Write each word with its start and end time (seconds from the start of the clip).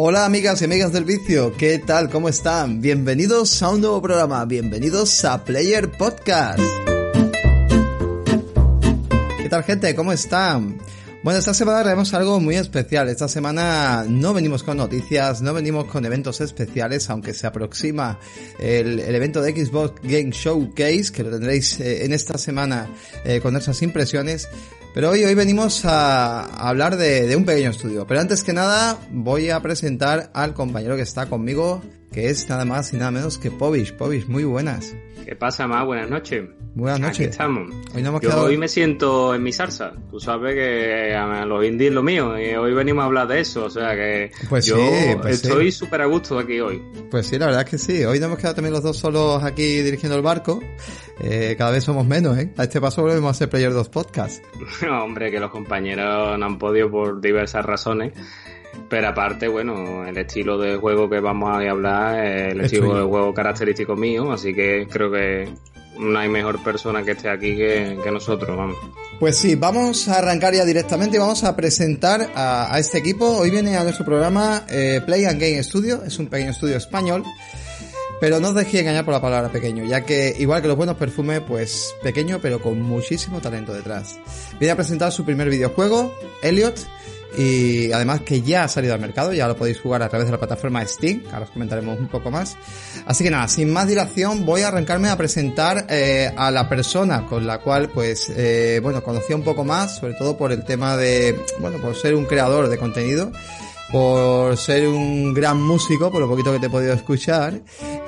Hola 0.00 0.24
amigas 0.26 0.62
y 0.62 0.64
amigas 0.64 0.92
del 0.92 1.02
vicio, 1.02 1.52
¿qué 1.56 1.80
tal? 1.80 2.08
¿Cómo 2.08 2.28
están? 2.28 2.80
Bienvenidos 2.80 3.60
a 3.64 3.70
un 3.70 3.80
nuevo 3.80 4.00
programa, 4.00 4.44
bienvenidos 4.44 5.24
a 5.24 5.42
Player 5.42 5.90
Podcast. 5.90 6.60
¿Qué 9.42 9.48
tal 9.50 9.64
gente? 9.64 9.96
¿Cómo 9.96 10.12
están? 10.12 10.78
Bueno, 11.24 11.40
esta 11.40 11.52
semana 11.52 11.82
tenemos 11.82 12.14
algo 12.14 12.38
muy 12.38 12.54
especial. 12.54 13.08
Esta 13.08 13.26
semana 13.26 14.04
no 14.08 14.32
venimos 14.32 14.62
con 14.62 14.76
noticias, 14.76 15.42
no 15.42 15.52
venimos 15.52 15.86
con 15.86 16.06
eventos 16.06 16.40
especiales, 16.40 17.10
aunque 17.10 17.34
se 17.34 17.48
aproxima 17.48 18.20
el, 18.60 19.00
el 19.00 19.14
evento 19.16 19.42
de 19.42 19.52
Xbox 19.52 20.00
Game 20.02 20.30
Showcase, 20.30 21.10
que 21.12 21.24
lo 21.24 21.30
tendréis 21.30 21.80
eh, 21.80 22.04
en 22.04 22.12
esta 22.12 22.38
semana 22.38 22.88
eh, 23.24 23.40
con 23.40 23.52
nuestras 23.52 23.82
impresiones. 23.82 24.48
Pero 24.94 25.10
hoy, 25.10 25.24
hoy 25.24 25.34
venimos 25.34 25.84
a, 25.84 26.44
a 26.44 26.68
hablar 26.68 26.96
de, 26.96 27.26
de 27.26 27.34
un 27.34 27.44
pequeño 27.44 27.70
estudio. 27.70 28.06
Pero 28.06 28.20
antes 28.20 28.44
que 28.44 28.52
nada, 28.52 28.96
voy 29.10 29.50
a 29.50 29.60
presentar 29.60 30.30
al 30.34 30.54
compañero 30.54 30.94
que 30.94 31.02
está 31.02 31.26
conmigo, 31.26 31.82
que 32.12 32.28
es 32.30 32.48
nada 32.48 32.64
más 32.64 32.92
y 32.92 32.96
nada 32.96 33.10
menos 33.10 33.38
que 33.38 33.50
Povish. 33.50 33.92
Povish, 33.94 34.26
muy 34.26 34.44
buenas. 34.44 34.94
¿Qué 35.24 35.36
pasa, 35.36 35.66
más? 35.66 35.84
Buenas 35.84 36.08
noches. 36.08 36.44
Buenas 36.74 37.00
noches. 37.00 37.16
Aquí 37.18 37.24
estamos. 37.30 37.74
Hoy 37.94 38.02
no 38.02 38.08
hemos 38.10 38.20
Yo 38.22 38.30
quedado- 38.30 38.44
hoy 38.46 38.56
me 38.56 38.68
siento 38.68 39.34
en 39.34 39.42
mi 39.42 39.52
salsa. 39.52 39.92
Tú 40.10 40.18
sabes 40.20 40.54
que 40.54 41.12
a 41.14 41.44
los 41.44 41.64
indies 41.66 41.88
es 41.90 41.94
lo 41.94 42.02
mío 42.02 42.38
y 42.38 42.54
hoy 42.54 42.72
venimos 42.72 43.02
a 43.02 43.06
hablar 43.06 43.26
de 43.28 43.40
eso. 43.40 43.64
O 43.66 43.70
sea 43.70 43.94
que 43.94 44.30
Pues 44.48 44.64
yo 44.66 44.76
sí, 44.76 45.16
pues 45.20 45.42
estoy 45.42 45.70
sí. 45.70 45.78
súper 45.80 46.00
a 46.02 46.06
gusto 46.06 46.38
aquí 46.38 46.60
hoy. 46.60 46.80
Pues 47.10 47.26
sí, 47.26 47.38
la 47.38 47.46
verdad 47.46 47.62
es 47.64 47.70
que 47.70 47.78
sí. 47.78 48.04
Hoy 48.04 48.18
nos 48.20 48.26
hemos 48.28 48.38
quedado 48.38 48.54
también 48.54 48.72
los 48.72 48.82
dos 48.82 48.96
solos 48.96 49.42
aquí 49.44 49.82
dirigiendo 49.82 50.16
el 50.16 50.22
barco. 50.22 50.62
Eh, 51.20 51.56
cada 51.58 51.72
vez 51.72 51.84
somos 51.84 52.06
menos, 52.06 52.38
¿eh? 52.38 52.52
A 52.56 52.62
este 52.62 52.80
paso 52.80 53.02
volvemos 53.02 53.30
a 53.32 53.34
ser 53.34 53.50
Player 53.50 53.72
2 53.72 53.88
Podcast. 53.90 54.42
Hombre, 54.90 55.30
que 55.30 55.40
los 55.40 55.50
compañeros 55.50 56.38
no 56.38 56.46
han 56.46 56.58
podido 56.58 56.90
por 56.90 57.20
diversas 57.20 57.66
razones. 57.66 58.12
Pero 58.88 59.08
aparte, 59.08 59.48
bueno, 59.48 60.06
el 60.06 60.16
estilo 60.16 60.58
de 60.58 60.76
juego 60.76 61.10
que 61.10 61.20
vamos 61.20 61.50
a 61.50 61.70
hablar 61.70 62.24
es 62.24 62.52
el 62.52 62.60
Es 62.60 62.72
estilo 62.72 62.96
de 62.96 63.02
juego 63.02 63.34
característico 63.34 63.96
mío, 63.96 64.32
así 64.32 64.54
que 64.54 64.86
creo 64.90 65.10
que 65.10 65.48
no 65.98 66.18
hay 66.18 66.28
mejor 66.28 66.62
persona 66.62 67.02
que 67.02 67.10
esté 67.12 67.28
aquí 67.28 67.56
que, 67.56 67.98
que 68.02 68.10
nosotros, 68.10 68.56
vamos. 68.56 68.76
Pues 69.18 69.36
sí, 69.36 69.56
vamos 69.56 70.08
a 70.08 70.18
arrancar 70.18 70.54
ya 70.54 70.64
directamente 70.64 71.16
y 71.16 71.20
vamos 71.20 71.42
a 71.42 71.56
presentar 71.56 72.30
a, 72.34 72.72
a 72.72 72.78
este 72.78 72.98
equipo. 72.98 73.26
Hoy 73.26 73.50
viene 73.50 73.76
a 73.76 73.82
nuestro 73.82 74.04
programa 74.04 74.64
eh, 74.68 75.00
Play 75.04 75.24
and 75.24 75.40
Game 75.40 75.62
Studio, 75.62 76.04
es 76.06 76.18
un 76.18 76.28
pequeño 76.28 76.52
estudio 76.52 76.76
español. 76.76 77.24
Pero 78.20 78.40
no 78.40 78.48
os 78.48 78.54
dejéis 78.54 78.82
engañar 78.82 79.04
por 79.04 79.14
la 79.14 79.20
palabra 79.20 79.48
pequeño, 79.48 79.84
ya 79.84 80.04
que 80.04 80.34
igual 80.40 80.60
que 80.60 80.66
los 80.66 80.76
buenos 80.76 80.96
perfumes, 80.96 81.40
pues 81.46 81.94
pequeño 82.02 82.40
pero 82.42 82.60
con 82.60 82.82
muchísimo 82.82 83.40
talento 83.40 83.72
detrás. 83.72 84.18
Viene 84.58 84.72
a 84.72 84.76
presentar 84.76 85.12
su 85.12 85.24
primer 85.24 85.48
videojuego, 85.48 86.12
Elliot, 86.42 86.76
y 87.36 87.92
además 87.92 88.22
que 88.22 88.42
ya 88.42 88.64
ha 88.64 88.68
salido 88.68 88.94
al 88.94 89.00
mercado, 89.00 89.32
ya 89.32 89.46
lo 89.46 89.56
podéis 89.56 89.80
jugar 89.80 90.02
a 90.02 90.08
través 90.08 90.26
de 90.26 90.32
la 90.32 90.38
plataforma 90.38 90.84
Steam, 90.86 91.24
ahora 91.32 91.44
os 91.44 91.50
comentaremos 91.50 91.98
un 91.98 92.08
poco 92.08 92.30
más. 92.30 92.56
Así 93.06 93.24
que 93.24 93.30
nada, 93.30 93.48
sin 93.48 93.72
más 93.72 93.86
dilación 93.86 94.46
voy 94.46 94.62
a 94.62 94.68
arrancarme 94.68 95.08
a 95.08 95.16
presentar 95.16 95.86
eh, 95.88 96.32
a 96.36 96.50
la 96.50 96.68
persona 96.68 97.26
con 97.26 97.46
la 97.46 97.58
cual 97.58 97.90
pues 97.90 98.30
eh, 98.30 98.80
bueno 98.82 99.02
conocía 99.02 99.36
un 99.36 99.42
poco 99.42 99.64
más, 99.64 99.98
sobre 99.98 100.14
todo 100.14 100.36
por 100.36 100.52
el 100.52 100.64
tema 100.64 100.96
de 100.96 101.38
bueno 101.60 101.78
por 101.78 101.94
ser 101.94 102.14
un 102.14 102.24
creador 102.24 102.68
de 102.68 102.78
contenido 102.78 103.30
por 103.92 104.56
ser 104.56 104.86
un 104.88 105.32
gran 105.32 105.62
músico, 105.62 106.10
por 106.10 106.20
lo 106.20 106.28
poquito 106.28 106.52
que 106.52 106.58
te 106.58 106.66
he 106.66 106.70
podido 106.70 106.92
escuchar, 106.92 107.60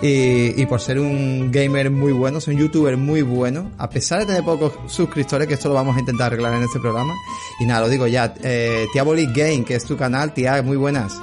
y, 0.03 0.61
y 0.61 0.67
por 0.67 0.81
ser 0.81 0.99
un 0.99 1.51
gamer 1.51 1.91
muy 1.91 2.13
bueno, 2.13 2.41
soy 2.41 2.55
un 2.55 2.61
youtuber 2.61 2.97
muy 2.97 3.23
bueno, 3.23 3.71
a 3.79 3.89
pesar 3.89 4.21
de 4.21 4.27
tener 4.27 4.45
pocos 4.45 4.73
suscriptores, 4.87 5.49
que 5.49 5.55
esto 5.55 5.69
lo 5.69 5.75
vamos 5.75 5.97
a 5.97 6.01
intentar 6.01 6.27
arreglar 6.27 6.55
en 6.55 6.65
este 6.65 6.81
programa. 6.81 7.15
Y 7.61 7.65
nada, 7.67 7.81
lo 7.81 7.89
digo 7.89 8.07
ya, 8.07 8.35
eh, 8.43 8.87
Tiabolic 8.93 9.35
Game, 9.35 9.65
que 9.65 9.75
es 9.77 9.85
tu 9.85 9.97
canal, 9.97 10.35
tía, 10.35 10.63
muy 10.63 10.77
buenas. 10.77 11.15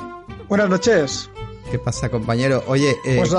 Buenas 0.48 0.70
noches. 0.70 1.30
¿Qué 1.70 1.78
pasa, 1.80 2.10
compañero? 2.10 2.64
Oye, 2.68 2.92
eh, 3.06 3.18
Pues, 3.18 3.36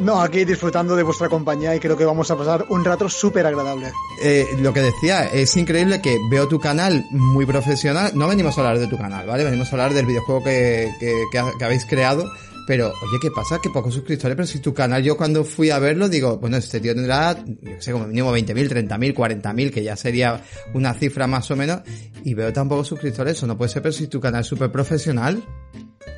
no, 0.00 0.20
aquí 0.20 0.44
disfrutando 0.44 0.94
de 0.96 1.02
vuestra 1.02 1.28
compañía 1.28 1.74
y 1.74 1.80
creo 1.80 1.96
que 1.96 2.04
vamos 2.04 2.30
a 2.30 2.36
pasar 2.36 2.66
un 2.68 2.84
rato 2.84 3.08
súper 3.08 3.46
agradable. 3.46 3.90
eh, 4.22 4.46
lo 4.60 4.72
que 4.72 4.80
decía, 4.80 5.24
es 5.26 5.56
increíble 5.56 6.00
que 6.00 6.18
veo 6.30 6.46
tu 6.48 6.58
canal 6.60 7.04
muy 7.10 7.44
profesional. 7.46 8.12
No 8.14 8.28
venimos 8.28 8.56
a 8.56 8.60
hablar 8.62 8.78
de 8.78 8.86
tu 8.86 8.96
canal, 8.96 9.26
¿vale? 9.26 9.44
Venimos 9.44 9.68
a 9.68 9.70
hablar 9.72 9.94
del 9.94 10.06
videojuego 10.06 10.42
que, 10.44 10.90
que, 11.00 11.24
que 11.32 11.38
ha- 11.38 11.52
que 11.58 11.64
habéis 11.64 11.84
creado. 11.84 12.30
Pero, 12.66 12.88
oye, 12.88 13.18
¿qué 13.22 13.30
pasa? 13.30 13.58
Que 13.62 13.70
pocos 13.70 13.94
suscriptores, 13.94 14.36
pero 14.36 14.46
si 14.46 14.58
tu 14.58 14.74
canal, 14.74 15.02
yo 15.02 15.16
cuando 15.16 15.42
fui 15.42 15.70
a 15.70 15.78
verlo, 15.78 16.06
digo, 16.06 16.36
bueno, 16.36 16.58
este 16.58 16.80
tío 16.80 16.94
tendrá, 16.94 17.34
yo 17.42 17.72
sé, 17.80 17.92
como 17.92 18.06
mínimo 18.06 18.30
20.000, 18.36 18.68
30.000, 18.86 19.14
40.000, 19.14 19.72
que 19.72 19.82
ya 19.82 19.96
sería 19.96 20.44
una 20.74 20.92
cifra 20.92 21.26
más 21.26 21.50
o 21.50 21.56
menos, 21.56 21.80
y 22.24 22.34
veo 22.34 22.52
tan 22.52 22.68
pocos 22.68 22.86
suscriptores, 22.88 23.38
eso 23.38 23.46
no 23.46 23.56
puede 23.56 23.70
ser, 23.70 23.80
pero 23.80 23.94
si 23.94 24.06
tu 24.08 24.20
canal 24.20 24.42
es 24.42 24.48
súper 24.48 24.70
profesional, 24.70 25.42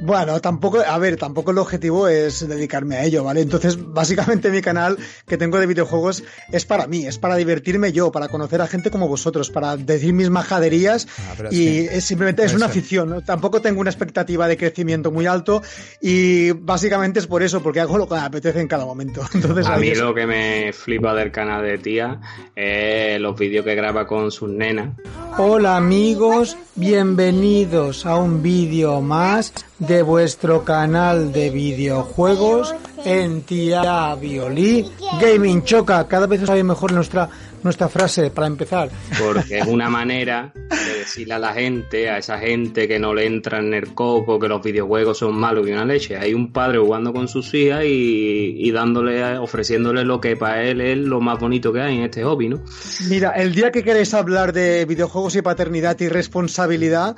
Bueno, 0.03 0.41
tampoco, 0.41 0.78
a 0.81 0.97
ver, 0.99 1.16
tampoco 1.16 1.50
el 1.50 1.59
objetivo 1.59 2.09
es 2.09 2.49
dedicarme 2.49 2.97
a 2.97 3.05
ello, 3.05 3.22
¿vale? 3.22 3.43
Entonces, 3.43 3.77
básicamente 3.93 4.50
mi 4.50 4.62
canal 4.62 4.97
que 5.27 5.37
tengo 5.37 5.59
de 5.59 5.66
videojuegos 5.66 6.25
es 6.50 6.65
para 6.65 6.87
mí, 6.87 7.06
es 7.06 7.19
para 7.19 7.37
divertirme 7.37 7.93
yo, 7.93 8.10
para 8.10 8.28
conocer 8.28 8.62
a 8.62 8.66
gente 8.66 8.91
como 8.91 9.09
vosotros, 9.09 9.50
para 9.50 9.77
decir 9.77 10.12
mis 10.15 10.31
majaderías 10.31 11.06
Ah, 11.19 11.49
y 11.50 11.81
es 11.81 12.05
simplemente 12.05 12.44
es 12.44 12.55
una 12.55 12.66
afición, 12.66 13.10
¿no? 13.10 13.22
Tampoco 13.22 13.60
tengo 13.60 13.81
una 13.81 13.91
expectativa 13.91 14.49
de 14.49 14.56
crecimiento 14.56 15.10
muy 15.10 15.27
alto 15.27 15.62
y 16.00 16.53
básicamente 16.53 17.19
es 17.21 17.27
por 17.27 17.43
eso, 17.43 17.62
porque 17.62 17.81
hago 17.81 17.99
lo 17.99 18.09
que 18.09 18.15
me 18.15 18.21
apetece 18.21 18.60
en 18.60 18.69
cada 18.69 18.87
momento. 18.87 19.21
Entonces, 19.34 19.66
A 19.66 19.77
mí 19.77 19.89
es- 19.89 19.99
lo 19.99 20.15
que 20.15 20.27
me 20.27 20.72
flipa 20.72 21.15
del 21.15 21.31
canal 21.31 21.62
de 21.62 21.77
tía 21.78 22.21
es 22.56 23.21
los 23.21 23.39
vídeos 23.39 23.65
que 23.66 23.75
graba 23.75 24.06
con 24.06 24.31
sus 24.31 24.49
nenas. 24.49 24.97
Hola 25.37 25.77
amigos, 25.77 26.56
bienvenidos 26.75 28.06
a 28.06 28.16
un 28.16 28.43
vídeo 28.43 29.00
más 29.03 29.53
de 29.81 30.03
vuestro 30.03 30.63
canal 30.63 31.33
de 31.33 31.51
videojuegos 31.51 32.75
en 33.05 33.43
Tía 33.43 34.15
Violí 34.15 34.89
Gaming 35.21 35.65
Choca. 35.65 36.07
Cada 36.07 36.27
vez 36.27 36.47
sabe 36.47 36.63
mejor 36.63 36.93
nuestra, 36.93 37.29
nuestra 37.65 37.88
frase 37.88 38.31
para 38.31 38.47
empezar. 38.47 38.91
Porque 39.19 39.59
es 39.59 39.66
una 39.66 39.88
manera 39.88 40.53
de 40.54 40.98
decirle 40.98 41.34
a 41.34 41.38
la 41.38 41.53
gente, 41.53 42.09
a 42.09 42.19
esa 42.19 42.38
gente 42.38 42.88
que 42.88 42.98
no 42.98 43.15
le 43.15 43.26
entra 43.26 43.59
en 43.59 43.75
el 43.75 43.94
coco, 43.94 44.38
que 44.38 44.48
los 44.48 44.62
videojuegos 44.62 45.19
son 45.19 45.34
malos 45.34 45.69
y 45.69 45.72
una 45.72 45.84
leche. 45.84 46.16
Hay 46.16 46.34
un 46.34 46.53
padre 46.53 46.78
jugando 46.78 47.12
con 47.12 47.28
sus 47.28 47.53
hijas 47.54 47.84
y, 47.84 48.56
y 48.59 48.71
dándole, 48.71 49.38
ofreciéndole 49.38 50.04
lo 50.04 50.21
que 50.21 50.37
para 50.37 50.62
él 50.62 50.81
es 50.81 50.98
lo 50.98 51.21
más 51.21 51.38
bonito 51.38 51.72
que 51.72 51.81
hay 51.81 51.98
en 51.98 52.04
este 52.04 52.25
hobby, 52.25 52.48
¿no? 52.48 52.62
Mira, 53.09 53.31
el 53.31 53.54
día 53.54 53.71
que 53.71 53.82
queréis 53.82 54.15
hablar 54.15 54.53
de 54.53 54.84
videojuegos 54.84 55.37
y 55.37 55.42
paternidad 55.42 55.98
y 56.00 56.09
responsabilidad, 56.09 57.16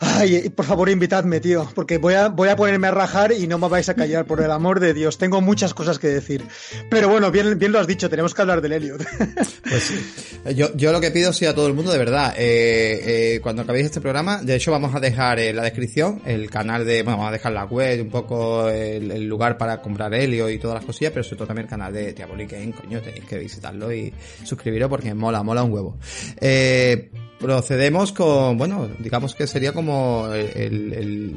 ay, 0.00 0.50
por 0.50 0.64
favor 0.64 0.88
invitadme, 0.88 1.40
tío, 1.40 1.70
porque 1.74 1.98
voy 1.98 2.14
a, 2.14 2.28
voy 2.28 2.48
a 2.48 2.56
ponerme 2.56 2.88
a 2.88 2.90
rajar 2.90 3.32
y 3.32 3.46
no 3.46 3.58
me 3.58 3.68
vais 3.68 3.88
a 3.88 3.94
callar, 3.94 4.26
por 4.26 4.40
el 4.40 4.50
amor 4.50 4.80
de 4.80 4.94
Dios. 4.94 5.18
Tengo 5.18 5.40
muchas 5.40 5.74
cosas 5.74 5.98
que 5.98 6.08
decir. 6.08 6.44
Pero 6.90 7.08
bueno, 7.08 7.30
bien, 7.30 7.58
bien 7.58 7.72
lo 7.72 7.78
has 7.78 7.86
dicho, 7.86 8.08
tenemos 8.08 8.34
que 8.34 8.42
hablar 8.42 8.60
del 8.60 8.72
Elliot. 8.72 9.04
Pues 9.68 9.82
sí. 9.82 10.54
Yo, 10.54 10.74
yo 10.76 10.92
lo 10.92 11.00
que 11.00 11.10
pido 11.10 11.32
sí 11.32 11.44
a 11.44 11.54
todo 11.54 11.66
el 11.66 11.74
mundo, 11.74 11.90
de 11.90 11.98
verdad, 11.98 12.34
eh, 12.38 13.34
eh, 13.34 13.40
cuando 13.40 13.62
acabéis 13.62 13.86
este 13.86 14.00
programa, 14.00 14.42
de 14.42 14.54
hecho 14.54 14.70
vamos 14.70 14.94
a 14.94 15.00
dejar 15.00 15.40
en 15.40 15.56
la 15.56 15.62
descripción 15.64 16.22
el 16.24 16.48
canal 16.50 16.84
de, 16.84 17.02
bueno, 17.02 17.18
vamos 17.18 17.30
a 17.30 17.32
dejar 17.32 17.52
la 17.52 17.64
web, 17.64 18.00
un 18.00 18.10
poco 18.10 18.68
el, 18.68 19.26
lugar 19.26 19.58
para 19.58 19.82
comprar 19.82 20.14
helio 20.14 20.48
y 20.48 20.58
todas 20.58 20.76
las 20.76 20.84
cosillas, 20.84 21.12
pero 21.12 21.24
sobre 21.24 21.38
todo 21.38 21.48
también 21.48 21.64
el 21.64 21.70
canal 21.70 21.92
de 21.92 22.12
Diabolic 22.12 22.52
Game, 22.52 22.72
coño, 22.72 23.00
tenéis 23.00 23.24
que 23.24 23.38
visitarlo 23.38 23.92
y 23.92 24.12
suscribiros 24.44 24.88
porque 24.88 25.12
mola, 25.14 25.42
mola 25.42 25.64
un 25.64 25.72
huevo. 25.72 25.98
Eh, 26.40 27.10
procedemos 27.40 28.12
con, 28.12 28.56
bueno, 28.58 28.88
digamos 28.98 29.34
que 29.34 29.46
sería 29.46 29.72
como 29.72 30.28
el, 30.32 31.36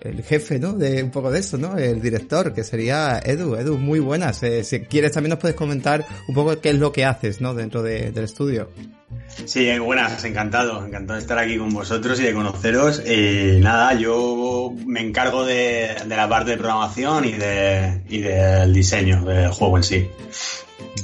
el, 0.00 0.22
jefe, 0.22 0.58
¿no? 0.58 0.72
De 0.72 1.02
un 1.02 1.10
poco 1.10 1.30
de 1.30 1.40
eso, 1.40 1.58
¿no? 1.58 1.76
El 1.76 2.00
director, 2.00 2.52
que 2.54 2.62
sería 2.64 3.20
Edu. 3.24 3.56
Edu, 3.56 3.78
muy 3.78 3.98
buenas. 4.00 4.42
Eh, 4.42 4.62
si 4.64 4.80
quieres 4.80 5.12
también 5.12 5.30
nos 5.30 5.38
puedes 5.38 5.56
comentar 5.56 6.04
un 6.28 6.34
poco 6.34 6.60
qué 6.60 6.70
es 6.70 6.78
lo 6.78 6.92
que 6.92 7.04
haces, 7.04 7.40
¿no? 7.40 7.54
Dentro 7.54 7.82
de- 7.82 8.12
del 8.12 8.24
estudio. 8.24 8.70
Sí, 9.46 9.76
buenas, 9.78 10.24
encantado, 10.24 10.84
encantado 10.86 11.16
de 11.16 11.22
estar 11.22 11.38
aquí 11.38 11.56
con 11.58 11.70
vosotros 11.72 12.20
y 12.20 12.24
de 12.24 12.32
conoceros. 12.34 13.02
Y 13.06 13.58
nada, 13.60 13.94
yo 13.94 14.72
me 14.86 15.00
encargo 15.00 15.44
de, 15.44 15.94
de 16.06 16.16
la 16.16 16.28
parte 16.28 16.52
de 16.52 16.56
programación 16.56 17.24
y, 17.24 17.32
de, 17.32 18.02
y 18.08 18.20
del 18.20 18.72
diseño 18.72 19.24
del 19.24 19.50
juego 19.50 19.76
en 19.78 19.82
sí. 19.82 20.08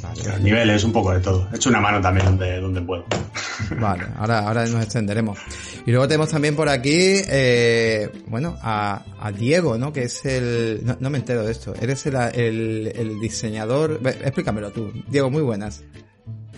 Vale, 0.02 0.24
Los 0.24 0.40
niveles, 0.40 0.84
un 0.84 0.92
poco 0.92 1.12
de 1.12 1.20
todo. 1.20 1.48
He 1.52 1.56
hecho 1.56 1.68
una 1.68 1.80
mano 1.80 2.00
también 2.00 2.26
donde, 2.26 2.60
donde 2.60 2.80
puedo. 2.80 3.04
vale, 3.80 4.04
ahora, 4.16 4.40
ahora 4.40 4.66
nos 4.66 4.82
extenderemos. 4.82 5.38
Y 5.86 5.90
luego 5.90 6.08
tenemos 6.08 6.28
también 6.30 6.56
por 6.56 6.68
aquí, 6.68 7.22
eh, 7.28 8.10
bueno, 8.26 8.56
a, 8.62 9.02
a 9.20 9.32
Diego, 9.32 9.78
¿no? 9.78 9.92
Que 9.92 10.04
es 10.04 10.24
el... 10.24 10.80
No, 10.84 10.96
no 11.00 11.10
me 11.10 11.18
entero 11.18 11.44
de 11.44 11.52
esto. 11.52 11.74
Eres 11.80 12.04
el, 12.06 12.16
el, 12.16 12.92
el 12.94 13.20
diseñador... 13.20 14.00
Explícamelo 14.04 14.70
tú. 14.70 14.92
Diego, 15.08 15.30
muy 15.30 15.42
buenas. 15.42 15.82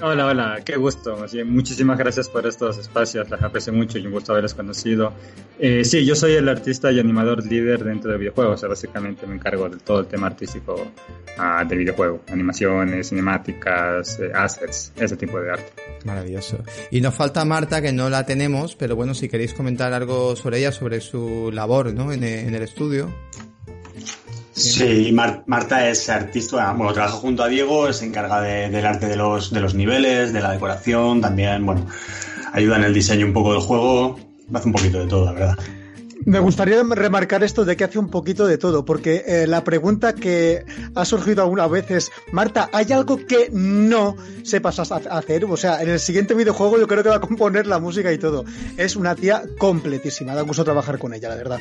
Hola, 0.04 0.26
hola, 0.26 0.60
qué 0.64 0.74
gusto. 0.74 1.28
Sí, 1.28 1.44
muchísimas 1.44 1.96
gracias 1.96 2.28
por 2.28 2.44
estos 2.44 2.76
espacios, 2.76 3.30
les 3.30 3.40
aprecio 3.40 3.72
mucho 3.72 3.98
y 3.98 4.06
un 4.06 4.10
gusto 4.10 4.32
haberlos 4.32 4.52
conocido. 4.52 5.12
Eh, 5.60 5.84
sí, 5.84 6.04
yo 6.04 6.16
soy 6.16 6.32
el 6.32 6.48
artista 6.48 6.90
y 6.90 6.98
animador 6.98 7.46
líder 7.46 7.84
dentro 7.84 8.10
de 8.10 8.18
videojuegos, 8.18 8.54
o 8.54 8.58
sea, 8.58 8.68
básicamente 8.68 9.28
me 9.28 9.36
encargo 9.36 9.68
de 9.68 9.76
todo 9.76 10.00
el 10.00 10.06
tema 10.06 10.26
artístico 10.26 10.74
ah, 11.38 11.64
del 11.68 11.78
videojuego, 11.78 12.20
animaciones, 12.32 13.10
cinemáticas, 13.10 14.18
eh, 14.18 14.32
assets, 14.34 14.92
ese 14.96 15.16
tipo 15.16 15.40
de 15.40 15.52
arte. 15.52 15.72
Maravilloso. 16.04 16.58
Y 16.90 17.00
nos 17.00 17.14
falta 17.14 17.44
Marta, 17.44 17.80
que 17.80 17.92
no 17.92 18.10
la 18.10 18.26
tenemos, 18.26 18.74
pero 18.74 18.96
bueno, 18.96 19.14
si 19.14 19.28
queréis 19.28 19.54
comentar 19.54 19.92
algo 19.92 20.34
sobre 20.34 20.58
ella, 20.58 20.72
sobre 20.72 21.00
su 21.00 21.52
labor, 21.52 21.94
¿no? 21.94 22.12
En, 22.12 22.24
en 22.24 22.52
el 22.52 22.62
estudio. 22.64 23.08
Sí, 24.62 25.12
Mar- 25.12 25.42
Marta 25.46 25.88
es 25.88 26.08
artista, 26.08 26.72
bueno, 26.72 26.92
trabaja 26.92 27.14
junto 27.16 27.42
a 27.42 27.48
Diego, 27.48 27.92
se 27.92 28.06
encarga 28.06 28.40
de- 28.40 28.70
del 28.70 28.86
arte 28.86 29.06
de 29.06 29.16
los, 29.16 29.50
de 29.52 29.60
los 29.60 29.74
niveles, 29.74 30.32
de 30.32 30.40
la 30.40 30.52
decoración, 30.52 31.20
también, 31.20 31.64
bueno, 31.66 31.86
ayuda 32.52 32.76
en 32.76 32.84
el 32.84 32.94
diseño 32.94 33.26
un 33.26 33.32
poco 33.32 33.52
del 33.52 33.62
juego, 33.62 34.18
hace 34.52 34.66
un 34.66 34.72
poquito 34.72 34.98
de 35.00 35.06
todo, 35.06 35.24
la 35.26 35.32
verdad. 35.32 35.58
Me 36.26 36.38
gustaría 36.38 36.82
remarcar 36.82 37.42
esto 37.42 37.64
de 37.64 37.76
que 37.76 37.84
hace 37.84 37.98
un 37.98 38.08
poquito 38.08 38.46
de 38.46 38.58
todo, 38.58 38.84
porque 38.84 39.24
eh, 39.26 39.46
la 39.46 39.64
pregunta 39.64 40.14
que 40.14 40.64
ha 40.94 41.04
surgido 41.04 41.42
alguna 41.42 41.66
vez 41.66 41.90
es, 41.90 42.10
Marta, 42.32 42.68
¿hay 42.72 42.92
algo 42.92 43.16
que 43.26 43.48
no 43.52 44.16
sepas 44.42 44.78
ha- 44.78 44.82
hacer? 45.18 45.44
O 45.44 45.56
sea, 45.56 45.82
en 45.82 45.88
el 45.90 46.00
siguiente 46.00 46.34
videojuego 46.34 46.78
yo 46.78 46.86
creo 46.86 47.02
que 47.02 47.08
va 47.08 47.16
a 47.16 47.20
componer 47.20 47.66
la 47.66 47.78
música 47.78 48.12
y 48.12 48.18
todo. 48.18 48.44
Es 48.76 48.96
una 48.96 49.14
tía 49.14 49.42
completísima, 49.58 50.34
da 50.34 50.42
gusto 50.42 50.64
trabajar 50.64 50.98
con 50.98 51.14
ella, 51.14 51.28
la 51.28 51.36
verdad. 51.36 51.60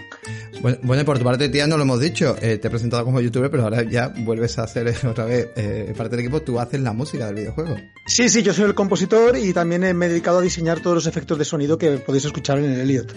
Bueno, 0.61 0.77
bueno, 0.83 1.05
por 1.05 1.17
tu 1.17 1.23
parte, 1.23 1.49
tía, 1.49 1.65
no 1.67 1.77
lo 1.77 1.83
hemos 1.83 1.99
dicho. 1.99 2.35
Eh, 2.41 2.57
te 2.57 2.67
he 2.67 2.71
presentado 2.71 3.03
como 3.03 3.19
youtuber, 3.21 3.49
pero 3.49 3.63
ahora 3.63 3.83
ya 3.83 4.13
vuelves 4.15 4.57
a 4.59 4.63
hacer 4.63 4.93
otra 5.07 5.25
vez 5.25 5.49
eh, 5.55 5.93
parte 5.97 6.15
del 6.15 6.25
equipo. 6.25 6.41
Tú 6.41 6.59
haces 6.59 6.79
la 6.81 6.93
música 6.93 7.25
del 7.27 7.35
videojuego. 7.35 7.75
Sí, 8.05 8.29
sí, 8.29 8.41
yo 8.43 8.53
soy 8.53 8.65
el 8.65 8.75
compositor 8.75 9.37
y 9.37 9.53
también 9.53 9.83
eh, 9.83 9.93
me 9.93 10.05
he 10.05 10.09
dedicado 10.09 10.39
a 10.39 10.41
diseñar 10.41 10.79
todos 10.81 10.95
los 10.95 11.07
efectos 11.07 11.37
de 11.37 11.45
sonido 11.45 11.77
que 11.77 11.91
podéis 11.97 12.25
escuchar 12.25 12.59
en 12.59 12.65
el 12.71 12.79
Elliot. 12.81 13.13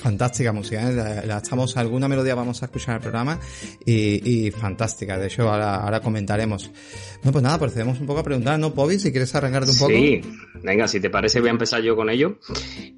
Fantástica 0.00 0.52
música, 0.52 0.77
¿eh? 0.78 1.22
la, 1.26 1.38
estamos, 1.38 1.76
alguna 1.76 2.08
melodía 2.08 2.34
vamos 2.34 2.62
a 2.62 2.66
escuchar 2.66 2.96
el 2.96 3.00
programa 3.00 3.38
y, 3.84 4.50
fantástica. 4.50 5.18
De 5.18 5.26
hecho, 5.26 5.48
ahora, 5.50 6.00
comentaremos. 6.00 6.70
Bueno, 7.18 7.32
pues 7.32 7.42
nada, 7.42 7.58
procedemos 7.58 8.00
un 8.00 8.06
poco 8.06 8.20
a 8.20 8.22
preguntar, 8.22 8.58
¿no, 8.58 8.72
Pobi? 8.72 8.98
Si 8.98 9.10
quieres 9.10 9.34
arrancarte 9.34 9.70
un 9.70 9.78
poco. 9.78 9.90
Sí, 9.90 10.20
venga, 10.62 10.86
si 10.88 11.00
te 11.00 11.10
parece 11.10 11.40
voy 11.40 11.48
a 11.48 11.52
empezar 11.52 11.82
yo 11.82 11.96
con 11.96 12.10
ello. 12.10 12.38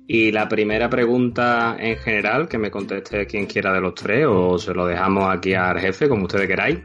Y 0.07 0.33
la 0.33 0.49
primera 0.49 0.91
pregunta 0.91 1.77
en 1.79 1.97
general, 1.99 2.49
que 2.49 2.59
me 2.59 2.71
conteste 2.71 3.27
quien 3.27 3.47
quiera 3.47 3.73
de 3.73 3.81
los 3.81 3.95
tres, 3.95 4.27
o 4.29 4.59
se 4.59 4.75
lo 4.75 4.87
dejamos 4.87 5.25
aquí 5.35 5.55
al 5.55 5.79
jefe, 5.81 6.09
como 6.09 6.25
ustedes 6.25 6.47
queráis. 6.47 6.79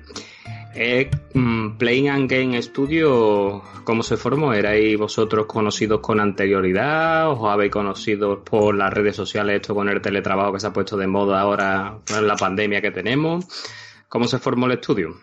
Es 0.75 1.07
mm, 1.33 1.77
Playing 1.77 2.09
and 2.09 2.29
Game 2.29 2.61
Studio, 2.61 3.61
¿cómo 3.85 4.03
se 4.03 4.17
formó? 4.17 4.53
¿Erais 4.53 4.97
vosotros 4.97 5.45
conocidos 5.45 6.01
con 6.01 6.19
anterioridad? 6.19 7.31
¿Os 7.31 7.49
habéis 7.49 7.71
conocido 7.71 8.43
por 8.43 8.75
las 8.75 8.93
redes 8.93 9.15
sociales 9.15 9.61
esto 9.61 9.73
con 9.73 9.87
el 9.87 10.01
teletrabajo 10.01 10.51
que 10.51 10.59
se 10.59 10.67
ha 10.67 10.73
puesto 10.73 10.97
de 10.97 11.07
moda 11.07 11.39
ahora 11.39 11.99
con 12.05 12.27
la 12.27 12.35
pandemia 12.35 12.81
que 12.81 12.91
tenemos? 12.91 13.45
¿Cómo 14.09 14.27
se 14.27 14.37
formó 14.37 14.65
el 14.65 14.73
estudio? 14.73 15.15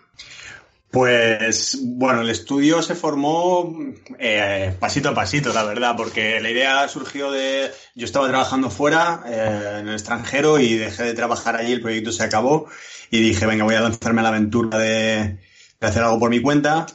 Pues 0.93 1.79
bueno, 1.81 2.21
el 2.21 2.29
estudio 2.29 2.83
se 2.83 2.93
formó 2.93 3.75
eh, 4.19 4.75
pasito 4.79 5.09
a 5.09 5.15
pasito, 5.15 5.51
la 5.51 5.63
verdad, 5.63 5.95
porque 5.97 6.39
la 6.39 6.51
idea 6.51 6.87
surgió 6.87 7.31
de... 7.31 7.71
Yo 7.95 8.05
estaba 8.05 8.27
trabajando 8.27 8.69
fuera, 8.69 9.23
eh, 9.25 9.79
en 9.79 9.87
el 9.87 9.93
extranjero, 9.95 10.59
y 10.59 10.75
dejé 10.75 11.01
de 11.01 11.15
trabajar 11.15 11.55
allí, 11.55 11.71
el 11.71 11.81
proyecto 11.81 12.11
se 12.11 12.21
acabó, 12.21 12.67
y 13.09 13.21
dije, 13.21 13.47
venga, 13.47 13.63
voy 13.63 13.73
a 13.73 13.81
lanzarme 13.81 14.19
a 14.19 14.23
la 14.23 14.29
aventura 14.29 14.77
de, 14.77 15.39
hacer 15.81 16.03
algo 16.03 16.19
por 16.19 16.29
mi 16.29 16.43
cuenta. 16.43 16.85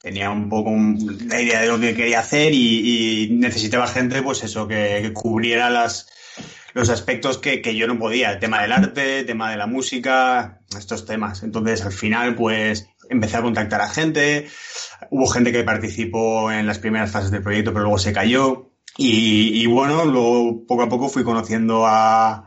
Tenía 0.00 0.30
un 0.30 0.48
poco 0.48 0.70
la 1.26 1.42
idea 1.42 1.60
de 1.60 1.66
lo 1.66 1.80
que 1.80 1.96
quería 1.96 2.20
hacer 2.20 2.52
y, 2.54 3.28
necesitaba 3.32 3.88
gente, 3.88 4.22
pues 4.22 4.44
eso, 4.44 4.68
que, 4.68 5.10
cubriera 5.12 5.68
los 5.68 6.90
aspectos 6.90 7.38
que, 7.38 7.60
que 7.60 7.74
yo 7.74 7.88
no 7.88 7.98
podía, 7.98 8.30
el 8.30 8.38
tema 8.38 8.62
del 8.62 8.70
arte, 8.70 9.18
el 9.18 9.26
tema 9.26 9.50
de 9.50 9.56
la 9.56 9.66
música, 9.66 10.60
estos 10.78 11.04
temas. 11.06 11.42
Entonces, 11.42 11.82
al 11.82 11.92
final, 11.92 12.36
pues 12.36 12.88
empecé 13.08 13.36
a 13.36 13.42
contactar 13.42 13.80
a 13.80 13.88
gente, 13.88 14.48
hubo 15.10 15.26
gente 15.26 15.52
que 15.52 15.64
participó 15.64 16.50
en 16.50 16.66
las 16.66 16.78
primeras 16.78 17.10
fases 17.10 17.30
del 17.30 17.42
proyecto, 17.42 17.72
pero 17.72 17.84
luego 17.84 17.98
se 17.98 18.12
cayó. 18.12 18.70
Y, 19.00 19.64
bueno, 19.66 20.04
luego 20.04 20.66
poco 20.66 20.82
a 20.82 20.88
poco 20.88 21.08
fui 21.08 21.22
conociendo 21.22 21.84
a, 21.86 22.46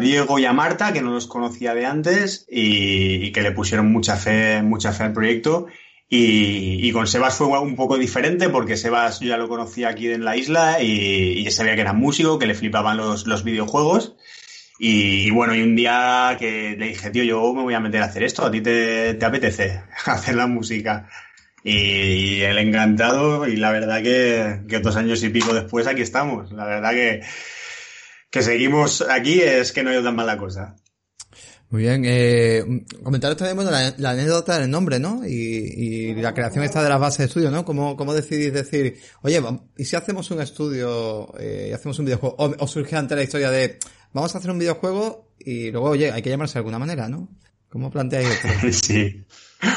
Diego 0.00 0.38
y 0.38 0.46
a 0.46 0.54
Marta, 0.54 0.94
que 0.94 1.02
no 1.02 1.10
los 1.10 1.26
conocía 1.26 1.74
de 1.74 1.84
antes, 1.84 2.46
y, 2.48 3.26
y 3.26 3.32
que 3.32 3.42
le 3.42 3.52
pusieron 3.52 3.92
mucha 3.92 4.16
fe, 4.16 4.62
mucha 4.62 4.92
fe 4.92 5.04
al 5.04 5.12
proyecto. 5.12 5.66
Y, 6.08 6.92
con 6.92 7.06
Sebas 7.06 7.36
fue 7.36 7.58
un 7.58 7.76
poco 7.76 7.98
diferente 7.98 8.48
porque 8.48 8.76
Sebas 8.76 9.20
yo 9.20 9.28
ya 9.28 9.36
lo 9.36 9.48
conocía 9.48 9.88
aquí 9.88 10.08
en 10.10 10.24
la 10.24 10.36
isla 10.36 10.80
y, 10.80 11.38
y 11.38 11.50
sabía 11.50 11.74
que 11.74 11.80
era 11.80 11.92
músico, 11.92 12.38
que 12.38 12.46
le 12.46 12.54
flipaban 12.54 12.96
los, 12.96 13.26
los 13.26 13.42
videojuegos. 13.42 14.14
Y, 14.78 15.28
y 15.28 15.30
bueno, 15.30 15.54
y 15.54 15.62
un 15.62 15.76
día 15.76 16.36
que 16.38 16.76
le 16.76 16.88
dije, 16.88 17.10
tío, 17.10 17.22
yo 17.24 17.54
me 17.54 17.62
voy 17.62 17.74
a 17.74 17.80
meter 17.80 18.02
a 18.02 18.06
hacer 18.06 18.24
esto, 18.24 18.44
¿a 18.44 18.50
ti 18.50 18.60
te, 18.60 19.14
te 19.14 19.24
apetece 19.24 19.82
hacer 20.06 20.34
la 20.34 20.46
música? 20.46 21.08
Y, 21.62 22.42
él 22.42 22.58
encantado 22.58 23.46
y 23.48 23.56
la 23.56 23.72
verdad 23.72 24.02
que, 24.02 24.62
que 24.68 24.80
dos 24.80 24.96
años 24.96 25.22
y 25.22 25.30
pico 25.30 25.54
después 25.54 25.86
aquí 25.86 26.02
estamos. 26.02 26.52
La 26.52 26.66
verdad 26.66 26.90
que, 26.90 27.22
que 28.30 28.42
seguimos 28.42 29.02
aquí 29.08 29.40
es 29.40 29.72
que 29.72 29.82
no 29.82 29.90
ha 29.90 29.94
ido 29.94 30.02
tan 30.02 30.16
mal 30.16 30.26
la 30.26 30.36
cosa. 30.36 30.76
Muy 31.70 31.82
bien, 31.82 32.04
eh, 32.06 32.62
comentaros 33.02 33.36
también, 33.36 33.56
bueno, 33.56 33.70
la, 33.70 34.10
anécdota 34.10 34.60
del 34.60 34.70
nombre, 34.70 35.00
¿no? 35.00 35.26
Y, 35.26 35.32
y 35.32 36.14
la 36.14 36.34
creación 36.34 36.62
esta 36.62 36.82
de 36.82 36.88
las 36.88 37.00
bases 37.00 37.18
de 37.18 37.24
estudio, 37.24 37.50
¿no? 37.50 37.64
¿Cómo, 37.64 37.96
cómo 37.96 38.14
decidís 38.14 38.52
decir, 38.52 39.00
oye, 39.22 39.42
¿y 39.76 39.84
si 39.84 39.96
hacemos 39.96 40.30
un 40.30 40.40
estudio 40.40 41.32
eh, 41.38 41.68
y 41.70 41.72
hacemos 41.72 41.98
un 41.98 42.04
videojuego? 42.04 42.36
O, 42.38 42.54
o 42.58 42.66
surge 42.68 42.94
antes 42.94 43.16
la 43.16 43.24
historia 43.24 43.50
de, 43.50 43.78
vamos 44.14 44.34
a 44.34 44.38
hacer 44.38 44.50
un 44.50 44.58
videojuego 44.58 45.28
y 45.38 45.70
luego, 45.70 45.90
oye, 45.90 46.10
hay 46.10 46.22
que 46.22 46.30
llamarse 46.30 46.54
de 46.54 46.60
alguna 46.60 46.78
manera, 46.78 47.08
¿no? 47.08 47.28
¿Cómo 47.68 47.90
planteáis 47.90 48.28
esto? 48.28 48.48
Sí. 48.72 49.24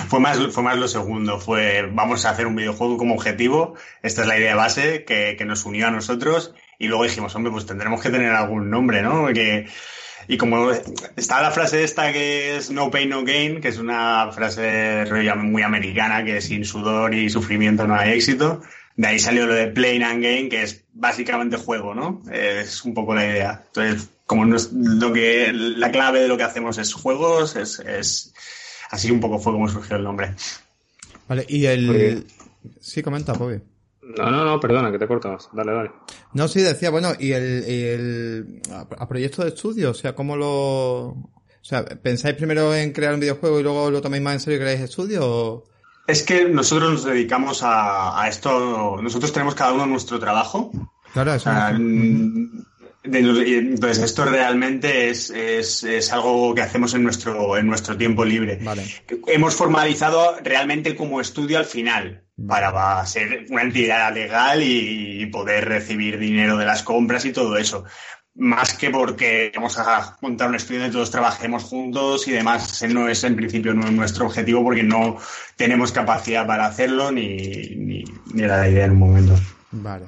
Fue 0.07 0.19
más, 0.19 0.37
fue 0.51 0.63
más 0.63 0.77
lo 0.77 0.87
segundo, 0.87 1.39
fue 1.39 1.89
vamos 1.93 2.25
a 2.25 2.31
hacer 2.31 2.45
un 2.45 2.55
videojuego 2.55 2.97
como 2.97 3.15
objetivo, 3.15 3.75
esta 4.03 4.21
es 4.21 4.27
la 4.27 4.37
idea 4.37 4.55
base 4.55 5.05
que, 5.05 5.35
que 5.37 5.45
nos 5.45 5.65
unió 5.65 5.87
a 5.87 5.91
nosotros 5.91 6.53
y 6.77 6.87
luego 6.87 7.03
dijimos, 7.03 7.33
hombre, 7.35 7.51
pues 7.51 7.65
tendremos 7.65 8.01
que 8.01 8.09
tener 8.09 8.31
algún 8.31 8.69
nombre, 8.69 9.01
¿no? 9.01 9.27
Que, 9.27 9.67
y 10.27 10.37
como 10.37 10.71
está 11.15 11.41
la 11.41 11.51
frase 11.51 11.83
esta 11.83 12.11
que 12.11 12.57
es 12.57 12.69
no 12.69 12.91
pain, 12.91 13.09
no 13.09 13.23
gain, 13.23 13.61
que 13.61 13.69
es 13.69 13.77
una 13.77 14.29
frase 14.33 15.05
muy 15.37 15.61
americana, 15.63 16.23
que 16.25 16.41
sin 16.41 16.65
sudor 16.65 17.13
y 17.13 17.29
sufrimiento 17.29 17.87
no 17.87 17.95
hay 17.95 18.11
éxito, 18.11 18.61
de 18.97 19.07
ahí 19.07 19.19
salió 19.19 19.47
lo 19.47 19.53
de 19.53 19.67
play 19.67 20.01
and 20.03 20.21
game, 20.21 20.49
que 20.49 20.63
es 20.63 20.83
básicamente 20.91 21.55
juego, 21.55 21.95
¿no? 21.95 22.21
Es 22.31 22.83
un 22.83 22.93
poco 22.93 23.15
la 23.15 23.25
idea. 23.25 23.63
Entonces, 23.67 24.09
como 24.27 24.45
nos- 24.45 24.71
lo 24.71 25.11
que, 25.11 25.51
la 25.51 25.89
clave 25.91 26.19
de 26.21 26.27
lo 26.27 26.37
que 26.37 26.43
hacemos 26.43 26.77
es 26.77 26.93
juegos, 26.93 27.55
es, 27.55 27.79
es 27.79 28.33
así 28.91 29.09
un 29.09 29.19
poco 29.19 29.39
fue 29.39 29.53
como 29.53 29.67
surgió 29.67 29.95
el 29.95 30.03
nombre. 30.03 30.35
Vale, 31.27 31.45
y 31.49 31.65
el... 31.65 32.27
Sí, 32.79 33.01
comenta, 33.01 33.33
Pobi. 33.33 33.59
No, 34.17 34.29
no, 34.29 34.45
no, 34.45 34.59
perdona, 34.59 34.91
que 34.91 34.99
te 34.99 35.07
cortas. 35.07 35.49
Dale, 35.51 35.73
dale. 35.73 35.91
No, 36.33 36.47
sí, 36.47 36.61
decía, 36.61 36.89
bueno, 36.91 37.09
y 37.19 37.31
el, 37.31 37.65
y 37.67 37.83
el 37.83 38.61
a, 38.71 38.81
a 38.81 39.07
proyecto 39.07 39.41
de 39.43 39.49
estudio, 39.49 39.91
o 39.91 39.93
sea, 39.93 40.13
¿cómo 40.13 40.37
lo... 40.37 40.47
O 41.07 41.69
sea, 41.69 41.83
¿pensáis 41.83 42.35
primero 42.35 42.73
en 42.73 42.93
crear 42.93 43.13
un 43.13 43.19
videojuego 43.19 43.59
y 43.59 43.63
luego 43.63 43.91
lo 43.91 44.01
tomáis 44.01 44.23
más 44.23 44.35
en 44.35 44.39
serio 44.39 44.57
y 44.57 44.61
creáis 44.61 44.79
estudio? 44.81 45.19
O... 45.23 45.63
Es 46.07 46.23
que 46.23 46.45
nosotros 46.45 46.91
nos 46.91 47.03
dedicamos 47.03 47.63
a, 47.63 48.21
a 48.21 48.29
esto, 48.29 48.95
nosotros 49.01 49.33
tenemos 49.33 49.55
cada 49.55 49.73
uno 49.73 49.85
nuestro 49.85 50.17
trabajo. 50.19 50.71
Claro, 51.11 51.33
eso 51.33 51.49
y 51.49 51.53
entonces 53.11 54.03
esto 54.03 54.25
realmente 54.25 55.09
es, 55.09 55.29
es, 55.29 55.83
es 55.83 56.11
algo 56.11 56.53
que 56.53 56.61
hacemos 56.61 56.93
en 56.93 57.03
nuestro, 57.03 57.57
en 57.57 57.67
nuestro 57.67 57.97
tiempo 57.97 58.25
libre. 58.25 58.59
Vale. 58.61 58.83
Hemos 59.27 59.55
formalizado 59.55 60.37
realmente 60.43 60.95
como 60.95 61.21
estudio 61.21 61.57
al 61.57 61.65
final 61.65 62.23
para, 62.45 63.05
ser 63.05 63.45
una 63.49 63.63
entidad 63.63 64.13
legal 64.13 64.61
y, 64.61 65.25
poder 65.27 65.67
recibir 65.67 66.17
dinero 66.17 66.57
de 66.57 66.65
las 66.65 66.83
compras 66.83 67.25
y 67.25 67.33
todo 67.33 67.57
eso. 67.57 67.83
Más 68.35 68.75
que 68.75 68.89
porque 68.89 69.51
vamos 69.53 69.77
a 69.77 70.15
montar 70.21 70.47
un 70.49 70.55
estudio 70.55 70.81
donde 70.81 70.93
todos 70.93 71.11
trabajemos 71.11 71.63
juntos 71.63 72.27
y 72.27 72.31
demás. 72.31 72.71
Ese 72.71 72.87
no 72.87 73.09
es 73.09 73.23
en 73.23 73.35
principio 73.35 73.73
nuestro 73.73 74.27
objetivo 74.27 74.63
porque 74.63 74.83
no 74.83 75.17
tenemos 75.55 75.91
capacidad 75.91 76.45
para 76.45 76.67
hacerlo 76.67 77.11
ni, 77.11 77.27
ni, 77.75 78.03
ni 78.33 78.43
era 78.43 78.57
la 78.57 78.69
idea 78.69 78.85
en 78.85 78.91
un 78.91 78.99
momento. 78.99 79.33
Vale. 79.71 80.05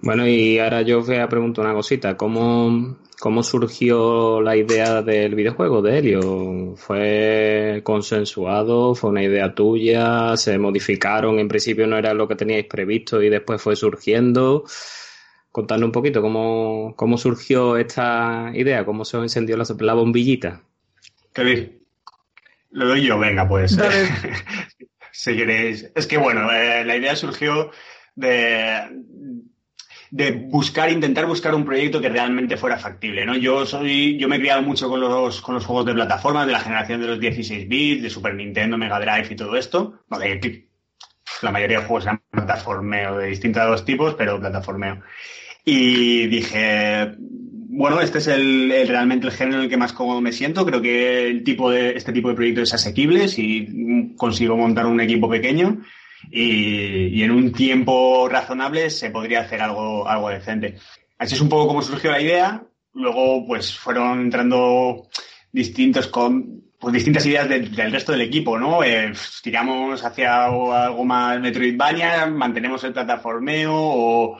Bueno, 0.00 0.26
y 0.26 0.58
ahora 0.58 0.82
yo 0.82 1.00
os 1.00 1.06
voy 1.06 1.16
a 1.16 1.28
preguntar 1.28 1.64
una 1.64 1.74
cosita. 1.74 2.16
¿Cómo, 2.16 2.98
¿Cómo 3.18 3.42
surgió 3.42 4.40
la 4.40 4.56
idea 4.56 5.02
del 5.02 5.34
videojuego 5.34 5.82
de 5.82 5.98
Helio? 5.98 6.76
¿Fue 6.76 7.80
consensuado? 7.82 8.94
¿Fue 8.94 9.10
una 9.10 9.24
idea 9.24 9.54
tuya? 9.54 10.36
¿Se 10.36 10.56
modificaron? 10.56 11.40
En 11.40 11.48
principio 11.48 11.86
no 11.88 11.98
era 11.98 12.14
lo 12.14 12.28
que 12.28 12.36
teníais 12.36 12.66
previsto 12.66 13.20
y 13.20 13.28
después 13.28 13.60
fue 13.60 13.74
surgiendo. 13.74 14.64
Contadme 15.50 15.86
un 15.86 15.92
poquito 15.92 16.22
cómo, 16.22 16.94
cómo 16.96 17.18
surgió 17.18 17.76
esta 17.76 18.52
idea, 18.54 18.84
cómo 18.84 19.04
se 19.04 19.16
encendió 19.16 19.56
la, 19.56 19.64
la 19.80 19.94
bombillita. 19.94 20.62
Kevin, 21.32 21.82
lo 22.70 22.86
doy 22.86 23.04
yo, 23.04 23.18
venga, 23.18 23.48
pues. 23.48 23.76
Dale. 23.76 24.08
si 25.10 25.36
queréis. 25.36 25.90
Es 25.96 26.06
que 26.06 26.18
bueno, 26.18 26.52
eh, 26.52 26.84
la 26.84 26.96
idea 26.96 27.16
surgió 27.16 27.72
de, 28.14 28.80
de 30.10 30.30
buscar, 30.32 30.90
intentar 30.90 31.26
buscar 31.26 31.54
un 31.54 31.64
proyecto 31.64 32.00
que 32.00 32.08
realmente 32.08 32.56
fuera 32.56 32.78
factible, 32.78 33.26
¿no? 33.26 33.36
Yo 33.36 33.66
soy, 33.66 34.16
yo 34.18 34.28
me 34.28 34.36
he 34.36 34.40
criado 34.40 34.62
mucho 34.62 34.88
con 34.88 35.00
los, 35.00 35.40
con 35.42 35.54
los 35.54 35.64
juegos 35.66 35.86
de 35.86 35.94
plataformas 35.94 36.46
de 36.46 36.52
la 36.52 36.60
generación 36.60 37.00
de 37.00 37.06
los 37.08 37.20
16 37.20 37.68
bits, 37.68 38.02
de 38.02 38.10
Super 38.10 38.34
Nintendo, 38.34 38.78
Mega 38.78 38.98
Drive 39.00 39.28
y 39.30 39.36
todo 39.36 39.56
esto. 39.56 40.00
De- 40.18 40.66
la 41.42 41.52
mayoría 41.52 41.80
de 41.80 41.84
juegos 41.84 42.04
eran 42.04 42.22
plataformeo 42.30 43.18
de 43.18 43.26
distintos 43.28 43.84
tipos, 43.84 44.14
pero 44.14 44.40
plataformeo. 44.40 45.02
Y 45.64 46.26
dije, 46.28 47.14
bueno, 47.18 48.00
este 48.00 48.18
es 48.18 48.26
el, 48.28 48.72
el- 48.72 48.88
realmente 48.88 49.26
el 49.26 49.32
género 49.32 49.58
en 49.58 49.64
el 49.64 49.68
que 49.70 49.76
más 49.76 49.92
cómodo 49.92 50.20
me 50.22 50.32
siento. 50.32 50.64
Creo 50.64 50.80
que 50.80 51.26
el 51.28 51.44
tipo 51.44 51.70
de, 51.70 51.90
este 51.96 52.12
tipo 52.12 52.30
de 52.30 52.34
proyecto 52.34 52.62
es 52.62 52.72
asequible 52.72 53.28
si 53.28 54.14
consigo 54.16 54.56
montar 54.56 54.86
un 54.86 55.00
equipo 55.00 55.28
pequeño 55.28 55.82
y, 56.30 57.22
en 57.22 57.30
un 57.30 57.52
tiempo 57.52 58.28
razonable 58.28 58.90
se 58.90 59.10
podría 59.10 59.40
hacer 59.40 59.60
algo, 59.62 60.08
algo 60.08 60.28
decente. 60.30 60.76
Así 61.18 61.34
es 61.34 61.40
un 61.40 61.48
poco 61.48 61.68
como 61.68 61.82
surgió 61.82 62.10
la 62.10 62.20
idea. 62.20 62.62
Luego, 62.94 63.46
pues 63.46 63.76
fueron 63.76 64.20
entrando 64.20 65.08
distintos 65.52 66.06
con, 66.08 66.62
pues, 66.78 66.94
distintas 66.94 67.26
ideas 67.26 67.48
de- 67.48 67.60
del 67.60 67.92
resto 67.92 68.12
del 68.12 68.22
equipo, 68.22 68.58
¿no? 68.58 68.82
Eh, 68.82 69.12
tiramos 69.42 70.04
hacia 70.04 70.46
algo 70.46 71.04
más 71.04 71.40
Metroidvania, 71.40 72.26
mantenemos 72.26 72.84
el 72.84 72.92
plataformeo 72.92 73.72
o 73.74 74.38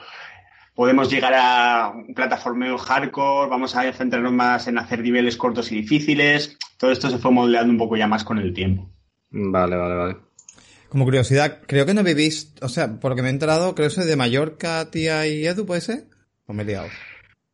podemos 0.73 1.09
llegar 1.11 1.33
a 1.35 1.89
un 1.89 2.13
plataformeo 2.13 2.77
hardcore, 2.77 3.49
vamos 3.49 3.75
a 3.75 3.91
centrarnos 3.91 4.31
más 4.31 4.67
en 4.67 4.77
hacer 4.77 5.01
niveles 5.01 5.35
cortos 5.35 5.71
y 5.71 5.75
difíciles. 5.75 6.57
Todo 6.77 6.91
esto 6.91 7.09
se 7.09 7.17
fue 7.17 7.31
moldeando 7.31 7.71
un 7.71 7.77
poco 7.77 7.97
ya 7.97 8.07
más 8.07 8.23
con 8.23 8.37
el 8.37 8.53
tiempo. 8.53 8.89
Vale, 9.31 9.75
vale, 9.75 9.95
vale. 9.95 10.28
Como 10.89 11.05
curiosidad, 11.05 11.59
creo 11.67 11.85
que 11.85 11.93
no 11.93 12.03
vivís, 12.03 12.53
o 12.61 12.67
sea, 12.69 12.99
por 12.99 13.11
lo 13.11 13.15
que 13.15 13.21
me 13.21 13.29
he 13.29 13.31
enterado, 13.31 13.75
creo 13.75 13.89
que 13.89 13.93
soy 13.95 14.05
de 14.07 14.15
Mallorca, 14.15 14.89
tía 14.89 15.27
y 15.27 15.45
Edu, 15.45 15.65
¿puede 15.65 15.81
ser? 15.81 16.07
¿O 16.47 16.53
me 16.53 16.63
he 16.63 16.65
liado? 16.65 16.87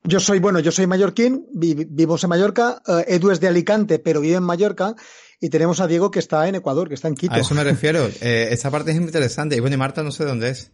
Yo 0.03 0.19
soy, 0.19 0.39
bueno, 0.39 0.59
yo 0.59 0.71
soy 0.71 0.85
mallorquín, 0.87 1.45
vi- 1.51 1.73
vivo 1.89 2.15
en 2.21 2.29
Mallorca, 2.29 2.81
eh, 2.87 3.05
Edu 3.15 3.31
es 3.31 3.39
de 3.39 3.47
Alicante, 3.47 3.99
pero 3.99 4.21
vive 4.21 4.35
en 4.35 4.43
Mallorca, 4.43 4.95
y 5.41 5.49
tenemos 5.49 5.79
a 5.81 5.87
Diego 5.87 6.11
que 6.11 6.19
está 6.19 6.47
en 6.47 6.55
Ecuador, 6.55 6.87
que 6.87 6.93
está 6.93 7.07
en 7.07 7.15
Quito. 7.15 7.33
A 7.33 7.39
eso 7.39 7.53
me 7.55 7.63
refiero. 7.63 8.07
Eh, 8.21 8.49
esta 8.51 8.71
parte 8.71 8.91
es 8.91 8.97
interesante. 8.97 9.55
Y 9.57 9.59
bueno, 9.59 9.73
y 9.75 9.77
Marta 9.79 10.01
no 10.03 10.11
sé 10.11 10.23
dónde 10.23 10.49
es. 10.49 10.71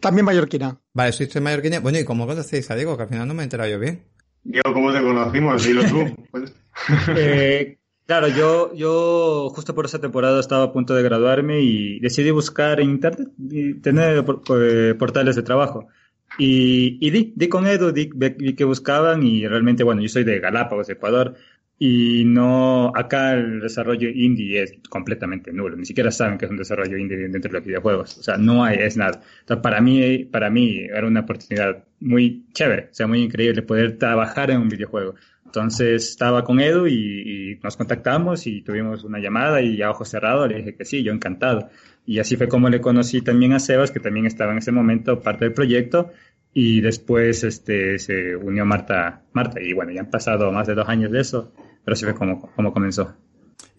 También 0.00 0.24
mallorquina. 0.24 0.80
Vale, 0.94 1.12
sois 1.12 1.28
tres 1.28 1.42
mallorquines. 1.42 1.80
Bueno, 1.82 1.98
¿y 1.98 2.04
cómo 2.04 2.26
conocéis 2.26 2.70
a 2.70 2.74
Diego? 2.74 2.96
Que 2.96 3.04
al 3.04 3.08
final 3.08 3.28
no 3.28 3.34
me 3.34 3.42
he 3.42 3.44
enterado 3.44 3.70
yo 3.70 3.78
bien. 3.78 4.02
Yo, 4.44 4.62
¿cómo 4.72 4.92
te 4.92 5.00
conocimos? 5.02 5.62
Dilo 5.62 5.84
tú. 5.84 6.16
Pues- 6.30 6.52
Eh, 7.16 7.78
claro, 8.10 8.26
yo, 8.26 8.74
yo 8.74 9.50
justo 9.54 9.72
por 9.72 9.84
esa 9.84 10.00
temporada 10.00 10.40
estaba 10.40 10.64
a 10.64 10.72
punto 10.72 10.96
de 10.96 11.02
graduarme 11.04 11.60
y 11.60 12.00
decidí 12.00 12.32
buscar 12.32 12.80
en 12.80 12.90
internet 12.90 13.28
y 13.38 13.74
tener 13.74 14.24
eh, 14.58 14.94
portales 14.98 15.36
de 15.36 15.44
trabajo. 15.44 15.86
Y, 16.36 16.98
y 17.00 17.10
di, 17.10 17.32
di 17.36 17.48
con 17.48 17.68
Edu, 17.68 17.92
di, 17.92 18.10
vi 18.12 18.56
que 18.56 18.64
buscaban 18.64 19.22
y 19.22 19.46
realmente, 19.46 19.84
bueno, 19.84 20.02
yo 20.02 20.08
soy 20.08 20.24
de 20.24 20.40
Galápagos, 20.40 20.88
Ecuador, 20.90 21.36
y 21.78 22.24
no, 22.24 22.90
acá 22.96 23.34
el 23.34 23.60
desarrollo 23.60 24.08
indie 24.08 24.60
es 24.60 24.74
completamente 24.88 25.52
nulo, 25.52 25.76
ni 25.76 25.86
siquiera 25.86 26.10
saben 26.10 26.36
que 26.36 26.46
es 26.46 26.50
un 26.50 26.56
desarrollo 26.56 26.96
indie 26.98 27.16
dentro 27.16 27.52
de 27.52 27.58
los 27.58 27.64
videojuegos, 27.64 28.18
o 28.18 28.22
sea, 28.24 28.36
no 28.36 28.64
hay, 28.64 28.78
es 28.78 28.96
nada. 28.96 29.20
Entonces, 29.40 29.62
para 29.62 29.80
mí, 29.80 30.24
para 30.24 30.50
mí 30.50 30.80
era 30.80 31.06
una 31.06 31.20
oportunidad 31.20 31.84
muy 32.00 32.44
chévere, 32.54 32.88
o 32.90 32.94
sea, 32.94 33.06
muy 33.06 33.22
increíble 33.22 33.62
poder 33.62 33.98
trabajar 33.98 34.50
en 34.50 34.62
un 34.62 34.68
videojuego. 34.68 35.14
Entonces 35.50 36.10
estaba 36.10 36.44
con 36.44 36.60
Edu 36.60 36.86
y, 36.86 37.58
nos 37.60 37.76
contactamos 37.76 38.46
y 38.46 38.62
tuvimos 38.62 39.02
una 39.02 39.18
llamada 39.18 39.60
y 39.60 39.82
a 39.82 39.90
ojo 39.90 40.04
cerrado 40.04 40.46
le 40.46 40.58
dije 40.58 40.76
que 40.76 40.84
sí, 40.84 41.02
yo 41.02 41.12
encantado. 41.12 41.70
Y 42.06 42.20
así 42.20 42.36
fue 42.36 42.46
como 42.46 42.68
le 42.68 42.80
conocí 42.80 43.20
también 43.20 43.52
a 43.52 43.58
Sebas, 43.58 43.90
que 43.90 43.98
también 43.98 44.26
estaba 44.26 44.52
en 44.52 44.58
ese 44.58 44.70
momento 44.70 45.20
parte 45.20 45.46
del 45.46 45.54
proyecto. 45.54 46.10
Y 46.54 46.80
después 46.80 47.42
este, 47.42 47.98
se 47.98 48.36
unió 48.36 48.64
Marta, 48.64 49.22
Marta. 49.32 49.60
Y 49.60 49.72
bueno, 49.72 49.90
ya 49.92 50.02
han 50.02 50.10
pasado 50.10 50.52
más 50.52 50.68
de 50.68 50.74
dos 50.74 50.88
años 50.88 51.10
de 51.10 51.20
eso, 51.20 51.52
pero 51.84 51.94
así 51.94 52.04
fue 52.04 52.14
como, 52.14 52.40
como 52.52 52.72
comenzó. 52.72 53.16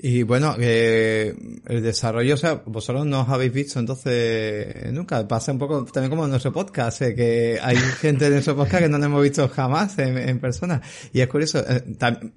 Y 0.04 0.24
bueno, 0.24 0.56
eh, 0.60 1.36
el 1.68 1.84
desarrollo, 1.84 2.34
o 2.34 2.38
sea, 2.38 2.64
vosotros 2.66 3.06
no 3.06 3.22
os 3.22 3.30
habéis 3.30 3.54
visto 3.54 3.80
entonces 3.80 4.92
nunca. 4.92 5.28
Pasa 5.28 5.52
un 5.52 5.60
poco 5.60 5.86
también 5.86 6.10
como 6.10 6.24
en 6.26 6.32
nuestro 6.32 6.52
podcast, 6.52 7.04
eh, 7.04 7.14
que 7.14 7.60
hay 7.62 7.76
gente 7.76 8.26
en 8.26 8.34
nuestro 8.34 8.56
podcast 8.56 8.84
que 8.84 8.90
no 8.90 8.98
nos 8.98 9.06
hemos 9.06 9.22
visto 9.22 9.48
jamás 9.48 10.00
en, 10.00 10.40
persona. 10.40 10.82
Y 11.14 11.22
es 11.22 11.28
curioso. 11.28 11.64
eh, 11.68 11.84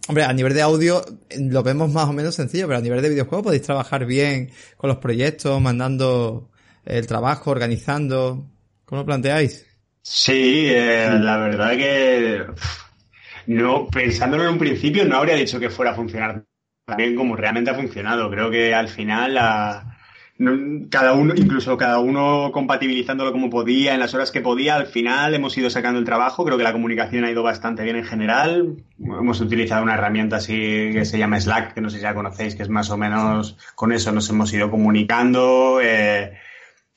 hombre, 0.09 0.25
a 0.25 0.33
nivel 0.35 0.53
de 0.53 0.61
audio 0.61 1.03
eh, 1.31 1.39
lo 1.41 1.63
vemos 1.63 1.91
más 1.91 2.07
o 2.07 2.13
menos 2.13 2.35
sencillo, 2.35 2.67
pero 2.67 2.81
a 2.81 2.83
nivel 2.83 3.01
de 3.01 3.09
videojuego 3.09 3.45
podéis 3.45 3.63
trabajar 3.63 4.05
bien 4.05 4.51
con 4.77 4.89
los 4.89 4.99
proyectos, 4.99 5.59
mandando 5.59 6.51
el 6.85 7.07
trabajo, 7.07 7.51
organizando. 7.51 8.47
¿Cómo 8.85 9.01
lo 9.01 9.07
planteáis? 9.07 9.65
Sí, 10.03 10.67
eh, 10.69 11.09
la 11.19 11.39
verdad 11.39 11.71
que 11.71 12.45
no 13.47 13.89
pensándolo 13.89 14.45
en 14.45 14.51
un 14.51 14.59
principio 14.59 15.07
no 15.07 15.17
habría 15.17 15.35
dicho 15.35 15.59
que 15.59 15.71
fuera 15.71 15.93
a 15.93 15.95
funcionar 15.95 16.45
tan 16.85 16.97
bien 16.97 17.17
como 17.17 17.37
realmente 17.37 17.71
ha 17.71 17.75
funcionado. 17.75 18.31
Creo 18.31 18.51
que 18.51 18.75
al 18.75 18.89
final 18.89 19.39
cada 20.91 21.15
uno, 21.15 21.33
incluso 21.37 21.77
cada 21.77 22.01
uno 22.01 22.51
compatibilizándolo 22.53 23.33
como 23.33 23.49
podía 23.51 23.95
en 23.95 24.01
las 24.01 24.15
horas 24.15 24.33
que 24.33 24.41
podía, 24.41 24.75
al 24.75 24.87
final 24.87 25.35
hemos 25.35 25.57
ido 25.57 25.71
sacando 25.71 25.99
el 25.99 26.05
trabajo. 26.05 26.45
Creo 26.45 26.59
que 26.59 26.65
la 26.65 26.73
comunicación 26.73 27.25
ha 27.25 27.31
ido 27.31 27.43
bastante 27.43 27.85
bien 27.85 27.97
en 27.97 28.05
general. 28.05 28.77
Hemos 28.99 29.41
utilizado 29.41 29.83
una 29.83 29.95
herramienta 29.95 30.37
así 30.37 30.91
que 30.93 31.05
se 31.05 31.19
llama 31.19 31.41
Slack, 31.41 31.75
que 31.75 31.81
no 31.81 31.89
sé 31.89 31.99
si 31.99 32.03
la 32.03 32.15
conocéis, 32.15 32.55
que 32.55 32.63
es 32.63 32.69
más 32.69 32.91
o 32.91 32.97
menos 32.97 33.57
con 33.75 33.93
eso 33.93 34.13
nos 34.13 34.29
hemos 34.29 34.53
ido 34.53 34.71
comunicando. 34.71 35.81
eh, 35.83 36.33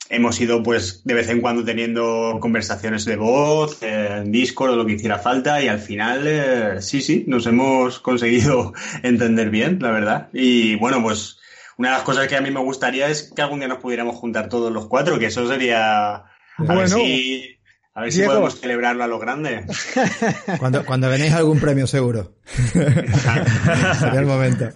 hemos 0.10 0.40
ido 0.40 0.64
pues 0.64 1.02
de 1.04 1.14
vez 1.14 1.30
en 1.30 1.42
cuando 1.42 1.64
teniendo 1.64 2.38
conversaciones 2.40 3.06
de 3.06 3.16
voz, 3.16 3.82
eh, 3.84 4.08
en 4.18 4.32
Discord 4.32 4.72
o 4.72 4.76
lo 4.76 4.86
que 4.86 4.94
hiciera 4.94 5.20
falta 5.20 5.62
y 5.62 5.68
al 5.68 5.80
final 5.80 6.24
eh, 6.26 6.82
sí, 6.82 7.02
sí, 7.02 7.24
nos 7.28 7.46
hemos 7.48 8.00
conseguido 8.00 8.74
entender 9.04 9.50
bien, 9.50 9.80
la 9.82 9.92
verdad. 9.92 10.30
Y 10.34 10.76
bueno, 10.76 11.02
pues 11.02 11.40
una 11.78 11.90
de 11.90 11.96
las 11.96 12.04
cosas 12.04 12.28
que 12.28 12.36
a 12.36 12.42
mí 12.42 12.52
me 12.52 12.60
gustaría 12.60 13.08
es 13.10 13.32
que 13.36 13.42
algún 13.42 13.60
día 13.60 13.68
nos 13.68 13.80
pudiera 13.80 14.06
juntar 14.06 14.50
todos 14.50 14.72
los 14.72 14.88
cuatro, 14.88 15.20
que 15.20 15.28
eso 15.28 15.48
sería... 15.48 16.16
A 16.16 16.64
ver 16.64 16.76
Bueno, 16.76 16.98
si, 16.98 17.57
a 17.98 18.02
ver 18.04 18.14
si 18.14 18.22
podemos 18.22 18.60
celebrarlo 18.60 19.04
a 19.04 19.08
lo 19.08 19.18
grande. 19.18 19.66
Cuando, 20.60 20.86
cuando 20.86 21.10
ganéis 21.10 21.34
algún 21.34 21.60
premio 21.60 21.88
seguro. 21.88 22.32
Sería 22.74 24.20
el 24.20 24.26
momento. 24.28 24.70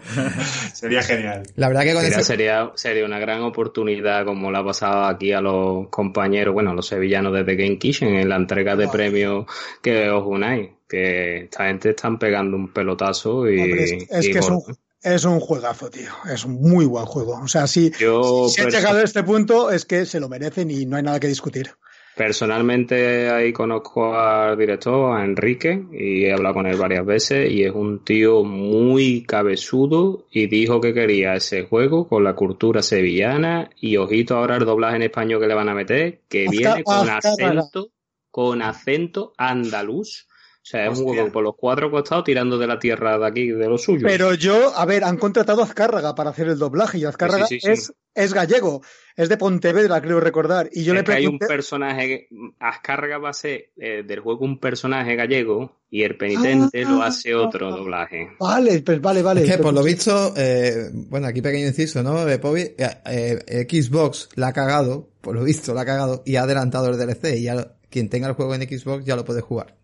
Sería 0.74 1.04
genial. 1.04 1.44
La 1.56 1.68
verdad 1.68 1.84
que 1.84 1.94
con 1.94 2.02
Sería, 2.02 2.18
ese... 2.18 2.26
sería, 2.26 2.72
sería 2.74 3.06
una 3.06 3.20
gran 3.20 3.44
oportunidad 3.44 4.26
como 4.26 4.50
la 4.50 4.60
ha 4.60 4.66
pasado 4.66 5.06
aquí 5.06 5.34
a 5.34 5.40
los 5.40 5.88
compañeros, 5.90 6.56
bueno, 6.56 6.72
a 6.72 6.74
los 6.74 6.88
sevillanos 6.88 7.32
de 7.34 7.44
The 7.44 7.56
Game 7.56 7.78
Kitchen 7.78 8.16
en 8.16 8.28
la 8.28 8.38
entrega 8.38 8.76
de 8.76 8.88
premios 8.88 9.46
que 9.84 10.10
os 10.10 10.26
unáis. 10.26 10.72
Que 10.90 11.44
esta 11.44 11.66
gente 11.68 11.92
están 11.92 12.18
pegando 12.18 12.58
un 12.58 12.74
pelotazo 12.74 13.48
y. 13.48 13.60
Hombre, 13.60 13.84
es, 13.84 13.92
es 14.10 14.26
y 14.26 14.32
que 14.32 14.40
es 14.40 14.50
un, 14.50 14.64
es 15.04 15.26
un 15.26 15.40
juegazo, 15.40 15.92
tío. 15.92 16.10
Es 16.34 16.44
un 16.44 16.60
muy 16.60 16.86
buen 16.86 17.06
juego. 17.06 17.40
O 17.40 17.48
sea, 17.48 17.68
si, 17.68 17.92
Yo 18.00 18.50
si 18.50 18.62
han 18.62 18.72
llegado 18.72 18.98
a 18.98 19.04
este 19.04 19.22
punto 19.22 19.70
es 19.70 19.86
que 19.86 20.08
se 20.08 20.20
lo 20.20 20.28
merecen 20.28 20.72
y 20.72 20.88
no 20.88 20.98
hay 20.98 21.04
nada 21.04 21.20
que 21.20 21.28
discutir. 21.28 21.76
Personalmente 22.16 23.30
ahí 23.30 23.54
conozco 23.54 24.16
al 24.16 24.58
director, 24.58 25.18
a 25.18 25.24
Enrique, 25.24 25.84
y 25.92 26.26
he 26.26 26.34
hablado 26.34 26.56
con 26.56 26.68
él 26.68 26.78
varias 26.78 27.06
veces, 27.06 27.52
y 27.52 27.64
es 27.64 27.72
un 27.72 28.04
tío 28.04 28.44
muy 28.44 29.24
cabezudo 29.24 30.26
y 30.32 30.48
dijo 30.48 30.82
que 30.82 30.94
quería 30.94 31.36
ese 31.36 31.64
juego 31.64 32.08
con 32.08 32.24
la 32.24 32.36
cultura 32.36 32.82
sevillana 32.82 33.70
y 33.80 33.98
ojito 33.98 34.36
ahora 34.36 34.58
el 34.58 34.66
doblaje 34.66 34.98
en 34.98 35.04
español 35.04 35.42
que 35.42 35.48
le 35.48 35.56
van 35.56 35.70
a 35.70 35.74
meter, 35.74 36.22
que 36.30 36.48
viene 36.50 36.84
con 36.84 37.10
acento, 37.10 37.90
con 38.30 38.62
acento 38.62 39.34
andaluz. 39.38 40.28
O 40.64 40.66
sea, 40.72 40.86
es 40.86 41.00
un 41.00 41.06
juego 41.06 41.32
por 41.32 41.44
los 41.44 41.56
cuatro 41.58 41.90
costados 41.90 42.24
tirando 42.24 42.58
de 42.60 42.68
la 42.68 42.78
tierra 42.78 43.18
de 43.18 43.26
aquí, 43.26 43.48
de 43.48 43.68
lo 43.68 43.80
suyo. 43.80 44.06
Pero 44.08 44.36
yo, 44.36 44.72
a 44.78 44.86
ver, 44.86 45.04
han 45.04 45.18
contratado 45.18 45.62
a 45.62 45.66
Azcárraga 45.66 46.14
para 46.14 46.30
hacer 46.30 46.50
el 46.50 46.60
doblaje 46.60 47.00
y 47.00 47.06
Azcárraga 47.06 47.48
Sí, 47.48 47.60
sí, 47.60 47.62
sí, 47.62 47.76
sí. 47.76 47.82
Es, 47.82 47.94
es 48.14 48.34
gallego, 48.34 48.82
es 49.16 49.28
de 49.28 49.38
Pontevedra, 49.38 50.00
creo 50.02 50.20
recordar. 50.20 50.70
Y 50.72 50.84
yo 50.84 50.94
es 50.94 51.00
le 51.00 51.04
que 51.04 51.14
hay 51.14 51.26
un 51.26 51.40
pregunté. 51.40 51.48
personaje, 51.48 52.28
Azcárraga 52.60 53.18
va 53.18 53.30
a 53.30 53.34
ser 53.34 53.72
eh, 53.76 54.04
del 54.06 54.20
juego 54.20 54.46
un 54.46 54.60
personaje 54.60 55.16
gallego 55.16 55.80
y 55.90 56.04
el 56.04 56.16
penitente 56.16 56.86
lo 56.86 57.02
hace 57.02 57.34
otro 57.34 57.72
doblaje. 57.72 58.30
Vale, 58.40 58.82
pues 58.82 59.02
vale, 59.02 59.24
vale. 59.24 59.44
Es 59.44 59.50
que 59.50 59.58
por 59.58 59.74
lo 59.74 59.82
visto, 59.84 60.34
eh, 60.38 60.90
bueno, 60.94 61.26
aquí 61.26 61.42
pequeño 61.42 61.68
inciso, 61.68 62.04
¿no? 62.04 62.28
Eh, 62.30 62.38
Pobi, 62.38 62.62
eh, 62.62 62.76
eh, 63.08 63.68
Xbox 63.68 64.30
la 64.36 64.50
ha 64.50 64.54
cagado, 64.54 65.10
por 65.22 65.36
lo 65.36 65.44
visto 65.44 65.74
la 65.74 65.82
ha 65.82 65.86
cagado 65.86 66.22
y 66.24 66.36
ha 66.36 66.44
adelantado 66.44 66.90
el 66.90 66.98
DLC 66.98 67.38
y 67.38 67.44
ya 67.44 67.74
quien 67.92 68.10
tenga 68.10 68.28
el 68.28 68.34
juego 68.34 68.56
en 68.56 68.62
Xbox 68.62 69.06
ya 69.06 69.16
lo 69.16 69.24
puede 69.26 69.42
jugar. 69.42 69.76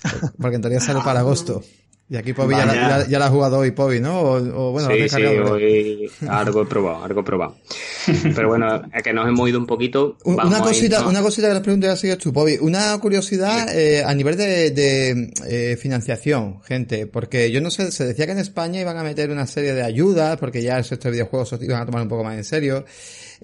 Porque 0.40 0.56
en 0.56 0.62
teoría 0.62 0.80
sale 0.80 1.00
para 1.02 1.20
agosto. 1.20 1.62
Y 2.10 2.16
aquí 2.16 2.34
Pobi 2.34 2.54
ya, 2.54 2.66
la- 2.66 2.74
Vaya. 2.74 2.98
ya, 3.04 3.08
ya 3.08 3.18
la 3.18 3.26
ha 3.26 3.30
jugado 3.30 3.58
hoy, 3.58 3.70
Pobi, 3.70 3.98
¿no? 3.98 4.20
O, 4.20 4.34
o 4.68 4.72
bueno, 4.72 4.90
sí, 4.90 5.08
sí, 5.08 5.22
hoy 5.24 6.10
algo 6.28 6.60
he 6.62 6.66
probado, 6.66 7.02
algo 7.04 7.20
he 7.20 7.24
probado. 7.24 7.56
Pero 8.34 8.48
bueno, 8.48 8.82
es 8.92 9.02
que 9.02 9.14
nos 9.14 9.26
hemos 9.28 9.48
ido 9.48 9.58
un 9.58 9.64
poquito. 9.64 10.18
Vamos 10.26 10.44
Una 10.44 10.60
cosita, 10.60 11.06
una 11.06 11.22
cosita 11.22 11.48
que 11.48 11.54
les 11.54 11.62
pregunto 11.62 11.86
ya 11.86 11.96
sigues 11.96 12.18
tú, 12.18 12.30
Pobi. 12.30 12.58
Una 12.60 12.98
curiosidad 12.98 13.74
eh, 13.74 14.04
a 14.04 14.12
nivel 14.14 14.36
de, 14.36 14.72
de, 14.72 15.32
eh, 15.48 15.76
financiación, 15.78 16.60
gente, 16.64 17.06
porque 17.06 17.50
yo 17.50 17.62
no 17.62 17.70
sé, 17.70 17.90
se 17.90 18.04
decía 18.04 18.26
que 18.26 18.32
en 18.32 18.40
España 18.40 18.78
iban 18.78 18.98
a 18.98 19.04
meter 19.04 19.30
una 19.30 19.46
serie 19.46 19.72
de 19.72 19.82
ayudas, 19.82 20.36
porque 20.38 20.62
ya 20.62 20.76
el 20.76 20.84
sector 20.84 21.12
de 21.12 21.18
videojuegos 21.18 21.48
se 21.48 21.64
iban 21.64 21.80
a 21.80 21.86
tomar 21.86 22.02
un 22.02 22.08
poco 22.08 22.24
más 22.24 22.36
en 22.36 22.44
serio. 22.44 22.84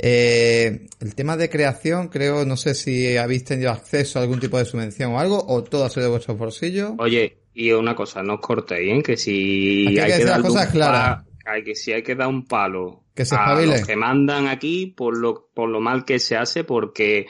Eh, 0.01 0.87
el 1.01 1.15
tema 1.17 1.37
de 1.37 1.51
creación, 1.51 2.09
creo, 2.09 2.45
no 2.45 2.57
sé 2.57 2.75
si 2.75 3.17
habéis 3.17 3.45
tenido 3.45 3.71
acceso 3.71 4.19
a 4.19 4.23
algún 4.23 4.39
tipo 4.39 4.57
de 4.57 4.65
subvención 4.65 5.13
o 5.13 5.19
algo, 5.19 5.45
o 5.49 5.65
todo 5.65 5.85
ha 5.85 5.91
sido 5.91 6.05
de 6.05 6.11
vuestros 6.11 6.39
bolsillos. 6.39 6.93
Oye, 6.99 7.39
y 7.53 7.73
una 7.73 7.97
cosa, 7.97 8.23
no 8.23 8.35
os 8.35 8.41
cortéis, 8.41 9.01
¿eh? 9.01 9.03
que 9.03 9.17
si 9.17 9.89
hay 9.89 9.95
que 9.95 10.01
hay 10.03 10.13
que 10.13 10.19
las 10.19 10.27
darle 10.27 10.49
cosas 10.49 10.69
claras. 10.69 11.25
hay 11.45 11.65
que, 11.65 11.75
si 11.75 11.93
hay 11.93 12.05
que 12.05 12.15
dar 12.15 12.29
un 12.29 12.47
palo 12.47 13.03
Que 13.13 13.25
se 13.25 13.35
a 13.35 13.61
los 13.61 13.85
que 13.85 13.97
mandan 13.97 14.47
aquí 14.47 14.87
por 14.87 15.19
lo, 15.19 15.51
por 15.53 15.69
lo 15.69 15.81
mal 15.81 16.05
que 16.05 16.21
se 16.21 16.37
hace, 16.37 16.63
porque 16.63 17.27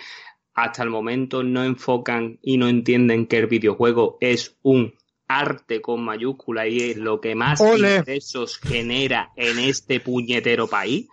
hasta 0.53 0.83
el 0.83 0.91
momento 0.91 1.43
no 1.43 1.65
enfocan 1.65 2.39
y 2.43 2.59
no 2.59 2.69
entienden 2.69 3.27
que 3.27 3.39
el 3.39 3.47
videojuego 3.47 4.19
es 4.21 4.59
un 4.61 4.93
arte 5.29 5.81
con 5.81 6.03
mayúscula 6.05 6.67
y 6.67 6.91
es 6.91 6.97
lo 6.97 7.21
que 7.21 7.35
más 7.35 7.61
Ole. 7.61 7.99
ingresos 7.99 8.59
genera 8.59 9.31
en 9.37 9.59
este 9.59 10.01
puñetero 10.01 10.67
país. 10.67 11.09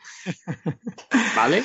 ¿Vale? 1.36 1.64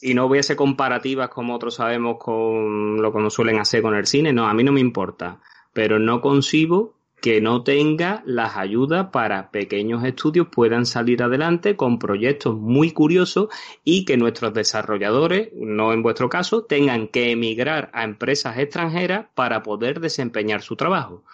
Y 0.00 0.14
no 0.14 0.28
voy 0.28 0.38
a 0.38 0.40
hacer 0.40 0.56
comparativas 0.56 1.28
como 1.28 1.54
otros 1.54 1.74
sabemos 1.74 2.16
con 2.18 3.02
lo 3.02 3.12
que 3.12 3.18
nos 3.18 3.34
suelen 3.34 3.58
hacer 3.58 3.82
con 3.82 3.94
el 3.94 4.06
cine. 4.06 4.32
No, 4.32 4.48
a 4.48 4.54
mí 4.54 4.64
no 4.64 4.72
me 4.72 4.80
importa. 4.80 5.40
Pero 5.72 5.98
no 5.98 6.20
concibo 6.20 6.94
que 7.20 7.40
no 7.40 7.62
tenga 7.62 8.22
las 8.24 8.56
ayudas 8.56 9.08
para 9.12 9.50
pequeños 9.50 10.04
estudios 10.04 10.48
puedan 10.48 10.86
salir 10.86 11.22
adelante 11.22 11.76
con 11.76 11.98
proyectos 11.98 12.56
muy 12.56 12.92
curiosos 12.92 13.48
y 13.84 14.04
que 14.04 14.16
nuestros 14.16 14.54
desarrolladores, 14.54 15.50
no 15.54 15.92
en 15.92 16.02
vuestro 16.02 16.28
caso, 16.28 16.64
tengan 16.64 17.08
que 17.08 17.32
emigrar 17.32 17.90
a 17.92 18.04
empresas 18.04 18.58
extranjeras 18.58 19.26
para 19.34 19.62
poder 19.62 20.00
desempeñar 20.00 20.62
su 20.62 20.76
trabajo. 20.76 21.24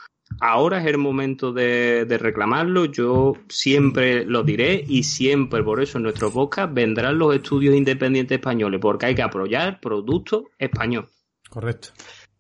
Ahora 0.41 0.81
es 0.81 0.87
el 0.87 0.99
momento 0.99 1.53
de, 1.53 2.05
de 2.05 2.19
reclamarlo, 2.19 2.87
yo 2.87 3.35
siempre 3.49 4.25
lo 4.25 4.43
diré 4.43 4.85
y 4.87 5.05
siempre 5.05 5.63
por 5.63 5.81
eso 5.81 5.99
en 5.99 6.05
nuestro 6.05 6.31
podcast 6.31 6.75
vendrán 6.75 7.19
los 7.19 7.35
estudios 7.35 7.75
independientes 7.75 8.37
españoles, 8.37 8.81
porque 8.81 9.07
hay 9.07 9.15
que 9.15 9.23
apoyar 9.23 9.81
producto 9.81 10.51
español. 10.59 11.09
Correcto. 11.49 11.89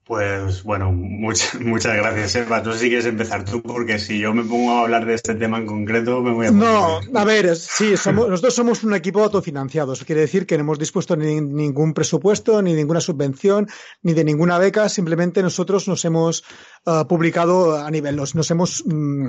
Pues 0.06 0.62
bueno, 0.62 0.92
muchas, 0.92 1.54
muchas 1.60 1.96
gracias, 1.96 2.36
Eva. 2.36 2.62
Tú 2.62 2.72
si 2.72 2.86
quieres 2.88 3.06
empezar 3.06 3.44
tú, 3.44 3.60
porque 3.60 3.98
si 3.98 4.20
yo 4.20 4.32
me 4.32 4.44
pongo 4.44 4.70
a 4.70 4.82
hablar 4.82 5.04
de 5.04 5.14
este 5.14 5.34
tema 5.34 5.58
en 5.58 5.66
concreto, 5.66 6.20
me 6.22 6.30
voy 6.30 6.46
a 6.46 6.50
No, 6.52 7.00
a 7.12 7.24
ver, 7.24 7.56
sí, 7.56 7.96
somos, 7.96 8.28
nosotros 8.28 8.54
somos 8.54 8.84
un 8.84 8.94
equipo 8.94 9.24
autofinanciado. 9.24 9.94
Eso 9.94 10.06
quiere 10.06 10.20
decir 10.20 10.46
que 10.46 10.56
no 10.56 10.60
hemos 10.60 10.78
dispuesto 10.78 11.16
ni 11.16 11.40
ningún 11.40 11.92
presupuesto, 11.92 12.62
ni 12.62 12.74
ninguna 12.74 13.00
subvención, 13.00 13.66
ni 14.02 14.14
de 14.14 14.22
ninguna 14.22 14.58
beca. 14.58 14.88
Simplemente 14.88 15.42
nosotros 15.42 15.88
nos 15.88 16.04
hemos 16.04 16.44
ah, 16.86 17.06
publicado 17.08 17.76
a 17.76 17.90
nivel, 17.90 18.14
nos, 18.14 18.36
nos 18.36 18.48
hemos, 18.52 18.84
mm, 18.86 19.26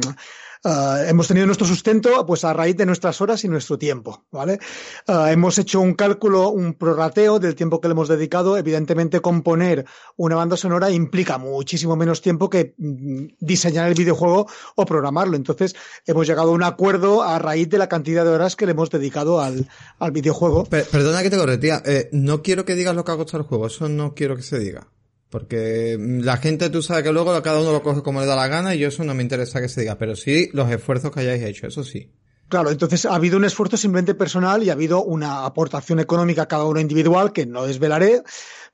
ah, 0.63 1.01
hemos 1.07 1.27
tenido 1.27 1.45
nuestro 1.45 1.67
sustento 1.67 2.25
pues 2.25 2.43
a 2.43 2.53
raíz 2.53 2.75
de 2.77 2.85
nuestras 2.85 3.19
horas 3.21 3.43
y 3.43 3.47
nuestro 3.49 3.77
tiempo, 3.77 4.25
¿vale? 4.31 4.59
Ah, 5.07 5.31
hemos 5.31 5.57
hecho 5.57 5.79
un 5.81 5.93
cálculo, 5.93 6.49
un 6.49 6.73
prorrateo 6.73 7.39
del 7.39 7.55
tiempo 7.55 7.79
que 7.81 7.87
le 7.87 7.93
hemos 7.93 8.07
dedicado. 8.07 8.57
Evidentemente, 8.57 9.19
componer 9.19 9.85
una 10.15 10.35
banda 10.35 10.57
sonora 10.57 10.89
implica 10.91 11.37
muchísimo 11.37 11.95
menos 11.95 12.21
tiempo 12.21 12.49
que 12.49 12.73
mm, 12.77 13.25
diseñar 13.39 13.87
el 13.87 13.93
videojuego 13.95 14.47
o 14.75 14.85
programarlo. 14.85 15.35
Entonces, 15.35 15.75
hemos 16.05 16.27
llegado 16.27 16.49
a 16.49 16.53
un 16.53 16.63
acuerdo 16.63 17.23
a 17.23 17.39
raíz 17.39 17.69
de 17.69 17.77
la 17.77 17.87
cantidad 17.89 18.23
de 18.23 18.31
horas 18.31 18.55
que 18.55 18.65
le 18.65 18.71
hemos 18.73 18.89
dedicado 18.89 19.39
al, 19.41 19.67
al 19.99 20.11
videojuego. 20.11 20.65
Per- 20.65 20.85
perdona 20.85 21.23
que 21.23 21.29
te 21.29 21.37
corre, 21.37 21.57
tía. 21.57 21.81
Eh, 21.85 22.09
no 22.11 22.41
quiero 22.41 22.65
que 22.65 22.75
digas 22.75 22.95
lo 22.95 23.03
que 23.05 23.11
ha 23.11 23.17
costado 23.17 23.43
el 23.43 23.47
juego. 23.47 23.67
Eso 23.67 23.87
no 23.89 24.13
quiero 24.13 24.35
que 24.35 24.41
se 24.43 24.59
diga. 24.59 24.87
Porque 25.29 25.97
mm, 25.99 26.21
la 26.21 26.37
gente, 26.37 26.69
tú 26.69 26.81
sabes 26.81 27.03
que 27.03 27.11
luego 27.11 27.41
cada 27.41 27.59
uno 27.59 27.71
lo 27.71 27.83
coge 27.83 28.01
como 28.01 28.21
le 28.21 28.27
da 28.27 28.35
la 28.35 28.47
gana 28.47 28.75
y 28.75 28.79
yo 28.79 28.87
eso 28.87 29.03
no 29.03 29.13
me 29.13 29.23
interesa 29.23 29.61
que 29.61 29.69
se 29.69 29.81
diga. 29.81 29.97
Pero 29.97 30.15
sí 30.15 30.49
los 30.53 30.69
esfuerzos 30.71 31.11
que 31.11 31.21
hayáis 31.21 31.43
hecho, 31.43 31.67
eso 31.67 31.83
sí. 31.83 32.11
Claro, 32.49 32.71
entonces 32.71 33.05
ha 33.05 33.13
habido 33.13 33.35
un 33.35 33.43
esfuerzo 33.43 33.75
simplemente 33.75 34.15
personal 34.15 34.63
y 34.63 34.69
ha 34.69 34.73
habido 34.73 35.03
una 35.03 35.45
aportación 35.45 35.99
económica 35.99 36.43
a 36.43 36.47
cada 36.47 36.63
uno 36.63 36.79
individual 36.79 37.33
que 37.33 37.45
no 37.45 37.65
desvelaré, 37.65 38.23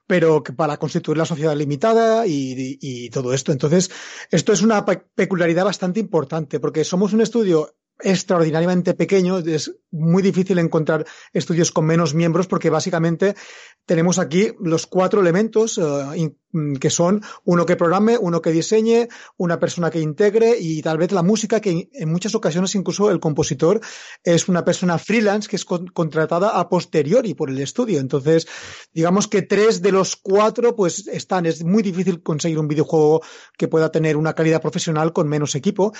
pero 0.05 0.43
que 0.43 0.53
para 0.53 0.77
constituir 0.77 1.17
la 1.17 1.25
sociedad 1.25 1.55
limitada 1.55 2.27
y, 2.27 3.09
todo 3.09 3.33
esto. 3.33 3.51
Entonces, 3.51 3.89
esto 4.29 4.53
es 4.53 4.61
una 4.61 4.85
pe- 4.85 5.03
peculiaridad 5.15 5.65
bastante 5.65 5.99
importante 5.99 6.59
porque 6.59 6.83
somos 6.83 7.13
un 7.13 7.21
estudio 7.21 7.75
extraordinariamente 7.99 8.93
pequeño, 8.93 9.39
es 9.39 9.73
muy 9.91 10.21
difícil 10.21 10.59
encontrar 10.59 11.05
estudios 11.31 11.71
con 11.71 11.85
menos 11.85 12.13
miembros 12.13 12.47
porque 12.47 12.69
básicamente 12.69 13.35
tenemos 13.85 14.19
aquí 14.19 14.51
los 14.59 14.87
cuatro 14.87 15.21
elementos 15.21 15.77
eh, 15.77 16.33
que 16.79 16.89
son 16.91 17.21
uno 17.45 17.65
que 17.65 17.75
programe, 17.75 18.15
uno 18.17 18.39
que 18.41 18.51
diseñe, 18.51 19.07
una 19.37 19.59
persona 19.59 19.89
que 19.89 19.99
integre 19.99 20.55
y 20.59 20.83
tal 20.83 20.99
vez 20.99 21.11
la 21.11 21.23
música 21.23 21.59
que 21.59 21.89
en 21.91 22.11
muchas 22.11 22.35
ocasiones 22.35 22.75
incluso 22.75 23.09
el 23.09 23.19
compositor 23.19 23.81
es 24.23 24.47
una 24.47 24.63
persona 24.63 24.99
freelance 24.99 25.49
que 25.49 25.55
es 25.55 25.65
con- 25.65 25.87
contratada 25.87 26.49
a 26.49 26.69
posteriori 26.69 27.33
por 27.33 27.49
el 27.49 27.59
estudio. 27.59 27.99
Entonces, 27.99 28.47
digamos 28.93 29.27
que 29.27 29.41
tres 29.41 29.81
de 29.81 29.91
los 29.91 30.15
cuatro 30.15 30.75
pues 30.75 31.07
están. 31.07 31.47
Es 31.47 31.63
muy 31.63 31.81
difícil 31.81 32.21
conseguir 32.21 32.59
un 32.59 32.67
videojuego 32.67 33.21
que 33.57 33.67
pueda 33.67 33.91
tener 33.91 34.15
una 34.15 34.33
calidad 34.33 34.61
profesional 34.61 35.11
con 35.11 35.27
menos 35.27 35.55
equipo. 35.55 35.91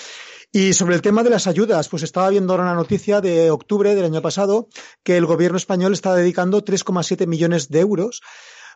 Y 0.51 0.73
sobre 0.73 0.93
el 0.93 1.01
tema 1.01 1.23
de 1.23 1.31
las 1.31 1.47
ayudas, 1.47 1.89
pues 1.89 2.03
estaba 2.03 2.29
viendo 2.29 2.53
ahora 2.53 2.65
una 2.65 2.75
noticia 2.75 3.21
de 3.21 3.49
octubre 3.49 3.95
del 3.95 4.05
año 4.05 4.21
pasado 4.21 4.67
que 5.01 5.17
el 5.17 5.25
gobierno 5.25 5.57
español 5.57 5.93
está 5.93 6.13
dedicando 6.13 6.63
3,7 6.63 7.25
millones 7.25 7.69
de 7.69 7.72
euros 7.79 8.21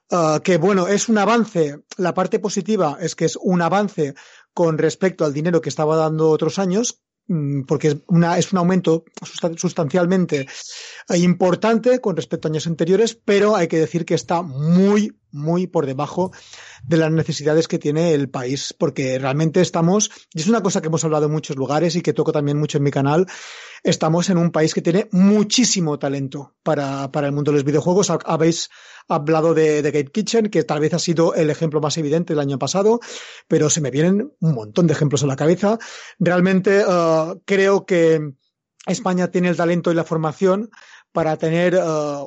Ah, 0.10 0.40
que 0.42 0.56
bueno, 0.56 0.88
es 0.88 1.10
un 1.10 1.18
avance. 1.18 1.80
La 1.98 2.14
parte 2.14 2.40
positiva 2.40 2.98
es 3.02 3.14
que 3.14 3.26
es 3.26 3.38
un 3.42 3.62
avance 3.62 4.14
con 4.54 4.78
respecto 4.78 5.26
al 5.26 5.34
dinero 5.34 5.60
que 5.60 5.68
estaba 5.68 5.98
dando 5.98 6.30
otros 6.30 6.60
años, 6.60 7.02
mm, 7.28 7.64
porque 7.64 7.88
es, 7.90 7.98
una, 8.08 8.38
es 8.38 8.54
un 8.54 8.60
aumento 8.60 9.04
sustan- 9.22 9.58
sustancialmente 9.58 10.48
importante 11.14 12.00
con 12.00 12.16
respecto 12.16 12.48
a 12.48 12.52
años 12.52 12.68
anteriores, 12.68 13.16
pero 13.16 13.58
hay 13.58 13.68
que 13.68 13.80
decir 13.80 14.06
que 14.06 14.16
está 14.16 14.42
muy, 14.42 15.20
muy 15.38 15.68
por 15.68 15.86
debajo 15.86 16.32
de 16.84 16.98
las 16.98 17.12
necesidades 17.12 17.68
que 17.68 17.80
tiene 17.80 18.14
el 18.14 18.30
país, 18.30 18.74
porque 18.78 19.20
realmente 19.20 19.62
estamos, 19.62 20.10
y 20.34 20.42
es 20.42 20.48
una 20.48 20.62
cosa 20.62 20.82
que 20.82 20.88
hemos 20.88 21.04
hablado 21.04 21.26
en 21.28 21.32
muchos 21.32 21.56
lugares 21.56 21.96
y 21.96 22.02
que 22.02 22.14
toco 22.14 22.32
también 22.32 22.58
mucho 22.58 22.78
en 22.78 22.84
mi 22.84 22.92
canal, 22.92 23.26
estamos 23.84 24.30
en 24.30 24.38
un 24.38 24.52
país 24.52 24.74
que 24.74 24.82
tiene 24.82 25.08
muchísimo 25.12 26.00
talento 26.00 26.56
para, 26.64 27.12
para 27.12 27.28
el 27.28 27.34
mundo 27.34 27.52
de 27.52 27.58
los 27.58 27.64
videojuegos. 27.66 28.10
Ha- 28.10 28.20
Habéis 28.26 28.70
hablado 29.08 29.54
de, 29.54 29.82
de 29.82 29.92
Gate 29.92 30.12
Kitchen, 30.12 30.48
que 30.50 30.64
tal 30.64 30.80
vez 30.80 30.94
ha 30.94 31.00
sido 31.00 31.34
el 31.36 31.50
ejemplo 31.50 31.80
más 31.82 31.98
evidente 31.98 32.34
del 32.34 32.40
año 32.42 32.60
pasado, 32.60 33.00
pero 33.48 33.70
se 33.70 33.82
me 33.82 33.92
vienen 33.92 34.32
un 34.40 34.54
montón 34.54 34.88
de 34.88 34.94
ejemplos 34.94 35.24
a 35.24 35.28
la 35.28 35.36
cabeza. 35.36 35.78
Realmente 36.20 36.82
eh, 36.82 37.34
creo 37.46 37.86
que 37.86 38.20
España 38.86 39.30
tiene 39.30 39.50
el 39.50 39.58
talento 39.58 39.92
y 39.92 39.96
la 39.96 40.04
formación 40.06 40.70
para 41.12 41.38
tener 41.38 41.74
eh, 41.76 41.80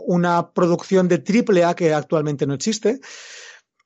una 0.07 0.51
producción 0.53 1.09
de 1.09 1.19
triple 1.19 1.65
A 1.65 1.75
que 1.75 1.93
actualmente 1.95 2.47
no 2.47 2.55
existe 2.55 3.01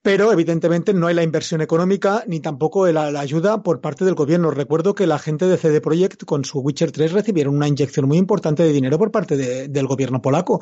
pero 0.02 0.30
evidentemente 0.30 0.92
no 0.92 1.06
hay 1.06 1.14
la 1.14 1.22
inversión 1.22 1.62
económica 1.62 2.24
ni 2.26 2.38
tampoco 2.40 2.86
la, 2.88 3.06
ayuda 3.18 3.62
por 3.62 3.80
parte 3.80 4.04
del 4.04 4.14
gobierno. 4.14 4.50
Recuerdo 4.50 4.94
que 4.94 5.06
la 5.06 5.18
gente 5.18 5.46
de 5.46 5.56
CD 5.56 5.80
Projekt 5.80 6.24
con 6.26 6.44
su 6.44 6.58
Witcher 6.58 6.92
3 6.92 7.12
recibieron 7.12 7.56
una 7.56 7.68
inyección 7.68 8.06
muy 8.06 8.18
importante 8.18 8.62
de 8.64 8.72
dinero 8.74 8.98
por 8.98 9.10
parte 9.10 9.34
de- 9.38 9.68
del 9.68 9.86
gobierno 9.86 10.20
polaco. 10.20 10.60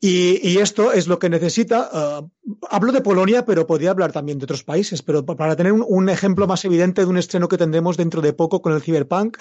Y, 0.00 0.58
esto 0.58 0.92
es 0.92 1.08
lo 1.08 1.18
que 1.18 1.28
necesita. 1.28 1.90
eh, 1.92 2.28
hablo 2.70 2.92
de 2.92 3.00
Polonia, 3.00 3.44
pero 3.44 3.66
podría 3.66 3.90
hablar 3.90 4.12
también 4.12 4.38
de 4.38 4.44
otros 4.44 4.62
países. 4.62 5.02
Pero 5.02 5.26
pa- 5.26 5.34
para 5.34 5.56
tener 5.56 5.72
un, 5.72 5.84
un 5.84 6.08
ejemplo 6.08 6.46
más 6.46 6.64
evidente 6.64 7.00
de 7.00 7.08
un 7.08 7.18
estreno 7.18 7.48
que 7.48 7.58
tendremos 7.58 7.96
dentro 7.96 8.22
de 8.22 8.32
poco 8.32 8.62
con 8.62 8.72
el 8.74 8.80
Cyberpunk, 8.80 9.38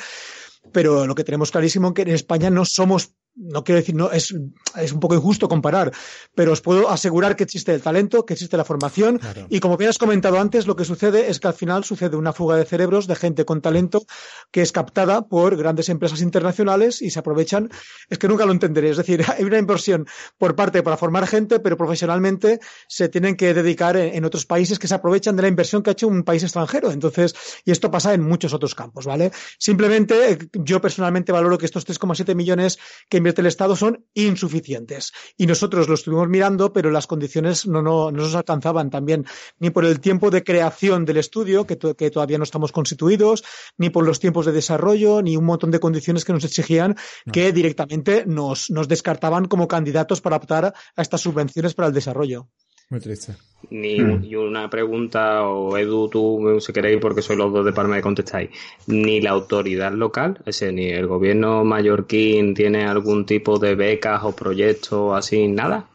pero 0.72 1.06
lo 1.06 1.14
que 1.14 1.24
tenemos 1.24 1.52
clarísimo 1.52 1.90
es 1.90 1.94
que 1.94 2.02
en 2.02 2.08
España 2.10 2.50
no 2.50 2.66
somos, 2.66 3.12
no 3.38 3.64
quiero 3.64 3.80
decir, 3.80 3.96
no 3.96 4.12
es, 4.12 4.36
es 4.76 4.92
un 4.92 5.00
poco 5.00 5.16
injusto 5.16 5.48
comparar, 5.48 5.92
pero 6.36 6.52
os 6.52 6.62
puedo 6.62 6.90
asegurar 6.90 7.36
que 7.36 7.44
existe 7.44 7.74
el 7.74 7.82
talento, 7.82 8.26
que 8.26 8.34
existe 8.34 8.58
la 8.58 8.66
formación 8.66 9.20
y 9.50 9.60
como 9.60 9.78
bien 9.78 9.90
has 9.90 9.98
comentado 9.98 10.40
antes, 10.40 10.68
lo 10.68 10.76
que 10.76 10.86
sucede 10.86 11.30
es 11.30 11.40
que 11.40 11.48
al 11.48 11.54
final 11.54 11.84
sucede 11.84 12.16
una 12.16 12.34
fuga 12.34 12.56
de 12.56 12.66
cerebros 12.66 13.08
de 13.08 13.16
gente 13.16 13.46
con 13.46 13.62
talento 13.62 14.06
que 14.52 14.62
es 14.62 14.72
captada 14.72 15.28
por 15.28 15.56
grandes 15.56 15.90
empresas 15.90 16.22
internacionales 16.22 17.02
y 17.02 17.10
se 17.12 17.20
aprovechan. 17.20 17.70
Es 18.10 18.18
que 18.18 18.28
nunca 18.28 18.46
lo 18.46 18.52
entenderé. 18.52 18.90
Es 18.90 18.98
decir, 18.98 19.24
hay 19.38 19.44
una 19.44 19.58
inversión 19.58 20.08
por 20.38 20.56
parte 20.56 20.84
para 20.84 20.98
formar 20.98 21.28
gente, 21.28 21.60
pero 21.60 21.78
profesionalmente 21.78 22.60
se 22.88 23.10
tienen 23.10 23.36
que 23.36 23.54
dedicar 23.54 23.98
en, 23.98 24.16
en 24.16 24.26
otros 24.26 24.46
países 24.46 24.80
que 24.80 24.88
se 24.88 24.96
aprovechan 24.96 25.36
de 25.36 25.44
la 25.44 25.48
inversión 25.48 25.84
que 25.84 25.92
ha 25.92 25.94
hecho 25.94 26.08
un 26.08 26.24
país 26.24 26.44
extranjero. 26.44 26.92
Entonces, 26.92 27.36
y 27.66 27.72
esto 27.72 27.92
pasa 27.92 28.14
en 28.14 28.22
muchos 28.22 28.54
otros 28.54 28.76
campos, 28.76 29.06
¿vale? 29.06 29.32
Simplemente 29.60 30.32
eh, 30.32 30.38
yo 30.54 30.82
personalmente 30.82 31.32
valoro 31.32 31.58
que 31.58 31.66
estos 31.66 31.88
3,7 31.88 32.36
millones 32.36 32.80
que 33.10 33.18
miembros 33.28 33.36
del 33.36 33.46
Estado 33.48 33.76
son 33.76 34.06
insuficientes. 34.14 35.12
Y 35.38 35.48
nosotros 35.48 35.88
lo 35.88 35.96
estuvimos 35.96 36.28
mirando, 36.30 36.72
pero 36.72 36.92
las 36.92 37.08
condiciones 37.08 37.68
no, 37.68 37.82
no, 37.82 38.12
no 38.12 38.24
nos 38.24 38.36
alcanzaban 38.36 38.90
también, 38.90 39.26
ni 39.60 39.70
por 39.70 39.86
el 39.86 40.00
tiempo 40.00 40.30
de 40.30 40.44
creación 40.44 41.06
del 41.06 41.18
estudio, 41.18 41.66
que, 41.66 41.76
to- 41.76 41.96
que 41.96 42.10
todavía 42.10 42.38
no 42.38 42.44
estamos 42.44 42.72
constituidos, 42.72 43.44
ni 43.78 43.90
por 43.90 44.06
los 44.06 44.20
tiempos 44.20 44.46
de 44.46 44.52
desarrollo, 44.54 45.22
ni 45.22 45.36
un 45.38 45.46
montón 45.46 45.72
de 45.72 45.80
condiciones 45.80 46.24
que 46.26 46.34
nos 46.34 46.44
exigían 46.46 46.96
que 47.32 47.52
directamente 47.52 48.26
nos, 48.26 48.70
nos 48.70 48.88
descartaban 48.88 49.46
como 49.46 49.68
candidatos 49.68 50.22
para 50.22 50.38
optar 50.38 50.66
a 50.96 51.02
estas 51.02 51.22
subvenciones 51.22 51.74
para 51.74 51.88
el 51.90 51.94
desarrollo. 51.94 52.48
Muy 52.90 53.00
triste. 53.00 53.34
Ni 53.72 54.00
Hmm. 54.00 54.24
y 54.24 54.36
una 54.36 54.70
pregunta, 54.70 55.42
o 55.44 55.76
Edu, 55.78 56.08
tú, 56.10 56.58
si 56.62 56.72
queréis, 56.72 57.00
porque 57.02 57.22
sois 57.24 57.38
los 57.38 57.52
dos 57.52 57.66
de 57.66 57.74
Palma 57.74 57.98
y 57.98 58.02
contestáis. 58.02 58.50
Ni 58.86 59.20
la 59.20 59.32
autoridad 59.32 59.92
local, 59.92 60.40
ese, 60.46 60.72
ni 60.72 60.90
el 60.90 61.08
gobierno 61.08 61.66
mallorquín 61.66 62.54
tiene 62.54 62.86
algún 62.86 63.26
tipo 63.26 63.58
de 63.60 63.76
becas 63.76 64.24
o 64.24 64.36
proyectos 64.36 65.18
así, 65.18 65.48
nada. 65.48 65.86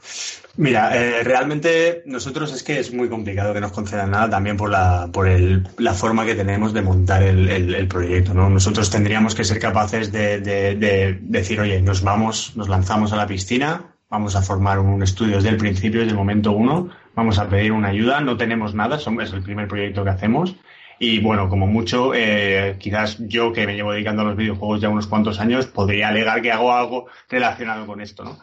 Mira, 0.56 0.94
eh, 0.94 1.22
realmente 1.22 2.02
nosotros 2.04 2.52
es 2.52 2.62
que 2.62 2.78
es 2.78 2.92
muy 2.92 3.08
complicado 3.08 3.54
que 3.54 3.60
nos 3.60 3.72
concedan 3.72 4.10
nada 4.10 4.28
también 4.28 4.58
por 4.58 4.68
la, 4.68 5.08
por 5.10 5.26
el, 5.26 5.66
la 5.78 5.94
forma 5.94 6.26
que 6.26 6.34
tenemos 6.34 6.74
de 6.74 6.82
montar 6.82 7.22
el, 7.22 7.48
el- 7.48 7.74
el 7.74 7.88
proyecto, 7.88 8.34
¿no? 8.34 8.50
Nosotros 8.50 8.90
tendríamos 8.90 9.34
que 9.34 9.44
ser 9.44 9.58
capaces 9.58 10.12
de, 10.12 10.40
de- 10.40 10.74
de 10.74 11.18
decir, 11.22 11.58
oye, 11.60 11.80
nos 11.80 12.02
vamos, 12.02 12.52
nos 12.54 12.68
lanzamos 12.68 13.12
a 13.14 13.16
la 13.16 13.26
piscina, 13.26 13.91
vamos 14.12 14.36
a 14.36 14.42
formar 14.42 14.78
un 14.78 15.02
estudio 15.02 15.36
desde 15.36 15.48
el 15.48 15.56
principio, 15.56 16.00
desde 16.00 16.10
el 16.12 16.18
momento 16.18 16.52
uno, 16.52 16.90
vamos 17.14 17.38
a 17.38 17.48
pedir 17.48 17.72
una 17.72 17.88
ayuda, 17.88 18.20
no 18.20 18.36
tenemos 18.36 18.74
nada, 18.74 18.96
es 18.96 19.32
el 19.32 19.42
primer 19.42 19.66
proyecto 19.66 20.04
que 20.04 20.10
hacemos. 20.10 20.54
Y 20.98 21.18
bueno, 21.20 21.48
como 21.48 21.66
mucho, 21.66 22.12
eh, 22.14 22.76
quizás 22.78 23.16
yo 23.26 23.54
que 23.54 23.66
me 23.66 23.74
llevo 23.74 23.92
dedicando 23.92 24.20
a 24.20 24.26
los 24.26 24.36
videojuegos 24.36 24.82
ya 24.82 24.90
unos 24.90 25.06
cuantos 25.06 25.40
años, 25.40 25.66
podría 25.66 26.08
alegar 26.08 26.42
que 26.42 26.52
hago 26.52 26.74
algo 26.74 27.06
relacionado 27.30 27.86
con 27.86 28.02
esto, 28.02 28.22
¿no? 28.22 28.38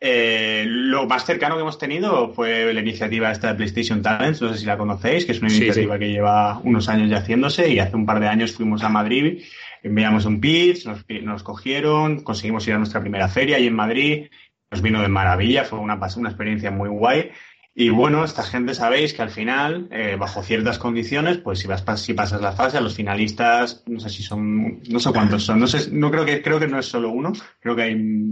Eh, 0.00 0.64
lo 0.66 1.06
más 1.06 1.26
cercano 1.26 1.54
que 1.54 1.60
hemos 1.60 1.78
tenido 1.78 2.32
fue 2.32 2.72
la 2.72 2.80
iniciativa 2.80 3.30
esta 3.30 3.48
de 3.48 3.54
PlayStation 3.54 4.02
Talents, 4.02 4.40
no 4.40 4.52
sé 4.52 4.58
si 4.58 4.66
la 4.66 4.78
conocéis, 4.78 5.26
que 5.26 5.32
es 5.32 5.40
una 5.40 5.50
Sí, 5.50 5.58
iniciativa 5.58 5.96
que 5.98 6.10
lleva 6.10 6.58
unos 6.64 6.88
años 6.88 7.08
ya 7.08 7.18
haciéndose 7.18 7.68
y 7.68 7.78
hace 7.78 7.94
un 7.94 8.04
par 8.06 8.18
de 8.18 8.26
años 8.26 8.50
fuimos 8.52 8.82
a 8.82 8.88
Madrid, 8.88 9.42
enviamos 9.82 10.24
un 10.24 10.40
pitch, 10.40 10.86
nos, 10.86 11.04
nos 11.22 11.42
cogieron, 11.44 12.24
conseguimos 12.24 12.66
ir 12.66 12.74
a 12.74 12.78
nuestra 12.78 13.00
primera 13.00 13.28
feria 13.28 13.60
y 13.60 13.68
en 13.68 13.76
Madrid 13.76 14.26
nos 14.72 14.82
vino 14.82 15.00
de 15.02 15.08
maravilla, 15.08 15.64
fue 15.64 15.78
una, 15.78 16.00
una 16.16 16.28
experiencia 16.30 16.70
muy 16.72 16.88
guay. 16.88 17.30
Y 17.74 17.88
bueno, 17.90 18.24
esta 18.24 18.42
gente 18.42 18.74
sabéis 18.74 19.14
que 19.14 19.22
al 19.22 19.30
final, 19.30 19.88
eh, 19.92 20.16
bajo 20.18 20.42
ciertas 20.42 20.78
condiciones, 20.78 21.38
pues 21.38 21.58
si 21.60 21.68
vas 21.68 21.84
si 22.00 22.12
pasas 22.12 22.40
la 22.42 22.52
fase, 22.52 22.76
a 22.78 22.80
los 22.82 22.94
finalistas, 22.94 23.82
no 23.86 24.00
sé 24.00 24.10
si 24.10 24.22
son, 24.22 24.80
no 24.90 24.98
sé 24.98 25.10
cuántos 25.12 25.44
son, 25.44 25.58
no 25.60 25.66
sé, 25.66 25.90
no 25.90 26.10
creo 26.10 26.24
que 26.26 26.42
creo 26.42 26.58
que 26.58 26.66
no 26.68 26.78
es 26.78 26.86
solo 26.86 27.10
uno, 27.10 27.32
creo 27.60 27.76
que 27.76 27.82
hay 27.82 28.30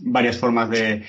varias 0.00 0.38
formas 0.38 0.70
de, 0.70 1.04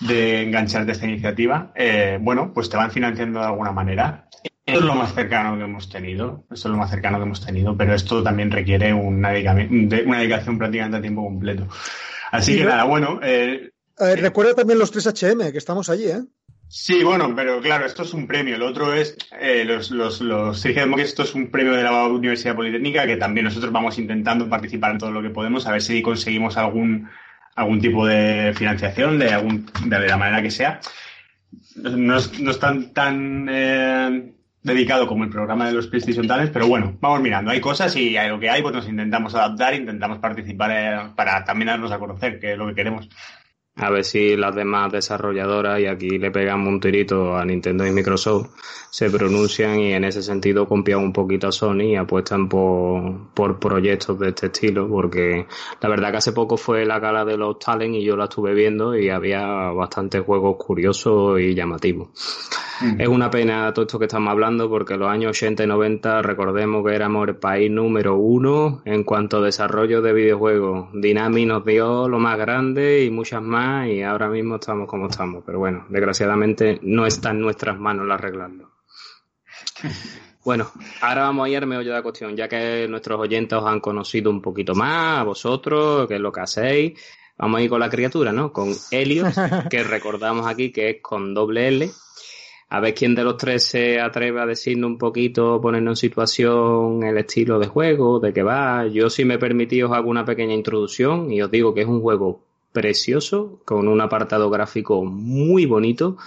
de 0.00 0.42
engancharte 0.42 0.90
a 0.90 0.94
esta 0.94 1.06
iniciativa. 1.06 1.72
Eh, 1.74 2.18
bueno, 2.20 2.52
pues 2.52 2.68
te 2.70 2.76
van 2.76 2.90
financiando 2.92 3.40
de 3.40 3.46
alguna 3.46 3.72
manera. 3.72 4.28
Eso 4.64 4.78
es 4.78 4.84
lo 4.84 4.94
más 4.96 5.14
cercano 5.14 5.56
que 5.56 5.64
hemos 5.64 5.88
tenido, 5.88 6.44
eso 6.50 6.68
es 6.68 6.72
lo 6.72 6.76
más 6.76 6.90
cercano 6.90 7.18
que 7.18 7.24
hemos 7.24 7.44
tenido, 7.44 7.76
pero 7.76 7.94
esto 7.94 8.22
también 8.22 8.50
requiere 8.50 8.92
una, 8.92 9.30
dedica- 9.30 9.54
de- 9.54 10.02
una 10.06 10.18
dedicación 10.18 10.58
prácticamente 10.58 10.96
a 10.98 11.00
tiempo 11.00 11.24
completo. 11.24 11.68
Así 12.32 12.56
que 12.56 12.64
nada, 12.64 12.82
bueno, 12.84 13.20
eh, 13.22 13.70
Eh, 13.98 14.16
recuerda 14.16 14.54
también 14.54 14.78
los 14.78 14.94
3HM, 14.94 15.52
que 15.52 15.58
estamos 15.58 15.88
allí, 15.88 16.06
¿eh? 16.06 16.22
Sí, 16.68 17.04
bueno, 17.04 17.32
pero 17.36 17.60
claro, 17.60 17.86
esto 17.86 18.02
es 18.02 18.12
un 18.12 18.26
premio. 18.26 18.56
El 18.56 18.62
otro 18.62 18.92
es 18.92 19.16
eh, 19.40 19.64
los, 19.64 19.90
los, 19.92 20.20
los 20.20 20.62
que 20.62 20.84
esto 20.98 21.22
es 21.22 21.34
un 21.34 21.50
premio 21.50 21.72
de 21.72 21.84
la 21.84 22.06
Universidad 22.08 22.56
Politécnica 22.56 23.06
que 23.06 23.16
también 23.16 23.44
nosotros 23.44 23.72
vamos 23.72 23.98
intentando 23.98 24.48
participar 24.48 24.92
en 24.92 24.98
todo 24.98 25.12
lo 25.12 25.22
que 25.22 25.30
podemos, 25.30 25.66
a 25.66 25.72
ver 25.72 25.82
si 25.82 26.02
conseguimos 26.02 26.56
algún 26.56 27.08
algún 27.54 27.80
tipo 27.80 28.04
de 28.06 28.52
financiación 28.54 29.18
de 29.18 29.32
algún 29.32 29.66
de 29.86 30.08
la 30.08 30.16
manera 30.16 30.42
que 30.42 30.50
sea. 30.50 30.80
No 31.76 32.16
es, 32.16 32.38
no 32.40 32.50
es 32.50 32.58
tan 32.58 32.92
tan 32.92 33.46
eh, 33.48 34.34
dedicado 34.62 35.06
como 35.06 35.22
el 35.22 35.30
programa 35.30 35.68
de 35.68 35.72
los 35.72 35.86
PlayStation 35.86 36.26
Talents, 36.26 36.52
pero 36.52 36.66
bueno, 36.66 36.96
vamos 37.00 37.20
mirando. 37.20 37.52
Hay 37.52 37.60
cosas 37.60 37.94
y 37.94 38.16
a 38.16 38.26
lo 38.26 38.40
que 38.40 38.50
hay, 38.50 38.60
pues 38.60 38.74
nos 38.74 38.88
intentamos 38.88 39.34
adaptar, 39.36 39.74
intentamos 39.74 40.18
participar 40.18 40.70
eh, 40.72 41.12
para 41.14 41.44
también 41.44 41.68
darnos 41.68 41.92
a 41.92 41.98
conocer, 41.98 42.40
que 42.40 42.52
es 42.52 42.58
lo 42.58 42.66
que 42.66 42.74
queremos. 42.74 43.08
A 43.78 43.90
ver 43.90 44.04
si 44.04 44.36
las 44.36 44.54
demás 44.54 44.90
desarrolladoras, 44.90 45.80
y 45.80 45.86
aquí 45.86 46.08
le 46.18 46.30
pegamos 46.30 46.68
un 46.68 46.80
tirito 46.80 47.36
a 47.36 47.44
Nintendo 47.44 47.86
y 47.86 47.90
Microsoft, 47.90 48.48
se 48.90 49.10
pronuncian 49.10 49.78
y 49.78 49.92
en 49.92 50.04
ese 50.04 50.22
sentido 50.22 50.66
copian 50.66 51.00
un 51.00 51.12
poquito 51.12 51.48
a 51.48 51.52
Sony 51.52 51.82
y 51.82 51.96
apuestan 51.96 52.48
por, 52.48 53.28
por 53.34 53.58
proyectos 53.58 54.18
de 54.18 54.28
este 54.30 54.46
estilo, 54.46 54.88
porque 54.88 55.46
la 55.82 55.88
verdad 55.90 56.10
que 56.10 56.16
hace 56.16 56.32
poco 56.32 56.56
fue 56.56 56.86
la 56.86 56.98
gala 56.98 57.26
de 57.26 57.36
los 57.36 57.58
Talent 57.58 57.94
y 57.96 58.02
yo 58.02 58.16
la 58.16 58.24
estuve 58.24 58.54
viendo 58.54 58.96
y 58.96 59.10
había 59.10 59.44
bastantes 59.44 60.22
juegos 60.22 60.56
curiosos 60.56 61.38
y 61.38 61.54
llamativos. 61.54 62.08
Es 62.98 63.08
una 63.08 63.30
pena 63.30 63.72
todo 63.72 63.86
esto 63.86 63.98
que 63.98 64.04
estamos 64.04 64.30
hablando 64.30 64.68
porque 64.68 64.96
los 64.96 65.08
años 65.08 65.30
80 65.30 65.64
y 65.64 65.66
90 65.66 66.22
recordemos 66.22 66.84
que 66.84 66.94
éramos 66.94 67.26
el 67.28 67.36
país 67.36 67.70
número 67.70 68.16
uno 68.16 68.82
en 68.84 69.04
cuanto 69.04 69.38
a 69.38 69.40
desarrollo 69.40 70.02
de 70.02 70.12
videojuegos. 70.12 70.88
Dynami 70.92 71.46
nos 71.46 71.64
dio 71.64 72.08
lo 72.08 72.18
más 72.18 72.36
grande 72.38 73.04
y 73.04 73.10
muchas 73.10 73.42
más 73.42 73.88
y 73.88 74.02
ahora 74.02 74.28
mismo 74.28 74.56
estamos 74.56 74.88
como 74.88 75.08
estamos. 75.08 75.42
Pero 75.46 75.58
bueno, 75.58 75.86
desgraciadamente 75.88 76.78
no 76.82 77.06
está 77.06 77.30
en 77.30 77.40
nuestras 77.40 77.78
manos 77.78 78.04
el 78.04 78.12
arreglarlo. 78.12 78.70
Bueno, 80.46 80.70
ahora 81.00 81.22
vamos 81.22 81.44
a 81.44 81.48
ir 81.48 81.56
al 81.56 81.66
meollo 81.66 81.90
de 81.90 81.96
la 81.96 82.04
cuestión, 82.04 82.36
ya 82.36 82.46
que 82.46 82.86
nuestros 82.88 83.18
oyentes 83.18 83.58
os 83.58 83.66
han 83.66 83.80
conocido 83.80 84.30
un 84.30 84.40
poquito 84.40 84.76
más, 84.76 85.18
a 85.18 85.24
vosotros, 85.24 86.06
qué 86.06 86.14
es 86.14 86.20
lo 86.20 86.30
que 86.30 86.40
hacéis. 86.40 87.00
Vamos 87.36 87.58
a 87.58 87.62
ir 87.64 87.68
con 87.68 87.80
la 87.80 87.90
criatura, 87.90 88.30
¿no? 88.30 88.52
Con 88.52 88.72
Helios, 88.92 89.34
que 89.70 89.82
recordamos 89.82 90.46
aquí 90.46 90.70
que 90.70 90.90
es 90.90 90.96
con 91.02 91.34
doble 91.34 91.66
L. 91.66 91.90
A 92.76 92.80
ver 92.80 92.92
quién 92.92 93.14
de 93.14 93.24
los 93.24 93.38
tres 93.38 93.64
se 93.64 93.98
atreve 93.98 94.38
a 94.38 94.44
decirnos 94.44 94.90
un 94.90 94.98
poquito, 94.98 95.58
ponernos 95.62 95.92
en 95.92 95.96
situación 95.96 97.02
el 97.04 97.16
estilo 97.16 97.58
de 97.58 97.68
juego, 97.68 98.20
de 98.20 98.34
qué 98.34 98.42
va. 98.42 98.86
Yo, 98.86 99.08
si 99.08 99.24
me 99.24 99.38
permitís, 99.38 99.84
os 99.84 99.92
hago 99.92 100.10
una 100.10 100.26
pequeña 100.26 100.52
introducción 100.52 101.32
y 101.32 101.40
os 101.40 101.50
digo 101.50 101.72
que 101.72 101.80
es 101.80 101.86
un 101.86 102.02
juego 102.02 102.42
precioso, 102.72 103.62
con 103.64 103.88
un 103.88 103.98
apartado 104.02 104.50
gráfico 104.50 105.02
muy 105.06 105.64
bonito, 105.64 106.18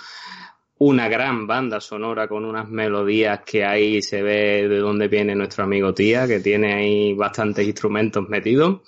una 0.80 1.08
gran 1.08 1.46
banda 1.46 1.80
sonora 1.80 2.28
con 2.28 2.46
unas 2.46 2.68
melodías 2.68 3.42
que 3.46 3.64
ahí 3.64 4.02
se 4.02 4.24
ve 4.24 4.68
de 4.68 4.78
dónde 4.80 5.08
viene 5.08 5.36
nuestro 5.36 5.66
amigo 5.66 5.94
Tía, 5.94 6.26
que 6.26 6.40
tiene 6.40 6.74
ahí 6.74 7.14
bastantes 7.14 7.68
instrumentos 7.68 8.28
metidos 8.28 8.80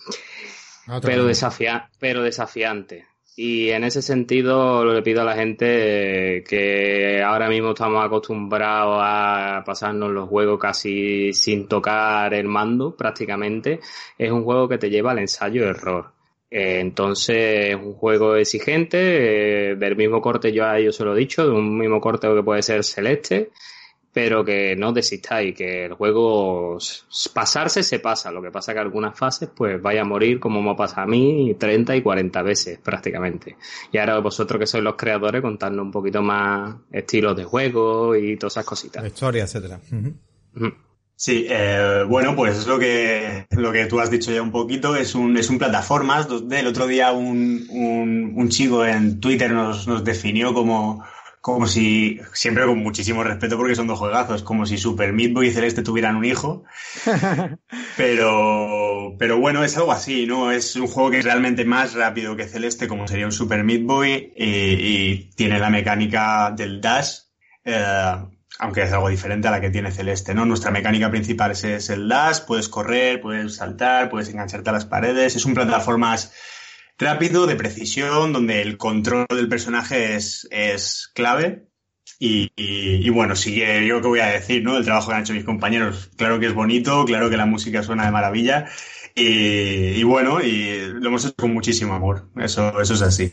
Otra 0.87 1.11
pero, 1.11 1.25
desafia 1.25 1.91
pero 1.99 2.23
desafiante. 2.23 3.10
Y 3.35 3.69
en 3.69 3.83
ese 3.85 4.01
sentido 4.01 4.83
le 4.85 5.01
pido 5.01 5.21
a 5.21 5.25
la 5.25 5.35
gente 5.35 6.37
eh, 6.37 6.43
que 6.43 7.23
ahora 7.23 7.47
mismo 7.49 7.71
estamos 7.71 8.03
acostumbrados 8.03 8.99
a 9.01 9.63
pasarnos 9.65 10.11
los 10.11 10.27
juegos 10.27 10.59
casi 10.59 11.33
sin 11.33 11.67
tocar 11.67 12.33
el 12.33 12.47
mando 12.47 12.95
prácticamente. 12.95 13.79
Es 14.17 14.31
un 14.31 14.43
juego 14.43 14.67
que 14.67 14.77
te 14.77 14.89
lleva 14.89 15.11
al 15.11 15.19
ensayo-error. 15.19 16.11
Eh, 16.51 16.79
entonces 16.81 17.69
es 17.69 17.75
un 17.75 17.93
juego 17.93 18.35
exigente, 18.35 19.71
eh, 19.71 19.75
del 19.75 19.95
mismo 19.95 20.21
corte 20.21 20.51
yo 20.51 20.65
a 20.65 20.77
ellos 20.77 20.97
se 20.97 21.05
lo 21.05 21.15
he 21.15 21.19
dicho, 21.19 21.45
de 21.45 21.51
un 21.51 21.77
mismo 21.77 22.01
corte 22.01 22.27
que 22.27 22.43
puede 22.43 22.61
ser 22.61 22.83
celeste, 22.83 23.51
pero 24.13 24.43
que 24.43 24.75
no 24.75 24.91
desistáis, 24.91 25.55
que 25.55 25.85
el 25.85 25.93
juego 25.93 26.77
pasarse 27.33 27.81
se 27.81 27.99
pasa, 27.99 28.31
lo 28.31 28.41
que 28.41 28.51
pasa 28.51 28.73
que 28.73 28.79
algunas 28.79 29.17
fases 29.17 29.49
pues 29.55 29.81
vaya 29.81 30.01
a 30.01 30.05
morir 30.05 30.39
como 30.39 30.61
me 30.61 30.75
pasa 30.75 31.03
a 31.03 31.07
mí 31.07 31.55
30 31.57 31.95
y 31.95 32.01
40 32.01 32.41
veces 32.41 32.79
prácticamente. 32.79 33.55
Y 33.91 33.97
ahora 33.97 34.19
vosotros 34.19 34.59
que 34.59 34.67
sois 34.67 34.83
los 34.83 34.95
creadores 34.95 35.41
contadnos 35.41 35.85
un 35.85 35.91
poquito 35.91 36.21
más 36.21 36.75
estilos 36.91 37.35
de 37.37 37.45
juego 37.45 38.15
y 38.15 38.35
todas 38.37 38.53
esas 38.53 38.65
La 38.65 38.69
cositas. 38.69 39.05
historia, 39.05 39.43
etcétera. 39.43 39.79
Sí, 41.15 41.45
eh, 41.47 42.03
bueno, 42.07 42.35
pues 42.35 42.57
es 42.57 42.67
lo 42.67 42.79
que, 42.79 43.45
lo 43.51 43.71
que 43.71 43.85
tú 43.85 43.99
has 43.99 44.09
dicho 44.09 44.31
ya 44.31 44.41
un 44.41 44.51
poquito, 44.51 44.95
es 44.95 45.13
un, 45.13 45.37
es 45.37 45.49
un 45.51 45.59
plataformas. 45.59 46.27
donde 46.27 46.59
El 46.61 46.67
otro 46.67 46.87
día 46.87 47.11
un, 47.11 47.67
un, 47.69 48.33
un 48.35 48.49
chico 48.49 48.83
en 48.83 49.19
Twitter 49.19 49.51
nos, 49.51 49.87
nos 49.87 50.03
definió 50.03 50.51
como, 50.53 51.05
como 51.41 51.65
si, 51.65 52.19
siempre 52.33 52.65
con 52.65 52.77
muchísimo 52.77 53.23
respeto 53.23 53.57
porque 53.57 53.75
son 53.75 53.87
dos 53.87 53.97
juegazos, 53.97 54.43
como 54.43 54.67
si 54.67 54.77
Super 54.77 55.11
Meat 55.11 55.33
Boy 55.33 55.47
y 55.47 55.51
Celeste 55.51 55.81
tuvieran 55.81 56.15
un 56.15 56.25
hijo. 56.25 56.63
Pero, 57.97 59.15
pero 59.19 59.37
bueno, 59.37 59.63
es 59.63 59.75
algo 59.77 59.91
así, 59.91 60.25
¿no? 60.25 60.51
Es 60.51 60.75
un 60.75 60.87
juego 60.87 61.11
que 61.11 61.19
es 61.19 61.25
realmente 61.25 61.65
más 61.65 61.93
rápido 61.93 62.35
que 62.35 62.47
Celeste, 62.47 62.87
como 62.87 63.07
sería 63.07 63.25
un 63.25 63.31
Super 63.31 63.63
Meat 63.63 63.83
Boy, 63.83 64.33
y, 64.35 64.45
y 64.45 65.29
tiene 65.35 65.59
la 65.59 65.69
mecánica 65.69 66.51
del 66.55 66.79
dash, 66.79 67.19
eh, 67.65 68.15
aunque 68.59 68.83
es 68.83 68.91
algo 68.91 69.09
diferente 69.09 69.49
a 69.49 69.51
la 69.51 69.61
que 69.61 69.69
tiene 69.69 69.91
Celeste, 69.91 70.33
¿no? 70.33 70.45
Nuestra 70.45 70.71
mecánica 70.71 71.11
principal 71.11 71.51
es, 71.51 71.63
es 71.63 71.89
el 71.89 72.07
dash, 72.07 72.41
puedes 72.47 72.69
correr, 72.69 73.21
puedes 73.21 73.55
saltar, 73.55 74.09
puedes 74.09 74.29
engancharte 74.29 74.69
a 74.69 74.73
las 74.73 74.85
paredes, 74.85 75.35
es 75.35 75.45
un 75.45 75.53
plataformas 75.53 76.33
rápido, 76.97 77.47
de 77.47 77.55
precisión, 77.55 78.33
donde 78.33 78.61
el 78.61 78.77
control 78.77 79.25
del 79.29 79.49
personaje 79.49 80.15
es, 80.15 80.47
es 80.51 81.09
clave. 81.13 81.67
Y, 82.19 82.51
y- 82.55 83.05
y 83.05 83.09
bueno, 83.09 83.35
sigue, 83.35 83.85
yo 83.87 83.99
qué 84.01 84.07
voy 84.07 84.19
a 84.19 84.27
decir, 84.27 84.63
¿no? 84.63 84.77
El 84.77 84.85
trabajo 84.85 85.09
que 85.09 85.15
han 85.15 85.21
hecho 85.23 85.33
mis 85.33 85.43
compañeros. 85.43 86.11
Claro 86.17 86.39
que 86.39 86.47
es 86.47 86.53
bonito, 86.53 87.03
claro 87.05 87.29
que 87.29 87.37
la 87.37 87.45
música 87.47 87.81
suena 87.83 88.05
de 88.05 88.11
maravilla. 88.11 88.67
Y, 89.15 89.23
y 89.99 90.03
bueno, 90.03 90.39
y 90.41 90.79
lo 90.87 91.07
hemos 91.09 91.25
hecho 91.25 91.35
con 91.35 91.53
muchísimo 91.53 91.93
amor. 91.95 92.29
Eso, 92.37 92.79
eso 92.81 92.93
es 92.93 93.01
así. 93.01 93.31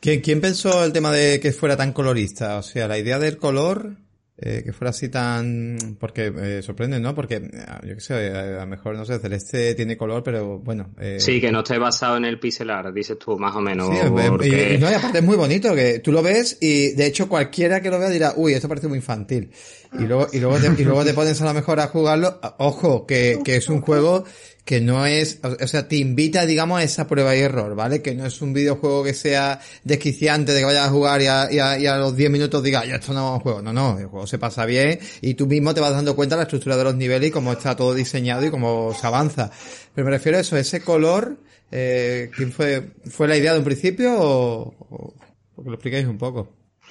¿Quién, 0.00 0.20
¿Quién 0.20 0.40
pensó 0.40 0.84
el 0.84 0.92
tema 0.92 1.12
de 1.12 1.40
que 1.40 1.52
fuera 1.52 1.76
tan 1.76 1.92
colorista? 1.92 2.58
O 2.58 2.62
sea, 2.62 2.86
la 2.88 2.98
idea 2.98 3.18
del 3.18 3.38
color, 3.38 3.96
eh, 4.36 4.62
que 4.64 4.72
fuera 4.72 4.90
así 4.90 5.08
tan... 5.08 5.96
Porque 6.00 6.32
eh, 6.36 6.62
sorprende, 6.62 6.98
¿no? 6.98 7.14
Porque, 7.14 7.36
eh, 7.36 7.50
yo 7.86 7.94
qué 7.94 8.00
sé, 8.00 8.14
a 8.30 8.60
lo 8.60 8.66
mejor, 8.66 8.96
no 8.96 9.04
sé, 9.04 9.18
Celeste 9.20 9.74
tiene 9.74 9.96
color, 9.96 10.22
pero 10.24 10.58
bueno... 10.58 10.92
Eh, 11.00 11.18
Sí, 11.20 11.40
que 11.40 11.52
no 11.52 11.60
esté 11.60 11.78
basado 11.78 12.16
en 12.16 12.24
el 12.24 12.40
pixel 12.40 12.70
art, 12.70 12.92
dices 12.94 13.16
tú, 13.18 13.38
más 13.38 13.54
o 13.54 13.60
menos. 13.60 13.88
Sí, 13.88 13.96
eh, 14.04 14.26
porque- 14.28 14.72
y, 14.72 14.74
y 14.74 14.78
no, 14.78 14.90
y 14.90 14.94
aparte 14.94 15.18
es 15.18 15.24
muy 15.24 15.36
bonito 15.36 15.74
que 15.74 16.00
tú 16.00 16.10
lo 16.10 16.22
ves 16.22 16.58
y 16.60 16.90
de 16.94 17.06
hecho 17.06 17.28
cualquiera 17.28 17.80
que 17.80 17.90
lo 17.90 17.98
vea 17.98 18.08
dirá, 18.10 18.32
uy, 18.36 18.54
esto 18.54 18.68
parece 18.68 18.88
muy 18.88 18.98
infantil. 18.98 19.50
Y 19.98 20.02
luego, 20.06 20.26
y 20.32 20.40
luego 20.40 20.56
te, 20.58 20.82
y 20.82 20.84
luego 20.84 21.04
te 21.04 21.14
pones 21.14 21.40
a 21.40 21.44
lo 21.44 21.54
mejor 21.54 21.78
a 21.78 21.86
jugarlo. 21.86 22.40
Ojo, 22.58 23.06
que, 23.06 23.38
que 23.44 23.54
es 23.56 23.68
un 23.68 23.80
juego 23.80 24.24
que 24.64 24.80
no 24.80 25.04
es, 25.04 25.40
o 25.42 25.66
sea, 25.66 25.88
te 25.88 25.96
invita, 25.96 26.46
digamos, 26.46 26.80
a 26.80 26.82
esa 26.82 27.06
prueba 27.06 27.36
y 27.36 27.40
error, 27.40 27.74
¿vale? 27.74 28.00
Que 28.00 28.14
no 28.14 28.24
es 28.24 28.40
un 28.40 28.54
videojuego 28.54 29.04
que 29.04 29.12
sea 29.12 29.60
desquiciante 29.84 30.52
de 30.52 30.60
que 30.60 30.64
vayas 30.64 30.86
a 30.86 30.90
jugar 30.90 31.20
y 31.20 31.26
a, 31.26 31.52
y 31.52 31.86
a- 31.86 31.98
los 31.98 32.16
10 32.16 32.30
minutos 32.30 32.62
digas, 32.62 32.86
ya 32.88 32.94
esto 32.94 33.12
no 33.12 33.28
es 33.28 33.34
un 33.34 33.40
juego. 33.40 33.60
No, 33.62 33.72
no, 33.74 33.98
el 33.98 34.06
juego 34.06 34.26
se 34.26 34.38
pasa 34.38 34.64
bien 34.64 34.98
y 35.20 35.34
tú 35.34 35.46
mismo 35.46 35.74
te 35.74 35.80
vas 35.82 35.92
dando 35.92 36.16
cuenta 36.16 36.34
de 36.36 36.38
la 36.40 36.42
estructura 36.44 36.76
de 36.78 36.84
los 36.84 36.94
niveles 36.94 37.28
y 37.28 37.32
cómo 37.32 37.52
está 37.52 37.76
todo 37.76 37.92
diseñado 37.92 38.44
y 38.46 38.50
cómo 38.50 38.94
se 38.98 39.06
avanza. 39.06 39.50
Pero 39.94 40.06
me 40.06 40.10
refiero 40.12 40.38
a 40.38 40.40
eso, 40.40 40.56
ese 40.56 40.80
color, 40.80 41.36
eh, 41.70 42.30
¿quién 42.34 42.50
fue, 42.50 42.90
fue 43.10 43.28
la 43.28 43.36
idea 43.36 43.52
de 43.52 43.58
un 43.58 43.64
principio 43.66 44.14
o, 44.18 44.74
o- 44.88 45.14
lo 45.62 45.74
expliquéis 45.74 46.06
un 46.06 46.16
poco? 46.18 46.48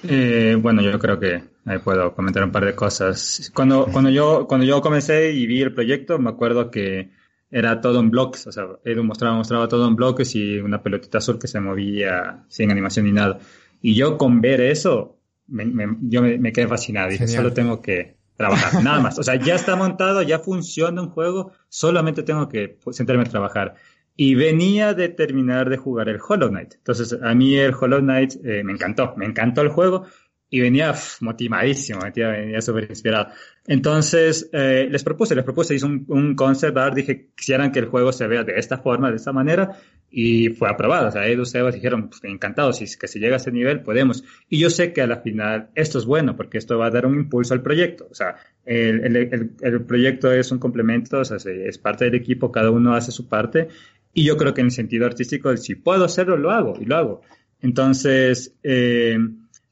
Eh, 0.08 0.56
bueno, 0.60 0.80
yo 0.82 0.96
creo 0.98 1.18
que 1.18 1.42
ahí 1.64 1.78
puedo 1.78 2.14
comentar 2.14 2.44
un 2.44 2.52
par 2.52 2.64
de 2.64 2.74
cosas. 2.74 3.50
Cuando, 3.54 3.86
cuando 3.90 4.10
yo, 4.10 4.46
cuando 4.46 4.64
yo 4.64 4.80
comencé 4.80 5.32
y 5.32 5.46
vi 5.46 5.60
el 5.62 5.74
proyecto, 5.74 6.18
me 6.18 6.30
acuerdo 6.30 6.70
que 6.70 7.10
era 7.56 7.80
todo 7.80 8.00
en 8.00 8.10
blocks, 8.10 8.46
o 8.48 8.52
sea, 8.52 8.64
Edu 8.84 9.04
mostraba, 9.04 9.36
mostraba 9.36 9.68
todo 9.68 9.86
en 9.86 9.94
bloques 9.96 10.34
y 10.34 10.58
una 10.58 10.82
pelotita 10.82 11.18
azul 11.18 11.38
que 11.38 11.46
se 11.46 11.60
movía 11.60 12.44
sin 12.48 12.70
animación 12.70 13.06
ni 13.06 13.12
nada. 13.12 13.38
Y 13.80 13.94
yo 13.94 14.18
con 14.18 14.40
ver 14.40 14.60
eso, 14.60 15.20
me, 15.46 15.64
me- 15.64 15.96
yo 16.02 16.20
me, 16.22 16.36
me 16.38 16.52
quedé 16.52 16.66
fascinado. 16.66 17.10
Dije, 17.10 17.26
Genial. 17.26 17.42
solo 17.44 17.52
tengo 17.54 17.80
que 17.80 18.16
trabajar, 18.36 18.82
nada 18.82 19.00
más. 19.00 19.18
O 19.18 19.22
sea, 19.22 19.36
ya 19.36 19.54
está 19.54 19.76
montado, 19.76 20.22
ya 20.22 20.40
funciona 20.40 21.00
un 21.02 21.10
juego, 21.10 21.52
solamente 21.68 22.22
tengo 22.24 22.48
que 22.48 22.78
sentarme 22.90 23.22
a 23.22 23.26
trabajar. 23.26 23.74
Y 24.16 24.34
venía 24.34 24.94
de 24.94 25.08
terminar 25.08 25.68
de 25.70 25.76
jugar 25.76 26.08
el 26.08 26.18
Hollow 26.26 26.48
Knight. 26.48 26.74
Entonces, 26.74 27.16
a 27.22 27.34
mí 27.34 27.54
el 27.56 27.74
Hollow 27.78 28.00
Knight 28.00 28.34
eh, 28.44 28.62
me 28.64 28.72
encantó, 28.72 29.14
me 29.16 29.26
encantó 29.26 29.60
el 29.62 29.68
juego 29.68 30.06
y 30.50 30.60
venía 30.60 30.92
pf, 30.92 31.24
motivadísimo, 31.24 32.00
venía, 32.02 32.28
venía 32.28 32.60
súper 32.60 32.86
inspirado. 32.88 33.28
Entonces, 33.66 34.50
eh, 34.52 34.88
les 34.90 35.02
propuse, 35.02 35.34
les 35.34 35.42
propuse, 35.44 35.74
hice 35.74 35.86
un, 35.86 36.04
un 36.08 36.34
concept 36.34 36.76
art, 36.76 36.94
dije, 36.94 37.30
quisieran 37.34 37.72
que 37.72 37.78
el 37.78 37.86
juego 37.86 38.12
se 38.12 38.26
vea 38.26 38.44
de 38.44 38.58
esta 38.58 38.76
forma, 38.78 39.08
de 39.10 39.16
esta 39.16 39.32
manera, 39.32 39.70
y 40.10 40.50
fue 40.50 40.68
aprobado. 40.68 41.08
O 41.08 41.10
sea, 41.10 41.22
Sebas 41.46 41.74
dijeron, 41.74 42.08
pues, 42.10 42.22
encantados, 42.24 42.76
si 42.76 42.84
que 42.98 43.08
se 43.08 43.18
llega 43.18 43.34
a 43.34 43.36
ese 43.38 43.50
nivel, 43.52 43.80
podemos. 43.80 44.22
Y 44.50 44.58
yo 44.58 44.68
sé 44.68 44.92
que 44.92 45.00
a 45.00 45.06
la 45.06 45.16
final 45.22 45.70
esto 45.74 45.98
es 45.98 46.04
bueno, 46.04 46.36
porque 46.36 46.58
esto 46.58 46.76
va 46.78 46.86
a 46.86 46.90
dar 46.90 47.06
un 47.06 47.14
impulso 47.14 47.54
al 47.54 47.62
proyecto. 47.62 48.06
O 48.10 48.14
sea, 48.14 48.36
el, 48.66 49.00
el, 49.04 49.16
el, 49.16 49.50
el 49.60 49.80
proyecto 49.84 50.30
es 50.30 50.52
un 50.52 50.58
complemento, 50.58 51.20
o 51.20 51.24
sea, 51.24 51.38
se- 51.38 51.66
es 51.66 51.78
parte 51.78 52.04
del 52.04 52.16
equipo, 52.16 52.52
cada 52.52 52.70
uno 52.70 52.94
hace 52.94 53.12
su 53.12 53.28
parte, 53.28 53.68
y 54.12 54.24
yo 54.24 54.36
creo 54.36 54.52
que 54.52 54.60
en 54.60 54.66
el 54.66 54.72
sentido 54.72 55.06
artístico, 55.06 55.56
si 55.56 55.74
puedo 55.74 56.04
hacerlo, 56.04 56.36
lo 56.36 56.50
hago, 56.50 56.74
y 56.80 56.84
lo 56.84 56.96
hago. 56.96 57.22
Entonces, 57.62 58.54
eh, 58.62 59.18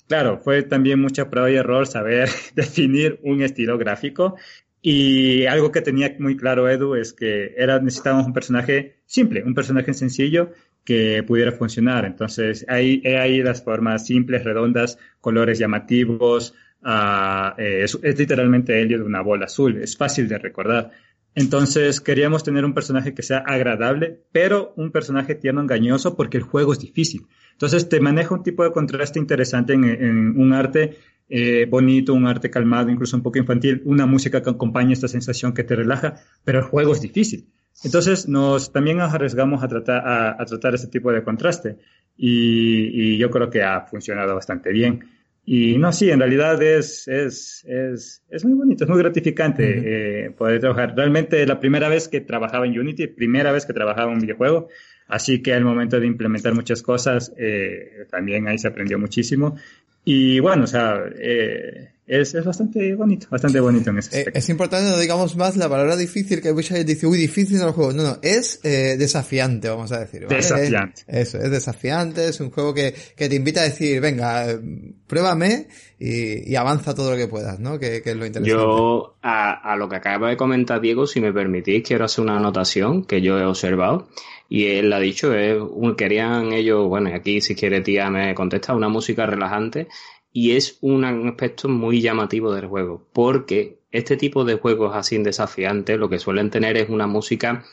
claro, 0.08 0.38
fue 0.38 0.62
también 0.62 1.00
mucha 1.00 1.30
prueba 1.30 1.50
y 1.50 1.56
error 1.56 1.86
saber 1.86 2.28
definir 2.54 3.18
un 3.22 3.42
estilo 3.42 3.78
gráfico. 3.78 4.36
Y 4.84 5.46
algo 5.46 5.70
que 5.70 5.80
tenía 5.80 6.14
muy 6.18 6.36
claro 6.36 6.68
Edu 6.68 6.96
es 6.96 7.12
que 7.12 7.54
era, 7.56 7.78
necesitábamos 7.78 8.26
un 8.26 8.32
personaje 8.32 8.96
simple, 9.06 9.44
un 9.44 9.54
personaje 9.54 9.94
sencillo 9.94 10.50
que 10.84 11.22
pudiera 11.22 11.52
funcionar. 11.52 12.04
Entonces, 12.04 12.66
ahí, 12.68 13.00
ahí 13.06 13.42
las 13.42 13.62
formas 13.62 14.06
simples, 14.06 14.44
redondas, 14.44 14.98
colores 15.20 15.58
llamativos. 15.58 16.54
ah, 16.82 17.54
eh, 17.58 17.82
es, 17.84 17.96
es 18.02 18.18
literalmente 18.18 18.80
Helio 18.80 18.98
de 18.98 19.04
una 19.04 19.20
bola 19.22 19.44
azul. 19.46 19.76
Es 19.80 19.96
fácil 19.96 20.28
de 20.28 20.38
recordar. 20.38 20.90
Entonces, 21.34 22.00
queríamos 22.00 22.44
tener 22.44 22.64
un 22.64 22.74
personaje 22.74 23.14
que 23.14 23.22
sea 23.22 23.38
agradable, 23.38 24.20
pero 24.32 24.74
un 24.76 24.90
personaje 24.90 25.34
tierno 25.34 25.62
engañoso 25.62 26.14
porque 26.14 26.36
el 26.36 26.42
juego 26.42 26.72
es 26.72 26.78
difícil. 26.78 27.26
Entonces, 27.52 27.88
te 27.88 28.00
maneja 28.00 28.34
un 28.34 28.42
tipo 28.42 28.64
de 28.64 28.72
contraste 28.72 29.18
interesante 29.18 29.72
en, 29.72 30.38
un 30.38 30.52
arte 30.52 30.98
eh, 31.28 31.66
bonito, 31.70 32.12
un 32.12 32.26
arte 32.26 32.50
calmado, 32.50 32.90
incluso 32.90 33.16
un 33.16 33.22
poco 33.22 33.38
infantil, 33.38 33.80
una 33.84 34.04
música 34.04 34.42
que 34.42 34.50
acompaña 34.50 34.92
esta 34.92 35.08
sensación 35.08 35.54
que 35.54 35.64
te 35.64 35.74
relaja, 35.74 36.16
pero 36.44 36.58
el 36.58 36.64
juego 36.64 36.92
es 36.92 37.00
difícil. 37.00 37.48
Entonces 37.84 38.28
nos 38.28 38.72
también 38.72 38.98
nos 38.98 39.12
arriesgamos 39.12 39.62
a 39.62 39.68
tratar, 39.68 40.02
a, 40.06 40.44
tratar 40.44 40.74
este 40.74 40.88
tipo 40.88 41.10
de 41.10 41.22
contraste 41.22 41.78
y, 42.16 43.16
yo 43.16 43.30
creo 43.30 43.50
que 43.50 43.62
ha 43.62 43.80
funcionado 43.82 44.34
bastante 44.34 44.70
bien. 44.70 45.04
Y 45.44 45.76
no, 45.76 45.92
sí, 45.92 46.08
en 46.08 46.20
realidad 46.20 46.62
es, 46.62 47.08
es, 47.08 47.64
es, 47.66 48.22
es 48.30 48.44
muy 48.44 48.54
bonito, 48.54 48.84
es 48.84 48.90
muy 48.90 48.98
gratificante 49.00 49.64
uh 49.64 49.82
-huh. 49.82 49.84
eh, 49.86 50.30
poder 50.38 50.60
trabajar. 50.60 50.94
Realmente 50.96 51.44
la 51.46 51.58
primera 51.58 51.88
vez 51.88 52.08
que 52.08 52.20
trabajaba 52.20 52.64
en 52.66 52.78
Unity, 52.78 53.08
primera 53.08 53.50
vez 53.50 53.66
que 53.66 53.72
trabajaba 53.72 54.12
en 54.12 54.18
un 54.18 54.20
videojuego, 54.20 54.68
así 55.08 55.42
que 55.42 55.52
al 55.52 55.64
momento 55.64 55.98
de 55.98 56.06
implementar 56.06 56.54
muchas 56.54 56.80
cosas, 56.80 57.32
eh, 57.36 58.06
también 58.08 58.46
ahí 58.46 58.56
se 58.58 58.68
aprendió 58.68 59.00
muchísimo. 59.00 59.56
Y 60.04 60.40
bueno, 60.40 60.64
o 60.64 60.66
sea, 60.66 61.04
eh, 61.16 61.92
es, 62.04 62.34
es, 62.34 62.44
bastante 62.44 62.94
bonito, 62.96 63.28
bastante 63.30 63.60
bonito 63.60 63.90
en 63.90 63.98
ese 63.98 64.18
aspecto. 64.18 64.38
Es 64.38 64.48
importante, 64.48 64.90
no 64.90 64.98
digamos 64.98 65.36
más 65.36 65.56
la 65.56 65.68
palabra 65.68 65.96
difícil, 65.96 66.42
que 66.42 66.52
mucha 66.52 66.74
gente 66.74 66.94
dice, 66.94 67.06
uy, 67.06 67.16
difícil 67.16 67.58
en 67.58 67.68
el 67.68 67.72
juego. 67.72 67.92
No, 67.92 68.02
no, 68.02 68.18
es 68.22 68.58
eh, 68.64 68.96
desafiante, 68.98 69.68
vamos 69.68 69.92
a 69.92 70.00
decir. 70.00 70.24
¿vale? 70.24 70.36
Desafiante. 70.36 71.02
Es, 71.06 71.28
eso, 71.28 71.38
es 71.38 71.50
desafiante, 71.50 72.28
es 72.28 72.40
un 72.40 72.50
juego 72.50 72.74
que, 72.74 72.92
que 73.16 73.28
te 73.28 73.36
invita 73.36 73.60
a 73.60 73.64
decir, 73.64 74.00
venga, 74.00 74.50
eh, 74.50 74.58
pruébame 75.06 75.68
y, 76.00 76.50
y, 76.50 76.56
avanza 76.56 76.92
todo 76.94 77.12
lo 77.12 77.16
que 77.16 77.28
puedas, 77.28 77.60
¿no? 77.60 77.78
Que, 77.78 78.02
que 78.02 78.10
es 78.10 78.16
lo 78.16 78.26
interesante. 78.26 78.50
Yo, 78.50 79.16
a, 79.22 79.72
a, 79.72 79.76
lo 79.76 79.88
que 79.88 79.96
acaba 79.96 80.30
de 80.30 80.36
comentar 80.36 80.80
Diego, 80.80 81.06
si 81.06 81.20
me 81.20 81.32
permitís, 81.32 81.86
quiero 81.86 82.06
hacer 82.06 82.24
una 82.24 82.36
anotación 82.36 83.04
que 83.04 83.22
yo 83.22 83.38
he 83.38 83.44
observado. 83.44 84.08
Y 84.54 84.66
él 84.66 84.92
ha 84.92 85.00
dicho, 85.00 85.34
eh, 85.34 85.58
querían 85.96 86.52
ellos, 86.52 86.86
bueno, 86.86 87.08
y 87.08 87.14
aquí 87.14 87.40
si 87.40 87.54
quiere 87.54 87.80
tía 87.80 88.10
me 88.10 88.34
contesta, 88.34 88.74
una 88.74 88.90
música 88.90 89.24
relajante. 89.24 89.88
Y 90.30 90.50
es 90.50 90.76
un 90.82 91.06
aspecto 91.06 91.70
muy 91.70 92.02
llamativo 92.02 92.52
del 92.52 92.66
juego, 92.66 93.08
porque 93.14 93.78
este 93.90 94.18
tipo 94.18 94.44
de 94.44 94.56
juegos 94.56 94.94
así 94.94 95.16
desafiantes 95.16 95.96
lo 95.98 96.10
que 96.10 96.18
suelen 96.18 96.50
tener 96.50 96.76
es 96.76 96.90
una 96.90 97.06
música, 97.06 97.64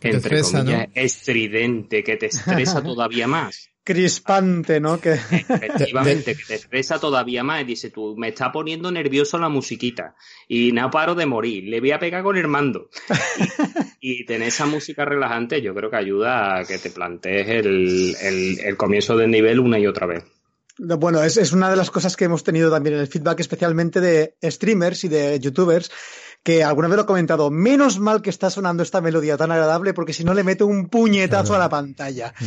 entre 0.00 0.38
estresa, 0.38 0.60
comillas, 0.60 0.88
¿no? 0.88 0.92
estridente, 0.94 2.02
que 2.02 2.16
te 2.16 2.26
estresa 2.28 2.82
todavía 2.82 3.26
más. 3.26 3.73
Crispante, 3.84 4.80
¿no? 4.80 4.98
Que... 4.98 5.12
Efectivamente, 5.30 6.34
que 6.34 6.42
te 6.42 6.54
estresa 6.54 6.98
todavía 6.98 7.44
más. 7.44 7.60
Y 7.62 7.64
dice, 7.64 7.90
tú, 7.90 8.16
me 8.16 8.28
está 8.28 8.50
poniendo 8.50 8.90
nervioso 8.90 9.38
la 9.38 9.50
musiquita. 9.50 10.16
Y 10.48 10.72
no 10.72 10.90
paro 10.90 11.14
de 11.14 11.26
morir. 11.26 11.64
Le 11.64 11.80
voy 11.80 11.92
a 11.92 11.98
pegar 11.98 12.22
con 12.22 12.36
el 12.38 12.48
mando. 12.48 12.88
y, 14.00 14.22
y, 14.22 14.24
tener 14.24 14.48
esa 14.48 14.64
música 14.64 15.04
relajante, 15.04 15.60
yo 15.60 15.74
creo 15.74 15.90
que 15.90 15.96
ayuda 15.96 16.58
a 16.58 16.64
que 16.64 16.78
te 16.78 16.90
plantees 16.90 17.48
el, 17.48 18.16
el, 18.22 18.60
el 18.60 18.76
comienzo 18.78 19.16
del 19.16 19.30
nivel 19.30 19.60
una 19.60 19.78
y 19.78 19.86
otra 19.86 20.06
vez. 20.06 20.24
Bueno, 20.78 21.22
es, 21.22 21.36
es, 21.36 21.52
una 21.52 21.70
de 21.70 21.76
las 21.76 21.90
cosas 21.90 22.16
que 22.16 22.24
hemos 22.24 22.42
tenido 22.42 22.70
también 22.70 22.96
en 22.96 23.02
el 23.02 23.06
feedback, 23.06 23.38
especialmente 23.38 24.00
de 24.00 24.34
streamers 24.42 25.04
y 25.04 25.08
de 25.08 25.38
youtubers, 25.38 25.90
que 26.44 26.62
alguna 26.62 26.88
vez 26.88 26.96
lo 26.96 27.02
he 27.02 27.06
comentado, 27.06 27.50
menos 27.50 27.98
mal 27.98 28.20
que 28.20 28.28
está 28.28 28.50
sonando 28.50 28.82
esta 28.82 29.00
melodía 29.00 29.38
tan 29.38 29.50
agradable, 29.50 29.94
porque 29.94 30.12
si 30.12 30.24
no 30.24 30.34
le 30.34 30.44
meto 30.44 30.66
un 30.66 30.88
puñetazo 30.88 31.54
a 31.54 31.58
la 31.58 31.70
pantalla. 31.70 32.34
Mm. 32.38 32.44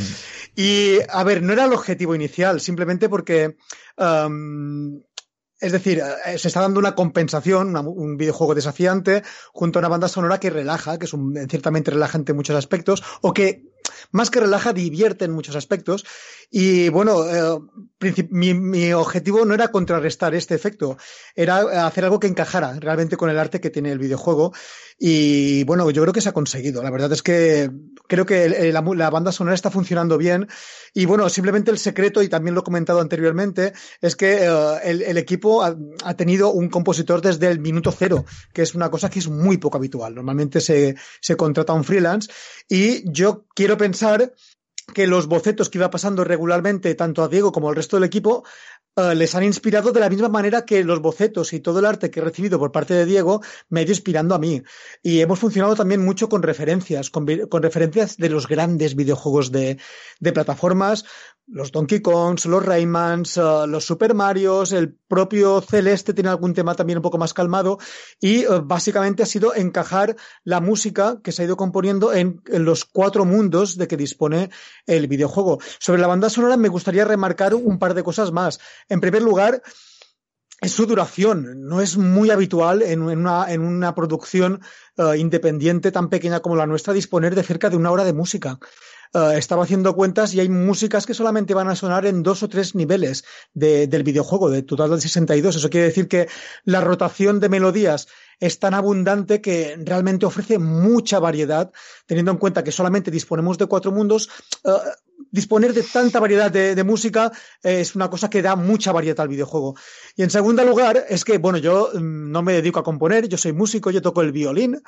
Y, 0.55 0.99
a 1.09 1.23
ver, 1.23 1.41
no 1.41 1.51
era 1.51 1.65
el 1.65 1.73
objetivo 1.73 2.15
inicial, 2.15 2.61
simplemente 2.61 3.09
porque... 3.09 3.57
Um, 3.97 5.01
es 5.59 5.71
decir, 5.71 6.03
se 6.37 6.47
está 6.47 6.61
dando 6.61 6.79
una 6.79 6.93
compensación, 6.93 7.69
una, 7.69 7.79
un 7.81 8.15
videojuego 8.15 8.53
desafiante, 8.53 9.23
junto 9.51 9.79
a 9.79 9.81
una 9.81 9.87
banda 9.87 10.07
sonora 10.07 10.39
que 10.39 10.51
relaja, 10.51 10.99
que 10.99 11.05
es 11.05 11.13
un, 11.13 11.33
ciertamente 11.49 11.89
relajante 11.89 12.33
en 12.33 12.35
muchos 12.35 12.55
aspectos, 12.55 13.03
o 13.21 13.33
que 13.33 13.63
más 14.11 14.29
que 14.29 14.39
relaja, 14.39 14.73
divierte 14.73 15.25
en 15.25 15.31
muchos 15.31 15.55
aspectos. 15.55 16.05
Y 16.49 16.89
bueno, 16.89 17.25
eh, 17.27 17.59
mi, 18.29 18.53
mi, 18.53 18.93
objetivo 18.93 19.43
no 19.45 19.53
era 19.53 19.67
contrarrestar 19.69 20.33
este 20.33 20.55
efecto, 20.55 20.97
era 21.35 21.85
hacer 21.85 22.05
algo 22.05 22.19
que 22.19 22.27
encajara 22.27 22.79
realmente 22.79 23.17
con 23.17 23.29
el 23.29 23.37
arte 23.37 23.59
que 23.59 23.69
tiene 23.69 23.91
el 23.91 23.99
videojuego. 23.99 24.53
Y 24.99 25.63
bueno, 25.65 25.89
yo 25.91 26.01
creo 26.01 26.13
que 26.13 26.21
se 26.21 26.29
ha 26.29 26.33
conseguido. 26.33 26.81
La 26.81 26.89
verdad 26.89 27.11
es 27.11 27.21
que 27.21 27.69
creo 28.07 28.25
que 28.25 28.71
la, 28.71 28.81
la 28.81 29.09
banda 29.09 29.31
sonora 29.31 29.53
está 29.53 29.69
funcionando 29.69 30.17
bien. 30.17 30.47
Y 30.93 31.05
bueno, 31.05 31.29
simplemente 31.29 31.69
el 31.69 31.77
secreto, 31.77 32.23
y 32.23 32.29
también 32.29 32.55
lo 32.55 32.61
he 32.61 32.63
comentado 32.63 32.99
anteriormente, 32.99 33.73
es 34.01 34.15
que 34.15 34.49
uh, 34.49 34.79
el, 34.83 35.03
el, 35.03 35.17
equipo 35.17 35.63
ha, 35.63 35.75
ha, 36.03 36.13
tenido 36.15 36.51
un 36.51 36.69
compositor 36.69 37.21
desde 37.21 37.51
el 37.51 37.59
minuto 37.59 37.91
cero, 37.91 38.25
que 38.53 38.63
es 38.63 38.73
una 38.73 38.89
cosa 38.89 39.09
que 39.09 39.19
es 39.19 39.27
muy 39.27 39.57
poco 39.57 39.77
habitual. 39.77 40.15
Normalmente 40.15 40.61
se, 40.61 40.95
se 41.21 41.35
contrata 41.35 41.73
un 41.73 41.83
freelance. 41.83 42.31
Y 42.67 43.03
yo 43.11 43.45
quiero 43.53 43.77
pensar 43.77 43.96
que 44.93 45.07
los 45.07 45.27
bocetos 45.27 45.69
que 45.69 45.77
iba 45.77 45.89
pasando 45.89 46.23
regularmente, 46.23 46.95
tanto 46.95 47.23
a 47.23 47.27
Diego 47.27 47.51
como 47.51 47.69
al 47.69 47.75
resto 47.75 47.97
del 47.97 48.05
equipo, 48.05 48.43
eh, 48.95 49.15
les 49.15 49.35
han 49.35 49.43
inspirado 49.43 49.91
de 49.91 49.99
la 49.99 50.09
misma 50.09 50.29
manera 50.29 50.65
que 50.65 50.83
los 50.83 51.01
bocetos 51.01 51.53
y 51.53 51.59
todo 51.59 51.79
el 51.79 51.85
arte 51.85 52.09
que 52.09 52.19
he 52.19 52.23
recibido 52.23 52.57
por 52.57 52.71
parte 52.71 52.93
de 52.93 53.05
Diego 53.05 53.41
me 53.69 53.79
ha 53.79 53.83
ido 53.83 53.91
inspirando 53.91 54.33
a 54.33 54.39
mí. 54.39 54.63
Y 55.03 55.19
hemos 55.19 55.39
funcionado 55.39 55.75
también 55.75 56.03
mucho 56.03 56.29
con 56.29 56.41
referencias, 56.41 57.09
con, 57.09 57.27
referencias 57.27 58.17
de 58.17 58.29
los 58.29 58.47
grandes 58.47 58.95
videojuegos 58.95 59.51
de, 59.51 59.77
de 60.19 60.33
plataformas, 60.33 61.05
los 61.47 61.71
Donkey 61.71 62.01
Kongs, 62.01 62.45
los 62.45 62.63
Raymans, 62.63 63.37
eh, 63.37 63.41
los 63.67 63.85
Super 63.85 64.13
Marios, 64.13 64.73
el 64.73 64.93
propio 64.93 65.61
Celeste 65.61 66.13
tiene 66.13 66.29
algún 66.29 66.53
tema 66.53 66.75
también 66.75 66.97
un 66.97 67.01
poco 67.01 67.17
más 67.17 67.33
calmado 67.33 67.79
y 68.19 68.41
eh, 68.41 68.47
básicamente 68.63 69.23
ha 69.23 69.25
sido 69.25 69.55
encajar 69.55 70.15
la 70.43 70.59
música 70.59 71.19
que 71.23 71.31
se 71.31 71.41
ha 71.41 71.45
ido 71.45 71.55
componiendo 71.55 72.13
en, 72.13 72.41
los 72.47 72.83
cuatro 72.85 73.23
mundos 73.23 73.77
de 73.77 73.87
que 73.87 73.95
dispone 73.95 74.49
el 74.85 75.07
videojuego. 75.07 75.59
Sobre 75.79 76.01
la 76.01 76.07
banda 76.07 76.29
sonora 76.29 76.57
me 76.57 76.67
gustaría 76.67 77.05
remarcar 77.05 77.55
un 77.55 77.79
par 77.79 77.93
de 77.93 78.03
cosas 78.03 78.31
más. 78.31 78.59
En 78.89 78.99
primer 78.99 79.21
lugar, 79.21 79.61
es 80.59 80.71
su 80.71 80.85
duración. 80.85 81.67
No 81.67 81.81
es 81.81 81.97
muy 81.97 82.29
habitual 82.29 82.81
en, 82.81 83.09
en 83.09 83.19
una, 83.19 83.45
en 83.51 83.61
una 83.61 83.95
producción 83.95 84.61
eh, 84.97 85.17
independiente 85.17 85.91
tan 85.91 86.09
pequeña 86.09 86.41
como 86.41 86.55
la 86.55 86.65
nuestra 86.65 86.93
disponer 86.93 87.35
de 87.35 87.43
cerca 87.43 87.69
de 87.69 87.77
una 87.77 87.91
hora 87.91 88.03
de 88.03 88.13
música. 88.13 88.59
Eh, 89.13 89.33
estaba 89.37 89.63
haciendo 89.63 89.95
cuentas 89.95 90.33
y 90.33 90.39
hay 90.39 90.49
músicas 90.49 91.05
que 91.05 91.13
solamente 91.13 91.53
van 91.53 91.69
a 91.69 91.75
sonar 91.75 92.05
en 92.05 92.23
dos 92.23 92.43
o 92.43 92.49
tres 92.49 92.75
niveles 92.75 93.23
de- 93.53 93.87
del 93.87 94.03
videojuego, 94.03 94.49
de 94.49 94.63
total 94.63 94.89
del 94.91 95.01
62. 95.01 95.55
Eso 95.55 95.69
quiere 95.69 95.87
decir 95.87 96.07
que 96.07 96.27
la 96.65 96.81
rotación 96.81 97.39
de 97.39 97.49
melodías 97.49 98.07
es 98.39 98.59
tan 98.59 98.73
abundante 98.73 99.41
que 99.41 99.77
realmente 99.83 100.25
ofrece 100.25 100.59
mucha 100.59 101.19
variedad, 101.19 101.71
teniendo 102.05 102.31
en 102.31 102.37
cuenta 102.37 102.63
que 102.63 102.71
solamente 102.71 103.09
disponemos 103.11 103.57
de 103.57 103.65
cuatro 103.67 103.91
mundos. 103.91 104.29
eh, 104.63 104.71
disponer 105.31 105.73
de 105.73 105.83
tanta 105.83 106.19
variedad 106.19 106.51
de, 106.51 106.83
música 106.83 107.31
eh, 107.63 107.81
es 107.81 107.95
una 107.95 108.09
cosa 108.09 108.29
que 108.29 108.41
da 108.41 108.55
mucha 108.55 108.91
variedad 108.91 109.19
al 109.21 109.27
videojuego. 109.27 109.75
Y 110.15 110.23
en 110.23 110.29
segundo 110.29 110.63
lugar, 110.63 111.05
es 111.09 111.25
que, 111.25 111.37
bueno, 111.37 111.57
yo 111.57 111.89
mm, 111.93 112.31
no 112.31 112.41
me 112.41 112.53
dedico 112.53 112.79
a 112.79 112.83
componer, 112.83 113.27
yo 113.27 113.37
soy 113.37 113.53
músico, 113.53 113.91
yo 113.91 114.01
toco 114.01 114.21
el 114.21 114.31
violín 114.31 114.81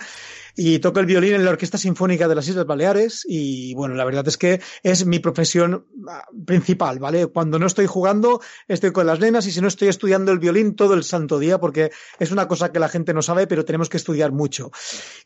y 0.56 0.80
toco 0.80 1.00
el 1.00 1.06
violín 1.06 1.36
en 1.36 1.46
la 1.46 1.52
Orquesta 1.52 1.78
Sinfónica 1.78 2.28
de 2.28 2.36
las 2.36 2.48
Islas 2.48 2.66
Baleares 2.66 3.26
y, 3.28 3.74
bueno, 3.76 3.96
la 3.96 4.06
verdad 4.06 4.28
es 4.28 4.38
que 4.38 4.62
es 4.84 5.06
mi 5.06 5.20
profesión 5.20 5.86
ah, 6.10 6.26
principal, 6.46 7.00
¿vale? 7.00 7.28
Cuando 7.28 7.60
no 7.60 7.68
estoy 7.68 7.86
jugando, 7.86 8.42
estoy 8.68 8.92
con 8.92 9.08
las 9.08 9.20
nenas 9.20 9.46
y 9.48 9.52
si 9.52 9.62
no 9.62 9.68
estoy 9.68 9.88
estudiando 9.88 10.32
el 10.32 10.40
violín 10.40 10.76
todo 10.76 10.94
el 10.94 11.04
santo 11.04 11.40
día 11.40 11.60
porque 11.60 11.92
es 12.20 12.32
una 12.32 12.48
cosa 12.48 12.72
que 12.72 12.80
la 12.80 12.90
gente 12.90 13.14
no 13.14 13.22
sabe, 13.22 13.48
pero 13.48 13.66
tenemos 13.66 13.90
que 13.90 13.98
estudiar 13.98 14.32
mucho. 14.32 14.72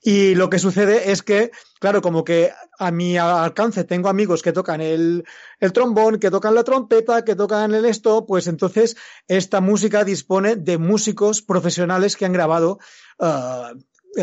Y 0.02 0.36
lo 0.36 0.50
que 0.50 0.60
sucede 0.60 1.12
es 1.12 1.24
que, 1.24 1.52
claro, 1.84 2.02
como 2.02 2.24
que 2.24 2.50
a 2.80 2.92
mi 2.92 3.18
alcance 3.18 3.84
tengo 3.84 4.08
amigos 4.08 4.42
que 4.42 4.54
tocan 4.54 4.80
el, 4.80 5.26
el 5.60 5.74
trombón, 5.74 6.18
que 6.18 6.32
tocan 6.32 6.56
la 6.56 6.64
trompeta, 6.64 7.26
que 7.26 7.36
tocan 7.36 7.74
el 7.74 7.84
esto, 7.84 8.26
pues 8.26 8.48
entonces 8.48 8.96
esta 9.28 9.60
música 9.60 10.06
dispone 10.06 10.56
de 10.56 10.78
músicos 10.78 11.42
profesionales 11.42 12.16
que 12.16 12.24
han 12.24 12.32
grabado 12.32 12.80
ah, 13.20 13.74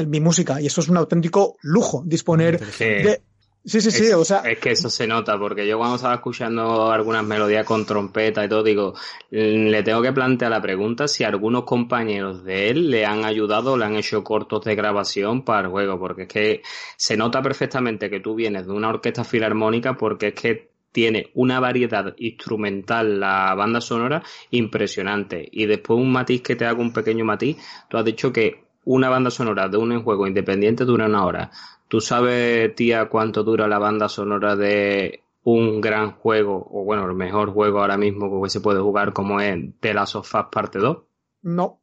mi 0.06 0.20
música 0.20 0.58
y 0.58 0.68
eso 0.68 0.80
es 0.80 0.88
un 0.88 0.96
auténtico 0.96 1.58
lujo 1.60 2.02
disponer 2.06 2.64
Sí. 2.72 2.84
de... 2.84 3.20
Sí, 3.62 3.82
sí, 3.82 3.90
sí, 3.90 4.06
es, 4.06 4.14
o 4.14 4.24
sea, 4.24 4.38
es 4.38 4.58
que 4.58 4.70
eso 4.70 4.88
se 4.88 5.06
nota, 5.06 5.38
porque 5.38 5.66
yo 5.66 5.76
cuando 5.76 5.96
estaba 5.96 6.14
escuchando 6.14 6.90
algunas 6.90 7.22
melodías 7.24 7.66
con 7.66 7.84
trompeta 7.84 8.42
y 8.42 8.48
todo, 8.48 8.62
digo, 8.62 8.94
le 9.30 9.82
tengo 9.82 10.00
que 10.00 10.14
plantear 10.14 10.50
la 10.50 10.62
pregunta 10.62 11.06
si 11.06 11.24
algunos 11.24 11.64
compañeros 11.64 12.42
de 12.42 12.70
él 12.70 12.90
le 12.90 13.04
han 13.04 13.26
ayudado 13.26 13.76
le 13.76 13.84
han 13.84 13.96
hecho 13.96 14.24
cortos 14.24 14.64
de 14.64 14.74
grabación 14.74 15.44
para 15.44 15.66
el 15.66 15.68
juego, 15.68 15.98
porque 15.98 16.22
es 16.22 16.28
que 16.28 16.62
se 16.96 17.18
nota 17.18 17.42
perfectamente 17.42 18.08
que 18.08 18.20
tú 18.20 18.34
vienes 18.34 18.66
de 18.66 18.72
una 18.72 18.88
orquesta 18.88 19.24
filarmónica 19.24 19.94
porque 19.94 20.28
es 20.28 20.34
que 20.34 20.70
tiene 20.90 21.30
una 21.34 21.60
variedad 21.60 22.14
instrumental 22.18 23.20
la 23.20 23.54
banda 23.54 23.82
sonora 23.82 24.22
impresionante. 24.50 25.46
Y 25.52 25.66
después 25.66 26.00
un 26.00 26.10
matiz 26.10 26.42
que 26.42 26.56
te 26.56 26.64
hago 26.64 26.80
un 26.80 26.92
pequeño 26.94 27.26
matiz, 27.26 27.58
tú 27.88 27.98
has 27.98 28.04
dicho 28.04 28.32
que 28.32 28.64
una 28.84 29.08
banda 29.10 29.30
sonora 29.30 29.68
de 29.68 29.76
un 29.76 30.02
juego 30.02 30.26
independiente 30.26 30.84
dura 30.84 31.06
una 31.06 31.24
hora. 31.26 31.50
¿Tú 31.90 32.00
sabes, 32.00 32.72
tía, 32.76 33.08
cuánto 33.08 33.42
dura 33.42 33.66
la 33.66 33.78
banda 33.80 34.08
sonora 34.08 34.54
de 34.54 35.22
un 35.42 35.80
gran 35.80 36.12
juego, 36.12 36.68
o 36.72 36.84
bueno, 36.84 37.04
el 37.06 37.14
mejor 37.16 37.50
juego 37.52 37.80
ahora 37.80 37.96
mismo 37.98 38.40
que 38.42 38.48
se 38.48 38.60
puede 38.60 38.80
jugar 38.80 39.12
como 39.12 39.40
es 39.40 39.58
The 39.80 39.92
Last 39.94 40.14
of 40.14 40.32
Us 40.34 40.44
Parte 40.52 40.78
2? 40.78 40.98
no, 41.42 41.80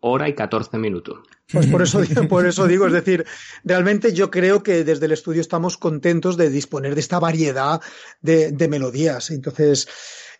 Hora 0.00 0.28
y 0.28 0.34
14 0.34 0.78
minutos. 0.78 1.18
Pues 1.52 1.66
por 1.66 1.82
eso, 1.82 2.00
digo- 2.00 2.28
por 2.28 2.46
eso 2.46 2.66
digo, 2.66 2.86
es 2.86 2.92
decir, 2.92 3.24
realmente 3.64 4.12
yo 4.12 4.30
creo 4.30 4.62
que 4.62 4.84
desde 4.84 5.06
el 5.06 5.12
estudio 5.12 5.40
estamos 5.40 5.76
contentos 5.76 6.36
de 6.36 6.50
disponer 6.50 6.94
de 6.94 7.00
esta 7.00 7.18
variedad 7.18 7.80
de, 8.20 8.52
de 8.52 8.68
melodías. 8.68 9.30
Entonces, 9.30 9.88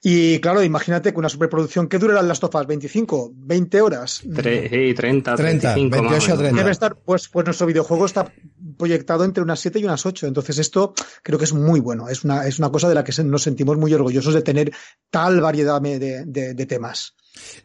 y 0.03 0.39
claro, 0.41 0.63
imagínate 0.63 1.13
que 1.13 1.19
una 1.19 1.29
superproducción 1.29 1.89
que 1.89 1.99
dura 1.99 2.21
las 2.23 2.39
tofas 2.41 2.67
25, 2.67 3.33
20 3.35 3.81
horas. 3.81 4.23
Tre- 4.25 4.69
sí, 4.71 4.95
30, 4.95 5.35
30, 5.35 5.75
35 5.75 6.03
más 6.03 6.07
o 6.07 6.11
28, 6.11 6.27
menos. 6.29 6.39
30. 6.39 6.57
Debe 6.59 6.71
estar, 6.71 6.97
pues, 6.97 7.29
pues 7.29 7.45
nuestro 7.47 7.67
videojuego 7.67 8.07
está 8.07 8.33
proyectado 8.77 9.25
entre 9.25 9.43
unas 9.43 9.59
7 9.61 9.79
y 9.81 9.85
unas 9.85 10.07
8. 10.07 10.27
Entonces 10.27 10.59
esto 10.59 10.95
creo 11.23 11.39
que 11.39 11.45
es 11.47 11.53
muy 11.53 11.81
bueno. 11.81 12.09
Es 12.09 12.25
una, 12.25 12.47
es 12.47 12.59
una 12.59 12.71
cosa 12.71 12.89
de 12.89 12.95
la 12.95 13.03
que 13.05 13.13
se- 13.13 13.25
nos 13.25 13.43
sentimos 13.43 13.77
muy 13.77 13.93
orgullosos 13.93 14.35
de 14.35 14.43
tener 14.43 14.73
tal 15.11 15.41
variedad 15.41 15.81
de, 15.81 15.99
de- 16.27 16.55
de 16.55 16.67
temas. 16.67 17.15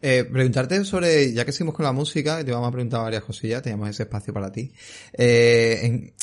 Eh, 0.01 0.25
preguntarte 0.31 0.83
sobre, 0.85 1.33
ya 1.33 1.45
que 1.45 1.51
seguimos 1.51 1.75
con 1.75 1.85
la 1.85 1.91
música, 1.91 2.43
te 2.43 2.51
vamos 2.51 2.67
a 2.69 2.71
preguntar 2.71 3.01
varias 3.01 3.23
cosillas, 3.23 3.61
teníamos 3.61 3.89
ese 3.89 4.03
espacio 4.03 4.33
para 4.33 4.51
ti. 4.51 4.71
Eh, 5.13 5.79
en- 5.83 6.13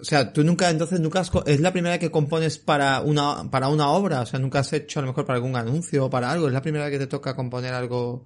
o 0.00 0.04
sea, 0.04 0.32
tú 0.32 0.42
nunca, 0.42 0.70
entonces 0.70 0.98
nunca 0.98 1.20
has 1.20 1.30
es 1.46 1.60
la 1.60 1.72
primera 1.72 1.92
vez 1.94 2.00
que 2.00 2.10
compones 2.10 2.58
para 2.58 3.02
una, 3.02 3.50
para 3.50 3.68
una 3.68 3.90
obra, 3.90 4.22
o 4.22 4.26
sea, 4.26 4.38
nunca 4.40 4.60
has 4.60 4.72
hecho 4.72 4.98
a 4.98 5.02
lo 5.02 5.08
mejor 5.08 5.26
para 5.26 5.36
algún 5.36 5.56
anuncio 5.56 6.06
o 6.06 6.10
para 6.10 6.30
algo, 6.30 6.46
es 6.46 6.54
la 6.54 6.62
primera 6.62 6.84
vez 6.86 6.92
que 6.92 6.98
te 7.00 7.06
toca 7.06 7.36
componer 7.36 7.74
algo. 7.74 8.24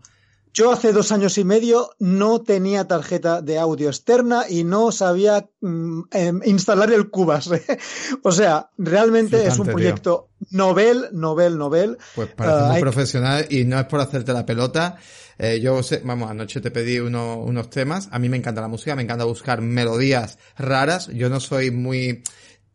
Yo 0.55 0.71
hace 0.71 0.93
dos 0.93 1.11
años 1.11 1.37
y 1.37 1.43
medio 1.45 1.91
no 1.99 2.41
tenía 2.43 2.87
tarjeta 2.87 3.43
de 3.43 3.59
audio 3.59 3.89
externa 3.89 4.45
y 4.49 4.63
no 4.63 4.93
sabía 4.93 5.49
mm, 5.61 6.01
em, 6.13 6.41
instalar 6.45 6.93
el 6.93 7.11
Cubase. 7.11 7.65
o 8.23 8.31
sea, 8.31 8.71
realmente 8.79 9.45
es 9.47 9.59
un 9.59 9.67
proyecto 9.67 10.29
novel, 10.51 11.07
novel, 11.11 11.59
novel. 11.59 11.99
Pues 12.15 12.29
parece 12.37 12.63
muy 12.67 12.77
hay- 12.77 12.81
profesional 12.81 13.47
y 13.51 13.65
no 13.65 13.81
es 13.81 13.87
por 13.87 14.01
hacerte 14.01 14.33
la 14.33 14.47
pelota. 14.47 14.97
Eh, 15.39 15.59
yo 15.61 15.83
sé, 15.83 16.01
vamos, 16.05 16.31
anoche 16.31 16.61
te 16.61 16.71
pedí 16.71 17.01
uno- 17.01 17.39
unos 17.39 17.69
temas. 17.69 18.09
A 18.13 18.21
mí 18.21 18.29
me 18.29 18.37
encanta 18.37 18.61
la 18.61 18.69
música, 18.69 18.95
me 18.95 19.03
encanta 19.03 19.25
buscar 19.25 19.61
melodías 19.61 20.39
raras. 20.57 21.09
Yo 21.09 21.29
no 21.29 21.41
soy 21.41 21.73
muy 21.73 22.23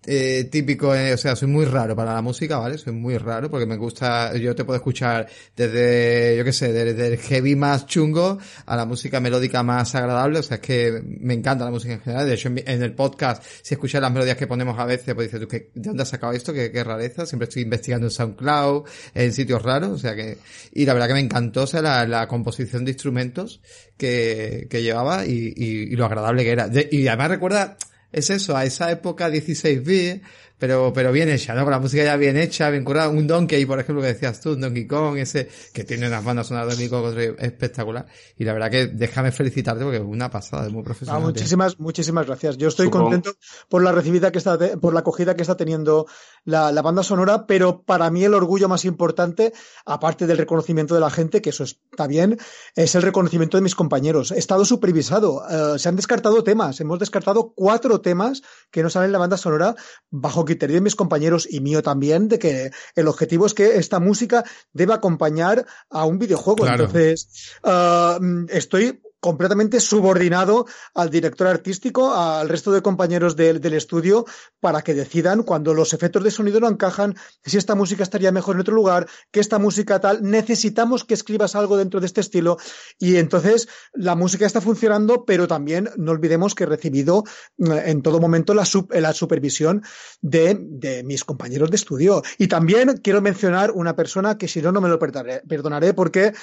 eh, 0.05 0.45
típico, 0.51 0.95
eh, 0.95 1.13
o 1.13 1.17
sea, 1.17 1.35
soy 1.35 1.47
muy 1.49 1.65
raro 1.65 1.95
para 1.95 2.13
la 2.13 2.21
música, 2.21 2.57
¿vale? 2.57 2.77
Soy 2.77 2.93
muy 2.93 3.17
raro 3.17 3.49
porque 3.49 3.65
me 3.65 3.75
gusta, 3.75 4.35
yo 4.37 4.55
te 4.55 4.63
puedo 4.63 4.77
escuchar 4.77 5.27
desde, 5.55 6.35
yo 6.37 6.43
qué 6.45 6.53
sé, 6.53 6.71
desde 6.71 7.07
el 7.07 7.17
heavy 7.19 7.55
más 7.55 7.85
chungo 7.85 8.37
a 8.65 8.75
la 8.77 8.85
música 8.85 9.19
melódica 9.19 9.61
más 9.61 9.93
agradable, 9.95 10.39
o 10.39 10.43
sea, 10.43 10.55
es 10.55 10.61
que 10.61 11.01
me 11.03 11.33
encanta 11.33 11.65
la 11.65 11.71
música 11.71 11.93
en 11.95 12.01
general. 12.01 12.27
De 12.27 12.33
hecho, 12.33 12.47
en, 12.47 12.53
mi- 12.55 12.63
en 12.65 12.81
el 12.81 12.93
podcast, 12.93 13.43
si 13.61 13.73
escuchas 13.73 14.01
las 14.01 14.11
melodías 14.11 14.37
que 14.37 14.47
ponemos 14.47 14.79
a 14.79 14.85
veces, 14.85 15.13
pues 15.13 15.27
dices 15.27 15.41
tú, 15.41 15.47
¿qué- 15.47 15.69
¿de 15.75 15.89
dónde 15.89 16.03
has 16.03 16.09
sacado 16.09 16.31
esto? 16.33 16.53
¿Qué, 16.53 16.71
qué 16.71 16.83
rareza? 16.83 17.25
Siempre 17.25 17.47
estoy 17.49 17.63
investigando 17.63 18.07
en 18.07 18.11
SoundCloud, 18.11 18.87
en 19.13 19.33
sitios 19.33 19.61
raros, 19.61 19.91
o 19.91 19.97
sea 19.97 20.15
que, 20.15 20.37
y 20.71 20.85
la 20.85 20.93
verdad 20.93 21.07
que 21.09 21.13
me 21.15 21.19
encantó, 21.19 21.63
o 21.63 21.67
sea, 21.67 21.81
la, 21.81 22.07
la 22.07 22.27
composición 22.27 22.85
de 22.85 22.91
instrumentos 22.91 23.61
que, 23.97 24.67
que 24.69 24.81
llevaba 24.81 25.25
y, 25.25 25.53
y, 25.55 25.65
y 25.91 25.95
lo 25.97 26.05
agradable 26.05 26.43
que 26.43 26.51
era. 26.51 26.69
Y 26.89 27.07
además 27.07 27.29
recuerda, 27.29 27.77
es 28.11 28.29
eso, 28.29 28.55
a 28.55 28.65
esa 28.65 28.91
época 28.91 29.29
16 29.29 29.83
bit, 29.83 30.23
pero, 30.59 30.91
pero 30.93 31.11
bien 31.11 31.29
hecha, 31.29 31.55
¿no? 31.55 31.63
Con 31.63 31.71
la 31.71 31.79
música 31.79 32.03
ya 32.03 32.15
bien 32.17 32.37
hecha, 32.37 32.69
bien 32.69 32.83
curada. 32.83 33.09
Un 33.09 33.25
Donkey, 33.25 33.65
por 33.65 33.79
ejemplo, 33.79 34.01
que 34.03 34.09
decías 34.09 34.39
tú, 34.41 34.51
un 34.51 34.61
Donkey 34.61 34.85
Kong, 34.85 35.17
ese, 35.17 35.49
que 35.73 35.83
tiene 35.83 36.07
unas 36.07 36.23
bandas 36.23 36.47
sonoras 36.47 36.77
de 36.77 36.87
Donkey 36.87 36.89
Kong 36.89 37.35
espectacular. 37.39 38.05
Y 38.37 38.43
la 38.43 38.53
verdad 38.53 38.69
que 38.69 38.87
déjame 38.87 39.31
felicitarte 39.31 39.83
porque 39.83 39.97
es 39.97 40.03
una 40.03 40.29
pasada, 40.29 40.67
es 40.67 40.71
muy 40.71 40.81
Ah, 40.81 40.85
profesional. 40.85 41.21
tío. 41.21 41.27
muchísimas, 41.29 41.79
muchísimas 41.79 42.25
gracias. 42.27 42.57
Yo 42.57 42.67
estoy 42.67 42.87
Supongo- 42.87 43.05
contento 43.05 43.31
por 43.69 43.81
la 43.83 43.91
recibida 43.91 44.31
que 44.31 44.37
está, 44.37 44.57
por 44.79 44.93
la 44.93 44.99
acogida 44.99 45.35
que 45.35 45.41
está 45.41 45.55
teniendo 45.57 46.05
la, 46.45 46.71
la 46.71 46.81
banda 46.81 47.03
sonora, 47.03 47.45
pero 47.47 47.81
para 47.83 48.09
mí 48.11 48.23
el 48.23 48.33
orgullo 48.33 48.67
más 48.67 48.85
importante, 48.85 49.53
aparte 49.85 50.27
del 50.27 50.37
reconocimiento 50.37 50.93
de 50.93 51.01
la 51.01 51.09
gente, 51.09 51.41
que 51.41 51.51
eso 51.51 51.63
está 51.63 52.07
bien, 52.07 52.37
es 52.75 52.95
el 52.95 53.01
reconocimiento 53.01 53.57
de 53.57 53.61
mis 53.63 53.75
compañeros. 53.75 54.31
He 54.31 54.37
estado 54.39 54.65
supervisado, 54.65 55.41
eh, 55.75 55.79
se 55.79 55.87
han 55.89 55.95
descartado 55.95 56.43
temas, 56.43 56.79
hemos 56.81 56.99
descartado 56.99 57.53
cuatro 57.55 58.01
temas 58.01 58.41
que 58.71 58.83
no 58.83 58.89
salen 58.89 59.07
en 59.07 59.11
la 59.13 59.19
banda 59.19 59.37
sonora 59.37 59.75
bajo 60.09 60.45
criterio 60.49 60.75
de 60.75 60.81
mis 60.81 60.95
compañeros 60.95 61.47
y 61.49 61.61
mío 61.61 61.83
también, 61.83 62.27
de 62.27 62.39
que 62.39 62.71
el 62.95 63.07
objetivo 63.07 63.45
es 63.45 63.53
que 63.53 63.77
esta 63.77 63.99
música 63.99 64.43
debe 64.73 64.93
acompañar 64.93 65.65
a 65.89 66.05
un 66.05 66.17
videojuego. 66.17 66.63
Claro. 66.63 66.85
Entonces, 66.85 67.57
eh, 67.63 68.17
estoy 68.49 69.01
completamente 69.19 69.79
subordinado 69.79 70.65
al 70.93 71.09
director 71.09 71.47
artístico, 71.47 72.13
al 72.13 72.49
resto 72.49 72.71
de 72.71 72.81
compañeros 72.81 73.35
del, 73.35 73.59
del 73.59 73.73
estudio, 73.73 74.25
para 74.59 74.81
que 74.81 74.93
decidan 74.93 75.43
cuando 75.43 75.73
los 75.73 75.93
efectos 75.93 76.23
de 76.23 76.31
sonido 76.31 76.59
no 76.59 76.69
encajan, 76.69 77.15
si 77.43 77.57
esta 77.57 77.75
música 77.75 78.03
estaría 78.03 78.31
mejor 78.31 78.55
en 78.55 78.61
otro 78.61 78.75
lugar, 78.75 79.07
que 79.31 79.39
esta 79.39 79.59
música 79.59 79.99
tal, 79.99 80.23
necesitamos 80.23 81.03
que 81.03 81.13
escribas 81.13 81.55
algo 81.55 81.77
dentro 81.77 81.99
de 81.99 82.05
este 82.05 82.21
estilo. 82.21 82.57
Y 82.97 83.17
entonces 83.17 83.67
la 83.93 84.15
música 84.15 84.45
está 84.45 84.61
funcionando, 84.61 85.25
pero 85.25 85.47
también 85.47 85.89
no 85.97 86.11
olvidemos 86.11 86.55
que 86.55 86.63
he 86.63 86.67
recibido 86.67 87.23
eh, 87.57 87.83
en 87.85 88.01
todo 88.01 88.19
momento 88.19 88.53
la, 88.53 88.63
la 88.91 89.13
supervisión 89.13 89.83
de, 90.21 90.57
de 90.59 91.03
mis 91.03 91.23
compañeros 91.23 91.69
de 91.69 91.75
estudio. 91.75 92.21
Y 92.37 92.47
también 92.47 92.97
quiero 93.03 93.21
mencionar 93.21 93.71
una 93.71 93.95
persona 93.95 94.37
que 94.37 94.47
si 94.47 94.61
no, 94.61 94.71
no 94.71 94.81
me 94.81 94.89
lo 94.89 94.99
perdonaré 94.99 95.93
porque 95.93 96.33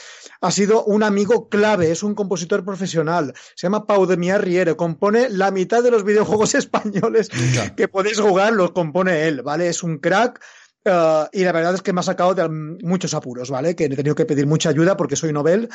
ha 0.41 0.51
sido 0.51 0.85
un 0.85 1.03
amigo 1.03 1.49
clave, 1.49 1.91
es 1.91 2.03
un 2.03 2.15
compositor 2.15 2.65
profesional, 2.67 3.33
se 3.55 3.67
llama 3.67 3.87
Pau 3.87 4.05
de 4.05 4.19
Mier 4.19 4.43
Riere, 4.43 4.77
compone 4.77 5.31
la 5.31 5.51
mitad 5.51 5.83
de 5.83 5.91
los 5.91 6.05
videojuegos 6.05 6.55
españoles 6.63 7.31
que 7.77 7.89
podéis 7.89 8.21
jugar, 8.21 8.53
los 8.53 8.73
compone 8.73 9.27
él, 9.27 9.43
¿vale? 9.43 9.69
Es 9.69 9.83
un 9.83 9.99
crack. 9.99 10.45
eh, 10.85 11.25
y 11.33 11.45
la 11.45 11.53
verdad 11.53 11.75
es 11.75 11.83
que 11.83 11.93
me 11.93 12.01
ha 12.01 12.05
sacado 12.05 12.35
de 12.35 12.49
muchos 12.49 13.15
apuros, 13.15 13.51
¿vale? 13.51 13.75
Que 13.75 13.87
he 13.87 13.89
tenido 13.89 14.15
que 14.15 14.27
pedir 14.27 14.47
mucha 14.47 14.69
ayuda 14.69 14.97
porque 14.97 15.17
soy 15.17 15.33
novel 15.33 15.71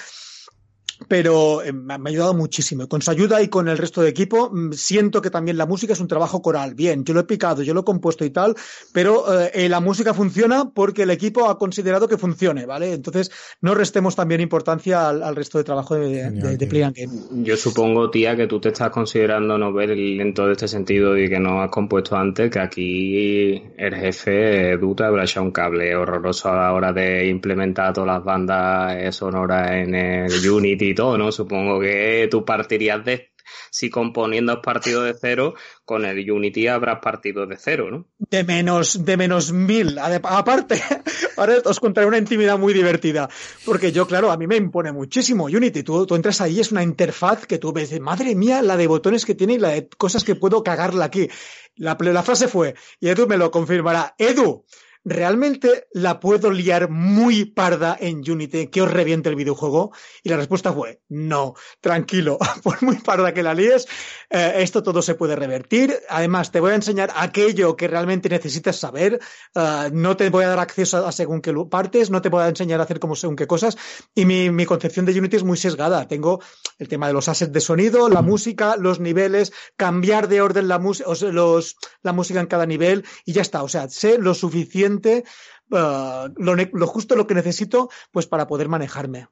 pero 1.07 1.61
eh, 1.63 1.73
me 1.73 1.93
ha 1.93 1.99
ayudado 2.05 2.33
muchísimo. 2.33 2.87
Con 2.87 3.01
su 3.01 3.11
ayuda 3.11 3.41
y 3.41 3.47
con 3.47 3.67
el 3.67 3.77
resto 3.77 4.01
de 4.01 4.09
equipo, 4.09 4.49
mm, 4.51 4.71
siento 4.73 5.21
que 5.21 5.29
también 5.29 5.57
la 5.57 5.65
música 5.65 5.93
es 5.93 5.99
un 5.99 6.07
trabajo 6.07 6.41
coral. 6.41 6.75
Bien, 6.75 7.03
yo 7.03 7.13
lo 7.13 7.21
he 7.21 7.23
picado, 7.23 7.63
yo 7.63 7.73
lo 7.73 7.81
he 7.81 7.83
compuesto 7.83 8.23
y 8.25 8.29
tal, 8.29 8.55
pero 8.93 9.41
eh, 9.41 9.51
eh, 9.53 9.69
la 9.69 9.79
música 9.79 10.13
funciona 10.13 10.71
porque 10.73 11.03
el 11.03 11.09
equipo 11.09 11.49
ha 11.49 11.57
considerado 11.57 12.07
que 12.07 12.17
funcione, 12.17 12.65
¿vale? 12.65 12.93
Entonces, 12.93 13.31
no 13.61 13.73
restemos 13.75 14.15
también 14.15 14.41
importancia 14.41 15.09
al, 15.09 15.23
al 15.23 15.35
resto 15.35 15.57
de 15.57 15.63
trabajo 15.63 15.95
de, 15.95 16.07
de- 16.09 16.23
Genial, 16.23 16.57
de. 16.57 16.67
Play 16.67 16.81
and 16.83 16.95
Game. 16.95 17.43
Yo 17.43 17.57
supongo, 17.57 18.09
tía, 18.09 18.35
que 18.35 18.47
tú 18.47 18.59
te 18.61 18.69
estás 18.69 18.89
considerando 18.91 19.57
novel 19.57 20.19
en 20.21 20.33
todo 20.33 20.51
este 20.51 20.67
sentido 20.67 21.17
y 21.17 21.27
que 21.29 21.39
no 21.39 21.61
has 21.61 21.69
compuesto 21.69 22.15
antes, 22.15 22.49
que 22.49 22.59
aquí 22.59 23.61
el 23.77 23.95
jefe 23.95 24.71
Edu 24.71 24.95
te 24.95 25.03
habrá 25.03 25.23
echado 25.23 25.45
un 25.45 25.51
cable 25.51 25.95
horroroso 25.95 26.49
a 26.49 26.55
la 26.55 26.73
hora 26.73 26.93
de 26.93 27.27
implementar 27.27 27.93
todas 27.93 28.07
las 28.07 28.23
bandas 28.23 29.15
sonoras 29.15 29.71
en 29.71 29.95
el 29.95 30.49
Unity 30.49 30.90
todo, 30.95 31.17
¿no? 31.17 31.31
Supongo 31.31 31.79
que 31.79 32.27
tú 32.29 32.45
partirías 32.45 33.03
de, 33.05 33.31
si 33.69 33.89
componiendo 33.89 34.53
has 34.53 34.59
partido 34.59 35.03
de 35.03 35.13
cero, 35.19 35.53
con 35.85 36.05
el 36.05 36.29
Unity 36.29 36.67
habrás 36.67 36.99
partido 36.99 37.45
de 37.45 37.57
cero, 37.57 37.89
¿no? 37.91 38.07
De 38.17 38.43
menos, 38.43 39.05
de 39.05 39.17
menos 39.17 39.51
mil. 39.51 39.97
Aparte, 39.99 40.81
ahora 41.37 41.55
os 41.65 41.79
contaré 41.79 42.07
una 42.07 42.17
intimidad 42.17 42.57
muy 42.57 42.73
divertida. 42.73 43.29
Porque 43.65 43.91
yo, 43.91 44.07
claro, 44.07 44.31
a 44.31 44.37
mí 44.37 44.47
me 44.47 44.57
impone 44.57 44.91
muchísimo 44.91 45.45
Unity. 45.45 45.83
Tú, 45.83 46.05
tú 46.05 46.15
entras 46.15 46.41
ahí, 46.41 46.59
es 46.59 46.71
una 46.71 46.83
interfaz 46.83 47.45
que 47.45 47.57
tú 47.57 47.73
ves, 47.73 47.99
madre 47.99 48.35
mía, 48.35 48.61
la 48.61 48.77
de 48.77 48.87
botones 48.87 49.25
que 49.25 49.35
tiene 49.35 49.53
y 49.53 49.59
la 49.59 49.69
de 49.69 49.89
cosas 49.89 50.23
que 50.23 50.35
puedo 50.35 50.63
cagarla 50.63 51.05
aquí. 51.05 51.29
La, 51.75 51.97
la 51.99 52.23
frase 52.23 52.47
fue, 52.47 52.75
y 52.99 53.09
Edu 53.09 53.27
me 53.27 53.37
lo 53.37 53.49
confirmará, 53.49 54.13
Edu, 54.17 54.65
¿realmente 55.03 55.87
la 55.91 56.19
puedo 56.19 56.51
liar 56.51 56.89
muy 56.89 57.45
parda 57.45 57.97
en 57.99 58.19
Unity 58.19 58.67
que 58.67 58.81
os 58.81 58.91
reviente 58.91 59.29
el 59.29 59.35
videojuego? 59.35 59.91
Y 60.23 60.29
la 60.29 60.37
respuesta 60.37 60.73
fue, 60.73 61.01
no, 61.09 61.55
tranquilo, 61.79 62.37
por 62.63 62.81
muy 62.83 62.97
parda 62.97 63.33
que 63.33 63.43
la 63.43 63.53
líes, 63.53 63.87
eh, 64.29 64.53
esto 64.57 64.83
todo 64.83 65.01
se 65.01 65.15
puede 65.15 65.35
revertir. 65.35 65.97
Además, 66.09 66.51
te 66.51 66.59
voy 66.59 66.71
a 66.71 66.75
enseñar 66.75 67.11
aquello 67.15 67.75
que 67.75 67.87
realmente 67.87 68.29
necesitas 68.29 68.77
saber. 68.77 69.19
Eh, 69.55 69.89
no 69.93 70.17
te 70.17 70.29
voy 70.29 70.45
a 70.45 70.49
dar 70.49 70.59
acceso 70.59 71.05
a, 71.05 71.11
según 71.11 71.41
qué 71.41 71.51
partes, 71.69 72.09
no 72.09 72.21
te 72.21 72.29
voy 72.29 72.43
a 72.43 72.47
enseñar 72.47 72.79
a 72.79 72.83
hacer 72.83 72.99
como 72.99 73.15
según 73.15 73.35
qué 73.35 73.47
cosas. 73.47 73.77
Y 74.15 74.25
mi, 74.25 74.49
mi 74.49 74.65
concepción 74.65 75.05
de 75.05 75.17
Unity 75.17 75.37
es 75.37 75.43
muy 75.43 75.57
sesgada. 75.57 76.07
Tengo 76.07 76.41
el 76.79 76.87
tema 76.87 77.07
de 77.07 77.13
los 77.13 77.27
assets 77.27 77.51
de 77.51 77.59
sonido, 77.59 78.09
la 78.09 78.21
música, 78.21 78.75
los 78.77 78.99
niveles, 78.99 79.51
cambiar 79.75 80.27
de 80.27 80.41
orden 80.41 80.67
la, 80.67 80.77
o 80.77 81.15
sea, 81.15 81.31
los, 81.31 81.75
la 82.01 82.13
música 82.13 82.39
en 82.39 82.47
cada 82.47 82.65
nivel 82.65 83.05
y 83.25 83.33
ya 83.33 83.41
está. 83.41 83.63
O 83.63 83.69
sea, 83.69 83.89
sé 83.89 84.17
lo 84.17 84.33
suficiente, 84.33 84.90
eh, 84.99 85.23
lo, 85.69 86.87
justo 86.87 87.15
lo 87.15 87.27
que 87.27 87.35
necesito 87.35 87.89
pues 88.11 88.27
para 88.27 88.47
poder 88.47 88.67
manejarme. 88.69 89.27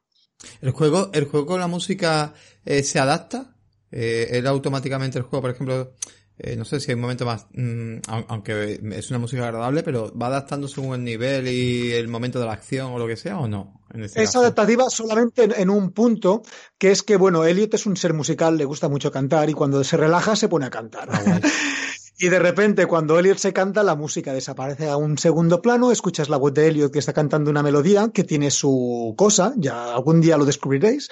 ¿El 0.62 0.72
juego, 0.72 1.10
el 1.14 1.26
juego 1.26 1.46
con 1.46 1.60
la 1.60 1.68
música 1.68 2.34
eh, 2.66 2.84
se 2.84 3.00
adapta? 3.00 3.56
Eh, 3.92 4.28
¿Él 4.32 4.48
automáticamente 4.48 5.18
el 5.18 5.24
juego, 5.26 5.42
por 5.42 5.52
ejemplo, 5.52 5.94
eh, 6.38 6.56
no 6.56 6.64
sé 6.64 6.80
si 6.80 6.92
hay 6.92 6.96
un 6.96 7.02
momento 7.02 7.26
más, 7.26 7.48
mm, 7.52 7.96
au- 8.08 8.26
aunque 8.30 8.80
es 8.94 9.10
una 9.10 9.20
música 9.20 9.44
agradable, 9.46 9.84
pero 9.84 10.14
va 10.18 10.28
adaptando 10.28 10.68
según 10.70 10.94
el 10.96 11.04
nivel 11.04 11.48
y 11.50 11.92
el 11.92 12.08
momento 12.08 12.40
de 12.40 12.46
la 12.46 12.54
acción 12.54 12.94
o 12.94 13.00
lo 13.00 13.08
que 13.08 13.18
sea 13.18 13.38
o 13.40 13.48
no? 13.50 13.82
En 13.94 14.04
este 14.04 14.22
Es 14.24 14.30
caso. 14.30 14.40
adaptativa 14.42 14.90
solamente 14.90 15.44
en, 15.44 15.54
en 15.58 15.70
un 15.70 15.92
punto, 15.92 16.44
que 16.78 16.92
es 16.92 17.04
que, 17.04 17.18
bueno, 17.18 17.44
Elliot 17.44 17.74
es 17.74 17.86
un 17.88 17.98
ser 17.98 18.14
musical, 18.14 18.58
le 18.58 18.64
gusta 18.64 18.88
mucho 18.88 19.12
cantar 19.12 19.50
y 19.50 19.54
cuando 19.54 19.84
se 19.84 19.98
relaja 19.98 20.36
se 20.38 20.48
pone 20.48 20.68
a 20.68 20.70
cantar. 20.70 21.10
Ah. 21.12 21.40
Y 22.22 22.28
de 22.28 22.38
repente, 22.38 22.86
cuando 22.86 23.18
Elliot 23.18 23.38
se 23.38 23.54
canta, 23.54 23.82
la 23.82 23.96
música 23.96 24.34
desaparece 24.34 24.90
a 24.90 24.98
un 24.98 25.18
segundo 25.18 25.62
plano, 25.62 25.90
escuchas 25.90 26.28
la 26.28 26.36
voz 26.36 26.54
de 26.54 26.68
Elliot 26.68 26.92
que 26.92 27.00
está 27.00 27.14
cantando 27.14 27.50
una 27.50 27.64
melodía 27.64 28.10
que 28.14 28.26
tiene 28.26 28.52
su 28.52 29.14
cosa, 29.18 29.54
ya 29.56 29.94
algún 29.94 30.20
día 30.20 30.36
lo 30.36 30.44
descubriréis. 30.44 31.08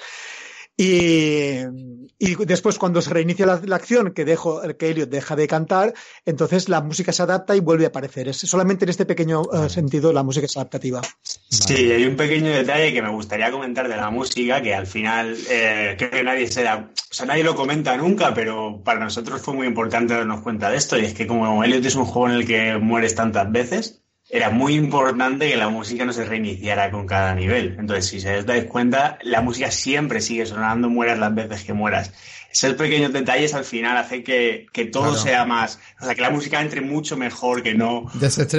Y, 0.76 1.60
y 2.18 2.34
después, 2.44 2.78
cuando 2.78 3.00
se 3.00 3.10
reinicia 3.10 3.46
la, 3.46 3.60
la 3.64 3.76
acción, 3.76 4.12
que, 4.12 4.24
dejo, 4.24 4.60
que 4.76 4.90
Elliot 4.90 5.08
deja 5.08 5.36
de 5.36 5.46
cantar, 5.46 5.94
entonces 6.26 6.68
la 6.68 6.80
música 6.80 7.12
se 7.12 7.22
adapta 7.22 7.54
y 7.54 7.60
vuelve 7.60 7.84
a 7.84 7.88
aparecer. 7.88 8.26
Es 8.26 8.38
solamente 8.38 8.84
en 8.84 8.88
este 8.88 9.06
pequeño 9.06 9.42
eh, 9.52 9.68
sentido 9.68 10.12
la 10.12 10.24
música 10.24 10.46
es 10.46 10.56
adaptativa. 10.56 11.00
Sí, 11.22 11.92
hay 11.92 12.04
un 12.04 12.16
pequeño 12.16 12.50
detalle 12.50 12.92
que 12.92 13.02
me 13.02 13.10
gustaría 13.10 13.52
comentar 13.52 13.88
de 13.88 13.96
la 13.96 14.10
música, 14.10 14.60
que 14.60 14.74
al 14.74 14.86
final 14.86 15.36
eh, 15.48 15.94
creo 15.96 16.10
que 16.10 16.24
nadie 16.24 16.48
se 16.48 16.64
da, 16.64 16.90
o 16.92 17.14
sea, 17.14 17.26
nadie 17.26 17.44
lo 17.44 17.54
comenta 17.54 17.96
nunca, 17.96 18.34
pero 18.34 18.82
para 18.84 18.98
nosotros 18.98 19.40
fue 19.40 19.54
muy 19.54 19.66
importante 19.68 20.14
darnos 20.14 20.40
cuenta 20.40 20.70
de 20.70 20.76
esto, 20.76 20.98
y 20.98 21.04
es 21.04 21.14
que 21.14 21.26
como 21.26 21.62
Elliot 21.62 21.84
es 21.84 21.94
un 21.94 22.04
juego 22.04 22.28
en 22.28 22.34
el 22.34 22.46
que 22.46 22.78
mueres 22.78 23.14
tantas 23.14 23.50
veces, 23.52 24.02
era 24.30 24.50
muy 24.50 24.74
importante 24.74 25.48
que 25.48 25.56
la 25.56 25.68
música 25.70 26.04
no 26.04 26.12
se 26.12 26.24
reiniciara 26.24 26.90
con 26.90 27.06
cada 27.06 27.34
nivel. 27.34 27.76
Entonces, 27.78 28.06
si 28.06 28.20
se 28.20 28.38
os 28.38 28.46
dais 28.46 28.64
cuenta, 28.64 29.18
la 29.22 29.40
música 29.40 29.70
siempre 29.70 30.20
sigue 30.20 30.44
sonando, 30.46 30.88
mueras 30.90 31.18
las 31.18 31.34
veces 31.34 31.64
que 31.64 31.72
mueras. 31.72 32.12
Esos 32.50 32.74
pequeños 32.74 33.12
detalles 33.12 33.52
al 33.52 33.64
final 33.64 33.96
hacen 33.98 34.24
que, 34.24 34.66
que 34.72 34.86
todo 34.86 35.10
Claro. 35.12 35.18
sea 35.18 35.44
más, 35.44 35.78
o 36.00 36.04
sea, 36.06 36.14
que 36.14 36.22
la 36.22 36.30
música 36.30 36.60
entre 36.62 36.80
mucho 36.80 37.14
mejor, 37.16 37.62
que 37.62 37.74
no 37.74 38.10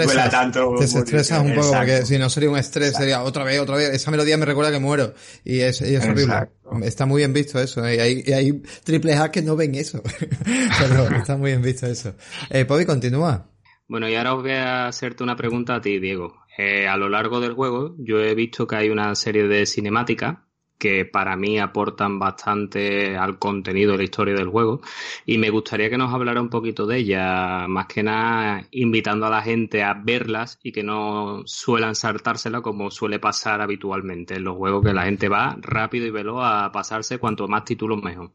duela 0.05 0.29
tanto. 0.29 0.75
desestresas 0.79 1.39
un 1.39 1.49
poco 1.55 1.67
Exacto. 1.67 1.77
porque 1.77 2.05
si 2.05 2.17
no 2.19 2.29
sería 2.29 2.51
un 2.51 2.57
estrés, 2.59 2.95
sería 2.95 3.23
otra 3.23 3.43
vez, 3.43 3.59
otra 3.59 3.77
vez. 3.77 3.89
Esa 3.89 4.11
melodía 4.11 4.37
me 4.37 4.45
recuerda 4.45 4.71
que 4.71 4.77
muero 4.79 5.15
y 5.43 5.61
es, 5.61 5.81
y 5.81 5.95
es 5.95 6.03
horrible. 6.03 6.23
Exacto. 6.23 6.79
Está 6.83 7.05
muy 7.07 7.21
bien 7.21 7.33
visto 7.33 7.59
eso. 7.59 7.83
¿eh? 7.85 7.95
Y 7.95 7.99
hay, 7.99 8.23
y 8.27 8.31
hay 8.31 8.61
triple 8.83 9.15
A 9.15 9.31
que 9.31 9.41
no 9.41 9.55
ven 9.55 9.73
eso. 9.73 10.03
Pero 10.79 11.15
está 11.15 11.35
muy 11.35 11.49
bien 11.51 11.63
visto 11.63 11.87
eso. 11.87 12.13
Eh, 12.51 12.65
Pobi, 12.65 12.85
continúa. 12.85 13.47
Bueno, 13.89 14.07
y 14.07 14.15
ahora 14.15 14.35
os 14.35 14.43
voy 14.43 14.51
a 14.51 14.87
hacerte 14.87 15.23
una 15.23 15.35
pregunta 15.35 15.75
a 15.75 15.81
ti, 15.81 15.99
Diego. 15.99 16.45
Eh, 16.57 16.87
a 16.87 16.95
lo 16.95 17.09
largo 17.09 17.39
del 17.39 17.53
juego, 17.53 17.95
yo 17.97 18.19
he 18.19 18.35
visto 18.35 18.67
que 18.67 18.75
hay 18.75 18.89
una 18.89 19.15
serie 19.15 19.47
de 19.47 19.65
cinemáticas 19.65 20.37
que 20.77 21.05
para 21.05 21.35
mí 21.35 21.59
aportan 21.59 22.19
bastante 22.19 23.17
al 23.17 23.39
contenido 23.39 23.93
de 23.93 23.97
la 23.97 24.03
historia 24.03 24.35
del 24.35 24.49
juego 24.49 24.81
y 25.25 25.39
me 25.39 25.49
gustaría 25.49 25.89
que 25.89 25.97
nos 25.97 26.13
hablara 26.13 26.39
un 26.41 26.49
poquito 26.49 26.85
de 26.85 26.97
ella, 26.97 27.67
más 27.67 27.87
que 27.87 28.03
nada 28.03 28.67
invitando 28.71 29.25
a 29.25 29.31
la 29.31 29.41
gente 29.41 29.83
a 29.83 29.95
verlas 29.95 30.59
y 30.63 30.71
que 30.71 30.83
no 30.83 31.41
suelan 31.45 31.95
saltársela 31.95 32.61
como 32.61 32.91
suele 32.91 33.19
pasar 33.19 33.59
habitualmente 33.59 34.35
en 34.35 34.43
los 34.43 34.55
juegos 34.55 34.85
que 34.85 34.93
la 34.93 35.05
gente 35.05 35.29
va 35.29 35.57
rápido 35.61 36.05
y 36.05 36.11
veloz 36.11 36.41
a 36.43 36.71
pasarse 36.71 37.17
cuanto 37.17 37.47
más 37.47 37.65
títulos 37.65 38.01
mejor. 38.03 38.31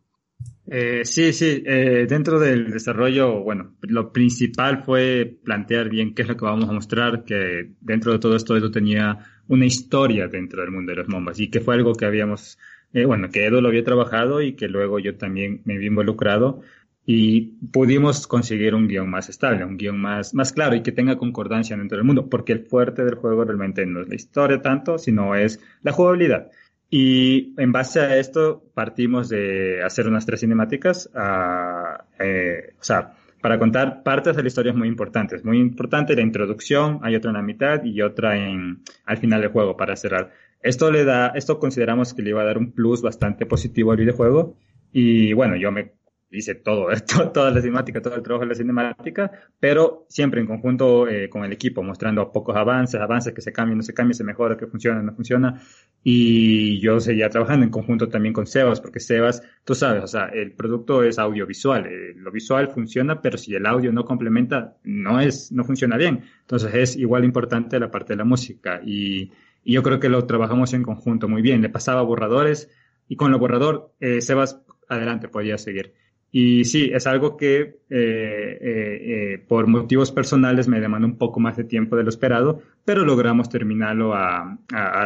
Eh, 0.66 1.04
sí, 1.04 1.32
sí, 1.34 1.62
eh, 1.66 2.06
dentro 2.08 2.38
del 2.40 2.70
desarrollo, 2.70 3.42
bueno, 3.42 3.74
lo 3.82 4.12
principal 4.12 4.82
fue 4.82 5.38
plantear 5.44 5.90
bien 5.90 6.14
qué 6.14 6.22
es 6.22 6.28
lo 6.28 6.36
que 6.38 6.44
vamos 6.46 6.68
a 6.70 6.72
mostrar, 6.72 7.24
que 7.24 7.72
dentro 7.80 8.12
de 8.12 8.18
todo 8.18 8.34
esto 8.34 8.56
Edu 8.56 8.70
tenía 8.70 9.18
una 9.48 9.66
historia 9.66 10.26
dentro 10.26 10.62
del 10.62 10.70
mundo 10.70 10.92
de 10.92 10.96
los 10.96 11.08
MOBAs 11.08 11.38
y 11.40 11.50
que 11.50 11.60
fue 11.60 11.74
algo 11.74 11.94
que 11.94 12.06
habíamos, 12.06 12.58
eh, 12.94 13.04
bueno, 13.04 13.28
que 13.30 13.44
Edu 13.44 13.60
lo 13.60 13.68
había 13.68 13.84
trabajado 13.84 14.40
y 14.40 14.54
que 14.54 14.68
luego 14.68 14.98
yo 14.98 15.16
también 15.18 15.60
me 15.66 15.76
vi 15.76 15.86
involucrado 15.88 16.62
y 17.06 17.42
pudimos 17.70 18.26
conseguir 18.26 18.74
un 18.74 18.88
guion 18.88 19.10
más 19.10 19.28
estable, 19.28 19.64
un 19.66 19.76
guion 19.76 20.00
más, 20.00 20.32
más 20.32 20.54
claro 20.54 20.76
y 20.76 20.82
que 20.82 20.92
tenga 20.92 21.18
concordancia 21.18 21.76
dentro 21.76 21.98
del 21.98 22.06
mundo, 22.06 22.30
porque 22.30 22.52
el 22.52 22.64
fuerte 22.66 23.04
del 23.04 23.16
juego 23.16 23.44
realmente 23.44 23.84
no 23.84 24.00
es 24.00 24.08
la 24.08 24.14
historia 24.14 24.62
tanto, 24.62 24.96
sino 24.96 25.34
es 25.34 25.60
la 25.82 25.92
jugabilidad. 25.92 26.50
Y 26.96 27.60
en 27.60 27.72
base 27.72 27.98
a 27.98 28.18
esto 28.18 28.62
partimos 28.72 29.28
de 29.28 29.82
hacer 29.82 30.06
unas 30.06 30.26
tres 30.26 30.38
cinemáticas, 30.38 31.10
a, 31.12 32.04
eh, 32.20 32.72
o 32.80 32.84
sea, 32.84 33.14
para 33.40 33.58
contar 33.58 34.04
partes 34.04 34.36
de 34.36 34.42
la 34.42 34.46
historia 34.46 34.72
muy 34.72 34.86
importantes. 34.86 35.44
Muy 35.44 35.58
importante 35.58 36.14
la 36.14 36.22
introducción, 36.22 37.00
hay 37.02 37.16
otra 37.16 37.32
en 37.32 37.36
la 37.36 37.42
mitad 37.42 37.82
y 37.82 38.00
otra 38.00 38.36
en, 38.36 38.84
al 39.06 39.16
final 39.16 39.40
del 39.40 39.50
juego 39.50 39.76
para 39.76 39.96
cerrar. 39.96 40.30
Esto 40.62 40.92
le 40.92 41.04
da, 41.04 41.32
esto 41.34 41.58
consideramos 41.58 42.14
que 42.14 42.22
le 42.22 42.30
iba 42.30 42.42
a 42.42 42.44
dar 42.44 42.58
un 42.58 42.70
plus 42.70 43.02
bastante 43.02 43.44
positivo 43.44 43.90
al 43.90 43.96
videojuego. 43.96 44.54
Y 44.92 45.32
bueno, 45.32 45.56
yo 45.56 45.72
me 45.72 45.94
hice 46.30 46.54
todo, 46.56 46.90
esto, 46.92 47.30
toda 47.30 47.50
la 47.50 47.60
cinemática, 47.60 48.00
todo 48.00 48.16
el 48.16 48.22
trabajo 48.22 48.44
de 48.44 48.48
la 48.48 48.54
cinemática, 48.54 49.30
pero 49.58 50.06
siempre 50.08 50.40
en 50.40 50.46
conjunto 50.46 51.08
eh, 51.08 51.28
con 51.28 51.44
el 51.44 51.52
equipo, 51.52 51.82
mostrando 51.82 52.30
pocos 52.32 52.56
avances, 52.56 53.00
avances 53.00 53.32
que 53.32 53.40
se 53.40 53.52
cambian, 53.52 53.78
no 53.78 53.82
se 53.82 53.94
cambian, 53.94 54.14
se 54.14 54.24
mejora, 54.24 54.56
que 54.56 54.66
funciona, 54.66 55.02
no 55.02 55.14
funciona. 55.14 55.60
Y 56.02 56.80
yo 56.80 57.00
seguía 57.00 57.30
trabajando 57.30 57.64
en 57.64 57.70
conjunto 57.70 58.08
también 58.08 58.34
con 58.34 58.46
Sebas, 58.46 58.80
porque 58.80 59.00
Sebas, 59.00 59.42
tú 59.64 59.74
sabes, 59.74 60.04
o 60.04 60.06
sea, 60.06 60.26
el 60.26 60.52
producto 60.52 61.02
es 61.02 61.18
audiovisual, 61.18 61.86
eh, 61.86 62.14
lo 62.16 62.30
visual 62.30 62.68
funciona, 62.68 63.22
pero 63.22 63.38
si 63.38 63.54
el 63.54 63.66
audio 63.66 63.92
no 63.92 64.04
complementa, 64.04 64.76
no 64.84 65.20
es, 65.20 65.50
no 65.52 65.64
funciona 65.64 65.96
bien. 65.96 66.24
Entonces 66.40 66.74
es 66.74 66.96
igual 66.96 67.24
importante 67.24 67.78
la 67.80 67.90
parte 67.90 68.12
de 68.12 68.18
la 68.18 68.24
música 68.24 68.80
y, 68.84 69.32
y 69.64 69.72
yo 69.72 69.82
creo 69.82 69.98
que 69.98 70.08
lo 70.08 70.26
trabajamos 70.26 70.74
en 70.74 70.82
conjunto 70.82 71.28
muy 71.28 71.42
bien. 71.42 71.62
Le 71.62 71.70
pasaba 71.70 72.02
borradores 72.02 72.70
y 73.08 73.16
con 73.16 73.32
el 73.32 73.38
borrador, 73.38 73.94
eh, 74.00 74.20
Sebas, 74.20 74.60
adelante, 74.88 75.28
podía 75.28 75.58
seguir. 75.58 75.94
Y 76.36 76.64
sí, 76.64 76.90
es 76.92 77.06
algo 77.06 77.36
que 77.36 77.60
eh, 77.60 77.78
eh, 77.90 78.58
eh, 78.60 79.44
por 79.46 79.68
motivos 79.68 80.10
personales 80.10 80.66
me 80.66 80.80
demanda 80.80 81.06
un 81.06 81.16
poco 81.16 81.38
más 81.38 81.56
de 81.56 81.62
tiempo 81.62 81.94
de 81.94 82.02
lo 82.02 82.08
esperado, 82.08 82.60
pero 82.84 83.04
logramos 83.04 83.48
terminarlo 83.48 84.14
a, 84.16 84.58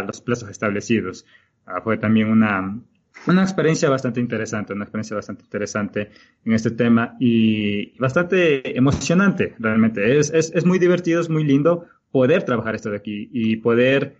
los 0.06 0.22
plazos 0.22 0.48
establecidos. 0.48 1.26
Ah, 1.66 1.82
fue 1.82 1.98
también 1.98 2.30
una, 2.30 2.80
una 3.26 3.42
experiencia 3.42 3.90
bastante 3.90 4.20
interesante, 4.20 4.72
una 4.72 4.84
experiencia 4.84 5.16
bastante 5.16 5.44
interesante 5.44 6.08
en 6.46 6.54
este 6.54 6.70
tema 6.70 7.14
y 7.20 7.92
bastante 7.98 8.78
emocionante, 8.78 9.54
realmente. 9.58 10.18
Es, 10.18 10.32
es, 10.32 10.50
es 10.54 10.64
muy 10.64 10.78
divertido, 10.78 11.20
es 11.20 11.28
muy 11.28 11.44
lindo 11.44 11.84
poder 12.10 12.44
trabajar 12.44 12.74
esto 12.74 12.88
de 12.88 12.96
aquí 12.96 13.28
y 13.34 13.56
poder 13.56 14.16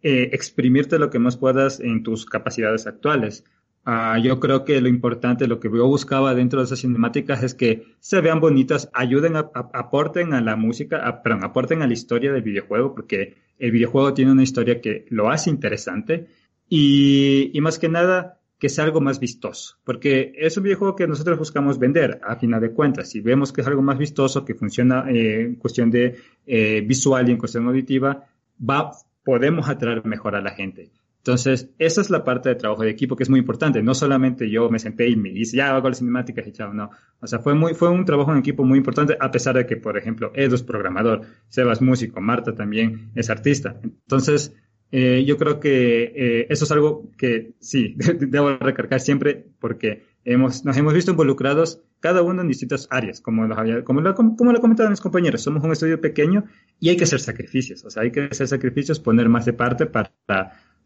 exprimirte 0.00 0.98
lo 0.98 1.10
que 1.10 1.18
más 1.18 1.36
puedas 1.36 1.78
en 1.78 2.02
tus 2.02 2.24
capacidades 2.24 2.86
actuales. 2.86 3.44
Uh, 3.86 4.20
yo 4.20 4.40
creo 4.40 4.64
que 4.64 4.80
lo 4.80 4.88
importante, 4.88 5.46
lo 5.46 5.60
que 5.60 5.68
yo 5.72 5.86
buscaba 5.86 6.34
dentro 6.34 6.58
de 6.58 6.66
esas 6.66 6.80
cinemáticas 6.80 7.44
es 7.44 7.54
que 7.54 7.94
se 8.00 8.20
vean 8.20 8.40
bonitas, 8.40 8.90
ayuden, 8.92 9.36
a, 9.36 9.50
aporten 9.54 10.34
a 10.34 10.40
la 10.40 10.56
música, 10.56 11.22
perdón, 11.22 11.44
aporten 11.44 11.82
a 11.82 11.86
la 11.86 11.92
historia 11.92 12.32
del 12.32 12.42
videojuego, 12.42 12.96
porque 12.96 13.36
el 13.60 13.70
videojuego 13.70 14.12
tiene 14.12 14.32
una 14.32 14.42
historia 14.42 14.80
que 14.80 15.06
lo 15.10 15.30
hace 15.30 15.50
interesante 15.50 16.26
y, 16.68 17.56
y 17.56 17.60
más 17.60 17.78
que 17.78 17.88
nada 17.88 18.40
que 18.58 18.68
sea 18.68 18.84
algo 18.84 19.00
más 19.00 19.20
vistoso, 19.20 19.76
porque 19.84 20.32
es 20.34 20.56
un 20.56 20.64
videojuego 20.64 20.96
que 20.96 21.06
nosotros 21.06 21.38
buscamos 21.38 21.78
vender 21.78 22.20
a 22.24 22.36
final 22.36 22.60
de 22.60 22.72
cuentas. 22.72 23.10
Si 23.10 23.20
vemos 23.20 23.52
que 23.52 23.60
es 23.60 23.66
algo 23.66 23.82
más 23.82 23.98
vistoso, 23.98 24.44
que 24.44 24.54
funciona 24.54 25.04
eh, 25.10 25.42
en 25.42 25.54
cuestión 25.56 25.90
de 25.90 26.16
eh, 26.46 26.80
visual 26.80 27.28
y 27.28 27.32
en 27.32 27.38
cuestión 27.38 27.68
auditiva, 27.68 28.24
va, 28.58 28.90
podemos 29.22 29.68
atraer 29.68 30.04
mejor 30.06 30.34
a 30.34 30.40
la 30.40 30.52
gente. 30.52 30.90
Entonces, 31.26 31.70
esa 31.80 32.00
es 32.02 32.08
la 32.08 32.22
parte 32.22 32.50
de 32.50 32.54
trabajo 32.54 32.84
de 32.84 32.90
equipo 32.90 33.16
que 33.16 33.24
es 33.24 33.28
muy 33.28 33.40
importante. 33.40 33.82
No 33.82 33.94
solamente 33.94 34.48
yo 34.48 34.70
me 34.70 34.78
senté 34.78 35.08
y 35.08 35.16
me 35.16 35.30
hice, 35.30 35.56
ya 35.56 35.74
hago 35.74 35.88
las 35.88 35.98
cinemáticas 35.98 36.46
y 36.46 36.52
chao, 36.52 36.72
no. 36.72 36.90
O 37.18 37.26
sea, 37.26 37.40
fue 37.40 37.52
muy, 37.52 37.74
fue 37.74 37.90
un 37.90 38.04
trabajo 38.04 38.30
en 38.30 38.38
equipo 38.38 38.62
muy 38.62 38.78
importante, 38.78 39.16
a 39.18 39.32
pesar 39.32 39.56
de 39.56 39.66
que, 39.66 39.76
por 39.76 39.98
ejemplo, 39.98 40.30
Edu 40.36 40.54
es 40.54 40.62
programador, 40.62 41.22
Sebas 41.48 41.82
músico, 41.82 42.20
Marta 42.20 42.54
también 42.54 43.10
es 43.16 43.28
artista. 43.28 43.80
Entonces, 43.82 44.54
eh, 44.92 45.24
yo 45.26 45.36
creo 45.36 45.58
que 45.58 46.12
eh, 46.14 46.46
eso 46.48 46.64
es 46.64 46.70
algo 46.70 47.10
que 47.18 47.54
sí, 47.58 47.96
debo 48.20 48.56
recargar 48.58 49.00
siempre 49.00 49.46
porque 49.58 50.04
hemos, 50.24 50.64
nos 50.64 50.76
hemos 50.76 50.94
visto 50.94 51.10
involucrados 51.10 51.82
cada 51.98 52.22
uno 52.22 52.42
en 52.42 52.46
distintas 52.46 52.86
áreas, 52.88 53.20
como, 53.20 53.48
los 53.48 53.58
había, 53.58 53.82
como, 53.82 54.00
lo, 54.00 54.14
como 54.14 54.52
lo 54.52 54.60
comentaban 54.60 54.92
mis 54.92 55.00
compañeros, 55.00 55.42
somos 55.42 55.64
un 55.64 55.72
estudio 55.72 56.00
pequeño 56.00 56.44
y 56.78 56.90
hay 56.90 56.96
que 56.96 57.02
hacer 57.02 57.18
sacrificios, 57.18 57.84
o 57.84 57.90
sea, 57.90 58.04
hay 58.04 58.12
que 58.12 58.28
hacer 58.30 58.46
sacrificios, 58.46 59.00
poner 59.00 59.28
más 59.28 59.44
de 59.44 59.54
parte 59.54 59.86
para 59.86 60.12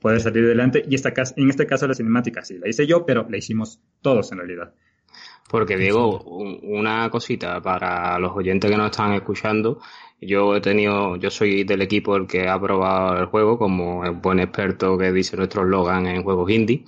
poder 0.01 0.21
salir 0.21 0.45
adelante. 0.45 0.85
Y 0.89 0.95
esta, 0.95 1.13
en 1.37 1.51
este 1.51 1.67
caso 1.67 1.87
la 1.87 1.95
cinemática 1.95 2.45
sí, 2.45 2.59
la 2.59 2.69
hice 2.69 2.87
yo, 2.87 3.05
pero 3.07 3.27
la 3.29 3.37
hicimos 3.37 3.81
todos 4.03 4.33
en 4.33 4.39
realidad. 4.39 4.73
Porque 5.49 5.77
Diego, 5.77 6.21
una 6.63 7.11
cosita 7.11 7.61
para 7.61 8.19
los 8.19 8.37
oyentes 8.37 8.71
que 8.71 8.77
nos 8.77 8.91
están 8.91 9.15
escuchando, 9.15 9.81
yo 10.21 10.55
he 10.55 10.61
tenido, 10.61 11.17
yo 11.17 11.31
soy 11.31 11.65
del 11.65 11.83
equipo 11.83 12.15
el 12.17 12.27
que 12.27 12.49
ha 12.49 12.61
probado 12.61 13.19
el 13.19 13.27
juego 13.27 13.59
como 13.59 14.05
el 14.05 14.13
buen 14.13 14.39
experto 14.39 14.97
que 14.97 15.11
dice 15.11 15.37
nuestro 15.37 15.65
slogan 15.65 16.07
en 16.07 16.23
juegos 16.23 16.51
indie. 16.51 16.85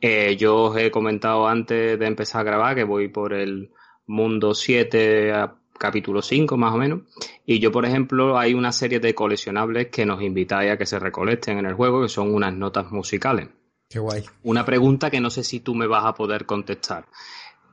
Eh, 0.00 0.36
yo 0.36 0.64
os 0.64 0.76
he 0.78 0.90
comentado 0.90 1.46
antes 1.46 1.98
de 1.98 2.06
empezar 2.06 2.40
a 2.40 2.44
grabar 2.44 2.74
que 2.74 2.84
voy 2.84 3.08
por 3.08 3.34
el 3.34 3.70
mundo 4.06 4.54
7 4.54 5.32
capítulo 5.82 6.22
5 6.22 6.56
más 6.56 6.72
o 6.72 6.76
menos. 6.76 7.00
Y 7.44 7.58
yo, 7.58 7.72
por 7.72 7.84
ejemplo, 7.84 8.38
hay 8.38 8.54
una 8.54 8.70
serie 8.70 9.00
de 9.00 9.16
coleccionables 9.16 9.88
que 9.88 10.06
nos 10.06 10.22
invitáis 10.22 10.70
a 10.70 10.76
que 10.78 10.86
se 10.86 11.00
recolecten 11.00 11.58
en 11.58 11.66
el 11.66 11.74
juego, 11.74 12.02
que 12.02 12.08
son 12.08 12.32
unas 12.32 12.54
notas 12.54 12.92
musicales. 12.92 13.48
Qué 13.88 13.98
guay. 13.98 14.22
Una 14.44 14.64
pregunta 14.64 15.10
que 15.10 15.20
no 15.20 15.28
sé 15.28 15.42
si 15.42 15.58
tú 15.58 15.74
me 15.74 15.88
vas 15.88 16.04
a 16.04 16.14
poder 16.14 16.46
contestar. 16.46 17.08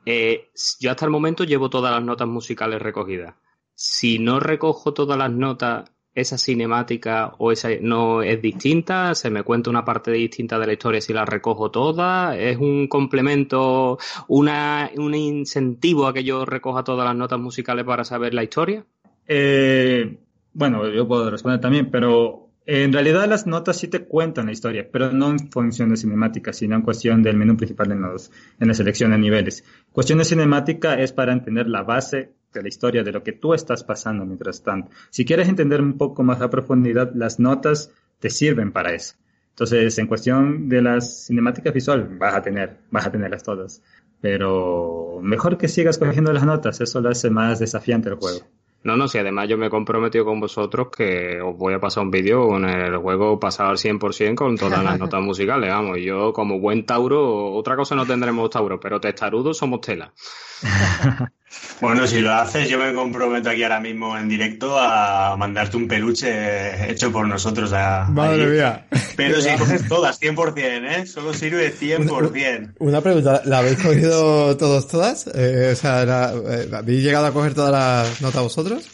Eh, 0.04 0.50
yo 0.80 0.90
hasta 0.90 1.04
el 1.04 1.12
momento 1.12 1.44
llevo 1.44 1.70
todas 1.70 1.92
las 1.92 2.02
notas 2.02 2.26
musicales 2.26 2.82
recogidas. 2.82 3.36
Si 3.76 4.18
no 4.18 4.40
recojo 4.40 4.92
todas 4.92 5.16
las 5.16 5.30
notas, 5.30 5.88
esa 6.14 6.38
cinemática 6.38 7.34
o 7.38 7.52
esa 7.52 7.68
no 7.80 8.22
es 8.22 8.42
distinta, 8.42 9.14
se 9.14 9.30
me 9.30 9.42
cuenta 9.42 9.70
una 9.70 9.84
parte 9.84 10.10
distinta 10.10 10.58
de 10.58 10.66
la 10.66 10.72
historia 10.72 11.00
si 11.00 11.12
la 11.12 11.24
recojo 11.24 11.70
toda, 11.70 12.36
es 12.36 12.56
un 12.56 12.88
complemento, 12.88 13.98
una, 14.28 14.90
un 14.96 15.14
incentivo 15.14 16.06
a 16.06 16.14
que 16.14 16.24
yo 16.24 16.44
recoja 16.44 16.84
todas 16.84 17.06
las 17.06 17.16
notas 17.16 17.38
musicales 17.38 17.84
para 17.84 18.04
saber 18.04 18.34
la 18.34 18.42
historia. 18.42 18.84
Eh, 19.26 20.18
bueno, 20.52 20.88
yo 20.88 21.06
puedo 21.06 21.30
responder 21.30 21.60
también, 21.60 21.90
pero 21.90 22.50
en 22.66 22.92
realidad 22.92 23.28
las 23.28 23.46
notas 23.46 23.78
sí 23.78 23.88
te 23.88 24.04
cuentan 24.04 24.46
la 24.46 24.52
historia, 24.52 24.88
pero 24.90 25.12
no 25.12 25.30
en 25.30 25.50
función 25.50 25.90
de 25.90 25.96
cinemática, 25.96 26.52
sino 26.52 26.76
en 26.76 26.82
cuestión 26.82 27.22
del 27.22 27.36
menú 27.36 27.56
principal 27.56 27.92
en, 27.92 28.02
los, 28.02 28.30
en 28.58 28.68
la 28.68 28.74
selección 28.74 29.12
de 29.12 29.18
niveles. 29.18 29.64
Cuestión 29.92 30.18
de 30.18 30.24
cinemática 30.24 30.94
es 30.94 31.12
para 31.12 31.32
entender 31.32 31.68
la 31.68 31.82
base 31.82 32.32
de 32.52 32.62
la 32.62 32.68
historia, 32.68 33.02
de 33.02 33.12
lo 33.12 33.22
que 33.22 33.32
tú 33.32 33.54
estás 33.54 33.84
pasando 33.84 34.24
mientras 34.24 34.62
tanto. 34.62 34.90
Si 35.10 35.24
quieres 35.24 35.48
entender 35.48 35.80
un 35.80 35.96
poco 35.96 36.22
más 36.22 36.40
a 36.40 36.50
profundidad, 36.50 37.12
las 37.14 37.38
notas 37.38 37.92
te 38.18 38.30
sirven 38.30 38.72
para 38.72 38.92
eso. 38.92 39.14
Entonces, 39.50 39.98
en 39.98 40.06
cuestión 40.06 40.68
de 40.68 40.82
las 40.82 41.26
cinemáticas 41.26 41.74
visuales, 41.74 42.06
vas 42.18 42.34
a 42.34 42.42
tener, 42.42 42.78
vas 42.90 43.06
a 43.06 43.12
tenerlas 43.12 43.42
todas. 43.42 43.82
Pero 44.20 45.20
mejor 45.22 45.58
que 45.58 45.68
sigas 45.68 45.98
cogiendo 45.98 46.32
las 46.32 46.44
notas, 46.44 46.80
eso 46.80 47.00
lo 47.00 47.10
hace 47.10 47.30
más 47.30 47.58
desafiante 47.58 48.08
el 48.08 48.16
juego. 48.16 48.40
No, 48.82 48.96
no, 48.96 49.08
si 49.08 49.18
además 49.18 49.46
yo 49.48 49.58
me 49.58 49.66
he 49.66 49.70
comprometido 49.70 50.24
con 50.24 50.40
vosotros 50.40 50.88
que 50.96 51.38
os 51.42 51.56
voy 51.56 51.74
a 51.74 51.80
pasar 51.80 52.02
un 52.02 52.10
vídeo 52.10 52.48
con 52.48 52.64
el 52.64 52.96
juego 52.96 53.38
pasado 53.38 53.68
al 53.70 53.76
100% 53.76 54.34
con 54.34 54.56
todas 54.56 54.82
las 54.82 54.98
notas 54.98 55.20
musicales, 55.20 55.68
vamos, 55.68 55.98
yo 56.00 56.32
como 56.32 56.58
buen 56.58 56.86
Tauro, 56.86 57.52
otra 57.52 57.76
cosa 57.76 57.94
no 57.94 58.06
tendremos 58.06 58.48
Tauro, 58.48 58.80
pero 58.80 58.98
testarudos 58.98 59.58
somos 59.58 59.82
tela. 59.82 60.14
Bueno, 61.80 62.06
si 62.06 62.20
lo 62.20 62.32
haces, 62.32 62.68
yo 62.68 62.78
me 62.78 62.92
comprometo 62.94 63.50
aquí 63.50 63.62
ahora 63.62 63.80
mismo 63.80 64.16
en 64.16 64.28
directo 64.28 64.78
a 64.78 65.36
mandarte 65.36 65.76
un 65.76 65.88
peluche 65.88 66.90
hecho 66.90 67.10
por 67.10 67.26
nosotros. 67.26 67.72
A, 67.72 68.06
Madre 68.10 68.42
allí. 68.44 68.52
mía. 68.52 68.86
Pero 69.16 69.40
si 69.40 69.50
coges 69.58 69.88
todas, 69.88 70.20
100%, 70.20 70.58
¿eh? 70.58 71.06
Solo 71.06 71.32
sirve 71.32 71.74
100%. 71.74 72.74
Una, 72.78 72.90
una 72.90 73.00
pregunta, 73.00 73.42
¿la 73.44 73.58
habéis 73.58 73.78
cogido 73.78 74.56
todos, 74.56 74.86
todas? 74.88 75.26
Eh, 75.34 75.70
o 75.72 75.76
sea, 75.76 76.04
la, 76.04 76.32
eh, 76.34 76.68
¿habéis 76.72 77.02
llegado 77.02 77.26
a 77.26 77.32
coger 77.32 77.54
todas 77.54 77.72
las 77.72 78.20
notas 78.20 78.42
vosotros? 78.42 78.84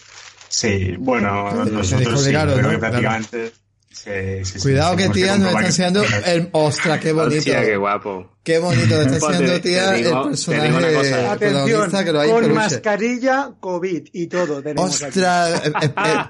Sí, 0.49 0.95
bueno, 0.99 1.51
nosotros 1.65 2.23
sí, 2.23 2.31
creo 2.31 2.47
¿no? 2.47 2.71
que 2.71 2.79
prácticamente... 2.79 3.39
Claro. 3.39 3.66
Sí, 4.05 4.45
sí, 4.45 4.59
Cuidado 4.61 4.95
que 4.95 5.09
tía 5.09 5.37
nos 5.39 5.49
está 5.53 5.67
enseñando 5.67 6.05
el... 6.27 6.49
¡Ostras, 6.53 7.01
qué 7.01 7.13
bonito! 7.13 7.39
Hostia, 7.39 7.65
qué 7.65 7.77
guapo. 7.77 8.31
Qué 8.45 8.59
bonito 8.59 9.01
está 9.01 9.15
enseñando 9.17 9.61
tía 9.61 9.91
digo, 9.93 10.23
el 10.23 10.29
personaje 10.29 11.27
Atención, 11.29 12.05
que 12.05 12.13
lo 12.13 12.21
hay 12.21 12.31
con 12.31 12.41
peluche. 12.43 12.55
mascarilla, 12.55 13.51
COVID 13.59 14.09
y 14.13 14.27
todo. 14.29 14.63
tenemos. 14.63 15.03
¡Ostras! 15.03 15.63
eh, 15.65 15.73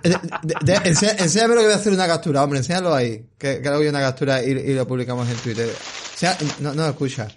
eh, 0.04 0.10
eh, 0.68 0.80
enséñame 1.18 1.54
lo 1.56 1.60
que 1.60 1.66
voy 1.66 1.72
a 1.74 1.76
hacer 1.76 1.92
una 1.92 2.06
captura, 2.06 2.42
hombre, 2.44 2.60
enséñalo 2.60 2.94
ahí. 2.94 3.26
Que, 3.36 3.60
que 3.60 3.68
hago 3.68 3.82
yo 3.82 3.90
una 3.90 4.00
captura 4.00 4.42
y, 4.42 4.50
y 4.52 4.72
lo 4.74 4.86
publicamos 4.86 5.28
en 5.28 5.36
Twitter. 5.36 5.68
O 5.68 6.18
sea, 6.18 6.38
no, 6.60 6.72
no 6.72 6.86
escucha. 6.88 7.28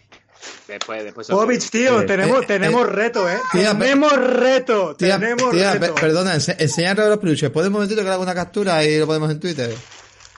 Después, 0.67 1.03
después... 1.03 1.27
Povich, 1.27 1.69
tío, 1.71 2.05
tenemos, 2.05 2.43
eh, 2.43 2.45
tenemos 2.47 2.87
eh, 2.87 2.91
reto, 2.91 3.27
¿eh? 3.29 3.39
tía, 3.51 3.77
tenemos 3.77 4.13
reto, 4.15 4.95
Tía, 4.95 5.19
tenemos 5.19 5.51
tía, 5.51 5.73
reto. 5.73 5.95
pe- 5.95 6.01
perdona, 6.01 6.35
ense- 6.35 6.55
enséñame 6.59 7.05
los 7.07 7.17
peluches. 7.17 7.49
¿Puedes 7.49 7.67
un 7.67 7.73
momentito 7.73 7.99
que 8.01 8.07
le 8.07 8.13
hago 8.13 8.21
una 8.23 8.35
captura 8.35 8.85
y 8.85 8.99
lo 8.99 9.07
ponemos 9.07 9.31
en 9.31 9.39
Twitter? 9.39 9.73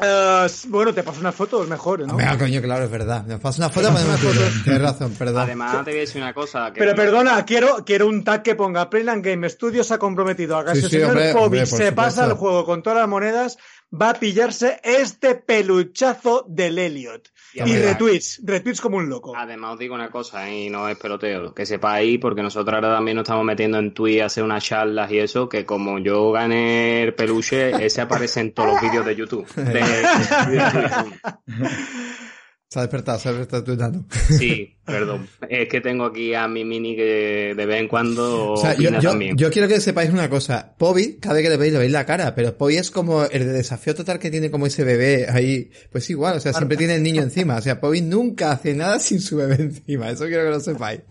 Eh, 0.01 0.47
bueno, 0.67 0.93
te 0.93 1.03
paso 1.03 1.19
unas 1.19 1.35
fotos 1.35 1.67
mejor, 1.67 1.99
¿no? 2.07 2.15
Venga, 2.15 2.37
coño, 2.37 2.61
claro, 2.61 2.85
es 2.85 2.91
verdad. 2.91 3.23
Me 3.25 3.37
pasa 3.37 3.59
una 3.59 3.69
foto 3.69 3.87
ponemos 3.93 4.15
en 4.15 4.19
Twitter. 4.29 4.51
Tienes 4.63 4.81
razón, 4.81 5.13
perdón. 5.13 5.41
Además, 5.43 5.85
te 5.85 5.91
voy 5.91 5.97
a 5.99 6.01
decir 6.01 6.21
una 6.21 6.33
cosa. 6.33 6.73
Que 6.73 6.79
Pero 6.79 6.95
perdona, 6.95 7.45
quiero, 7.45 7.85
quiero 7.85 8.07
un 8.07 8.23
tag 8.23 8.41
que 8.43 8.55
ponga 8.55 8.89
Playland 8.89 9.23
Game 9.23 9.47
Studios 9.49 9.87
se 9.87 9.93
ha 9.93 9.97
comprometido 9.99 10.57
a 10.57 10.65
que 10.65 10.71
Sí, 10.75 10.79
si 10.79 10.85
el 10.85 10.89
sí, 10.89 10.95
señor 10.97 11.09
hombre, 11.11 11.33
Povich 11.33 11.43
hombre, 11.43 11.65
se 11.65 11.71
supuesto. 11.75 11.95
pasa 11.95 12.25
el 12.25 12.33
juego 12.33 12.65
con 12.65 12.81
todas 12.81 12.99
las 12.99 13.07
monedas, 13.07 13.57
va 13.93 14.09
a 14.11 14.13
pillarse 14.15 14.79
este 14.83 15.35
peluchazo 15.35 16.45
del 16.47 16.79
Elliot. 16.79 17.29
Y 17.53 17.75
retweets, 17.75 18.41
retweets 18.43 18.79
como 18.81 18.97
un 18.97 19.09
loco. 19.09 19.33
Además 19.35 19.73
os 19.73 19.79
digo 19.79 19.93
una 19.95 20.09
cosa, 20.09 20.49
y 20.49 20.69
no 20.69 20.87
es 20.87 20.97
peloteo, 20.97 21.53
que 21.53 21.65
sepáis, 21.65 22.17
porque 22.19 22.41
nosotros 22.41 22.73
ahora 22.75 22.95
también 22.95 23.17
nos 23.17 23.23
estamos 23.23 23.43
metiendo 23.45 23.77
en 23.79 23.93
Twitch 23.93 24.21
a 24.21 24.25
hacer 24.27 24.43
unas 24.43 24.63
charlas 24.63 25.11
y 25.11 25.19
eso, 25.19 25.49
que 25.49 25.65
como 25.65 25.99
yo 25.99 26.31
gané 26.31 27.03
el 27.03 27.13
peluche, 27.13 27.85
ese 27.85 28.01
aparece 28.01 28.39
en 28.39 28.53
todos 28.53 28.73
los 28.73 28.81
vídeos 28.81 29.05
de 29.05 29.15
YouTube. 29.15 29.47
De- 29.55 29.73
de 29.73 30.57
YouTube. 30.57 31.19
Se 32.73 32.79
ha 32.79 32.83
despertado, 32.83 33.19
se 33.19 33.27
ha 33.27 33.31
despertado 33.33 33.63
tu 33.65 33.71
enano. 33.73 34.05
Sí, 34.29 34.77
perdón. 34.85 35.27
Es 35.49 35.67
que 35.67 35.81
tengo 35.81 36.05
aquí 36.05 36.33
a 36.33 36.47
mi 36.47 36.63
mini 36.63 36.95
que 36.95 37.53
de 37.53 37.65
vez 37.65 37.81
en 37.81 37.89
cuando 37.89 38.53
O 38.53 38.55
sea, 38.57 38.73
yo, 38.75 38.83
opina 38.87 38.99
yo- 39.01 39.09
también. 39.09 39.35
yo 39.37 39.51
quiero 39.51 39.67
que 39.67 39.81
sepáis 39.81 40.09
una 40.09 40.29
cosa. 40.29 40.73
Pobi, 40.77 41.17
cada 41.19 41.35
vez 41.35 41.43
que 41.43 41.49
le 41.49 41.57
veis, 41.57 41.73
le 41.73 41.79
veis 41.79 41.91
la 41.91 42.05
cara, 42.05 42.33
pero 42.33 42.57
Pobi 42.57 42.77
es 42.77 42.89
como 42.89 43.25
el 43.25 43.45
de 43.45 43.51
desafío 43.51 43.93
total 43.93 44.19
que 44.19 44.31
tiene 44.31 44.49
como 44.49 44.67
ese 44.67 44.85
bebé 44.85 45.27
ahí. 45.29 45.69
Pues 45.91 46.09
igual, 46.09 46.37
o 46.37 46.39
sea, 46.39 46.53
siempre 46.53 46.77
tiene 46.77 46.95
el 46.95 47.03
niño 47.03 47.21
encima. 47.21 47.57
O 47.57 47.61
sea, 47.61 47.81
Pobi 47.81 47.99
nunca 47.99 48.53
hace 48.53 48.73
nada 48.73 48.99
sin 49.01 49.19
su 49.19 49.35
bebé 49.35 49.55
encima. 49.55 50.09
Eso 50.09 50.27
quiero 50.27 50.45
que 50.45 50.49
lo 50.51 50.59
sepáis. 50.61 51.01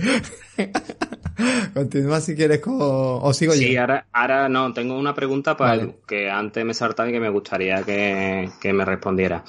Continúa 1.75 2.21
si 2.21 2.35
quieres 2.35 2.61
con... 2.61 2.77
O 2.81 3.33
sigo 3.33 3.53
Sí, 3.55 3.73
yo. 3.73 3.81
ahora, 3.81 4.07
ahora 4.13 4.49
no, 4.49 4.73
tengo 4.73 4.99
una 4.99 5.15
pregunta 5.15 5.57
para 5.57 5.71
Vale. 5.71 5.83
Edu, 5.83 5.95
que 6.07 6.31
antes 6.31 6.65
me 6.65 6.75
saltaba 6.75 7.09
y 7.09 7.13
que 7.13 7.21
me 7.21 7.31
gustaría 7.31 7.83
que, 7.83 8.49
que 8.61 8.73
me 8.73 8.85
respondiera. 8.85 9.45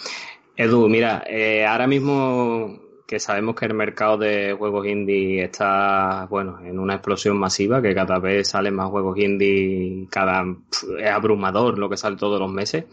Edu, 0.55 0.87
mira, 0.89 1.23
eh, 1.27 1.65
ahora 1.65 1.87
mismo 1.87 2.79
que 3.07 3.19
sabemos 3.19 3.55
que 3.55 3.65
el 3.65 3.73
mercado 3.73 4.17
de 4.17 4.53
juegos 4.57 4.87
indie 4.87 5.43
está, 5.43 6.27
bueno, 6.29 6.59
en 6.63 6.79
una 6.79 6.95
explosión 6.95 7.37
masiva, 7.37 7.81
que 7.81 7.93
cada 7.93 8.19
vez 8.19 8.49
salen 8.49 8.75
más 8.75 8.89
juegos 8.89 9.17
indie, 9.17 10.07
cada, 10.09 10.45
es 10.97 11.09
abrumador 11.09 11.77
lo 11.77 11.89
que 11.89 11.97
sale 11.97 12.15
todos 12.15 12.39
los 12.39 12.49
meses. 12.49 12.85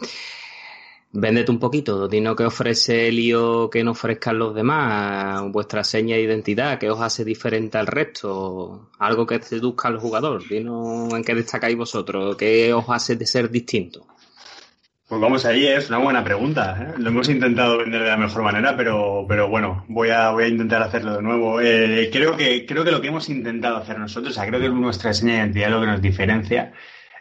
Véndete 1.13 1.51
un 1.51 1.59
poquito, 1.59 2.09
dinos 2.09 2.37
qué 2.37 2.45
ofrece 2.45 3.09
Helio 3.09 3.71
que 3.71 3.83
no 3.85 3.93
ofrezcan 3.93 4.39
los 4.39 4.55
demás, 4.55 5.43
vuestra 5.53 5.83
seña 5.85 6.17
de 6.17 6.23
identidad, 6.23 6.79
qué 6.79 6.91
os 6.91 7.01
hace 7.01 7.25
diferente 7.25 7.79
al 7.79 7.87
resto, 7.87 8.91
algo 8.99 9.27
que 9.27 9.41
seduzca 9.41 9.89
al 9.89 9.99
jugador, 9.99 10.47
dinos 10.49 11.15
en 11.15 11.25
qué 11.25 11.35
destacáis 11.35 11.77
vosotros, 11.77 12.37
qué 12.37 12.75
os 12.75 12.85
hace 12.89 13.17
de 13.17 13.27
ser 13.27 13.51
distinto. 13.51 14.07
Pues 15.09 15.23
vamos 15.23 15.47
ahí, 15.47 15.67
es 15.67 15.89
una 15.89 15.97
buena 15.97 16.23
pregunta. 16.23 16.77
¿eh? 16.83 16.95
Lo 16.99 17.09
hemos 17.09 17.31
intentado 17.31 17.79
vender 17.79 18.03
de 18.03 18.09
la 18.11 18.19
mejor 18.19 18.43
manera, 18.43 18.77
pero, 18.77 19.25
pero 19.27 19.49
bueno, 19.49 19.87
voy 19.89 20.11
a, 20.11 20.33
voy 20.33 20.45
a 20.45 20.49
intentar 20.49 20.83
hacerlo 20.83 21.17
de 21.17 21.23
nuevo. 21.23 21.63
Eh, 21.63 22.11
creo, 22.13 22.37
que, 22.37 22.67
creo 22.67 22.85
que 22.85 22.91
lo 22.91 23.01
que 23.01 23.09
hemos 23.09 23.31
intentado 23.31 23.79
hacer 23.79 23.99
nosotros, 23.99 24.33
o 24.33 24.35
sea, 24.35 24.47
creo 24.47 24.61
que 24.61 24.69
nuestra 24.69 25.15
seña 25.15 25.33
de 25.33 25.39
identidad 25.39 25.71
lo 25.71 25.81
que 25.81 25.87
nos 25.87 26.03
diferencia 26.03 26.75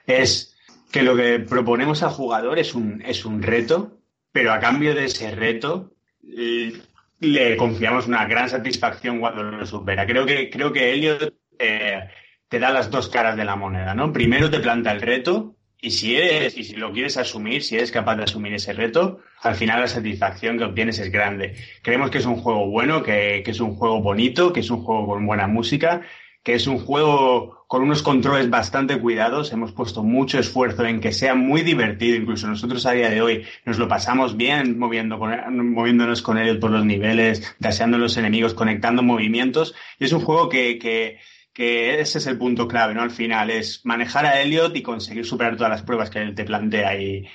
es 0.06 0.54
que 0.92 1.02
lo 1.02 1.16
que 1.16 1.40
proponemos 1.40 2.04
al 2.04 2.10
jugador 2.10 2.60
es 2.60 2.76
un, 2.76 3.02
es 3.06 3.24
un 3.24 3.42
reto, 3.42 4.02
pero 4.34 4.52
a 4.52 4.60
cambio 4.60 4.94
de 4.94 5.06
ese 5.06 5.32
reto 5.32 5.94
eh, 6.38 6.74
le 7.22 7.56
confiamos 7.56 8.06
una 8.06 8.26
gran 8.26 8.50
satisfacción 8.50 9.22
cuando 9.22 9.44
lo 9.44 9.66
supera. 9.66 10.06
Creo 10.06 10.26
que, 10.26 10.50
creo 10.50 10.74
que 10.74 10.92
Elliot 10.92 11.34
te 11.58 12.60
da 12.60 12.70
las 12.72 12.92
dos 12.92 13.08
caras 13.08 13.38
de 13.38 13.46
la 13.46 13.56
moneda, 13.56 13.96
¿no? 13.96 14.12
Primero 14.12 14.50
te 14.50 14.60
planta 14.60 14.92
el 14.92 15.02
reto 15.02 15.57
y 15.80 15.92
si 15.92 16.16
eres, 16.16 16.58
y 16.58 16.64
si 16.64 16.76
lo 16.76 16.92
quieres 16.92 17.18
asumir, 17.18 17.64
si 17.64 17.76
eres 17.76 17.92
capaz 17.92 18.16
de 18.16 18.24
asumir 18.24 18.54
ese 18.54 18.74
reto, 18.74 19.20
al 19.42 19.56
final 19.56 19.80
la 19.82 19.88
satisfacción 19.88 20.58
que 20.58 20.64
obtienes 20.64 20.98
es 21.00 21.12
grande. 21.12 21.56
Creemos 21.84 22.10
que 22.10 22.18
es 22.18 22.26
un 22.26 22.38
juego 22.38 22.68
bueno, 22.68 23.04
que, 23.04 23.44
es 23.46 23.60
un 23.60 23.76
juego 23.76 24.02
bonito, 24.02 24.52
que 24.54 24.62
es 24.62 24.70
un 24.72 24.84
juego 24.84 25.06
con 25.06 25.26
buena 25.28 25.48
música, 25.48 26.02
que 26.44 26.54
es 26.56 26.66
un 26.66 26.80
juego 26.80 27.66
con 27.68 27.84
unos 27.84 28.02
controles 28.02 28.50
bastante 28.50 28.98
cuidados. 28.98 29.52
Hemos 29.52 29.74
puesto 29.74 30.02
mucho 30.02 30.40
esfuerzo 30.40 30.86
en 30.86 31.00
que 31.02 31.12
sea 31.12 31.36
muy 31.36 31.62
divertido. 31.62 32.16
Incluso 32.16 32.48
nosotros 32.48 32.86
a 32.86 32.94
día 32.94 33.10
de 33.10 33.22
hoy 33.22 33.46
nos 33.66 33.78
lo 33.78 33.88
pasamos 33.88 34.36
bien 34.38 34.80
moviendo 34.80 35.20
con- 35.20 35.70
moviéndonos 35.74 36.22
con 36.22 36.38
él 36.38 36.58
por 36.60 36.72
los 36.72 36.86
niveles, 36.86 37.56
daseando 37.60 37.98
a 37.98 38.00
los 38.00 38.16
enemigos, 38.18 38.54
conectando 38.54 39.04
movimientos. 39.04 39.76
Y 40.00 40.06
es 40.06 40.14
un 40.14 40.22
juego 40.22 40.48
que, 40.50 40.80
que, 40.80 41.18
que 41.58 42.00
ese 42.00 42.20
es 42.20 42.28
el 42.28 42.38
punto 42.38 42.68
clave, 42.68 42.94
¿no? 42.94 43.02
Al 43.02 43.10
final 43.10 43.50
es 43.50 43.84
manejar 43.84 44.28
a 44.28 44.40
Elliot 44.40 44.76
y 44.76 44.84
conseguir 44.84 45.26
superar 45.26 45.58
todas 45.58 45.72
las 45.72 45.82
pruebas 45.82 46.12
que 46.12 46.22
él 46.22 46.36
te 46.36 46.46
plantea 46.46 47.02
y, 47.02 47.28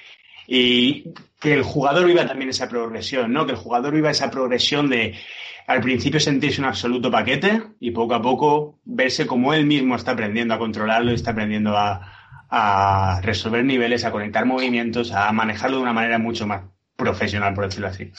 y 0.47 1.12
que 1.41 1.53
el 1.53 1.64
jugador 1.64 2.07
viva 2.07 2.25
también 2.25 2.49
esa 2.49 2.68
progresión, 2.68 3.33
¿no? 3.33 3.47
Que 3.47 3.53
el 3.53 3.59
jugador 3.59 3.93
viva 3.93 4.12
esa 4.12 4.31
progresión 4.31 4.89
de 4.89 5.16
al 5.66 5.81
principio 5.81 6.20
sentirse 6.20 6.61
un 6.61 6.68
absoluto 6.68 7.11
paquete 7.11 7.64
y 7.81 7.91
poco 7.91 8.14
a 8.14 8.23
poco 8.23 8.79
verse 8.85 9.27
como 9.27 9.55
él 9.55 9.66
mismo 9.66 9.97
está 9.97 10.12
aprendiendo 10.12 10.55
a 10.55 10.59
controlarlo 10.59 11.11
y 11.11 11.14
está 11.14 11.33
aprendiendo 11.33 11.77
a, 11.77 12.47
a 12.49 13.20
resolver 13.25 13.64
niveles, 13.64 14.05
a 14.05 14.12
conectar 14.12 14.47
movimientos, 14.47 15.11
a 15.11 15.33
manejarlo 15.33 15.79
de 15.79 15.83
una 15.83 15.93
manera 15.93 16.20
mucho 16.20 16.47
más 16.47 16.62
profesional, 16.95 17.55
por 17.55 17.64
decirlo 17.64 17.89
así. 17.89 18.12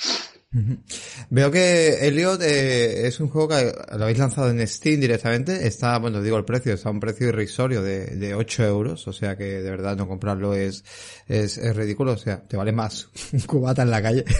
Veo 1.29 1.49
que 1.51 2.07
Elliot 2.07 2.41
eh, 2.43 3.07
es 3.07 3.19
un 3.19 3.27
juego 3.29 3.47
que 3.49 3.73
lo 3.97 4.03
habéis 4.03 4.19
lanzado 4.19 4.49
en 4.51 4.65
Steam 4.67 4.99
directamente. 4.99 5.65
Está, 5.67 5.97
bueno, 5.97 6.21
digo 6.21 6.37
el 6.37 6.45
precio, 6.45 6.73
está 6.73 6.89
a 6.89 6.91
un 6.91 6.99
precio 6.99 7.27
irrisorio 7.27 7.81
de, 7.81 8.05
de 8.07 8.35
8 8.35 8.63
euros. 8.65 9.07
O 9.07 9.13
sea 9.13 9.35
que 9.35 9.43
de 9.61 9.69
verdad 9.69 9.95
no 9.97 10.07
comprarlo 10.07 10.53
es, 10.53 10.83
es, 11.27 11.57
es 11.57 11.75
ridículo. 11.75 12.13
O 12.13 12.17
sea, 12.17 12.41
te 12.41 12.55
vale 12.57 12.71
más 12.71 13.07
un 13.33 13.39
cubata 13.41 13.81
en 13.81 13.89
la 13.91 14.01
calle. 14.01 14.25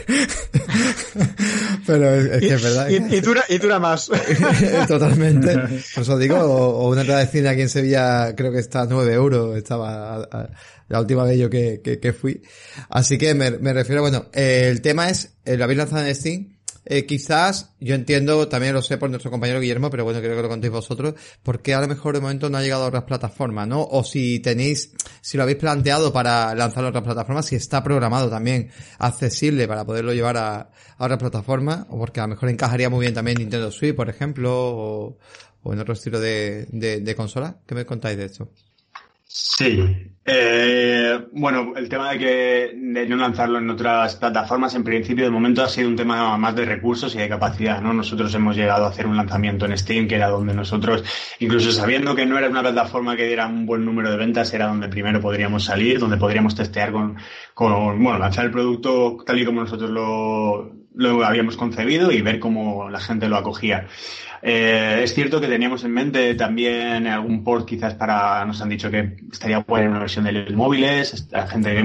Pero 1.86 2.10
es, 2.16 2.26
es 2.32 2.40
que 2.42 2.54
es 2.54 2.64
verdad. 2.64 2.90
Y, 2.90 3.16
y 3.16 3.20
dura, 3.22 3.44
y 3.50 3.58
dura 3.58 3.80
más. 3.80 4.10
Totalmente. 4.88 5.54
Por 5.94 6.04
eso 6.04 6.18
digo, 6.18 6.38
o, 6.38 6.84
o 6.86 6.90
una 6.90 7.02
entrada 7.02 7.22
de 7.22 7.28
cine 7.28 7.50
aquí 7.50 7.62
en 7.62 7.70
Sevilla 7.70 8.36
creo 8.36 8.52
que 8.52 8.60
está 8.60 8.82
a 8.82 8.86
9 8.86 9.14
euros, 9.14 9.58
estaba 9.58 10.16
a- 10.16 10.28
a- 10.32 10.50
la 10.90 11.00
última 11.00 11.24
vez 11.24 11.40
yo 11.40 11.50
que, 11.50 11.82
que, 11.84 12.00
que 12.00 12.14
fui. 12.14 12.42
Así 12.90 13.18
que 13.18 13.34
me, 13.34 13.52
me 13.52 13.74
refiero, 13.74 14.02
bueno, 14.02 14.28
eh, 14.34 14.68
el 14.70 14.82
tema 14.82 15.10
es, 15.10 15.34
eh, 15.46 15.58
lo 15.58 15.64
habéis 15.64 15.78
lanzado 15.78 16.06
en 16.06 16.16
Steam, 16.16 16.54
eh, 16.86 17.06
quizás, 17.06 17.70
yo 17.80 17.96
entiendo, 17.96 18.50
también 18.50 18.74
lo 18.74 18.82
sé 18.82 18.98
por 18.98 19.10
nuestro 19.10 19.32
compañero 19.32 19.62
Guillermo, 19.62 19.90
pero 19.90 20.04
bueno, 20.04 20.20
creo 20.20 20.36
que 20.36 20.42
lo 20.42 20.50
contéis 20.50 20.74
vosotros, 20.74 21.14
porque 21.42 21.74
a 21.74 21.80
lo 21.80 21.88
mejor 21.88 22.14
de 22.14 22.20
momento 22.20 22.50
no 22.50 22.58
ha 22.58 22.62
llegado 22.62 22.84
a 22.84 22.88
otras 22.88 23.04
plataformas, 23.04 23.70
¿no? 23.70 23.84
O 23.84 24.04
si 24.04 24.40
tenéis, 24.40 24.92
si 25.22 25.38
lo 25.38 25.44
habéis 25.44 25.60
planteado 25.60 26.12
para 26.12 26.54
lanzarlo 26.56 26.88
a 26.88 26.90
otras 26.90 27.06
plataformas, 27.06 27.46
si 27.46 27.56
está 27.56 27.82
programado 27.82 28.30
también 28.30 28.70
accesible 29.00 29.66
para 29.66 29.86
poderlo 29.86 30.14
llevar 30.14 30.36
a, 30.36 30.72
a 30.98 31.06
otras 31.06 31.20
plataformas, 31.20 31.86
o 31.88 31.98
porque 31.98 32.20
a 32.20 32.24
lo 32.24 32.30
mejor 32.30 32.50
encajaría 32.50 32.90
muy 32.90 33.00
bien 33.00 33.14
también 33.14 33.38
Nintendo 33.38 33.72
Switch, 33.72 33.96
por 33.96 34.10
ejemplo, 34.10 34.52
o, 34.54 35.18
o 35.62 35.74
en 35.74 35.80
otro 35.80 35.94
estilo 35.94 36.20
de, 36.20 36.68
de, 36.70 37.00
de 37.00 37.16
consola. 37.16 37.62
¿Qué 37.66 37.76
me 37.76 37.86
contáis 37.86 38.18
de 38.18 38.26
esto? 38.26 38.52
Sí. 39.36 39.80
Eh, 40.26 41.20
bueno, 41.32 41.74
el 41.76 41.90
tema 41.90 42.12
de 42.12 42.20
que 42.20 42.72
de 42.76 43.08
no 43.08 43.16
lanzarlo 43.16 43.58
en 43.58 43.68
otras 43.68 44.16
plataformas, 44.16 44.76
en 44.76 44.84
principio, 44.84 45.26
de 45.26 45.32
momento 45.32 45.64
ha 45.64 45.68
sido 45.68 45.90
un 45.90 45.96
tema 45.96 46.38
más 46.38 46.56
de 46.56 46.66
recursos 46.66 47.16
y 47.16 47.18
de 47.18 47.28
capacidad, 47.28 47.82
¿no? 47.82 47.94
Nosotros 47.94 48.34
hemos 48.36 48.56
llegado 48.56 48.86
a 48.86 48.90
hacer 48.90 49.08
un 49.08 49.18
lanzamiento 49.18 49.66
en 49.66 49.76
Steam, 49.76 50.08
que 50.08 50.16
era 50.16 50.30
donde 50.30 50.54
nosotros, 50.54 51.04
incluso 51.40 51.72
sabiendo 51.72 52.16
que 52.16 52.28
no 52.28 52.38
era 52.38 52.48
una 52.48 52.62
plataforma 52.62 53.16
que 53.16 53.26
diera 53.26 53.48
un 53.48 53.66
buen 53.66 53.84
número 53.84 54.12
de 54.12 54.18
ventas, 54.18 54.54
era 54.54 54.68
donde 54.68 54.88
primero 54.88 55.20
podríamos 55.20 55.66
salir, 55.66 56.00
donde 56.00 56.18
podríamos 56.18 56.54
testear 56.54 56.92
con, 56.92 57.18
con 57.56 58.02
bueno, 58.04 58.20
lanzar 58.20 58.46
el 58.46 58.52
producto 58.52 59.18
tal 59.26 59.42
y 59.42 59.46
como 59.46 59.62
nosotros 59.62 59.90
lo, 59.90 60.74
lo 60.94 61.26
habíamos 61.26 61.58
concebido 61.58 62.12
y 62.12 62.22
ver 62.22 62.40
cómo 62.40 62.88
la 62.88 63.00
gente 63.00 63.28
lo 63.28 63.38
acogía. 63.38 63.88
Eh, 64.46 65.00
es 65.04 65.14
cierto 65.14 65.40
que 65.40 65.48
teníamos 65.48 65.86
en 65.86 65.92
mente 65.92 66.36
también 66.36 67.08
algún 67.08 67.46
port 67.46 67.66
quizás 67.66 67.94
para, 67.94 68.44
nos 68.44 68.62
han 68.62 68.68
dicho 68.68 68.92
que 68.92 69.16
estaría 69.32 69.60
buena 69.60 69.90
una 69.90 70.00
versión 70.00 70.26
de 70.26 70.34
los 70.34 70.54
móviles, 70.54 71.30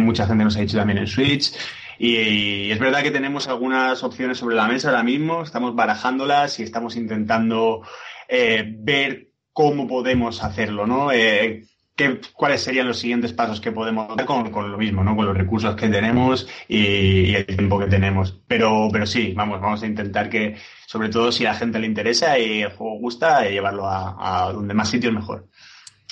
mucha 0.00 0.26
gente 0.26 0.44
nos 0.44 0.56
ha 0.56 0.60
dicho 0.60 0.76
también 0.76 0.98
en 0.98 1.06
Switch. 1.06 1.52
Y, 2.00 2.16
y 2.16 2.72
es 2.72 2.78
verdad 2.80 3.02
que 3.02 3.12
tenemos 3.12 3.46
algunas 3.46 4.02
opciones 4.02 4.38
sobre 4.38 4.56
la 4.56 4.66
mesa 4.66 4.88
ahora 4.88 5.04
mismo, 5.04 5.42
estamos 5.42 5.76
barajándolas 5.76 6.58
y 6.58 6.64
estamos 6.64 6.96
intentando 6.96 7.82
eh, 8.28 8.64
ver 8.66 9.28
cómo 9.52 9.86
podemos 9.86 10.42
hacerlo, 10.42 10.86
¿no? 10.86 11.12
Eh, 11.12 11.64
qué, 11.98 12.20
cuáles 12.32 12.62
serían 12.62 12.86
los 12.86 12.98
siguientes 12.98 13.32
pasos 13.32 13.60
que 13.60 13.72
podemos 13.72 14.16
dar 14.16 14.24
con, 14.24 14.50
con, 14.50 14.70
lo 14.70 14.78
mismo, 14.78 15.02
¿no? 15.04 15.16
Con 15.16 15.26
los 15.26 15.36
recursos 15.36 15.74
que 15.74 15.88
tenemos 15.88 16.48
y, 16.68 17.34
el 17.34 17.44
tiempo 17.44 17.78
que 17.78 17.86
tenemos. 17.86 18.40
Pero, 18.46 18.88
pero 18.90 19.04
sí, 19.04 19.34
vamos, 19.36 19.60
vamos 19.60 19.82
a 19.82 19.86
intentar 19.86 20.30
que, 20.30 20.56
sobre 20.86 21.08
todo 21.08 21.32
si 21.32 21.44
a 21.44 21.52
la 21.52 21.58
gente 21.58 21.78
le 21.78 21.86
interesa 21.86 22.38
y 22.38 22.62
el 22.62 22.70
juego 22.70 22.98
gusta, 23.00 23.46
eh, 23.46 23.52
llevarlo 23.52 23.86
a, 23.86 24.46
a 24.46 24.52
donde 24.52 24.72
más 24.72 24.88
sitios 24.88 25.12
mejor. 25.12 25.48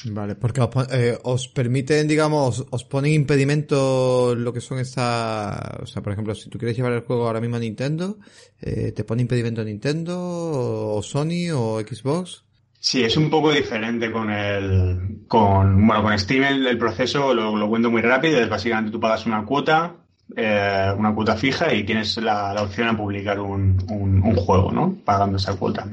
Vale, 0.04 0.34
porque 0.34 0.60
os, 0.60 0.68
eh, 0.92 1.18
os, 1.22 1.48
permiten, 1.48 2.06
digamos, 2.06 2.66
os 2.70 2.84
ponen 2.84 3.12
impedimentos 3.12 4.36
lo 4.36 4.52
que 4.52 4.60
son 4.60 4.78
estas, 4.78 5.58
o 5.80 5.86
sea, 5.86 6.02
por 6.02 6.12
ejemplo, 6.12 6.34
si 6.34 6.50
tú 6.50 6.58
quieres 6.58 6.76
llevar 6.76 6.92
el 6.92 7.00
juego 7.00 7.26
ahora 7.26 7.40
mismo 7.40 7.56
a 7.56 7.60
Nintendo, 7.60 8.18
eh, 8.60 8.92
te 8.92 9.04
pone 9.04 9.22
impedimento 9.22 9.64
Nintendo 9.64 10.14
o 10.18 11.02
Sony 11.02 11.50
o 11.54 11.80
Xbox. 11.80 12.44
Sí, 12.80 13.02
es 13.02 13.16
un 13.16 13.30
poco 13.30 13.50
diferente 13.50 14.12
con 14.12 14.30
el, 14.30 15.24
con, 15.26 15.86
bueno, 15.86 16.02
con 16.02 16.18
Steam 16.18 16.44
el, 16.44 16.78
proceso 16.78 17.34
lo, 17.34 17.56
lo, 17.56 17.68
cuento 17.68 17.90
muy 17.90 18.02
rápido, 18.02 18.38
es 18.38 18.48
básicamente 18.48 18.92
tú 18.92 19.00
pagas 19.00 19.26
una 19.26 19.44
cuota, 19.44 19.94
eh, 20.36 20.92
una 20.96 21.14
cuota 21.14 21.36
fija 21.36 21.72
y 21.72 21.84
tienes 21.84 22.16
la, 22.18 22.52
la 22.52 22.62
opción 22.62 22.88
a 22.88 22.96
publicar 22.96 23.40
un, 23.40 23.76
un, 23.90 24.34
juego, 24.36 24.70
¿no? 24.72 24.96
Pagando 25.04 25.36
esa 25.36 25.56
cuota. 25.56 25.88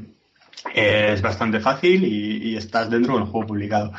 Es 0.74 1.22
bastante 1.22 1.60
fácil 1.60 2.04
y, 2.04 2.50
y, 2.50 2.56
estás 2.58 2.90
dentro 2.90 3.16
del 3.16 3.26
juego 3.26 3.48
publicado. 3.48 3.92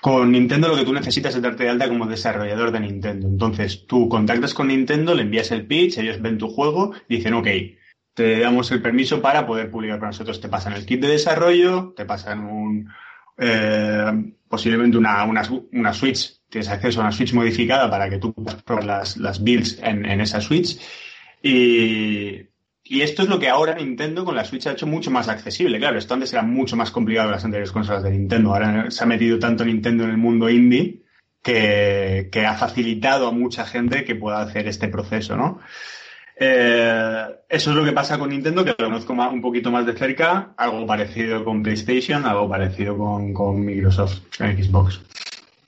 Con 0.00 0.30
Nintendo 0.30 0.68
lo 0.68 0.76
que 0.76 0.84
tú 0.84 0.92
necesitas 0.92 1.34
es 1.34 1.42
darte 1.42 1.64
de 1.64 1.70
alta 1.70 1.88
como 1.88 2.06
desarrollador 2.06 2.70
de 2.70 2.80
Nintendo. 2.80 3.26
Entonces 3.26 3.86
tú 3.86 4.08
contactas 4.08 4.54
con 4.54 4.68
Nintendo, 4.68 5.14
le 5.14 5.22
envías 5.22 5.50
el 5.50 5.66
pitch, 5.66 5.98
ellos 5.98 6.20
ven 6.20 6.38
tu 6.38 6.48
juego, 6.48 6.92
dicen 7.08 7.34
ok, 7.34 7.48
te 8.18 8.40
damos 8.40 8.68
el 8.72 8.82
permiso 8.82 9.22
para 9.22 9.46
poder 9.46 9.70
publicar 9.70 10.00
para 10.00 10.10
nosotros. 10.10 10.40
Te 10.40 10.48
pasan 10.48 10.72
el 10.72 10.84
kit 10.84 11.00
de 11.00 11.06
desarrollo, 11.06 11.94
te 11.96 12.04
pasan 12.04 12.40
un 12.40 12.90
eh, 13.38 14.34
posiblemente 14.48 14.98
una, 14.98 15.24
una, 15.24 15.94
Switch, 15.94 16.40
tienes 16.48 16.68
acceso 16.68 16.98
a 16.98 17.04
una 17.04 17.12
Switch 17.12 17.32
modificada 17.32 17.88
para 17.88 18.10
que 18.10 18.18
tú 18.18 18.34
puedas 18.34 18.60
probar 18.64 18.84
las, 18.84 19.18
las 19.18 19.40
builds 19.40 19.78
en, 19.84 20.04
en 20.04 20.20
esa 20.20 20.40
Switch 20.40 20.80
y, 21.44 22.40
Y 22.82 23.02
esto 23.02 23.22
es 23.22 23.28
lo 23.28 23.38
que 23.38 23.48
ahora 23.48 23.76
Nintendo 23.76 24.24
con 24.24 24.34
la 24.34 24.44
Switch 24.44 24.66
ha 24.66 24.72
hecho 24.72 24.88
mucho 24.88 25.12
más 25.12 25.28
accesible. 25.28 25.78
Claro, 25.78 25.96
esto 25.96 26.14
antes 26.14 26.32
era 26.32 26.42
mucho 26.42 26.74
más 26.74 26.90
complicado 26.90 27.28
que 27.28 27.36
las 27.36 27.44
anteriores 27.44 27.70
consolas 27.70 28.02
de 28.02 28.10
Nintendo. 28.10 28.52
Ahora 28.52 28.90
se 28.90 29.04
ha 29.04 29.06
metido 29.06 29.38
tanto 29.38 29.64
Nintendo 29.64 30.02
en 30.02 30.10
el 30.10 30.18
mundo 30.18 30.50
indie 30.50 31.04
que, 31.40 32.30
que 32.32 32.46
ha 32.46 32.54
facilitado 32.54 33.28
a 33.28 33.32
mucha 33.32 33.64
gente 33.64 34.02
que 34.02 34.16
pueda 34.16 34.40
hacer 34.40 34.66
este 34.66 34.88
proceso, 34.88 35.36
¿no? 35.36 35.60
Eh, 36.40 37.24
eso 37.48 37.70
es 37.70 37.76
lo 37.76 37.84
que 37.84 37.92
pasa 37.92 38.18
con 38.18 38.30
Nintendo, 38.30 38.64
que 38.64 38.70
lo 38.78 38.86
conozco 38.86 39.14
más- 39.14 39.32
un 39.32 39.40
poquito 39.42 39.70
más 39.70 39.84
de 39.86 39.94
cerca, 39.96 40.52
algo 40.56 40.86
parecido 40.86 41.44
con 41.44 41.62
PlayStation, 41.62 42.24
algo 42.24 42.48
parecido 42.48 42.96
con, 42.96 43.32
con 43.34 43.60
Microsoft, 43.64 44.18
con 44.36 44.46
Xbox. 44.56 45.00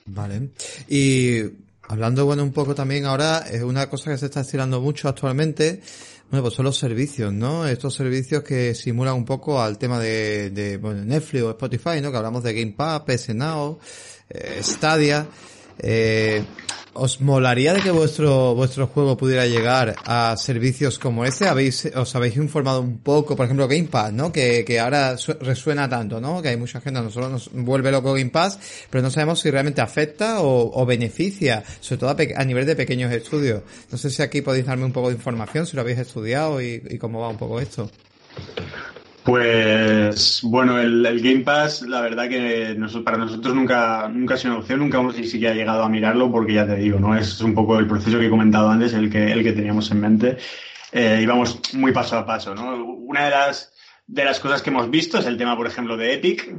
Vale. 0.05 0.49
Y 0.87 1.41
hablando, 1.89 2.25
bueno, 2.25 2.43
un 2.43 2.53
poco 2.53 2.73
también 2.73 3.05
ahora, 3.05 3.39
es 3.51 3.63
una 3.63 3.89
cosa 3.89 4.11
que 4.11 4.17
se 4.17 4.27
está 4.27 4.41
estirando 4.41 4.79
mucho 4.81 5.09
actualmente, 5.09 5.81
bueno, 6.29 6.43
pues 6.43 6.53
son 6.53 6.63
los 6.65 6.77
servicios, 6.77 7.33
¿no? 7.33 7.67
Estos 7.67 7.93
servicios 7.93 8.41
que 8.43 8.73
simulan 8.73 9.15
un 9.15 9.25
poco 9.25 9.61
al 9.61 9.77
tema 9.77 9.99
de, 9.99 10.79
bueno, 10.81 11.03
Netflix 11.03 11.43
o 11.43 11.49
Spotify, 11.51 11.99
¿no? 12.01 12.09
Que 12.11 12.17
hablamos 12.17 12.43
de 12.43 12.53
Game 12.53 12.71
Pass, 12.71 13.01
PS 13.01 13.33
Now, 13.33 13.77
eh, 14.29 14.59
Stadia. 14.61 15.27
Eh, 15.77 16.41
¿Os 16.93 17.21
molaría 17.21 17.73
de 17.73 17.79
que 17.79 17.89
vuestro 17.89 18.53
vuestro 18.53 18.85
juego 18.87 19.15
pudiera 19.15 19.45
llegar 19.47 19.95
a 20.05 20.35
servicios 20.37 20.99
como 20.99 21.23
este? 21.23 21.47
¿Habéis, 21.47 21.85
os 21.95 22.13
habéis 22.15 22.35
informado 22.35 22.81
un 22.81 22.97
poco, 22.97 23.35
por 23.37 23.45
ejemplo, 23.45 23.65
Game 23.69 23.85
Pass, 23.85 24.11
¿no? 24.11 24.31
Que, 24.33 24.65
que 24.65 24.77
ahora 24.77 25.17
su- 25.17 25.31
resuena 25.39 25.87
tanto, 25.87 26.19
¿no? 26.19 26.41
Que 26.41 26.49
hay 26.49 26.57
mucha 26.57 26.81
gente, 26.81 26.99
a 26.99 27.03
nosotros 27.03 27.31
nos 27.31 27.49
vuelve 27.53 27.91
loco 27.93 28.11
Game 28.13 28.29
Pass, 28.29 28.59
pero 28.89 29.01
no 29.01 29.09
sabemos 29.09 29.39
si 29.39 29.49
realmente 29.49 29.79
afecta 29.79 30.41
o, 30.41 30.85
beneficia, 30.85 31.63
sobre 31.79 31.99
todo 31.99 32.09
a, 32.09 32.41
a 32.41 32.43
nivel 32.43 32.65
de 32.65 32.75
pequeños 32.75 33.11
estudios. 33.13 33.61
No 33.89 33.97
sé 33.97 34.09
si 34.09 34.21
aquí 34.21 34.41
podéis 34.41 34.65
darme 34.65 34.83
un 34.83 34.91
poco 34.91 35.07
de 35.09 35.15
información, 35.15 35.65
si 35.65 35.77
lo 35.77 35.83
habéis 35.83 35.99
estudiado 35.99 36.61
y 36.61 36.97
cómo 36.99 37.21
va 37.21 37.29
un 37.29 37.37
poco 37.37 37.61
esto. 37.61 37.89
Pues 39.23 40.41
bueno, 40.43 40.79
el, 40.79 41.05
el 41.05 41.21
Game 41.21 41.41
Pass, 41.41 41.83
la 41.83 42.01
verdad 42.01 42.27
que 42.27 42.75
nos- 42.77 42.95
para 42.97 43.17
nosotros 43.17 43.53
nunca, 43.55 44.09
nunca 44.11 44.33
ha 44.33 44.37
sido 44.37 44.53
una 44.53 44.61
opción, 44.61 44.79
nunca 44.79 44.99
hemos 44.99 45.17
ni 45.17 45.25
siquiera 45.27 45.53
llegado 45.53 45.83
a 45.83 45.89
mirarlo 45.89 46.31
porque 46.31 46.53
ya 46.53 46.65
te 46.65 46.75
digo, 46.75 46.99
¿no? 46.99 47.15
Es 47.15 47.39
un 47.41 47.53
poco 47.53 47.79
el 47.79 47.87
proceso 47.87 48.19
que 48.19 48.27
he 48.27 48.29
comentado 48.29 48.69
antes, 48.69 48.93
el 48.93 49.09
que, 49.09 49.31
el 49.31 49.43
que 49.43 49.53
teníamos 49.53 49.89
en 49.91 49.99
mente. 50.01 50.37
Eh, 50.91 51.19
íbamos 51.23 51.59
muy 51.73 51.91
paso 51.91 52.17
a 52.17 52.25
paso, 52.25 52.53
¿no? 52.55 52.83
Una 52.83 53.25
de 53.25 53.31
las, 53.31 53.73
de 54.07 54.25
las 54.25 54.39
cosas 54.39 54.61
que 54.61 54.69
hemos 54.69 54.89
visto 54.89 55.19
es 55.19 55.25
el 55.25 55.37
tema, 55.37 55.55
por 55.55 55.67
ejemplo, 55.67 55.97
de 55.97 56.13
Epic, 56.15 56.53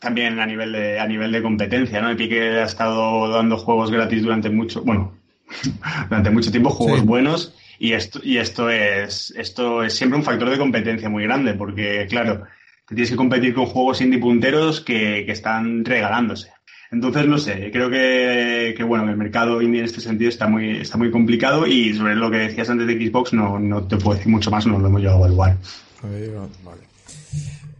también 0.00 0.38
a 0.40 0.46
nivel 0.46 0.72
de, 0.72 0.98
a 1.00 1.06
nivel 1.06 1.32
de 1.32 1.42
competencia, 1.42 2.00
¿no? 2.02 2.10
Epic 2.10 2.32
ha 2.32 2.64
estado 2.64 3.28
dando 3.30 3.56
juegos 3.56 3.90
gratis 3.90 4.22
durante 4.22 4.50
mucho, 4.50 4.82
bueno, 4.82 5.14
durante 6.08 6.30
mucho 6.30 6.50
tiempo, 6.50 6.70
juegos 6.70 7.00
Sí. 7.00 7.06
buenos, 7.06 7.54
y 7.78 7.92
esto, 7.92 8.20
y 8.22 8.38
esto 8.38 8.70
es, 8.70 9.32
esto 9.36 9.82
es 9.82 9.94
siempre 9.94 10.18
un 10.18 10.24
factor 10.24 10.50
de 10.50 10.58
competencia 10.58 11.08
muy 11.08 11.24
grande, 11.24 11.54
porque 11.54 12.06
claro, 12.08 12.44
te 12.86 12.94
tienes 12.94 13.10
que 13.10 13.16
competir 13.16 13.54
con 13.54 13.66
juegos 13.66 14.00
indie 14.00 14.18
punteros 14.18 14.80
que, 14.80 15.24
que 15.24 15.32
están 15.32 15.84
regalándose. 15.84 16.50
Entonces, 16.90 17.26
no 17.26 17.36
sé, 17.36 17.70
creo 17.70 17.90
que, 17.90 18.74
que 18.76 18.82
bueno, 18.82 19.08
el 19.08 19.16
mercado 19.16 19.60
indie 19.60 19.80
en 19.80 19.84
este 19.84 20.00
sentido 20.00 20.30
está 20.30 20.48
muy, 20.48 20.78
está 20.78 20.96
muy 20.96 21.10
complicado 21.10 21.66
y 21.66 21.92
sobre 21.92 22.16
lo 22.16 22.30
que 22.30 22.38
decías 22.38 22.70
antes 22.70 22.86
de 22.86 22.94
Xbox 22.94 23.34
no, 23.34 23.58
no 23.58 23.86
te 23.86 23.98
puedo 23.98 24.16
decir 24.16 24.32
mucho 24.32 24.50
más, 24.50 24.66
no 24.66 24.78
lo 24.78 24.86
hemos 24.86 25.00
llegado 25.00 25.22
a 25.22 25.26
evaluar. 25.26 25.56
Vale. 26.02 26.80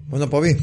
Bueno, 0.09 0.29
Pobi, 0.29 0.57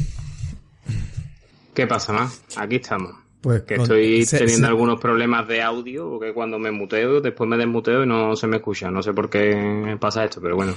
¿Qué 1.76 1.86
pasa 1.86 2.10
más? 2.10 2.40
Aquí 2.56 2.76
estamos. 2.76 3.25
Pues 3.46 3.62
Que 3.62 3.74
estoy 3.76 4.24
se- 4.24 4.38
teniendo 4.38 4.66
se- 4.66 4.70
algunos 4.72 5.00
problemas 5.00 5.46
de 5.46 5.62
audio, 5.62 6.10
porque 6.10 6.32
cuando 6.34 6.58
me 6.58 6.72
muteo, 6.72 7.20
después 7.20 7.48
me 7.48 7.56
desmuteo 7.56 8.02
y 8.02 8.06
no 8.06 8.34
se 8.34 8.48
me 8.48 8.56
escucha. 8.56 8.90
No 8.90 9.02
sé 9.04 9.12
por 9.12 9.30
qué 9.30 9.96
pasa 10.00 10.24
esto, 10.24 10.40
pero 10.42 10.56
bueno. 10.56 10.74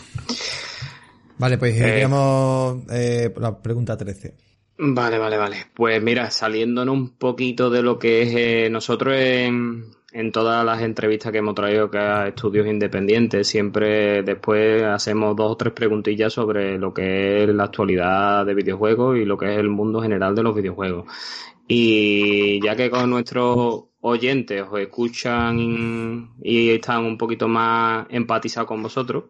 Vale, 1.40 1.58
pues 1.58 1.74
Eh, 1.80 1.90
iríamos 1.94 2.84
eh, 2.92 3.34
la 3.38 3.58
pregunta 3.60 3.98
13. 3.98 4.36
Vale, 4.78 5.18
vale, 5.18 5.38
vale. 5.38 5.58
Pues 5.74 6.02
mira, 6.04 6.30
saliéndonos 6.30 6.94
un 6.94 7.18
poquito 7.18 7.70
de 7.72 7.82
lo 7.82 7.98
que 7.98 8.22
es 8.22 8.34
eh, 8.36 8.70
nosotros 8.70 9.16
en, 9.18 9.86
en 10.14 10.32
todas 10.32 10.64
las 10.64 10.82
entrevistas 10.82 11.32
que 11.32 11.40
hemos 11.40 11.56
traído 11.56 11.90
que 11.90 11.98
a 11.98 12.28
estudios 12.28 12.68
independientes, 12.68 13.48
siempre 13.48 14.22
después 14.24 14.84
hacemos 14.84 15.36
dos 15.36 15.54
o 15.54 15.58
tres 15.58 15.74
preguntillas 15.74 16.32
sobre 16.34 16.78
lo 16.78 16.94
que 16.94 17.44
es 17.44 17.50
la 17.50 17.64
actualidad 17.64 18.46
de 18.46 18.54
videojuegos 18.54 19.18
y 19.18 19.26
lo 19.26 19.38
que 19.38 19.52
es 19.54 19.58
el 19.58 19.70
mundo 19.70 20.02
general 20.02 20.36
de 20.36 20.44
los 20.44 20.56
videojuegos. 20.56 21.06
Y 21.72 22.60
ya 22.64 22.76
que 22.76 22.90
con 22.90 23.12
nuestros 23.12 23.84
oyentes 24.02 24.64
os 24.64 24.80
escuchan 24.80 26.32
y 26.42 26.70
están 26.72 27.06
un 27.06 27.16
poquito 27.16 27.48
más 27.48 28.08
empatizados 28.10 28.68
con 28.68 28.82
vosotros, 28.82 29.26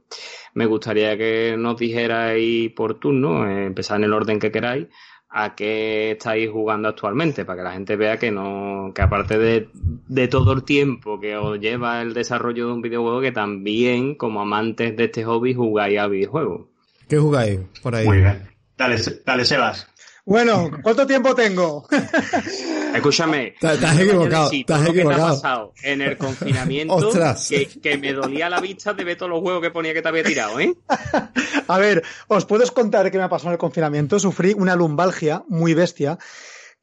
me 0.53 0.65
gustaría 0.65 1.17
que 1.17 1.57
nos 1.57 1.75
dijerais 1.75 2.71
por 2.71 2.97
turno, 2.97 3.45
eh, 3.45 3.65
empezar 3.65 3.97
en 3.97 4.05
el 4.05 4.13
orden 4.13 4.39
que 4.39 4.53
queráis, 4.53 4.87
a 5.29 5.53
qué 5.53 6.11
estáis 6.11 6.49
jugando 6.49 6.87
actualmente, 6.87 7.43
para 7.43 7.57
que 7.57 7.63
la 7.63 7.73
gente 7.73 7.97
vea 7.97 8.17
que 8.17 8.31
no, 8.31 8.93
que 8.95 9.01
aparte 9.01 9.37
de, 9.37 9.67
de 9.73 10.27
todo 10.29 10.53
el 10.53 10.63
tiempo 10.63 11.19
que 11.19 11.35
os 11.35 11.59
lleva 11.59 12.01
el 12.01 12.13
desarrollo 12.13 12.67
de 12.67 12.71
un 12.73 12.81
videojuego, 12.81 13.19
que 13.19 13.33
también, 13.33 14.15
como 14.15 14.39
amantes 14.39 14.95
de 14.95 15.03
este 15.03 15.25
hobby, 15.25 15.53
jugáis 15.53 15.99
a 15.99 16.07
videojuegos. 16.07 16.67
¿Qué 17.09 17.17
jugáis 17.17 17.59
por 17.83 17.95
ahí? 17.95 18.05
Muy 18.05 18.19
bien. 18.19 18.47
Dale, 18.77 18.95
dale 19.25 19.43
Sebas. 19.43 19.88
Bueno, 20.30 20.69
¿cuánto 20.84 21.07
tiempo 21.07 21.34
tengo? 21.34 21.88
Escúchame. 22.93 23.55
Te- 23.59 23.77
te 23.77 23.86
has 23.86 23.99
equivocado, 23.99 24.49
Sí, 24.49 24.63
te 24.63 24.73
ha 24.73 25.17
pasado 25.17 25.73
en 25.82 26.01
el 26.01 26.17
confinamiento, 26.17 26.93
Ostras. 26.93 27.47
que, 27.49 27.67
que 27.67 27.97
me 27.97 28.13
dolía 28.13 28.47
la 28.47 28.59
vista 28.61 28.93
de 28.93 29.03
ver 29.03 29.17
todos 29.17 29.32
los 29.32 29.41
juegos 29.41 29.61
que 29.63 29.71
ponía 29.71 29.93
que 29.93 30.01
te 30.03 30.07
había 30.07 30.23
tirado, 30.23 30.59
¿eh? 30.59 30.73
A 31.67 31.77
ver, 31.80 32.03
os 32.27 32.45
puedo 32.45 32.63
contar 32.73 33.09
qué 33.09 33.17
me 33.17 33.23
ha 33.23 33.30
pasado 33.30 33.49
en 33.49 33.53
el 33.53 33.57
confinamiento. 33.59 34.19
Sufrí 34.19 34.53
una 34.53 34.75
lumbalgia 34.75 35.43
muy 35.47 35.73
bestia 35.73 36.17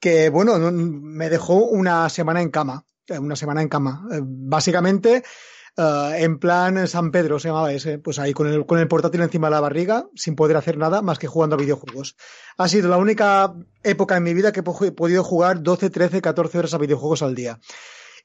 que, 0.00 0.28
bueno, 0.28 0.58
no- 0.58 0.72
me 0.72 1.28
dejó 1.28 1.66
una 1.66 2.08
semana 2.08 2.42
en 2.42 2.50
cama. 2.50 2.84
eh, 3.08 3.18
Una 3.18 3.36
semana 3.36 3.62
en 3.62 3.68
cama. 3.68 4.08
Eh, 4.12 4.18
Básicamente, 4.22 5.22
eh, 5.76 6.16
en 6.18 6.38
plan 6.38 6.86
San 6.88 7.10
Pedro 7.10 7.38
se 7.38 7.48
llamaba 7.48 7.72
ese. 7.72 7.98
Pues 7.98 8.18
ahí 8.18 8.32
con 8.32 8.46
el, 8.46 8.66
con 8.66 8.78
el 8.78 8.88
portátil 8.88 9.20
encima 9.22 9.48
de 9.48 9.52
la 9.52 9.60
barriga, 9.60 10.06
sin 10.14 10.34
poder 10.36 10.56
hacer 10.56 10.76
nada 10.78 11.02
más 11.02 11.18
que 11.18 11.26
jugando 11.26 11.56
a 11.56 11.58
videojuegos. 11.58 12.16
Ha 12.58 12.68
sido 12.68 12.88
la 12.88 12.96
única 12.96 13.54
época 13.82 14.16
en 14.16 14.22
mi 14.22 14.34
vida 14.34 14.52
que 14.52 14.60
he 14.60 14.62
po- 14.62 14.84
he 14.84 14.92
podido 14.92 15.22
jugar 15.24 15.62
12, 15.62 15.90
13, 15.90 16.22
14 16.22 16.58
horas 16.58 16.74
a 16.74 16.78
videojuegos 16.78 17.22
al 17.22 17.34
día. 17.34 17.58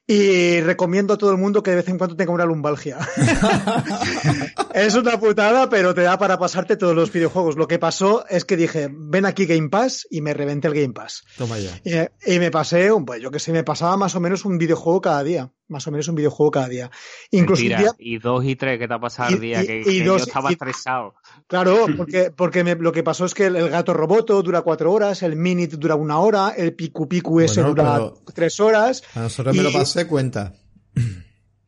Y 0.06 0.60
recomiendo 0.60 1.14
a 1.14 1.18
todo 1.18 1.30
el 1.30 1.38
mundo 1.38 1.62
que 1.62 1.70
de 1.70 1.76
vez 1.76 1.88
en 1.88 1.96
cuando 1.96 2.16
tenga 2.16 2.32
una 2.32 2.44
lumbalgia. 2.44 2.98
es 4.74 4.94
una 4.94 5.18
putada, 5.18 5.68
pero 5.68 5.94
te 5.94 6.02
da 6.02 6.18
para 6.18 6.38
pasarte 6.38 6.76
todos 6.76 6.94
los 6.94 7.12
videojuegos. 7.12 7.56
Lo 7.56 7.68
que 7.68 7.78
pasó 7.78 8.24
es 8.28 8.44
que 8.44 8.56
dije, 8.56 8.88
ven 8.90 9.26
aquí 9.26 9.46
Game 9.46 9.68
Pass 9.68 10.06
y 10.10 10.20
me 10.20 10.34
reventé 10.34 10.68
el 10.68 10.74
Game 10.74 10.92
Pass. 10.92 11.24
Toma 11.36 11.56
ya. 11.58 12.08
Y, 12.24 12.34
y 12.34 12.38
me 12.40 12.50
pasé, 12.50 12.90
un- 12.90 13.04
pues 13.04 13.22
yo 13.22 13.30
que 13.30 13.38
sé, 13.38 13.52
me 13.52 13.64
pasaba 13.64 13.96
más 13.96 14.14
o 14.16 14.20
menos 14.20 14.44
un 14.44 14.58
videojuego 14.58 15.00
cada 15.00 15.22
día. 15.22 15.50
Más 15.68 15.86
o 15.86 15.90
menos 15.90 16.06
un 16.08 16.16
videojuego 16.16 16.50
cada 16.50 16.68
día. 16.68 16.90
Incluso 17.30 17.62
un 17.62 17.68
Mentira. 17.68 17.92
día, 17.92 18.06
Y 18.12 18.18
dos 18.18 18.44
y 18.44 18.56
tres 18.56 18.78
que 18.78 18.88
te 18.88 18.94
ha 18.94 18.98
pasado 19.00 19.30
Y- 19.30 19.34
el 19.34 19.40
día, 19.40 19.62
y- 19.62 19.66
que, 19.66 19.80
y 19.80 19.84
que 20.00 20.04
dos- 20.04 20.22
yo 20.22 20.26
estaba 20.26 20.50
y- 20.50 20.54
estresado. 20.54 21.14
Claro, 21.52 21.84
porque, 21.98 22.30
porque 22.34 22.64
me- 22.64 22.76
lo 22.76 22.92
que 22.92 23.02
pasó 23.02 23.26
es 23.26 23.34
que 23.34 23.44
el, 23.44 23.56
el 23.56 23.68
gato 23.68 23.92
roboto 23.92 24.42
dura 24.42 24.62
cuatro 24.62 24.90
horas, 24.90 25.22
el 25.22 25.36
minute 25.36 25.76
dura 25.76 25.96
una 25.96 26.18
hora, 26.18 26.54
el 26.56 26.72
picu 26.72 27.06
picu 27.06 27.40
ese 27.40 27.60
Bueno, 27.62 27.74
dura 27.74 28.10
tres 28.32 28.58
horas. 28.58 29.02
A 29.14 29.20
nosotros 29.20 29.54
me 29.54 29.62
lo 29.62 29.70
pasé 29.70 30.06
cuenta. 30.06 30.54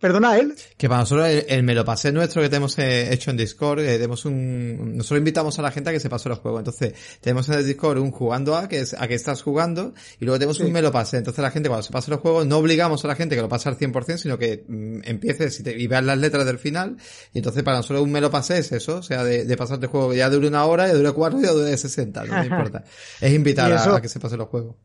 Perdona, 0.05 0.37
él. 0.37 0.55
Que 0.77 0.87
para 0.87 1.01
nosotros 1.01 1.27
el, 1.29 1.47
el 1.49 1.63
me 1.63 1.75
lo 1.75 1.83
pasé 1.83 2.13
nuestro 2.13 2.43
que 2.43 2.51
tenemos 2.51 2.79
eh, 2.79 3.11
hecho 3.15 3.31
en 3.31 3.39
Discord, 3.39 3.81
eh, 3.81 3.95
tenemos 3.95 4.27
un, 4.27 4.99
nosotros 4.99 5.17
invitamos 5.17 5.59
a 5.59 5.63
la 5.63 5.71
gente 5.71 5.89
a 5.89 5.95
que 5.95 5.99
se 5.99 6.11
pase 6.11 6.29
los 6.29 6.41
juegos. 6.41 6.61
Entonces, 6.61 6.93
tenemos 7.23 7.49
en 7.49 7.55
el 7.55 7.65
Discord 7.67 7.97
un 7.97 8.11
jugando 8.11 8.55
a, 8.55 8.69
que 8.69 8.81
es 8.81 8.93
a 8.93 9.09
que 9.09 9.15
estás 9.15 9.41
jugando, 9.41 9.95
y 10.21 10.27
luego 10.27 10.39
tenemos 10.39 10.59
Sí. 10.59 10.65
un 10.65 10.73
me 10.73 10.83
lo 10.83 10.93
pasé. 10.93 11.17
Entonces 11.17 11.41
la 11.41 11.51
gente 11.51 11.71
cuando 11.71 11.85
se 11.85 11.91
pase 11.91 12.11
los 12.11 12.21
juegos, 12.21 12.47
no 12.47 12.59
obligamos 12.59 13.03
a 13.03 13.09
la 13.09 13.17
gente 13.17 13.35
que 13.35 13.41
lo 13.41 13.49
pase 13.49 13.71
al 13.71 13.79
100%, 13.79 14.19
sino 14.19 14.37
que 14.37 14.67
mm, 14.69 15.01
empieces 15.05 15.59
y, 15.61 15.63
te, 15.63 15.73
y 15.81 15.87
veas 15.87 16.05
las 16.05 16.19
letras 16.19 16.45
del 16.45 16.59
final. 16.59 16.99
Y 17.33 17.39
entonces 17.39 17.63
para 17.63 17.79
nosotros 17.79 18.03
un 18.05 18.13
me 18.13 18.21
lo 18.21 18.31
pasé 18.31 18.59
es 18.59 18.73
eso, 18.73 18.99
o 18.99 19.03
sea, 19.03 19.25
de, 19.25 19.47
de 19.47 19.57
pasarte 19.57 19.87
el 19.87 19.91
juego 19.91 20.11
que 20.11 20.19
ya 20.19 20.29
dure 20.29 20.49
una 20.49 20.67
hora, 20.67 20.87
ya 20.87 20.93
dure 20.93 21.13
cuatro, 21.13 21.41
ya 21.41 21.53
dure 21.53 21.75
60, 21.75 22.25
no 22.25 22.41
me 22.41 22.45
importa. 22.55 22.85
Es 23.23 23.33
invitar 23.33 23.73
a, 23.73 23.97
a 23.97 24.03
que 24.03 24.11
se 24.11 24.21
pase 24.21 24.37
los 24.37 24.49
juegos. 24.49 24.77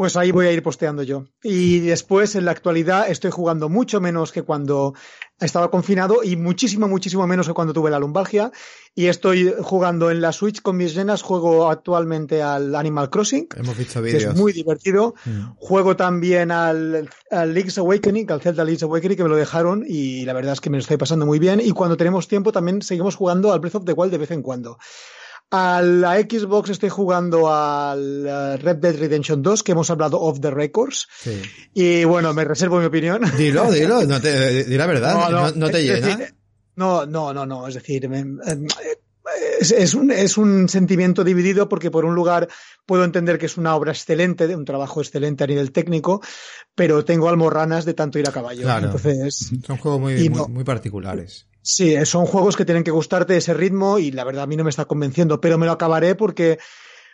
Pues 0.00 0.16
ahí 0.16 0.30
voy 0.30 0.46
a 0.46 0.52
ir 0.52 0.62
posteando 0.62 1.02
yo. 1.02 1.26
Y 1.42 1.80
después, 1.80 2.34
en 2.34 2.46
la 2.46 2.52
actualidad, 2.52 3.10
estoy 3.10 3.30
jugando 3.30 3.68
mucho 3.68 4.00
menos 4.00 4.32
que 4.32 4.40
cuando 4.40 4.94
estaba 5.38 5.70
confinado 5.70 6.24
y 6.24 6.36
muchísimo, 6.36 6.88
muchísimo 6.88 7.26
menos 7.26 7.46
que 7.46 7.52
cuando 7.52 7.74
tuve 7.74 7.90
la 7.90 7.98
lumbalgia. 7.98 8.50
Y 8.94 9.08
estoy 9.08 9.52
jugando 9.60 10.10
en 10.10 10.22
la 10.22 10.32
Switch 10.32 10.62
con 10.62 10.78
mis 10.78 10.96
nenas. 10.96 11.20
Juego 11.20 11.68
actualmente 11.68 12.42
al 12.42 12.74
Animal 12.76 13.10
Crossing, 13.10 13.48
Hemos 13.54 13.76
visto 13.76 14.00
que 14.00 14.06
vídeos. 14.06 14.32
es 14.32 14.40
muy 14.40 14.54
divertido. 14.54 15.16
Mm. 15.26 15.56
Juego 15.56 15.94
también 15.96 16.50
al, 16.50 17.10
al 17.30 17.52
Link's 17.52 17.76
Awakening, 17.76 18.32
al 18.32 18.40
Zelda 18.40 18.64
Link's 18.64 18.84
Awakening, 18.84 19.18
que 19.18 19.22
me 19.24 19.28
lo 19.28 19.36
dejaron 19.36 19.84
y 19.86 20.24
la 20.24 20.32
verdad 20.32 20.54
es 20.54 20.62
que 20.62 20.70
me 20.70 20.78
lo 20.78 20.80
estoy 20.80 20.96
pasando 20.96 21.26
muy 21.26 21.38
bien. 21.38 21.60
Y 21.60 21.72
cuando 21.72 21.98
tenemos 21.98 22.26
tiempo 22.26 22.52
también 22.52 22.80
seguimos 22.80 23.16
jugando 23.16 23.52
al 23.52 23.60
Breath 23.60 23.74
of 23.74 23.84
the 23.84 23.92
Wild 23.92 24.12
de 24.12 24.16
vez 24.18 24.30
en 24.30 24.40
cuando. 24.40 24.78
A 25.52 25.82
la 25.82 26.16
Xbox 26.20 26.70
estoy 26.70 26.90
jugando 26.90 27.52
al 27.52 28.24
eh, 28.26 28.56
Red 28.58 28.76
Dead 28.76 28.96
Redemption 28.96 29.42
2, 29.42 29.62
que 29.64 29.72
hemos 29.72 29.90
hablado 29.90 30.20
off 30.20 30.38
the 30.40 30.50
records. 30.50 31.08
Sí. 31.20 31.42
Y 31.74 32.04
bueno, 32.04 32.32
me 32.32 32.44
reservo 32.44 32.78
mi 32.78 32.84
opinión. 32.86 33.22
Dilo, 33.36 33.70
dilo, 33.72 34.04
no 34.04 34.20
te, 34.20 34.64
di 34.64 34.76
la 34.76 34.86
verdad, 34.86 35.30
no, 35.30 35.50
no 35.50 35.70
te 35.70 35.82
llena. 35.82 36.06
decir, 36.06 36.34
no, 36.76 37.04
no, 37.04 37.34
no, 37.34 37.46
no, 37.46 37.66
es 37.66 37.74
decir, 37.74 38.08
me- 38.08 38.20
eh, 38.20 38.66
es, 39.60 39.72
es 39.72 39.94
un, 39.94 40.10
es 40.12 40.38
un 40.38 40.68
sentimiento 40.68 41.24
dividido 41.24 41.68
porque 41.68 41.90
por 41.90 42.04
un 42.04 42.14
lugar 42.14 42.48
puedo 42.86 43.04
entender 43.04 43.38
que 43.38 43.46
es 43.46 43.56
una 43.56 43.74
obra 43.74 43.92
excelente, 43.92 44.54
un 44.54 44.64
trabajo 44.64 45.00
excelente 45.00 45.44
a 45.44 45.46
nivel 45.48 45.72
técnico, 45.72 46.20
pero 46.74 47.04
tengo 47.04 47.28
almorranas 47.28 47.84
de 47.84 47.94
tanto 47.94 48.18
ir 48.18 48.28
a 48.28 48.32
caballo. 48.32 48.62
Claro. 48.62 48.86
Entonces, 48.86 49.50
Son 49.66 49.76
juegos 49.78 50.00
muy, 50.00 50.14
muy, 50.28 50.38
no. 50.38 50.48
muy 50.48 50.64
particulares. 50.64 51.46
Sí, 51.62 51.94
son 52.06 52.26
juegos 52.26 52.56
que 52.56 52.64
tienen 52.64 52.84
que 52.84 52.90
gustarte 52.90 53.36
ese 53.36 53.54
ritmo 53.54 53.98
y 53.98 54.10
la 54.10 54.24
verdad 54.24 54.44
a 54.44 54.46
mí 54.46 54.56
no 54.56 54.64
me 54.64 54.70
está 54.70 54.86
convenciendo, 54.86 55.40
pero 55.40 55.58
me 55.58 55.66
lo 55.66 55.72
acabaré 55.72 56.14
porque 56.14 56.58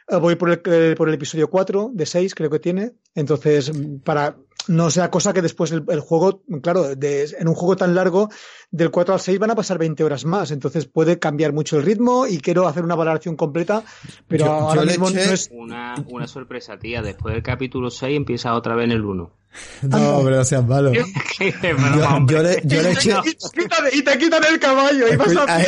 eh, 0.08 0.16
voy 0.16 0.36
por 0.36 0.50
el, 0.50 0.62
eh, 0.66 0.94
por 0.96 1.08
el 1.08 1.14
episodio 1.14 1.50
4 1.50 1.90
de 1.92 2.06
6, 2.06 2.34
creo 2.34 2.50
que 2.50 2.60
tiene. 2.60 2.92
Entonces, 3.14 3.76
mm, 3.76 4.00
para 4.00 4.36
no 4.68 4.90
sea 4.90 5.10
cosa 5.10 5.32
que 5.32 5.42
después 5.42 5.70
el, 5.72 5.84
el 5.88 6.00
juego, 6.00 6.42
claro, 6.62 6.94
de- 6.94 7.34
en 7.38 7.48
un 7.48 7.54
juego 7.54 7.76
tan 7.76 7.94
largo, 7.94 8.28
del 8.70 8.90
4 8.90 9.14
al 9.14 9.20
6 9.20 9.38
van 9.38 9.50
a 9.50 9.54
pasar 9.54 9.78
20 9.78 10.02
horas 10.04 10.24
más, 10.24 10.50
entonces 10.50 10.86
puede 10.86 11.18
cambiar 11.18 11.52
mucho 11.52 11.76
el 11.78 11.84
ritmo 11.84 12.26
y 12.26 12.38
quiero 12.38 12.66
hacer 12.66 12.82
una 12.84 12.94
valoración 12.94 13.36
completa, 13.36 13.82
pero 14.28 14.46
Yo- 14.46 14.52
ahora 14.52 14.82
yo 14.82 14.86
mismo 14.88 15.10
no 15.10 15.20
es... 15.20 15.48
Una, 15.52 15.94
una 16.08 16.26
sorpresa, 16.26 16.78
tía. 16.78 17.02
Después 17.02 17.34
del 17.34 17.42
capítulo 17.42 17.90
6 17.90 18.16
empieza 18.16 18.54
otra 18.54 18.74
vez 18.74 18.84
en 18.86 18.92
el 18.92 19.04
1. 19.04 19.32
No, 19.82 20.20
pero 20.22 20.36
no 20.36 20.44
seas 20.44 20.66
malo. 20.66 20.92
Yo, 21.40 22.26
yo 22.26 22.42
le, 22.42 22.60
yo 22.64 22.82
le 22.82 22.92
eché... 22.92 23.14
Y 23.92 24.02
te 24.02 24.18
quitan- 24.18 24.44
el 24.52 24.58
caballo 24.58 25.06
y 25.12 25.16
vas 25.16 25.28
a... 25.36 25.58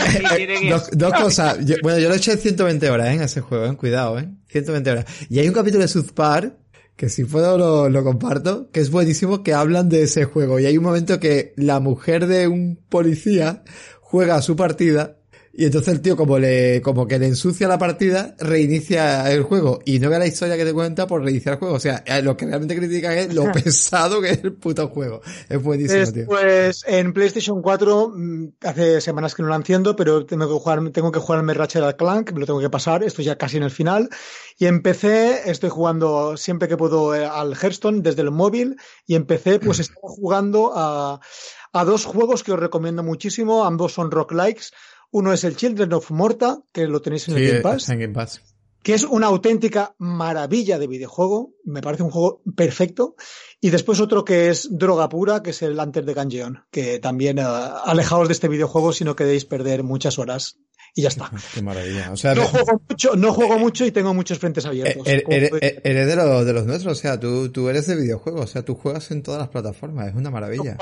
dos, 0.71 0.91
dos 0.93 1.13
cosas. 1.15 1.59
Yo- 1.65 1.77
bueno, 1.83 1.99
yo 1.99 2.09
le 2.11 2.17
eché 2.17 2.37
120 2.37 2.91
horas 2.91 3.09
¿eh? 3.09 3.13
en 3.15 3.23
ese 3.23 3.41
juego, 3.41 3.67
¿eh? 3.67 3.77
cuidado, 3.77 4.19
¿eh? 4.19 4.29
120 4.49 4.91
horas. 4.91 5.05
Y 5.31 5.39
hay 5.39 5.49
un 5.49 5.55
capítulo 5.55 5.83
de 5.83 5.89
South 5.89 6.13
Park, 6.15 6.55
que 6.99 7.09
si 7.09 7.25
puedo 7.25 7.57
lo, 7.57 7.89
lo 7.89 8.03
comparto, 8.03 8.71
que 8.73 8.81
es 8.81 8.91
buenísimo, 8.91 9.45
que 9.45 9.55
hablan 9.55 9.89
de 9.89 10.03
ese 10.03 10.25
juego. 10.25 10.59
Y 10.59 10.67
hay 10.67 10.77
un 10.77 10.83
momento 10.83 11.21
que 11.21 11.55
la 11.57 11.79
mujer 11.79 12.27
de 12.27 12.49
un 12.49 12.85
policía 12.89 13.63
juega 14.01 14.43
su 14.43 14.57
partida 14.57 15.18
y 15.59 15.65
entonces 15.65 15.93
el 15.93 16.01
tío 16.01 16.17
como 16.17 16.39
le, 16.39 16.81
como 16.83 17.09
que 17.09 17.19
le 17.19 17.27
ensucia 17.27 17.67
la 17.67 17.79
partida, 17.79 18.37
reinicia 18.39 19.29
el 19.33 19.43
juego 19.43 19.81
y 19.85 19.99
no 19.99 20.09
ve 20.09 20.17
la 20.17 20.29
historia 20.29 20.57
que 20.57 20.65
te 20.65 20.73
cuenta 20.73 21.09
por 21.09 21.21
reiniciar 21.21 21.55
el 21.55 21.59
juego. 21.59 21.75
O 21.75 21.81
sea, 21.81 22.05
eh, 22.07 22.23
lo 22.23 22.37
que 22.37 22.47
realmente 22.47 22.77
critican 22.77 23.19
es 23.19 23.35
lo 23.35 23.51
pesado 23.51 24.21
que 24.21 24.31
es 24.31 24.45
el 24.45 24.53
puto 24.53 24.87
juego. 24.87 25.21
Es 25.49 25.61
buenísimo, 25.61 26.13
tío. 26.13 26.27
Pues 26.27 26.85
en 26.87 27.13
PlayStation 27.13 27.61
4 27.61 28.13
mm, 28.15 28.47
hace 28.63 29.01
semanas 29.01 29.35
que 29.35 29.43
no 29.43 29.49
lo 29.49 29.57
enciendo, 29.57 29.97
pero 29.97 30.25
tengo 30.25 30.47
que 30.47 30.55
jugar, 30.55 30.91
tengo 30.93 31.11
que 31.11 31.19
jugarme 31.19 31.55
Ratchet 31.55 31.97
Clank, 31.97 32.31
me 32.31 32.39
lo 32.39 32.47
tengo 32.47 32.61
que 32.61 32.71
pasar, 32.71 33.03
estoy 33.03 33.25
ya 33.25 33.37
casi 33.37 33.57
en 33.57 33.65
el 33.65 33.73
final. 33.73 34.11
Y 34.59 34.67
en 34.67 34.81
PC 34.81 35.51
estoy 35.51 35.71
jugando 35.71 36.37
siempre 36.37 36.69
que 36.69 36.77
puedo 36.77 37.17
eh, 37.17 37.27
al 37.27 37.57
Hearthstone 37.57 38.03
desde 38.03 38.23
el 38.23 38.31
móvil 38.31 38.77
y 39.09 39.17
en 39.17 39.27
PC 39.27 39.59
pues 39.59 39.81
estoy 39.81 39.97
jugando 40.03 40.71
a, 40.77 41.19
a 41.73 41.85
dos 41.85 42.05
juegos 42.05 42.45
que 42.45 42.53
os 42.53 42.61
recomiendo 42.61 43.03
muchísimo, 43.03 43.65
ambos 43.65 43.93
son 43.93 44.13
roguelikes. 44.13 44.71
Uno 45.11 45.33
es 45.33 45.45
el 45.45 45.57
Children 45.57 45.93
of 45.95 46.11
Morta, 46.11 46.61
que 46.73 46.87
lo 46.87 47.01
tenéis 47.01 47.29
en 47.29 47.37
el 47.37 47.47
Game 47.49 47.61
Pass 47.63 47.83
está 47.83 47.93
en 47.95 48.01
Game 48.01 48.15
Pass. 48.15 48.43
que 48.83 48.95
es 48.95 49.05
una 49.05 49.27
auténtica 49.29 49.95
maravilla 49.99 50.79
de 50.79 50.87
videojuego, 50.87 51.55
me 51.65 51.81
parece 51.83 52.03
un 52.03 52.11
juego 52.11 52.43
perfecto. 52.57 53.17
Y 53.61 53.71
después 53.71 54.01
otro 54.01 54.25
que 54.25 54.49
es 54.51 54.69
droga 54.71 55.09
pura, 55.09 55.43
que 55.43 55.51
es 55.51 55.63
el 55.63 55.79
Hunter 55.79 56.05
de 56.05 56.15
Gungeon, 56.15 56.65
que 56.71 56.99
también 56.99 57.39
eh, 57.39 57.43
alejaos 57.43 58.29
de 58.29 58.33
este 58.33 58.49
videojuego 58.49 58.93
si 58.93 59.05
no 59.05 59.17
queréis 59.17 59.45
perder 59.45 59.83
muchas 59.83 60.19
horas. 60.19 60.59
Y 60.95 61.03
ya 61.03 61.09
está. 61.09 61.31
Qué 61.55 61.61
maravilla. 61.63 62.11
O 62.13 62.17
sea, 62.17 62.35
No 62.35 62.45
juego 62.45 62.81
mucho, 62.89 63.15
no 63.17 63.33
juego 63.35 63.59
mucho 63.59 63.85
y 63.85 63.91
tengo 63.93 64.15
muchos 64.15 64.39
frentes 64.39 64.65
abiertos. 64.65 65.07
Eh, 65.07 65.23
Eres, 65.29 65.51
podéis- 65.51 65.63
eres- 65.63 65.81
eres 65.85 66.07
de, 66.07 66.17
los, 66.17 66.47
de 66.47 66.53
los 66.53 66.67
nuestros, 66.67 66.99
o 66.99 67.01
sea, 67.01 67.21
tú, 67.21 67.51
tú 67.51 67.69
eres 67.69 67.87
de 67.87 67.97
videojuegos, 67.97 68.43
o 68.45 68.47
sea, 68.47 68.63
tú 68.65 68.75
juegas 68.75 69.11
en 69.11 69.23
todas 69.23 69.41
las 69.41 69.49
plataformas, 69.49 70.09
es 70.09 70.15
una 70.15 70.31
maravilla. 70.31 70.77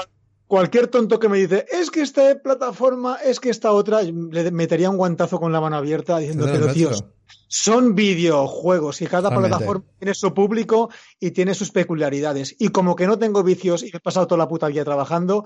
Cualquier 0.47 0.87
tonto 0.87 1.19
que 1.19 1.29
me 1.29 1.39
dice, 1.39 1.67
es 1.71 1.91
que 1.91 2.03
esta 2.03 2.41
plataforma, 2.41 3.17
es 3.17 3.41
que 3.41 3.51
esta 3.51 3.73
otra, 3.73 4.03
le 4.03 4.51
metería 4.53 4.91
un 4.91 4.97
guantazo 4.97 5.41
con 5.41 5.53
la 5.53 5.61
mano 5.61 5.77
abierta 5.77 6.19
diciendo, 6.19 6.47
pero 6.47 6.73
tíos, 6.73 7.05
son 7.49 7.95
videojuegos 7.95 9.03
y 9.03 9.07
cada 9.07 9.31
plataforma 9.31 9.85
tiene 9.99 10.15
su 10.15 10.33
público 10.35 10.91
y 11.19 11.33
tiene 11.33 11.55
sus 11.55 11.71
peculiaridades. 11.71 12.55
Y 12.59 12.69
como 12.69 12.95
que 12.95 13.07
no 13.07 13.19
tengo 13.19 13.43
vicios 13.43 13.83
y 13.83 13.91
he 13.93 14.01
pasado 14.01 14.27
toda 14.27 14.39
la 14.39 14.49
puta 14.49 14.69
vida 14.69 14.85
trabajando, 14.85 15.45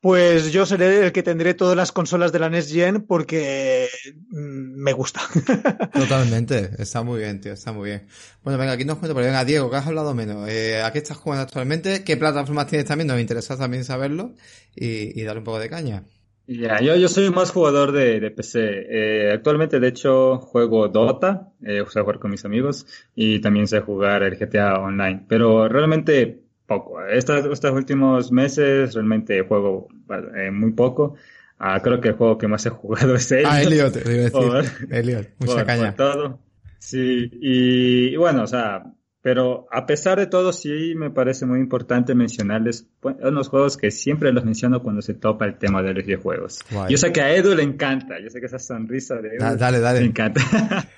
pues 0.00 0.52
yo 0.52 0.64
seré 0.66 1.04
el 1.04 1.12
que 1.12 1.22
tendré 1.22 1.54
todas 1.54 1.76
las 1.76 1.92
consolas 1.92 2.32
de 2.32 2.38
la 2.38 2.48
Next 2.50 2.72
Gen 2.72 3.02
porque 3.02 3.88
mm, 4.30 4.82
me 4.82 4.92
gusta. 4.92 5.20
Totalmente, 5.94 6.70
está 6.78 7.02
muy 7.02 7.18
bien, 7.20 7.40
tío, 7.40 7.52
está 7.52 7.72
muy 7.72 7.90
bien. 7.90 8.06
Bueno, 8.42 8.58
venga, 8.58 8.72
aquí 8.72 8.84
nos 8.84 8.98
cuento, 8.98 9.14
pero 9.14 9.26
venga, 9.26 9.44
Diego, 9.44 9.70
que 9.70 9.76
has 9.76 9.86
hablado 9.86 10.14
menos. 10.14 10.48
Eh, 10.48 10.82
¿A 10.82 10.92
qué 10.92 10.98
estás 10.98 11.18
jugando 11.18 11.42
actualmente? 11.42 12.04
¿Qué 12.04 12.16
plataformas 12.16 12.66
tienes 12.66 12.86
también? 12.86 13.08
Nos 13.08 13.20
interesa 13.20 13.56
también 13.58 13.84
saberlo 13.84 14.34
y, 14.74 15.20
y 15.20 15.24
darle 15.24 15.40
un 15.40 15.44
poco 15.44 15.58
de 15.58 15.68
caña. 15.68 16.04
Ya, 16.46 16.80
yo, 16.80 16.96
yo 16.96 17.08
soy 17.08 17.30
más 17.30 17.52
jugador 17.52 17.92
de, 17.92 18.18
de 18.18 18.30
PC. 18.32 18.58
Eh, 18.90 19.32
actualmente, 19.32 19.78
de 19.78 19.86
hecho, 19.88 20.38
juego 20.38 20.88
Dota, 20.88 21.52
eh, 21.62 21.84
sé 21.88 22.00
jugar 22.00 22.18
con 22.18 22.32
mis 22.32 22.44
amigos 22.44 22.86
y 23.14 23.40
también 23.40 23.68
sé 23.68 23.80
jugar 23.80 24.24
el 24.24 24.36
GTA 24.36 24.80
Online, 24.80 25.24
pero 25.28 25.68
realmente 25.68 26.42
poco. 26.70 27.04
Estos, 27.04 27.46
estos 27.52 27.72
últimos 27.72 28.30
meses 28.30 28.94
realmente 28.94 29.42
juego 29.42 29.88
eh, 30.36 30.50
muy 30.52 30.72
poco. 30.72 31.16
Ah, 31.58 31.80
creo 31.82 32.00
que 32.00 32.08
el 32.08 32.14
juego 32.14 32.38
que 32.38 32.48
más 32.48 32.64
he 32.66 32.70
jugado 32.70 33.14
es 33.20 33.30
Elliot. 33.32 33.50
Ah, 33.52 33.62
Elliot, 33.62 33.92
te 34.02 34.14
iba 34.16 34.26
a 34.28 34.30
Por- 34.30 34.62
decir. 34.62 34.88
Elliot, 34.94 35.28
mucha 35.40 35.54
por- 35.56 35.66
caña. 35.66 35.94
por 35.96 36.12
todo. 36.12 36.38
Sí, 36.78 37.28
y, 37.40 38.14
y 38.14 38.16
bueno, 38.16 38.44
o 38.44 38.46
sea, 38.46 38.84
pero 39.22 39.66
a 39.70 39.84
pesar 39.86 40.18
de 40.18 40.26
todo, 40.26 40.52
sí 40.52 40.94
me 40.96 41.10
parece 41.10 41.44
muy 41.44 41.60
importante 41.60 42.14
mencionarles 42.14 42.88
pues, 43.00 43.16
unos 43.22 43.48
juegos 43.48 43.76
que 43.76 43.90
siempre 43.90 44.32
los 44.32 44.44
menciono 44.44 44.82
cuando 44.82 45.02
se 45.02 45.12
topa 45.14 45.44
el 45.44 45.58
tema 45.58 45.82
de 45.82 45.92
los 45.92 46.04
videojuegos. 46.06 46.60
Yo 46.88 46.96
sé 46.96 47.12
que 47.12 47.20
a 47.20 47.34
Edu 47.34 47.54
le 47.54 47.62
encanta, 47.62 48.18
yo 48.18 48.30
sé 48.30 48.40
que 48.40 48.46
esa 48.46 48.58
sonrisa 48.58 49.16
de 49.16 49.28
Edu 49.36 49.38
Da- 49.40 49.56
dale, 49.56 49.80
dale. 49.80 50.00
le 50.00 50.06
encanta. 50.06 50.40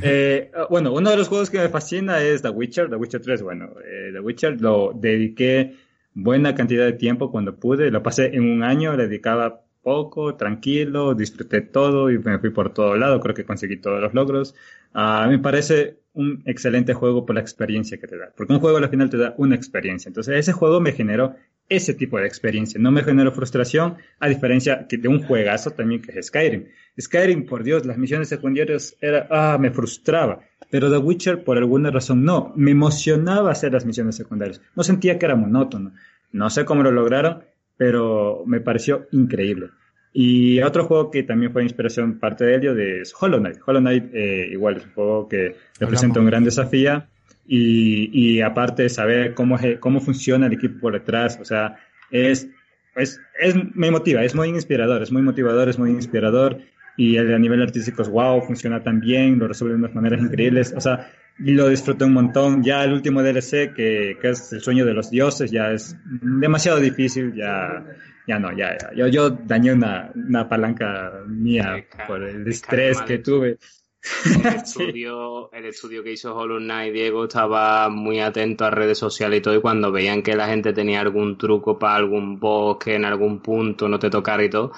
Eh, 0.00 0.50
bueno, 0.70 0.92
uno 0.92 1.10
de 1.10 1.16
los 1.16 1.28
juegos 1.28 1.50
que 1.50 1.58
me 1.58 1.68
fascina 1.68 2.20
es 2.22 2.40
The 2.40 2.50
Witcher, 2.50 2.88
The 2.88 2.96
Witcher 2.96 3.20
3. 3.20 3.42
Bueno, 3.42 3.70
eh, 3.84 4.10
The 4.12 4.20
Witcher 4.20 4.60
lo 4.60 4.92
dediqué 4.94 5.74
buena 6.14 6.54
cantidad 6.54 6.84
de 6.84 6.92
tiempo 6.92 7.30
cuando 7.30 7.56
pude, 7.56 7.90
lo 7.90 8.02
pasé 8.02 8.26
en 8.34 8.44
un 8.48 8.62
año, 8.62 8.96
le 8.96 9.08
dedicaba 9.08 9.62
poco, 9.82 10.36
tranquilo, 10.36 11.14
disfruté 11.14 11.60
todo 11.62 12.10
y 12.10 12.18
me 12.18 12.38
fui 12.38 12.50
por 12.50 12.72
todo 12.72 12.96
lado, 12.96 13.18
creo 13.20 13.34
que 13.34 13.44
conseguí 13.44 13.78
todos 13.80 14.00
los 14.00 14.14
logros. 14.14 14.54
A 14.92 15.26
mí 15.26 15.32
me 15.36 15.42
parece 15.42 15.98
un 16.14 16.42
excelente 16.46 16.94
juego 16.94 17.24
por 17.24 17.34
la 17.34 17.40
experiencia 17.40 17.98
que 17.98 18.06
te 18.06 18.18
da, 18.18 18.32
porque 18.36 18.52
un 18.52 18.60
juego 18.60 18.76
al 18.78 18.88
final 18.88 19.08
te 19.08 19.16
da 19.16 19.34
una 19.38 19.54
experiencia. 19.54 20.08
Entonces 20.08 20.36
ese 20.36 20.52
juego 20.52 20.80
me 20.80 20.92
generó 20.92 21.34
ese 21.68 21.94
tipo 21.94 22.18
de 22.18 22.26
experiencia, 22.26 22.78
no 22.80 22.90
me 22.90 23.02
generó 23.02 23.32
frustración, 23.32 23.96
a 24.20 24.28
diferencia 24.28 24.86
de 24.90 25.08
un 25.08 25.22
juegazo 25.22 25.70
también 25.70 26.02
que 26.02 26.18
es 26.18 26.26
Skyrim. 26.26 26.66
Skyrim, 27.00 27.46
por 27.46 27.62
Dios, 27.64 27.86
las 27.86 27.96
misiones 27.96 28.28
secundarias 28.28 28.96
era, 29.00 29.26
ah, 29.30 29.56
me 29.58 29.70
frustraba. 29.70 30.40
Pero 30.70 30.90
The 30.90 30.98
Witcher, 30.98 31.44
por 31.44 31.56
alguna 31.56 31.90
razón, 31.90 32.24
no. 32.24 32.52
Me 32.56 32.72
emocionaba 32.72 33.50
hacer 33.50 33.72
las 33.72 33.86
misiones 33.86 34.16
secundarias. 34.16 34.60
No 34.76 34.82
sentía 34.82 35.18
que 35.18 35.26
era 35.26 35.36
monótono. 35.36 35.92
No 36.30 36.50
sé 36.50 36.64
cómo 36.64 36.82
lo 36.82 36.90
lograron, 36.90 37.42
pero 37.76 38.42
me 38.46 38.60
pareció 38.60 39.06
increíble. 39.12 39.70
Y 40.14 40.60
otro 40.60 40.84
juego 40.84 41.10
que 41.10 41.22
también 41.22 41.52
fue 41.52 41.62
inspiración 41.62 42.18
parte 42.18 42.44
de 42.44 42.56
ello 42.56 42.76
es 42.78 43.14
Hollow 43.18 43.40
Knight. 43.40 43.58
Hollow 43.64 43.80
Knight 43.80 44.04
eh, 44.12 44.48
igual 44.52 44.76
es 44.76 44.84
un 44.84 44.92
juego 44.92 45.28
que 45.28 45.56
representa 45.80 46.20
un 46.20 46.26
gran 46.26 46.44
desafío 46.44 47.04
y, 47.46 48.10
y 48.12 48.40
aparte 48.42 48.88
saber 48.88 49.34
cómo, 49.34 49.56
es- 49.58 49.78
cómo 49.78 50.00
funciona 50.00 50.46
el 50.46 50.52
equipo 50.52 50.80
por 50.80 50.92
detrás, 50.92 51.38
o 51.40 51.44
sea, 51.44 51.76
es, 52.10 52.46
es, 52.94 53.18
es, 53.40 53.54
me 53.74 53.90
motiva, 53.90 54.22
es 54.22 54.34
muy 54.34 54.48
inspirador, 54.48 55.02
es 55.02 55.10
muy 55.10 55.22
motivador, 55.22 55.68
es 55.68 55.78
muy 55.78 55.90
inspirador 55.90 56.58
y 56.96 57.16
el- 57.16 57.34
a 57.34 57.38
nivel 57.38 57.62
artístico 57.62 58.02
es 58.02 58.08
wow, 58.10 58.42
funciona 58.42 58.82
tan 58.82 59.00
bien, 59.00 59.38
lo 59.38 59.48
resuelve 59.48 59.74
de 59.74 59.78
unas 59.80 59.94
maneras 59.94 60.20
increíbles, 60.20 60.74
o 60.76 60.80
sea, 60.80 61.10
lo 61.38 61.68
disfruté 61.68 62.04
un 62.04 62.12
montón. 62.12 62.62
Ya 62.62 62.84
el 62.84 62.92
último 62.92 63.22
DLC, 63.22 63.72
que, 63.74 64.18
que 64.20 64.30
es 64.30 64.52
el 64.52 64.60
sueño 64.60 64.84
de 64.84 64.94
los 64.94 65.10
dioses, 65.10 65.50
ya 65.50 65.70
es 65.72 65.96
demasiado 66.04 66.78
difícil, 66.78 67.34
ya, 67.34 67.84
ya 68.26 68.38
no, 68.38 68.50
ya, 68.56 68.76
ya. 68.78 68.90
Yo, 68.94 69.06
yo 69.08 69.30
dañé 69.30 69.72
una, 69.72 70.10
una 70.14 70.48
palanca 70.48 71.12
mía 71.26 71.84
ca- 71.90 72.06
por 72.06 72.22
el 72.22 72.46
estrés 72.48 73.02
que 73.02 73.18
tuve. 73.18 73.48
El 73.48 73.58
Sí. 74.04 74.40
estudio, 74.56 75.52
el 75.52 75.66
estudio 75.66 76.02
que 76.02 76.12
hizo 76.12 76.34
Hollow 76.34 76.58
Knight, 76.58 76.92
Diego, 76.92 77.24
estaba 77.24 77.88
muy 77.88 78.18
atento 78.18 78.64
a 78.64 78.70
redes 78.70 78.98
sociales 78.98 79.38
y 79.38 79.42
todo, 79.42 79.54
y 79.56 79.60
cuando 79.60 79.92
veían 79.92 80.22
que 80.22 80.34
la 80.34 80.48
gente 80.48 80.72
tenía 80.72 81.00
algún 81.00 81.38
truco 81.38 81.78
para 81.78 81.94
algún 81.96 82.40
boss 82.40 82.78
que 82.82 82.96
en 82.96 83.04
algún 83.04 83.40
punto 83.40 83.88
no 83.88 84.00
te 84.00 84.10
tocara 84.10 84.42
y 84.44 84.50
todo, 84.50 84.72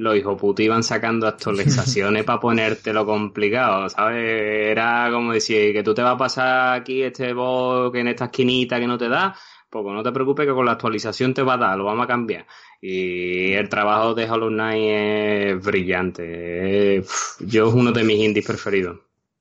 los 0.00 0.16
hijos 0.16 0.40
putos 0.40 0.64
iban 0.64 0.82
sacando 0.82 1.26
actualizaciones 1.26 2.24
para 2.24 2.40
ponértelo 2.40 3.04
complicado, 3.04 3.88
¿sabes? 3.88 4.16
Era 4.70 5.08
como 5.12 5.32
decir, 5.32 5.72
que 5.72 5.82
tú 5.82 5.92
te 5.94 6.02
vas 6.02 6.14
a 6.14 6.18
pasar 6.18 6.80
aquí 6.80 7.02
este 7.02 7.32
boss 7.32 7.92
que 7.92 8.00
en 8.00 8.08
esta 8.08 8.26
esquinita 8.26 8.78
que 8.78 8.86
no 8.86 8.96
te 8.96 9.08
da, 9.08 9.34
pues 9.70 9.84
no 9.84 10.02
te 10.02 10.12
preocupes 10.12 10.46
que 10.46 10.52
con 10.54 10.64
la 10.66 10.72
actualización 10.72 11.34
te 11.34 11.42
va 11.42 11.54
a 11.54 11.58
dar, 11.58 11.76
lo 11.78 11.84
vamos 11.84 12.04
a 12.04 12.08
cambiar. 12.08 12.46
Y 12.80 13.52
el 13.54 13.68
trabajo 13.68 14.14
de 14.14 14.30
Hollow 14.30 14.50
Knight 14.50 14.84
es 15.56 15.64
brillante. 15.64 16.96
Es- 16.98 17.36
yo 17.40 17.68
es 17.68 17.74
uno 17.74 17.90
de 17.92 18.04
mis 18.04 18.18
indies 18.20 18.46
preferidos. 18.46 19.00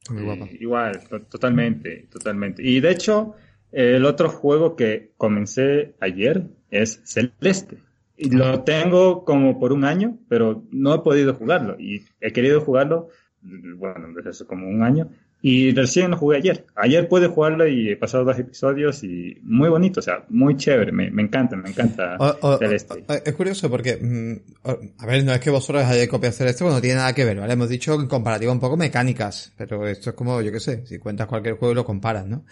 Muy 0.09 0.23
guapa. 0.23 0.45
Eh, 0.45 0.57
igual, 0.61 1.07
to- 1.07 1.21
totalmente, 1.21 2.07
totalmente. 2.11 2.63
Y 2.63 2.79
de 2.79 2.91
hecho, 2.91 3.35
el 3.71 4.05
otro 4.05 4.29
juego 4.29 4.75
que 4.75 5.11
comencé 5.17 5.95
ayer 5.99 6.47
es 6.71 7.01
Celeste. 7.05 7.77
Y 8.17 8.31
lo 8.31 8.63
tengo 8.63 9.23
como 9.23 9.59
por 9.59 9.71
un 9.71 9.85
año, 9.85 10.17
pero 10.27 10.63
no 10.71 10.95
he 10.95 10.99
podido 10.99 11.35
jugarlo. 11.35 11.75
Y 11.79 12.03
he 12.19 12.33
querido 12.33 12.61
jugarlo 12.61 13.09
bueno, 13.41 14.13
desde 14.15 14.29
hace 14.29 14.45
como 14.45 14.67
un 14.67 14.83
año, 14.83 15.09
y 15.41 15.71
recién 15.71 16.11
lo 16.11 16.17
jugué 16.17 16.37
ayer. 16.37 16.65
Ayer 16.75 17.07
pude 17.07 17.27
jugarlo 17.27 17.67
y 17.67 17.89
he 17.91 17.95
pasado 17.95 18.23
dos 18.25 18.37
episodios 18.39 19.03
y 19.03 19.37
muy 19.43 19.69
bonito, 19.69 19.99
o 19.99 20.03
sea, 20.03 20.23
muy 20.29 20.57
chévere. 20.57 20.91
Me, 20.91 21.11
me 21.11 21.21
encanta, 21.21 21.55
me 21.55 21.69
encanta 21.69 22.17
O- 22.19 22.37
o- 22.41 22.57
Celeste. 22.57 23.03
o- 23.07 23.13
es 23.13 23.33
curioso 23.33 23.69
porque, 23.69 23.97
mm, 24.01 24.69
a 24.97 25.05
ver, 25.05 25.23
no 25.23 25.33
es 25.33 25.39
que 25.39 25.49
vosotros 25.51 25.83
hayáis 25.85 26.09
copiado 26.09 26.33
Celeste, 26.35 26.63
bueno, 26.63 26.77
no 26.77 26.81
tiene 26.81 26.97
nada 26.97 27.13
que 27.13 27.23
ver, 27.23 27.39
¿vale? 27.39 27.53
Hemos 27.53 27.69
dicho 27.69 27.93
en 27.93 28.07
comparativa 28.07 28.51
un 28.51 28.59
poco 28.59 28.75
mecánicas, 28.77 29.53
pero 29.55 29.87
esto 29.87 30.09
es 30.09 30.15
como, 30.15 30.41
yo 30.41 30.51
qué 30.51 30.59
sé, 30.59 30.85
si 30.87 30.97
cuentas 30.97 31.27
cualquier 31.27 31.55
juego 31.55 31.71
y 31.71 31.75
lo 31.75 31.85
comparas, 31.85 32.25
¿no? 32.25 32.43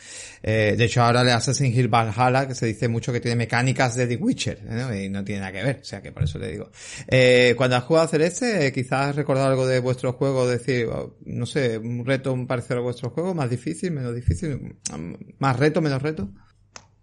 Eh, 0.43 0.75
de 0.77 0.83
hecho, 0.85 1.01
ahora 1.01 1.23
le 1.23 1.31
Assassin's 1.31 1.75
Hill 1.75 1.87
Valhalla, 1.87 2.47
que 2.47 2.53
se 2.55 2.67
dice 2.67 2.87
mucho 2.87 3.11
que 3.11 3.19
tiene 3.19 3.35
mecánicas 3.35 3.95
de 3.95 4.05
The 4.07 4.15
Witcher, 4.17 4.63
¿no? 4.63 4.95
Y 4.95 5.09
no 5.09 5.23
tiene 5.23 5.41
nada 5.41 5.51
que 5.51 5.63
ver, 5.63 5.79
o 5.81 5.85
sea 5.85 6.01
que 6.03 6.11
por 6.11 6.23
eso 6.23 6.37
le 6.37 6.51
digo. 6.51 6.69
Eh, 7.07 7.55
cuando 7.57 7.75
has 7.77 7.83
jugado 7.83 8.05
a 8.05 8.09
Celeste, 8.09 8.67
eh, 8.67 8.71
quizás 8.71 9.09
has 9.09 9.15
recordado 9.15 9.47
algo 9.47 9.65
de 9.65 9.79
vuestro 9.79 10.13
juego, 10.13 10.47
decir, 10.47 10.85
oh, 10.91 11.15
no 11.25 11.45
sé, 11.47 11.77
un 11.79 12.05
reto 12.05 12.35
parecido 12.47 12.74
vuestro 12.81 13.09
juego, 13.09 13.33
más 13.33 13.49
difícil, 13.49 13.91
menos 13.91 14.13
difícil, 14.15 14.75
más 15.39 15.59
reto, 15.59 15.81
menos 15.81 16.01
reto. 16.01 16.29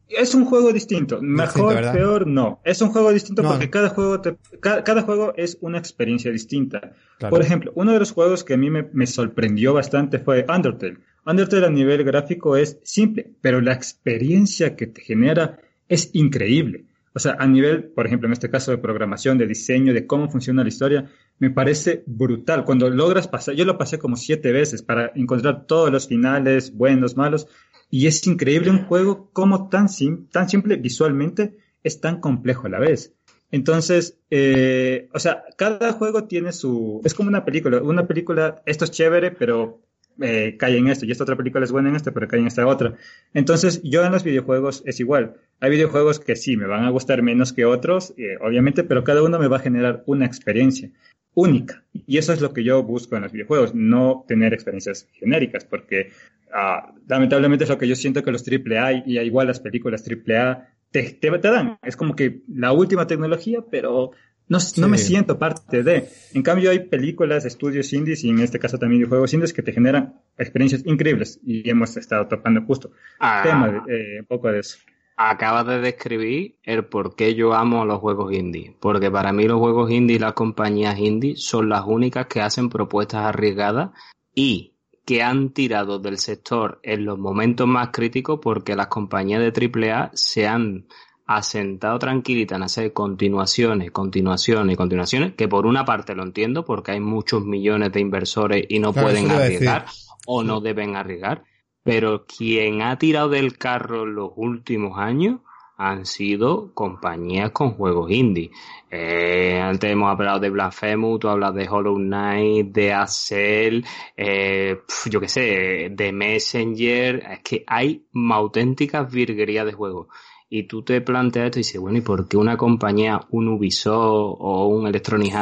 Es 0.09 0.35
un 0.35 0.45
juego 0.45 0.73
distinto. 0.75 1.21
Mejor, 1.23 1.75
peor, 1.93 2.27
no. 2.27 2.61
Es 2.65 2.83
un 2.83 2.91
juego 2.91 3.11
distinto 3.13 3.43
No. 3.43 3.51
porque 3.51 3.71
cada 3.71 3.89
juego, 3.89 4.21
te- 4.21 4.37
cada, 4.61 5.03
juego 5.03 5.33
es 5.37 5.57
una 5.63 5.79
experiencia 5.79 6.31
distinta. 6.31 6.93
Claro. 7.19 7.31
Por 7.31 7.41
ejemplo, 7.41 7.73
uno 7.77 7.93
de 7.95 7.99
los 7.99 8.13
juegos 8.13 8.45
que 8.45 8.53
a 8.55 8.57
mí 8.59 8.69
me, 8.69 8.89
me 8.93 9.07
sorprendió 9.07 9.73
bastante 9.73 10.19
fue 10.19 10.45
Undertale. 10.55 10.99
Undertale 11.25 11.65
a 11.67 11.71
nivel 11.71 12.05
gráfico 12.05 12.57
es 12.57 12.79
simple, 12.83 13.31
pero 13.41 13.63
la 13.63 13.73
experiencia 13.73 14.77
que 14.77 14.87
te 14.87 15.01
genera 15.01 15.59
es 15.89 16.11
increíble. 16.13 16.85
O 17.15 17.19
sea, 17.19 17.37
a 17.39 17.47
nivel, 17.47 17.85
por 17.85 18.07
ejemplo, 18.07 18.27
en 18.27 18.33
este 18.33 18.51
caso 18.51 18.71
de 18.71 18.79
programación, 18.79 19.39
de 19.39 19.47
diseño, 19.47 19.93
de 19.95 20.07
cómo 20.07 20.29
funciona 20.31 20.63
la 20.63 20.69
historia, 20.69 21.11
me 21.39 21.51
parece 21.51 22.05
brutal. 22.07 22.65
Cuando 22.65 22.89
logras 22.91 23.29
pasar, 23.29 23.55
yo 23.55 23.65
lo 23.65 23.79
pasé 23.79 23.99
como 23.99 24.17
siete 24.17 24.53
veces 24.53 24.83
para 24.83 25.13
encontrar 25.15 25.67
todos 25.67 25.91
los 25.91 26.07
finales, 26.09 26.75
buenos, 26.75 27.17
malos, 27.17 27.49
y 27.91 28.07
es 28.07 28.27
increíble 28.27 28.71
un 28.71 28.85
juego 28.87 29.31
como 29.33 29.69
tan, 29.69 29.89
sim- 29.89 30.29
tan 30.31 30.49
simple 30.49 30.77
visualmente 30.77 31.57
es 31.83 32.01
tan 32.01 32.21
complejo 32.21 32.67
a 32.67 32.71
la 32.71 32.79
vez. 32.79 33.13
Entonces, 33.51 34.19
eh, 34.31 35.09
o 35.13 35.19
sea, 35.19 35.45
cada 35.59 35.93
juego 35.93 36.25
tiene 36.25 36.53
su... 36.53 37.03
Es 37.05 37.13
como 37.13 37.29
una 37.29 37.45
película. 37.45 37.83
Una 37.83 38.07
película, 38.07 38.63
esto 38.65 38.87
es 38.87 38.91
chévere, 38.93 39.31
pero 39.31 39.83
eh, 40.23 40.57
cae 40.59 40.79
en 40.79 40.89
esto. 40.89 41.05
Y 41.05 41.11
esta 41.11 41.25
otra 41.25 41.37
película 41.37 41.65
es 41.65 41.71
buena 41.71 41.91
en 41.91 41.97
esto, 41.97 42.15
pero 42.15 42.29
cae 42.29 42.41
en 42.41 42.47
esta 42.47 42.67
otra. 42.67 42.95
Entonces, 43.35 43.83
yo 43.83 44.03
en 44.05 44.13
los 44.13 44.25
videojuegos 44.25 44.83
es 44.87 45.01
igual. 45.01 45.35
Hay 45.61 45.71
videojuegos 45.71 46.19
que 46.19 46.35
sí, 46.35 46.57
me 46.57 46.67
van 46.67 46.85
a 46.85 46.91
gustar 46.91 47.21
menos 47.23 47.53
que 47.53 47.67
otros, 47.67 48.15
eh, 48.17 48.39
obviamente, 48.41 48.85
pero 48.85 49.05
cada 49.05 49.23
uno 49.23 49.39
me 49.39 49.49
va 49.49 49.59
a 49.59 49.61
generar 49.61 50.03
una 50.07 50.25
experiencia 50.25 50.91
única. 51.35 51.83
Y 52.07 52.19
eso 52.19 52.33
es 52.33 52.41
lo 52.41 52.53
que 52.53 52.65
yo 52.65 52.83
busco 52.83 53.17
en 53.17 53.23
los 53.23 53.33
videojuegos, 53.33 53.75
no 53.75 54.25
tener 54.27 54.53
experiencias 54.53 55.09
genéricas, 55.15 55.65
porque 55.65 56.11
ah, 56.53 56.93
lamentablemente 57.09 57.65
es 57.65 57.71
lo 57.71 57.79
que 57.79 57.89
yo 57.89 57.97
siento 57.97 58.23
que 58.23 58.33
los 58.33 58.45
AAA 58.47 59.05
y 59.07 59.19
igual 59.19 59.47
las 59.47 59.61
películas 59.61 60.05
AAA 60.07 60.69
te, 60.91 61.03
te, 61.13 61.31
te 61.31 61.51
dan. 61.51 61.79
Es 61.83 61.97
como 61.97 62.15
que 62.15 62.43
la 62.49 62.73
última 62.73 63.07
tecnología, 63.07 63.61
pero 63.71 64.13
no, 64.49 64.59
no 64.77 64.89
me 64.89 64.99
siento 64.99 65.39
parte 65.39 65.83
de. 65.83 66.09
En 66.35 66.43
cambio, 66.43 66.71
hay 66.71 66.81
películas, 66.81 67.45
estudios 67.45 67.93
indies 67.93 68.25
y 68.25 68.29
en 68.29 68.41
este 68.41 68.59
caso 68.59 68.79
también 68.79 69.01
videojuegos 69.01 69.33
indies 69.33 69.53
que 69.53 69.63
te 69.63 69.73
generan 69.73 70.21
experiencias 70.37 70.83
increíbles 70.85 71.41
y 71.45 71.69
hemos 71.69 71.97
estado 71.97 72.27
topando 72.27 72.61
justo 72.63 72.91
Ah, 73.19 73.41
tema 73.43 73.69
de, 73.71 73.79
eh, 73.89 74.21
un 74.21 74.27
poco 74.27 74.51
de 74.53 74.61
eso. 74.61 74.79
Acabas 75.17 75.67
de 75.67 75.81
describir 75.81 76.57
el 76.63 76.87
por 76.87 77.15
qué 77.15 77.35
yo 77.35 77.55
amo 77.55 77.85
los 77.85 78.01
juegos 78.01 78.33
indie. 78.33 78.77
Porque 78.81 79.11
para 79.11 79.33
mí 79.33 79.47
los 79.47 79.59
juegos 79.59 79.91
indie 79.91 80.17
y 80.17 80.19
las 80.19 80.33
compañías 80.33 80.99
indie 80.99 81.37
son 81.37 81.69
las 81.69 81.85
únicas 81.87 82.27
que 82.27 82.41
hacen 82.41 82.69
propuestas 82.69 83.27
arriesgadas 83.27 83.91
y 84.35 84.73
que 85.05 85.23
han 85.23 85.51
tirado 85.51 85.99
del 85.99 86.19
sector 86.19 86.81
en 86.83 87.05
los 87.05 87.19
momentos 87.19 87.67
más 87.67 87.89
críticos 87.93 88.39
porque 88.43 88.77
las 88.77 88.87
compañías 88.87 89.41
de 89.41 89.53
AAA 89.53 90.11
se 90.15 90.47
han 90.47 90.87
asentado 91.27 91.99
tranquilitas 91.99 92.57
en 92.57 92.63
hacer 92.63 92.93
continuaciones, 92.93 93.91
continuaciones 93.91 94.75
y 94.75 94.77
continuaciones, 94.77 95.35
que 95.35 95.49
por 95.49 95.67
una 95.67 95.85
parte 95.85 96.15
lo 96.15 96.23
entiendo 96.23 96.65
porque 96.65 96.93
hay 96.93 97.01
muchos 97.01 97.45
millones 97.45 97.93
de 97.93 98.01
inversores 98.01 98.67
y 98.69 98.79
no 98.79 98.93
Claro, 98.93 99.09
pueden 99.09 99.31
a 99.31 99.37
arriesgar 99.37 99.87
o 100.27 100.43
no 100.43 100.61
deben 100.61 100.97
arriesgar, 100.97 101.45
pero 101.83 102.25
quien 102.27 102.83
ha 102.83 102.99
tirado 102.99 103.29
del 103.29 103.59
carro 103.59 104.05
en 104.05 104.15
los 104.15 104.31
últimos 104.37 104.99
años 104.99 105.41
han 105.77 106.07
sido 106.07 106.73
compañías 106.75 107.51
con 107.51 107.73
juegos 107.73 108.11
indie. 108.11 108.51
Eh, 108.91 109.61
antes 109.61 109.91
hemos 109.91 110.11
hablado 110.11 110.39
de 110.39 110.51
Blasphemous, 110.51 111.19
tú 111.19 111.29
hablas 111.29 111.55
de 111.55 111.69
Hollow 111.69 111.97
Knight, 111.97 112.73
de 112.73 112.93
Accel, 112.93 113.85
eh, 114.17 114.83
yo 115.07 115.21
qué 115.21 115.29
sé, 115.29 115.89
de 115.91 116.13
Messenger, 116.13 117.27
es 117.33 117.41
que 117.41 117.65
hay 117.67 118.07
auténticas 118.31 119.11
virguerías 119.11 119.67
de 119.67 119.73
juegos. 119.73 120.09
Y 120.49 120.65
tú 120.65 120.83
te 120.83 121.01
planteas 121.01 121.47
esto 121.47 121.59
y 121.59 121.63
dices, 121.63 121.81
bueno, 121.81 121.97
¿y 121.97 122.03
por 122.03 122.29
qué 122.29 122.37
una 122.37 122.59
compañía, 122.59 123.23
un 123.31 123.49
Ubisoft 123.49 124.37
o 124.39 124.67
un 124.69 124.87
Electronic 124.87 125.35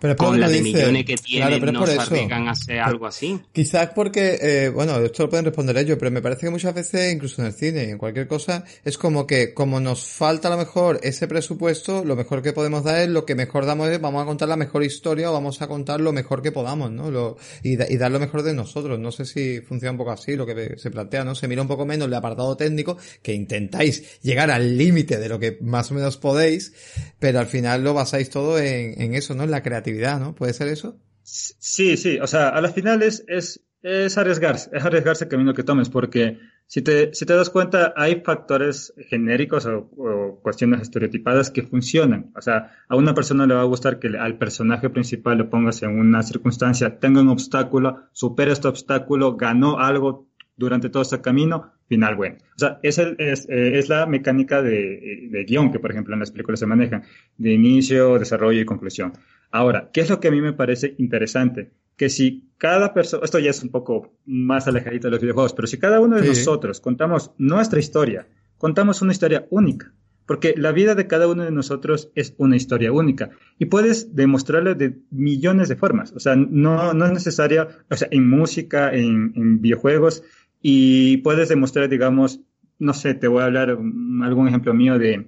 Pero 0.00 0.16
con 0.16 0.38
la 0.40 0.46
que 0.46 0.52
de 0.54 0.60
dice. 0.62 0.78
millones 0.78 1.04
que 1.04 1.14
Claro, 1.16 1.24
tienen, 1.26 1.60
pero 1.60 1.66
es 1.66 1.72
no 1.74 1.78
por 1.80 1.88
se 1.88 1.94
eso. 1.94 2.02
arriesgan 2.02 2.48
a 2.48 2.50
hacer 2.52 2.78
algo 2.80 3.06
así? 3.06 3.40
Quizás 3.52 3.90
porque, 3.94 4.38
eh, 4.40 4.68
bueno, 4.68 4.98
esto 4.98 5.24
lo 5.24 5.30
pueden 5.30 5.44
responder 5.46 5.76
ellos, 5.78 5.96
pero 5.98 6.10
me 6.10 6.22
parece 6.22 6.42
que 6.42 6.50
muchas 6.50 6.74
veces, 6.74 7.12
incluso 7.12 7.40
en 7.42 7.48
el 7.48 7.52
cine 7.54 7.84
y 7.84 7.90
en 7.90 7.98
cualquier 7.98 8.28
cosa, 8.28 8.64
es 8.84 8.96
como 8.98 9.26
que, 9.26 9.52
como 9.54 9.80
nos 9.80 10.04
falta 10.04 10.48
a 10.48 10.50
lo 10.52 10.56
mejor 10.58 11.00
ese 11.02 11.26
presupuesto, 11.26 12.04
lo 12.04 12.14
mejor 12.16 12.42
que 12.42 12.52
podemos 12.52 12.84
dar 12.84 12.98
es 13.00 13.08
lo 13.08 13.24
que 13.26 13.34
mejor 13.34 13.66
damos 13.66 13.88
es, 13.88 14.00
vamos 14.00 14.22
a 14.22 14.26
contar 14.26 14.48
la 14.48 14.56
mejor 14.56 14.84
historia 14.84 15.30
o 15.30 15.32
vamos 15.32 15.60
a 15.62 15.66
contar 15.66 16.00
lo 16.00 16.12
mejor 16.12 16.42
que 16.42 16.52
podamos, 16.52 16.90
¿no? 16.90 17.10
Lo, 17.10 17.36
y, 17.62 17.76
da- 17.76 17.86
y 17.88 17.96
dar 17.96 18.10
lo 18.10 18.20
mejor 18.20 18.42
de 18.42 18.54
nosotros. 18.54 18.98
No 18.98 19.10
sé 19.12 19.24
si 19.24 19.60
funciona 19.60 19.92
un 19.92 19.98
poco 19.98 20.12
así 20.12 20.36
lo 20.36 20.46
que 20.46 20.74
se 20.78 20.90
plantea, 20.90 21.24
¿no? 21.24 21.34
Se 21.34 21.48
mira 21.48 21.62
un 21.62 21.68
poco 21.68 21.86
menos 21.86 22.06
el 22.08 22.14
apartado 22.14 22.56
técnico, 22.56 22.96
que 23.22 23.32
intentáis 23.34 24.20
llegar 24.22 24.50
al 24.50 24.76
límite 24.78 25.18
de 25.18 25.28
lo 25.28 25.38
que 25.38 25.58
más 25.60 25.90
o 25.90 25.94
menos 25.94 26.16
podéis, 26.18 26.72
pero 27.18 27.40
al 27.40 27.46
final 27.46 27.82
lo 27.82 27.94
basáis 27.94 28.30
todo 28.30 28.58
en, 28.58 29.00
en 29.00 29.14
eso, 29.14 29.34
¿no? 29.34 29.44
En 29.44 29.50
la 29.50 29.62
creatividad, 29.62 29.87
¿no? 30.18 30.34
¿Puede 30.34 30.52
ser 30.52 30.68
eso? 30.68 30.98
Sí, 31.22 31.96
sí, 31.96 32.18
o 32.18 32.26
sea, 32.26 32.48
a 32.48 32.60
la 32.60 32.70
final 32.70 33.02
es, 33.02 33.24
es, 33.28 33.60
es 33.82 34.16
arriesgarse, 34.16 34.70
es 34.72 34.84
arriesgarse 34.84 35.24
el 35.24 35.30
camino 35.30 35.52
que 35.52 35.62
tomes, 35.62 35.90
porque 35.90 36.38
si 36.66 36.82
te, 36.82 37.12
si 37.14 37.26
te 37.26 37.34
das 37.34 37.50
cuenta, 37.50 37.92
hay 37.96 38.22
factores 38.24 38.94
genéricos 39.08 39.66
o, 39.66 39.90
o 39.96 40.40
cuestiones 40.42 40.82
estereotipadas 40.82 41.50
que 41.50 41.62
funcionan. 41.62 42.30
O 42.36 42.40
sea, 42.40 42.72
a 42.88 42.96
una 42.96 43.14
persona 43.14 43.46
le 43.46 43.54
va 43.54 43.62
a 43.62 43.64
gustar 43.64 43.98
que 43.98 44.08
al 44.08 44.38
personaje 44.38 44.90
principal 44.90 45.38
le 45.38 45.44
pongas 45.44 45.82
en 45.82 45.98
una 45.98 46.22
circunstancia, 46.22 46.98
tenga 46.98 47.20
un 47.20 47.28
obstáculo, 47.28 48.08
supera 48.12 48.52
este 48.52 48.68
obstáculo, 48.68 49.36
ganó 49.36 49.78
algo 49.78 50.28
durante 50.58 50.90
todo 50.90 51.02
este 51.02 51.20
camino, 51.20 51.72
final 51.88 52.16
bueno. 52.16 52.36
O 52.56 52.58
sea, 52.58 52.80
es, 52.82 52.98
el, 52.98 53.16
es, 53.18 53.48
eh, 53.48 53.78
es 53.78 53.88
la 53.88 54.06
mecánica 54.06 54.60
de, 54.60 55.28
de 55.30 55.44
guion 55.44 55.70
que, 55.70 55.78
por 55.78 55.92
ejemplo, 55.92 56.14
en 56.14 56.20
las 56.20 56.32
películas 56.32 56.60
se 56.60 56.66
manejan, 56.66 57.04
de 57.36 57.52
inicio, 57.52 58.18
desarrollo 58.18 58.60
y 58.60 58.64
conclusión. 58.64 59.12
Ahora, 59.50 59.90
¿qué 59.92 60.00
es 60.02 60.10
lo 60.10 60.20
que 60.20 60.28
a 60.28 60.30
mí 60.30 60.40
me 60.40 60.52
parece 60.52 60.94
interesante? 60.98 61.70
Que 61.96 62.08
si 62.10 62.44
cada 62.58 62.94
persona, 62.94 63.24
esto 63.24 63.38
ya 63.38 63.50
es 63.50 63.62
un 63.62 63.70
poco 63.70 64.12
más 64.26 64.66
alejadito 64.68 65.06
de 65.08 65.12
los 65.12 65.20
videojuegos, 65.20 65.52
pero 65.54 65.66
si 65.66 65.78
cada 65.78 66.00
uno 66.00 66.16
de 66.16 66.22
Sí. 66.22 66.28
nosotros 66.28 66.80
contamos 66.80 67.32
nuestra 67.38 67.78
historia, 67.80 68.26
contamos 68.58 69.02
una 69.02 69.12
historia 69.12 69.46
única, 69.50 69.92
porque 70.26 70.54
la 70.56 70.72
vida 70.72 70.94
de 70.94 71.06
cada 71.06 71.26
uno 71.28 71.44
de 71.44 71.50
nosotros 71.50 72.10
es 72.14 72.34
una 72.36 72.56
historia 72.56 72.92
única 72.92 73.30
y 73.58 73.64
puedes 73.66 74.14
demostrarlo 74.14 74.74
de 74.74 74.98
millones 75.10 75.68
de 75.68 75.76
formas, 75.76 76.12
o 76.12 76.20
sea, 76.20 76.36
no, 76.36 76.92
no 76.92 77.06
es 77.06 77.12
necesario, 77.12 77.68
o 77.90 77.96
sea, 77.96 78.08
en 78.10 78.28
música, 78.28 78.92
en, 78.92 79.32
en 79.34 79.60
videojuegos, 79.62 80.22
y 80.60 81.18
puedes 81.18 81.48
demostrar, 81.48 81.88
digamos, 81.88 82.40
no 82.80 82.92
sé, 82.94 83.14
te 83.14 83.26
voy 83.28 83.42
a 83.42 83.46
hablar 83.46 83.70
algún 83.70 84.48
ejemplo 84.48 84.74
mío 84.74 84.98
de, 84.98 85.26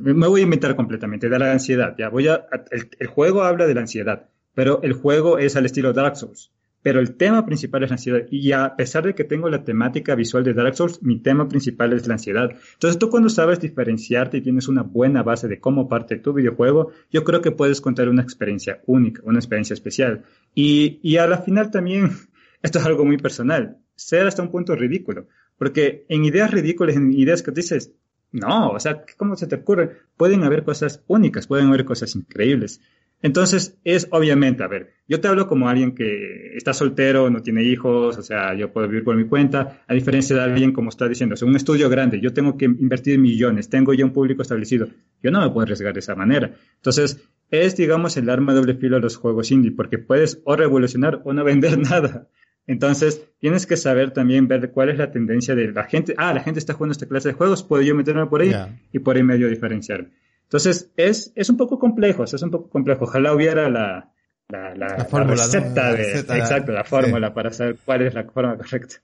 me 0.00 0.26
voy 0.26 0.40
a 0.40 0.44
inventar 0.44 0.76
completamente, 0.76 1.28
de 1.28 1.38
la 1.38 1.52
ansiedad, 1.52 1.94
ya 1.98 2.08
voy 2.08 2.28
a, 2.28 2.46
el, 2.70 2.90
el 2.98 3.06
juego 3.06 3.42
habla 3.42 3.66
de 3.66 3.74
la 3.74 3.80
ansiedad, 3.80 4.28
pero 4.54 4.82
el 4.82 4.92
juego 4.92 5.38
es 5.38 5.56
al 5.56 5.66
estilo 5.66 5.92
Dark 5.92 6.16
Souls. 6.16 6.52
Pero 6.80 7.00
el 7.00 7.16
tema 7.16 7.44
principal 7.44 7.82
es 7.82 7.90
la 7.90 7.94
ansiedad. 7.94 8.26
Y 8.30 8.52
a 8.52 8.76
pesar 8.76 9.04
de 9.04 9.14
que 9.14 9.24
tengo 9.24 9.48
la 9.48 9.64
temática 9.64 10.14
visual 10.14 10.44
de 10.44 10.54
Dark 10.54 10.76
Souls, 10.76 11.02
mi 11.02 11.20
tema 11.20 11.48
principal 11.48 11.92
es 11.92 12.06
la 12.06 12.14
ansiedad. 12.14 12.50
Entonces 12.74 12.98
tú 12.98 13.10
cuando 13.10 13.28
sabes 13.28 13.60
diferenciarte 13.60 14.38
y 14.38 14.40
tienes 14.42 14.68
una 14.68 14.82
buena 14.82 15.22
base 15.22 15.48
de 15.48 15.58
cómo 15.58 15.88
parte 15.88 16.16
tu 16.16 16.32
videojuego, 16.32 16.92
yo 17.10 17.24
creo 17.24 17.40
que 17.40 17.50
puedes 17.50 17.80
contar 17.80 18.08
una 18.08 18.22
experiencia 18.22 18.80
única, 18.86 19.22
una 19.24 19.38
experiencia 19.38 19.74
especial. 19.74 20.24
Y, 20.54 21.00
y 21.02 21.16
a 21.16 21.26
la 21.26 21.38
final 21.38 21.70
también, 21.70 22.10
esto 22.62 22.78
es 22.78 22.86
algo 22.86 23.04
muy 23.04 23.18
personal, 23.18 23.78
ser 23.96 24.26
hasta 24.26 24.42
un 24.42 24.50
punto 24.50 24.76
ridículo. 24.76 25.26
Porque 25.58 26.06
en 26.08 26.24
ideas 26.24 26.52
ridículas, 26.52 26.94
en 26.94 27.12
ideas 27.12 27.42
que 27.42 27.50
dices, 27.50 27.92
no, 28.32 28.70
o 28.70 28.80
sea, 28.80 29.04
¿cómo 29.16 29.36
se 29.36 29.46
te 29.46 29.56
ocurre? 29.56 29.90
Pueden 30.16 30.44
haber 30.44 30.64
cosas 30.64 31.02
únicas, 31.06 31.46
pueden 31.46 31.68
haber 31.68 31.84
cosas 31.84 32.14
increíbles. 32.14 32.80
Entonces, 33.20 33.76
es 33.82 34.06
obviamente, 34.12 34.62
a 34.62 34.68
ver, 34.68 34.92
yo 35.08 35.20
te 35.20 35.26
hablo 35.26 35.48
como 35.48 35.68
alguien 35.68 35.92
que 35.92 36.56
está 36.56 36.72
soltero, 36.72 37.30
no 37.30 37.42
tiene 37.42 37.64
hijos, 37.64 38.16
o 38.16 38.22
sea, 38.22 38.54
yo 38.54 38.72
puedo 38.72 38.86
vivir 38.86 39.02
por 39.02 39.16
mi 39.16 39.24
cuenta, 39.24 39.82
a 39.88 39.94
diferencia 39.94 40.36
de 40.36 40.42
alguien 40.42 40.72
como 40.72 40.90
está 40.90 41.08
diciendo, 41.08 41.34
o 41.34 41.36
sea, 41.36 41.48
un 41.48 41.56
estudio 41.56 41.88
grande, 41.88 42.20
yo 42.20 42.32
tengo 42.32 42.56
que 42.56 42.66
invertir 42.66 43.18
millones, 43.18 43.68
tengo 43.68 43.92
ya 43.92 44.04
un 44.04 44.12
público 44.12 44.42
establecido, 44.42 44.86
yo 45.20 45.32
no 45.32 45.40
me 45.40 45.50
puedo 45.50 45.62
arriesgar 45.62 45.94
de 45.94 46.00
esa 46.00 46.14
manera. 46.14 46.54
Entonces, 46.76 47.28
es, 47.50 47.76
digamos, 47.76 48.16
el 48.16 48.30
arma 48.30 48.54
doble 48.54 48.74
filo 48.74 48.96
de 48.96 49.02
los 49.02 49.16
juegos 49.16 49.50
indie, 49.50 49.72
porque 49.72 49.98
puedes 49.98 50.40
o 50.44 50.54
revolucionar 50.54 51.20
o 51.24 51.32
no 51.32 51.42
vender 51.48 51.76
nada. 51.78 52.28
Entonces, 52.68 53.26
tienes 53.40 53.66
que 53.66 53.76
saber 53.76 54.12
también 54.12 54.46
ver 54.46 54.70
cuál 54.70 54.90
es 54.90 54.98
la 54.98 55.10
tendencia 55.10 55.54
de 55.54 55.72
la 55.72 55.84
gente. 55.84 56.14
Ah, 56.18 56.32
la 56.34 56.40
gente 56.42 56.60
está 56.60 56.74
jugando 56.74 56.92
esta 56.92 57.06
clase 57.06 57.30
de 57.30 57.34
juegos, 57.34 57.62
puedo 57.64 57.82
yo 57.82 57.94
meterme 57.94 58.26
por 58.26 58.42
ahí 58.42 58.54
y 58.92 58.98
por 59.00 59.16
ahí 59.16 59.22
medio 59.22 59.48
diferenciarme. 59.48 60.10
Entonces, 60.44 60.90
es, 60.96 61.32
es 61.34 61.48
un 61.50 61.56
poco 61.56 61.78
complejo, 61.78 62.24
es 62.24 62.42
un 62.42 62.50
poco 62.50 62.68
complejo. 62.68 63.04
Ojalá 63.06 63.34
hubiera 63.34 63.68
la, 63.70 64.12
la, 64.48 64.74
la, 64.74 64.98
La 64.98 65.04
fórmula, 65.06 65.46
La 65.46 65.92
de, 65.92 65.96
receta, 65.96 66.36
exacto, 66.38 66.72
la 66.72 66.84
sí. 66.84 66.90
fórmula 66.90 67.32
para 67.34 67.50
saber 67.52 67.76
cuál 67.84 68.02
es 68.02 68.14
la 68.14 68.24
forma 68.24 68.56
correcta. 68.56 68.96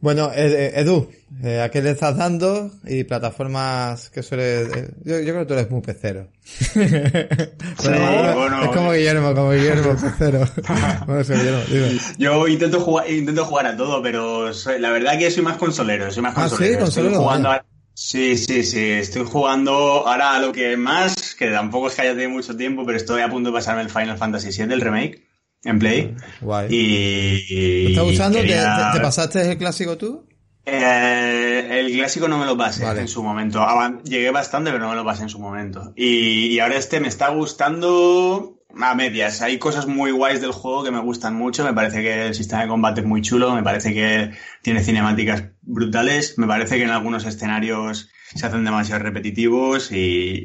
Bueno, 0.00 0.30
eh, 0.34 0.72
Edu, 0.76 1.10
eh, 1.44 1.60
¿a 1.60 1.70
qué 1.70 1.82
le 1.82 1.90
estás 1.90 2.16
dando? 2.16 2.70
Y 2.86 3.04
plataformas 3.04 4.08
que 4.08 4.22
suele... 4.22 4.62
eh, 4.62 4.88
yo, 5.04 5.18
yo 5.20 5.24
creo 5.34 5.40
que 5.40 5.44
tú 5.46 5.52
eres 5.54 5.70
muy 5.70 5.82
pecero. 5.82 6.28
Pero 6.74 8.34
bueno, 8.34 8.62
es 8.64 8.68
como 8.70 8.92
Guillermo, 8.92 9.34
como 9.34 9.50
Guillermo, 9.52 9.94
pecero. 10.00 10.40
bueno, 11.06 11.24
soy 11.24 11.36
Guillermo, 11.36 11.60
dime. 11.68 11.98
Yo 12.18 12.48
intento 12.48 12.80
jugar, 12.80 13.10
intento 13.10 13.44
jugar 13.44 13.66
a 13.66 13.76
todo, 13.76 14.02
pero 14.02 14.52
soy- 14.54 14.78
la 14.80 14.90
verdad 14.90 15.18
que 15.18 15.30
soy 15.30 15.42
más 15.42 15.56
consolero, 15.58 16.10
soy 16.10 16.22
más 16.22 16.32
Ah, 16.36 16.42
consolero. 16.48 16.58
¿sí? 16.86 16.88
Estoy 16.88 17.02
Consolero, 17.04 17.18
jugando 17.22 17.48
vaya. 17.50 17.60
a- 17.60 17.64
Sí, 17.92 18.38
sí, 18.38 18.62
sí, 18.62 18.92
estoy 18.92 19.26
jugando 19.26 19.72
ahora 20.08 20.36
a 20.36 20.40
lo 20.40 20.52
que 20.52 20.74
más, 20.78 21.34
que 21.34 21.50
tampoco 21.50 21.88
es 21.88 21.94
que 21.94 22.02
haya 22.02 22.12
tenido 22.12 22.30
mucho 22.30 22.56
tiempo, 22.56 22.86
pero 22.86 22.96
estoy 22.96 23.20
a 23.20 23.28
punto 23.28 23.50
de 23.50 23.54
pasarme 23.54 23.82
el 23.82 23.90
Final 23.90 24.16
Fantasy 24.16 24.48
VII, 24.52 24.72
el 24.72 24.80
remake, 24.80 25.26
en 25.64 25.78
Play. 25.78 26.14
Guay. 26.40 26.66
Y... 26.70 27.84
¿Te 27.86 27.90
está 27.90 28.02
gustando? 28.02 28.38
¿Te, 28.38 28.46
quería- 28.46 28.90
te- 28.92 28.98
te 28.98 29.02
pasaste 29.02 29.50
el 29.52 29.58
clásico 29.58 29.96
tú? 29.98 30.26
Eh, 30.66 31.66
el 31.80 31.92
clásico 31.92 32.28
no 32.28 32.38
me 32.38 32.46
lo 32.46 32.56
pasé 32.56 32.84
Vale. 32.84 33.00
en 33.00 33.08
su 33.08 33.22
momento. 33.22 33.64
Llegué 34.04 34.30
bastante, 34.30 34.70
pero 34.70 34.82
no 34.84 34.90
me 34.90 34.96
lo 34.96 35.04
pasé 35.04 35.22
en 35.24 35.28
su 35.28 35.38
momento. 35.38 35.92
Y, 35.96 36.46
y 36.46 36.60
ahora 36.60 36.76
este 36.76 37.00
me 37.00 37.08
está 37.08 37.28
gustando 37.30 38.56
a 38.80 38.94
medias. 38.94 39.42
Hay 39.42 39.58
cosas 39.58 39.86
muy 39.86 40.12
guays 40.12 40.40
del 40.40 40.52
juego 40.52 40.84
que 40.84 40.90
me 40.90 41.00
gustan 41.00 41.34
mucho. 41.34 41.64
Me 41.64 41.72
parece 41.72 42.02
que 42.02 42.26
el 42.28 42.34
sistema 42.34 42.62
de 42.62 42.68
combate 42.68 43.00
es 43.00 43.06
muy 43.06 43.20
chulo. 43.22 43.54
Me 43.54 43.62
parece 43.62 43.92
que 43.94 44.30
tiene 44.62 44.82
cinemáticas 44.82 45.44
brutales. 45.62 46.38
Me 46.38 46.46
parece 46.46 46.76
que 46.76 46.84
en 46.84 46.90
algunos 46.90 47.24
escenarios 47.26 48.08
se 48.34 48.46
hacen 48.46 48.64
demasiado 48.64 49.02
repetitivos 49.02 49.90
y, 49.90 49.96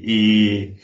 y, 0.03 0.75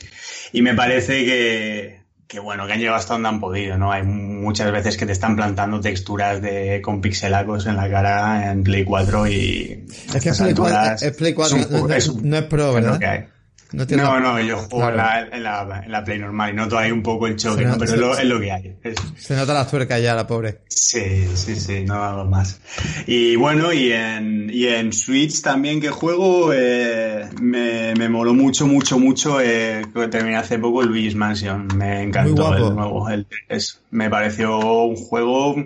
y 0.52 0.62
me 0.62 0.74
parece 0.74 1.24
que, 1.24 2.01
que 2.32 2.40
bueno, 2.40 2.66
que 2.66 2.72
han 2.72 2.78
llegado 2.78 2.96
hasta 2.96 3.12
donde 3.12 3.28
han 3.28 3.40
podido, 3.40 3.76
¿no? 3.76 3.92
Hay 3.92 4.02
muchas 4.04 4.72
veces 4.72 4.96
que 4.96 5.04
te 5.04 5.12
están 5.12 5.36
plantando 5.36 5.78
texturas 5.82 6.40
de 6.40 6.80
con 6.82 7.02
pixelacos 7.02 7.66
en 7.66 7.76
la 7.76 7.90
cara 7.90 8.50
en 8.50 8.64
Play 8.64 8.84
4 8.84 9.26
y 9.26 9.84
Es 10.14 10.22
que 10.22 10.30
es 10.30 10.38
Play 10.38 10.54
4, 10.54 10.64
alturas 10.78 11.02
es 11.02 11.14
Play 11.14 11.34
4, 11.34 11.56
es 11.58 11.66
un 11.66 11.88
no, 11.88 11.94
es 11.94 12.08
un- 12.08 12.30
no 12.30 12.36
es 12.38 12.44
pro, 12.44 12.72
¿verdad? 12.72 13.26
No, 13.72 13.86
tiene 13.86 14.02
No, 14.02 14.14
la- 14.14 14.20
no, 14.20 14.40
yo 14.40 14.56
juego 14.58 14.90
en, 14.90 14.96
la, 14.96 15.20
en, 15.32 15.42
la, 15.42 15.82
en 15.84 15.92
la 15.92 16.04
Play 16.04 16.18
normal 16.18 16.50
y 16.50 16.56
noto 16.56 16.76
ahí 16.78 16.90
un 16.92 17.02
poco 17.02 17.26
el 17.26 17.36
choque, 17.36 17.64
Pero 17.78 17.84
es 17.84 17.96
lo, 17.96 18.16
es 18.16 18.40
que 18.40 18.52
hay. 18.52 18.76
Es- 18.82 18.96
Se 19.16 19.34
nota 19.36 19.54
la 19.54 19.66
tuerca 19.66 19.98
ya, 19.98 20.14
la 20.14 20.26
pobre. 20.26 20.58
Sí, 20.68 21.26
sí, 21.34 21.56
sí, 21.56 21.84
no 21.84 21.94
hago 21.94 22.24
más. 22.26 22.60
Y 23.06 23.36
bueno, 23.36 23.72
y 23.72 23.92
en, 23.92 24.50
y 24.52 24.66
en 24.66 24.92
Switch 24.92 25.40
también 25.42 25.80
que 25.80 25.88
juego, 25.90 26.52
eh, 26.54 27.28
me, 27.40 27.94
me 27.94 28.08
moló 28.08 28.34
mucho, 28.34 28.66
mucho, 28.66 28.98
mucho. 28.98 29.40
Eh, 29.40 29.82
que 29.94 30.08
terminé 30.08 30.36
hace 30.36 30.58
poco 30.58 30.82
el 30.82 30.88
Luigi's 30.88 31.14
Mansion. 31.14 31.68
Me 31.76 32.02
encantó 32.02 32.48
Muy 32.48 32.58
guapo. 32.58 32.68
el 32.68 32.74
nuevo. 32.76 33.08
El 33.08 33.26
3. 33.48 33.80
Me 33.90 34.10
pareció 34.10 34.58
un 34.84 34.96
juego 34.96 35.56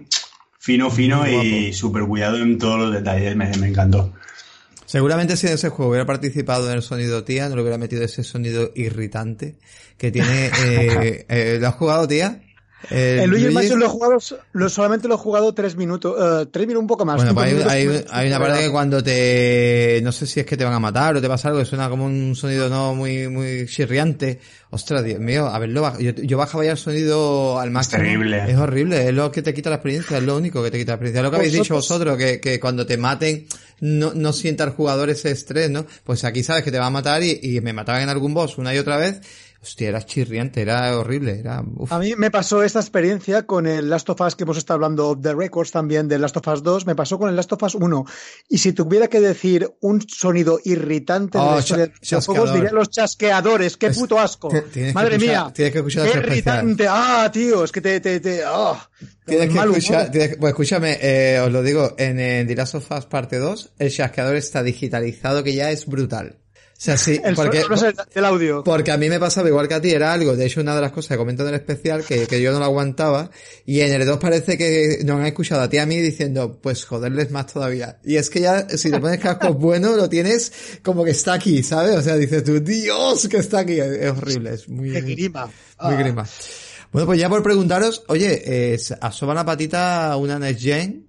fino, 0.58 0.90
fino 0.90 1.26
y 1.28 1.72
súper 1.72 2.04
cuidado 2.04 2.38
en 2.38 2.58
todos 2.58 2.78
los 2.78 2.92
detalles. 2.92 3.34
Me, 3.36 3.50
me 3.56 3.68
encantó. 3.68 4.12
Seguramente 4.86 5.36
si 5.36 5.46
en 5.48 5.54
ese 5.54 5.68
juego 5.68 5.90
hubiera 5.90 6.06
participado 6.06 6.70
en 6.70 6.76
el 6.76 6.82
sonido 6.82 7.24
tía, 7.24 7.48
no 7.48 7.56
le 7.56 7.62
hubiera 7.62 7.76
metido 7.76 8.02
ese 8.04 8.22
sonido 8.22 8.72
irritante 8.74 9.56
que 9.98 10.10
tiene... 10.10 10.50
Eh, 10.66 11.26
eh, 11.28 11.58
¿Lo 11.60 11.68
has 11.68 11.74
jugado, 11.74 12.08
tía? 12.08 12.40
El 12.90 13.30
Luigi 13.30 13.46
Mansion 13.50 13.78
lo 13.80 13.86
he 13.86 13.88
jugado, 13.88 14.18
lo, 14.52 14.68
solamente 14.68 15.08
lo 15.08 15.14
he 15.14 15.18
jugado 15.18 15.52
tres 15.54 15.76
minutos, 15.76 16.14
eh, 16.20 16.46
tres 16.52 16.66
minutos 16.66 16.82
un 16.82 16.86
poco 16.86 17.04
más. 17.04 17.16
Bueno, 17.16 17.34
pues 17.34 17.46
hay, 17.46 17.52
minutos, 17.54 17.72
hay- 17.72 18.04
hay 18.10 18.28
una 18.28 18.38
parte 18.38 18.60
que 18.62 18.70
cuando 18.70 19.02
te... 19.02 20.00
No 20.04 20.12
sé 20.12 20.26
si 20.26 20.40
es 20.40 20.46
que 20.46 20.56
te 20.56 20.64
van 20.64 20.74
a 20.74 20.78
matar 20.78 21.16
o 21.16 21.20
te 21.20 21.26
pasa 21.28 21.48
algo, 21.48 21.60
que 21.60 21.66
suena 21.66 21.88
como 21.88 22.04
un 22.06 22.36
sonido 22.36 22.68
no 22.68 22.94
muy 22.94 23.28
muy 23.28 23.66
chirriante. 23.66 24.38
Ostras, 24.70 25.04
Dios 25.04 25.20
mío, 25.20 25.46
a 25.46 25.58
verlo, 25.58 25.98
yo, 25.98 26.10
yo 26.12 26.36
bajaba 26.38 26.64
ya 26.64 26.72
el 26.72 26.76
sonido 26.76 27.58
al 27.58 27.70
máximo. 27.70 28.02
terrible. 28.02 28.50
Es 28.50 28.56
horrible, 28.58 29.08
es 29.08 29.14
lo 29.14 29.30
que 29.30 29.40
te 29.40 29.54
quita 29.54 29.70
la 29.70 29.76
experiencia, 29.76 30.18
es 30.18 30.24
lo 30.24 30.36
único 30.36 30.62
que 30.62 30.70
te 30.70 30.78
quita 30.78 30.92
la 30.92 30.94
experiencia. 30.96 31.20
Es 31.20 31.24
lo 31.24 31.30
que 31.30 31.36
habéis 31.36 31.52
dicho 31.52 31.74
vosotros, 31.74 32.18
que, 32.18 32.40
que 32.40 32.60
cuando 32.60 32.84
te 32.84 32.96
maten 32.98 33.46
no, 33.80 34.12
no 34.14 34.32
sienta 34.32 34.64
el 34.64 34.70
jugador 34.70 35.08
ese 35.08 35.30
estrés, 35.30 35.70
¿no? 35.70 35.86
Pues 36.04 36.24
aquí 36.24 36.42
sabes 36.42 36.62
que 36.62 36.70
te 36.72 36.78
va 36.78 36.86
a 36.86 36.90
matar 36.90 37.22
y, 37.22 37.38
y 37.42 37.60
me 37.60 37.72
mataban 37.72 38.02
en 38.02 38.08
algún 38.10 38.34
boss 38.34 38.58
una 38.58 38.74
y 38.74 38.78
otra 38.78 38.96
vez. 38.96 39.20
Hostia, 39.66 39.88
era 39.88 40.00
chirriante, 40.02 40.62
era 40.62 40.96
horrible, 40.96 41.40
era... 41.40 41.60
uf. 41.74 41.92
A 41.92 41.98
mí 41.98 42.14
me 42.16 42.30
pasó 42.30 42.62
esta 42.62 42.78
experiencia 42.78 43.46
con 43.46 43.66
el 43.66 43.90
Last 43.90 44.08
of 44.10 44.20
Us, 44.20 44.36
que 44.36 44.44
hemos 44.44 44.56
estado 44.56 44.76
hablando 44.76 45.08
of 45.10 45.20
the 45.22 45.34
records 45.34 45.72
también 45.72 46.06
del 46.06 46.20
Last 46.20 46.36
of 46.36 46.46
Us 46.46 46.62
2, 46.62 46.86
me 46.86 46.94
pasó 46.94 47.18
con 47.18 47.28
el 47.28 47.34
Last 47.34 47.52
of 47.52 47.62
Us 47.64 47.74
1. 47.74 48.04
Y 48.48 48.58
si 48.58 48.72
tuviera 48.72 49.08
que 49.08 49.20
decir 49.20 49.68
un 49.80 50.00
sonido 50.08 50.60
irritante 50.64 51.38
Oh, 51.38 51.60
de 51.60 51.90
los 52.12 52.26
juegos, 52.26 52.54
diría 52.54 52.70
los 52.70 52.90
chasqueadores. 52.90 53.76
¡Qué 53.76 53.90
puto 53.90 54.20
asco! 54.20 54.50
tienes 54.72 54.94
Madre 54.94 55.16
escuchar- 55.16 55.44
mía. 55.46 55.52
tienes 55.52 55.72
que 55.72 55.78
escuchar 55.78 56.10
¡Qué 56.12 56.18
irritante! 56.18 56.86
¡Ah, 56.88 57.28
tío! 57.32 57.64
Es 57.64 57.72
que 57.72 57.80
te... 57.80 58.00
te, 58.00 58.20
te 58.20 58.42
ah, 58.46 58.88
Tienes 59.26 59.50
que 59.52 59.58
escuchar, 59.58 60.10
tienes 60.12 60.36
pues 60.36 60.50
escúchame, 60.52 60.98
eh, 61.02 61.40
os 61.40 61.50
lo 61.50 61.60
digo, 61.64 61.96
en, 61.98 62.20
en 62.20 62.46
The 62.46 62.54
Last 62.54 62.76
of 62.76 62.88
Us 62.92 63.06
parte 63.06 63.38
2, 63.38 63.72
el 63.80 63.90
chasqueador 63.90 64.36
está 64.36 64.62
digitalizado 64.62 65.42
que 65.42 65.52
ya 65.54 65.72
es 65.72 65.86
brutal. 65.86 66.38
O 66.78 66.80
sea, 66.86 66.96
sí, 66.98 67.18
El 67.24 67.34
porque, 67.34 67.62
sonido 67.62 68.04
del 68.14 68.24
audio. 68.26 68.62
porque 68.62 68.92
a 68.92 68.98
mí 68.98 69.08
me 69.08 69.18
pasaba 69.18 69.48
igual 69.48 69.66
que 69.66 69.74
a 69.74 69.80
ti, 69.80 69.90
era 69.90 70.12
algo, 70.12 70.36
de 70.36 70.44
hecho 70.46 70.60
una 70.60 70.74
de 70.74 70.82
las 70.82 70.92
cosas 70.92 71.10
que 71.10 71.16
comento 71.16 71.42
en 71.42 71.48
el 71.48 71.54
especial, 71.54 72.04
que, 72.04 72.26
que 72.26 72.40
yo 72.42 72.52
no 72.52 72.58
lo 72.58 72.66
aguantaba, 72.66 73.30
y 73.64 73.80
en 73.80 73.92
el 73.92 74.04
2 74.06 74.18
parece 74.18 74.58
que 74.58 74.98
nos 75.04 75.18
han 75.18 75.26
escuchado 75.26 75.62
a 75.62 75.68
ti 75.70 75.76
y 75.76 75.80
a 75.80 75.86
mí 75.86 75.96
diciendo, 76.00 76.58
pues 76.62 76.84
joderles 76.84 77.30
más 77.30 77.46
todavía. 77.46 77.98
Y 78.04 78.16
es 78.16 78.28
que 78.28 78.40
ya, 78.40 78.68
si 78.68 78.90
te 78.90 79.00
pones 79.00 79.20
cascos 79.20 79.56
buenos, 79.58 79.96
lo 79.96 80.08
tienes 80.08 80.52
como 80.82 81.02
que 81.02 81.12
está 81.12 81.32
aquí, 81.32 81.62
¿sabes? 81.62 81.96
O 81.96 82.02
sea, 82.02 82.16
dices 82.16 82.44
tú, 82.44 82.60
Dios, 82.60 83.26
que 83.28 83.38
está 83.38 83.60
aquí. 83.60 83.80
Es 83.80 84.10
horrible, 84.10 84.52
es 84.54 84.68
muy, 84.68 84.92
¡Qué 84.92 85.00
grima! 85.00 85.46
muy 85.46 85.52
Ah. 85.78 85.96
grima. 85.96 86.26
Bueno, 86.92 87.06
pues 87.06 87.18
ya 87.18 87.28
por 87.28 87.42
preguntaros, 87.42 88.04
oye, 88.08 88.42
eh, 88.74 88.78
asoma 89.00 89.34
la 89.34 89.44
patita 89.44 90.16
una 90.16 90.38
Next 90.38 90.62
Gen. 90.62 91.05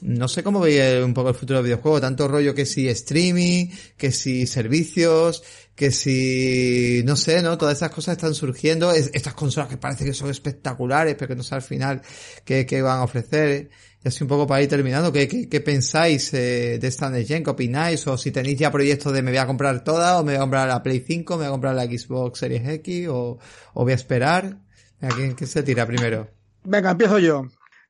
No 0.00 0.28
sé 0.28 0.42
cómo 0.42 0.60
veis 0.60 1.02
un 1.04 1.12
poco 1.14 1.30
el 1.30 1.34
futuro 1.34 1.58
del 1.58 1.64
videojuego, 1.66 2.00
tanto 2.00 2.28
rollo 2.28 2.54
que 2.54 2.64
si 2.66 2.88
streaming, 2.88 3.66
que 3.96 4.12
si 4.12 4.46
servicios, 4.46 5.42
que 5.74 5.90
si, 5.90 7.02
no 7.04 7.16
sé, 7.16 7.42
¿no? 7.42 7.58
Todas 7.58 7.76
esas 7.78 7.90
cosas 7.90 8.16
están 8.16 8.34
surgiendo, 8.34 8.92
es- 8.92 9.10
estas 9.12 9.34
consolas 9.34 9.68
que 9.68 9.76
parece 9.76 10.04
que 10.04 10.12
son 10.14 10.30
espectaculares, 10.30 11.14
pero 11.16 11.28
que 11.28 11.36
no 11.36 11.42
sé 11.42 11.54
al 11.54 11.62
final 11.62 12.02
qué, 12.44 12.64
van 12.82 12.98
a 13.00 13.04
ofrecer. 13.04 13.70
Y 14.04 14.08
así 14.08 14.22
un 14.22 14.28
poco 14.28 14.46
para 14.46 14.62
ir 14.62 14.68
terminando, 14.68 15.12
¿qué, 15.12 15.26
pensáis 15.64 16.32
eh, 16.32 16.78
de 16.80 16.86
esta 16.86 17.10
Next 17.10 17.28
Gen? 17.28 17.42
¿Qué 17.42 17.50
opináis? 17.50 18.06
O 18.06 18.16
si 18.16 18.30
tenéis 18.30 18.58
ya 18.58 18.70
proyectos 18.70 19.12
de 19.12 19.22
me 19.22 19.32
voy 19.32 19.38
a 19.38 19.46
comprar 19.46 19.82
toda, 19.82 20.20
o 20.20 20.24
me 20.24 20.32
voy 20.32 20.36
a 20.36 20.40
comprar 20.40 20.68
la 20.68 20.82
Play 20.82 21.02
5, 21.04 21.34
me 21.34 21.38
voy 21.40 21.48
a 21.48 21.50
comprar 21.50 21.74
la 21.74 21.84
Xbox 21.86 22.38
Series 22.38 22.68
X, 22.68 23.08
o, 23.08 23.38
o 23.74 23.82
voy 23.82 23.92
a 23.92 23.96
esperar. 23.96 24.58
¿A 25.00 25.08
quién, 25.08 25.32
quién 25.34 25.48
se 25.48 25.62
tira 25.64 25.86
primero? 25.86 26.28
Venga, 26.64 26.90
empiezo 26.90 27.18
yo. 27.18 27.46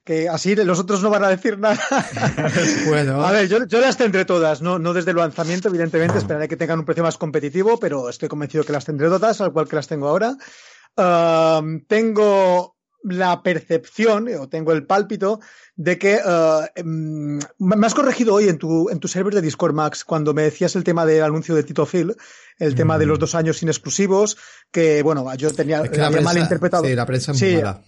Que 0.08 0.26
así 0.26 0.56
los 0.56 0.78
otros 0.78 1.02
no 1.02 1.10
van 1.10 1.22
a 1.22 1.28
decir 1.28 1.58
nada. 1.58 1.78
Bueno, 2.88 3.22
A 3.22 3.30
ver, 3.30 3.46
yo, 3.46 3.66
yo 3.66 3.78
las 3.78 3.98
tendré 3.98 4.24
todas, 4.24 4.62
no, 4.62 4.78
no 4.78 4.94
desde 4.94 5.10
el 5.10 5.18
lanzamiento, 5.18 5.68
evidentemente, 5.68 6.16
esperaré 6.16 6.48
que 6.48 6.56
tengan 6.56 6.78
un 6.78 6.86
precio 6.86 7.02
más 7.02 7.18
competitivo, 7.18 7.78
pero 7.78 8.08
estoy 8.08 8.26
convencido 8.30 8.64
que 8.64 8.72
las 8.72 8.86
tendré 8.86 9.08
todas, 9.08 9.38
al 9.42 9.52
cual 9.52 9.68
que 9.68 9.76
las 9.76 9.86
tengo 9.86 10.08
ahora. 10.08 10.34
Um, 10.96 11.84
tengo 11.86 12.78
la 13.02 13.42
percepción, 13.42 14.28
o 14.40 14.48
tengo 14.48 14.72
el 14.72 14.86
pálpito, 14.86 15.40
de 15.76 15.98
que 15.98 16.16
uh, 16.24 16.64
mm, 16.82 17.40
me 17.58 17.86
has 17.86 17.92
corregido 17.92 18.32
hoy 18.32 18.48
en 18.48 18.56
tu, 18.56 18.88
en 18.88 19.00
tu 19.00 19.08
server 19.08 19.34
de 19.34 19.42
Discord, 19.42 19.74
Max, 19.74 20.06
cuando 20.06 20.32
me 20.32 20.44
decías 20.44 20.74
el 20.74 20.84
tema 20.84 21.04
del 21.04 21.22
anuncio 21.22 21.54
de 21.54 21.64
Tito 21.64 21.84
Phil, 21.84 22.16
el 22.58 22.74
tema 22.74 22.96
de 22.96 23.04
los 23.04 23.18
dos 23.18 23.34
años 23.34 23.58
sin 23.58 23.68
exclusivos, 23.68 24.38
que, 24.70 25.02
bueno, 25.02 25.34
yo 25.34 25.52
tenía 25.52 25.82
es 25.82 25.90
que 25.90 25.98
la 25.98 26.10
prensa, 26.10 26.32
mal 26.32 26.38
interpretado. 26.38 26.84
sí, 26.84 26.94
la 26.94 27.04
prensa 27.04 27.32
es 27.32 27.42
muy 27.42 27.50
Sí, 27.50 27.56
mala. 27.56 27.82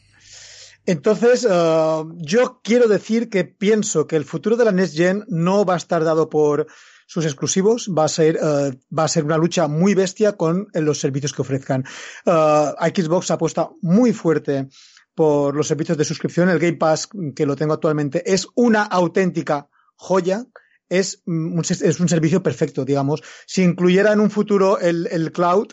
Entonces, 0.87 1.45
uh, 1.45 2.11
yo 2.17 2.61
quiero 2.63 2.89
decir 2.89 3.29
que 3.29 3.45
pienso 3.45 4.07
que 4.07 4.17
el 4.17 4.25
futuro 4.25 4.57
de 4.57 4.65
la 4.65 4.73
Next 4.73 4.97
Gen 4.97 5.25
no 5.29 5.65
va 5.65 5.75
a 5.75 5.77
estar 5.77 6.05
dado 6.05 6.29
por 6.29 6.67
sus 7.07 7.25
exclusivos, 7.25 7.91
va 7.97 8.05
a 8.05 8.09
ser, 8.09 8.37
uh, 8.37 8.73
va 8.97 9.05
a 9.05 9.09
ser 9.09 9.25
una 9.25 9.37
lucha 9.37 9.69
muy 9.69 9.95
bestia 9.95 10.33
con 10.37 10.69
eh, 10.73 10.81
los 10.81 11.01
servicios 11.01 11.33
que 11.33 11.43
ofrezcan. 11.43 11.85
Uh, 12.25 12.73
Xbox 12.95 13.31
apuesta 13.31 13.69
muy 13.83 14.13
fuerte 14.13 14.69
por 15.15 15.55
los 15.55 15.67
servicios 15.67 15.99
de 15.99 16.05
suscripción. 16.05 16.49
El 16.49 16.59
Game 16.59 16.77
Pass, 16.77 17.09
que 17.35 17.47
lo 17.47 17.57
tengo 17.57 17.75
actualmente, 17.75 18.23
es 18.33 18.47
una 18.55 18.83
auténtica 18.85 19.69
joya. 19.97 20.47
Es 20.89 21.23
mm, 21.27 21.59
un, 21.59 21.61
es 21.61 22.01
un 22.01 22.09
servicio 22.09 22.43
perfecto, 22.43 22.85
digamos. 22.85 23.23
Si 23.47 23.63
incluyera 23.63 24.13
en 24.13 24.21
un 24.21 24.31
futuro 24.31 24.79
el, 24.79 25.09
el 25.11 25.31
cloud, 25.33 25.69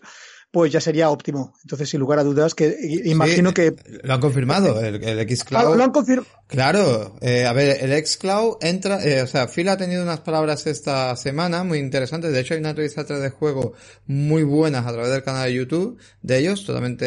pues 0.51 0.71
ya 0.71 0.79
sería 0.81 1.09
óptimo. 1.09 1.53
Entonces, 1.63 1.89
sin 1.89 1.99
lugar 1.99 2.19
a 2.19 2.23
dudas, 2.23 2.55
que 2.55 2.75
imagino 3.05 3.49
Sí, 3.49 3.53
que 3.55 3.75
Lo 4.03 4.13
han 4.13 4.21
confirmado, 4.21 4.79
el, 4.81 5.03
el 5.03 5.19
Ah, 5.19 5.25
xCloud. 5.27 5.75
lo 5.75 5.83
han 5.83 5.91
confirmado. 5.91 6.27
Claro, 6.47 7.17
eh, 7.21 7.45
a 7.45 7.51
ver, 7.53 7.77
el 7.83 8.05
xCloud 8.05 8.57
entra, 8.61 9.03
eh, 9.05 9.21
o 9.21 9.27
sea, 9.27 9.47
Phil 9.47 9.67
ha 9.67 9.77
tenido 9.77 10.01
unas 10.01 10.21
palabras 10.21 10.65
esta 10.65 11.15
semana 11.17 11.63
muy 11.63 11.79
interesantes. 11.79 12.31
De 12.31 12.39
hecho, 12.39 12.53
hay 12.53 12.61
una 12.61 12.69
entrevista 12.69 13.01
atrás 13.01 13.21
de 13.21 13.29
juego 13.29 13.73
muy 14.05 14.43
buenas 14.43 14.85
a 14.87 14.93
través 14.93 15.11
del 15.11 15.23
canal 15.23 15.47
de 15.49 15.53
YouTube 15.55 15.99
de 16.21 16.37
ellos, 16.39 16.65
totalmente 16.65 17.05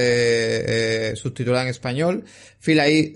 eh, 1.13 1.17
subtitulada 1.17 1.65
en 1.65 1.71
español. 1.71 2.25
Phil 2.61 2.79
ahí 2.81 3.15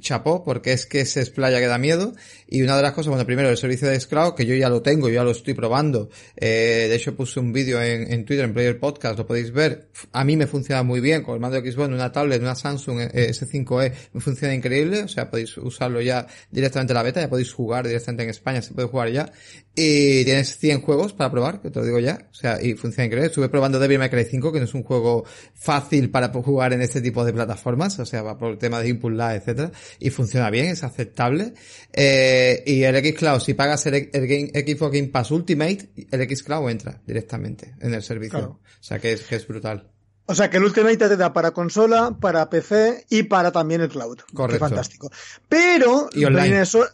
chapó 0.00 0.42
porque 0.44 0.72
es 0.72 0.86
que 0.86 1.04
se 1.04 1.20
explaya 1.20 1.60
que 1.60 1.66
da 1.66 1.76
miedo 1.78 2.14
y 2.50 2.62
una 2.62 2.76
de 2.76 2.82
las 2.82 2.92
cosas 2.92 3.10
bueno 3.10 3.24
primero 3.24 3.48
el 3.48 3.56
servicio 3.56 3.88
de 3.88 3.98
xCloud 3.98 4.34
que 4.34 4.44
yo 4.44 4.54
ya 4.56 4.68
lo 4.68 4.82
tengo 4.82 5.08
yo 5.08 5.14
ya 5.14 5.24
lo 5.24 5.30
estoy 5.30 5.54
probando. 5.54 6.10
Eh, 6.36 6.86
de 6.88 6.94
hecho 6.96 7.14
puse 7.14 7.38
un 7.38 7.52
vídeo 7.52 7.80
en, 7.80 8.12
en 8.12 8.24
Twitter 8.24 8.44
en 8.44 8.52
Player 8.52 8.78
Podcast 8.78 9.16
lo 9.16 9.26
podéis 9.26 9.52
ver. 9.52 9.88
A 10.12 10.24
mí 10.24 10.36
me 10.36 10.48
funciona 10.48 10.82
muy 10.82 11.00
bien 11.00 11.22
con 11.22 11.34
el 11.34 11.40
mando 11.40 11.60
Xbox 11.60 11.88
en 11.88 11.94
una 11.94 12.10
tablet 12.10 12.42
una 12.42 12.56
Samsung 12.56 13.00
eh, 13.12 13.30
S5e 13.30 13.92
me 14.12 14.20
funciona 14.20 14.52
increíble. 14.52 15.04
O 15.04 15.08
sea 15.08 15.30
podéis 15.30 15.56
usarlo 15.58 16.00
ya 16.00 16.26
directamente 16.50 16.92
en 16.92 16.96
la 16.96 17.02
beta 17.04 17.20
ya 17.20 17.30
podéis 17.30 17.52
jugar 17.52 17.86
directamente 17.86 18.24
en 18.24 18.30
España 18.30 18.60
se 18.62 18.74
puede 18.74 18.88
jugar 18.88 19.10
ya. 19.10 19.30
Y 19.76 20.24
tienes 20.24 20.58
100 20.58 20.82
juegos 20.82 21.12
para 21.12 21.30
probar 21.30 21.62
que 21.62 21.70
te 21.70 21.78
lo 21.78 21.84
digo 21.84 22.00
ya. 22.00 22.26
O 22.32 22.34
sea 22.34 22.60
y 22.60 22.74
funciona 22.74 23.06
increíble. 23.06 23.28
Estuve 23.28 23.48
probando 23.48 23.78
Devil 23.78 24.00
May 24.00 24.10
Cry 24.10 24.24
5 24.24 24.52
que 24.52 24.58
no 24.58 24.64
es 24.64 24.74
un 24.74 24.82
juego 24.82 25.24
fácil 25.54 26.10
para 26.10 26.30
jugar 26.30 26.72
en 26.72 26.82
este 26.82 27.00
tipo 27.00 27.24
de 27.24 27.32
plataformas. 27.32 27.96
O 28.00 28.04
sea 28.06 28.22
va 28.22 28.36
por 28.36 28.50
el 28.50 28.58
tema 28.58 28.80
de 28.80 28.88
input 28.88 29.12
lag 29.12 29.36
etcétera. 29.36 29.70
Y 30.00 30.10
funciona 30.10 30.50
bien, 30.50 30.66
es 30.66 30.82
aceptable. 30.82 31.54
Eh, 31.92 32.39
y 32.66 32.84
el 32.84 32.96
xCloud, 32.96 33.40
si 33.40 33.54
pagas 33.54 33.86
el, 33.86 34.10
el 34.12 34.26
Game, 34.26 34.50
Xbox 34.54 34.92
Game 34.92 35.08
Pass 35.08 35.30
Ultimate, 35.30 35.90
el 36.10 36.36
xCloud 36.36 36.70
entra 36.70 37.00
directamente 37.06 37.74
en 37.80 37.94
el 37.94 38.02
servicio. 38.02 38.38
Claro. 38.38 38.60
O 38.62 38.82
sea 38.82 38.98
que 38.98 39.12
es, 39.12 39.22
que 39.22 39.36
es 39.36 39.46
brutal. 39.46 39.90
O 40.26 40.34
sea 40.34 40.48
que 40.48 40.58
el 40.58 40.64
Ultimate 40.64 40.96
te 40.96 41.16
da 41.16 41.32
para 41.32 41.50
consola, 41.50 42.16
para 42.20 42.48
PC 42.48 43.06
y 43.10 43.24
para 43.24 43.50
también 43.50 43.80
el 43.80 43.88
cloud. 43.88 44.18
Correcto. 44.32 44.64
Qué 44.64 44.68
fantástico. 44.68 45.10
Pero 45.48 46.08
Y 46.12 46.24
online. 46.24 46.64
So- 46.66 46.86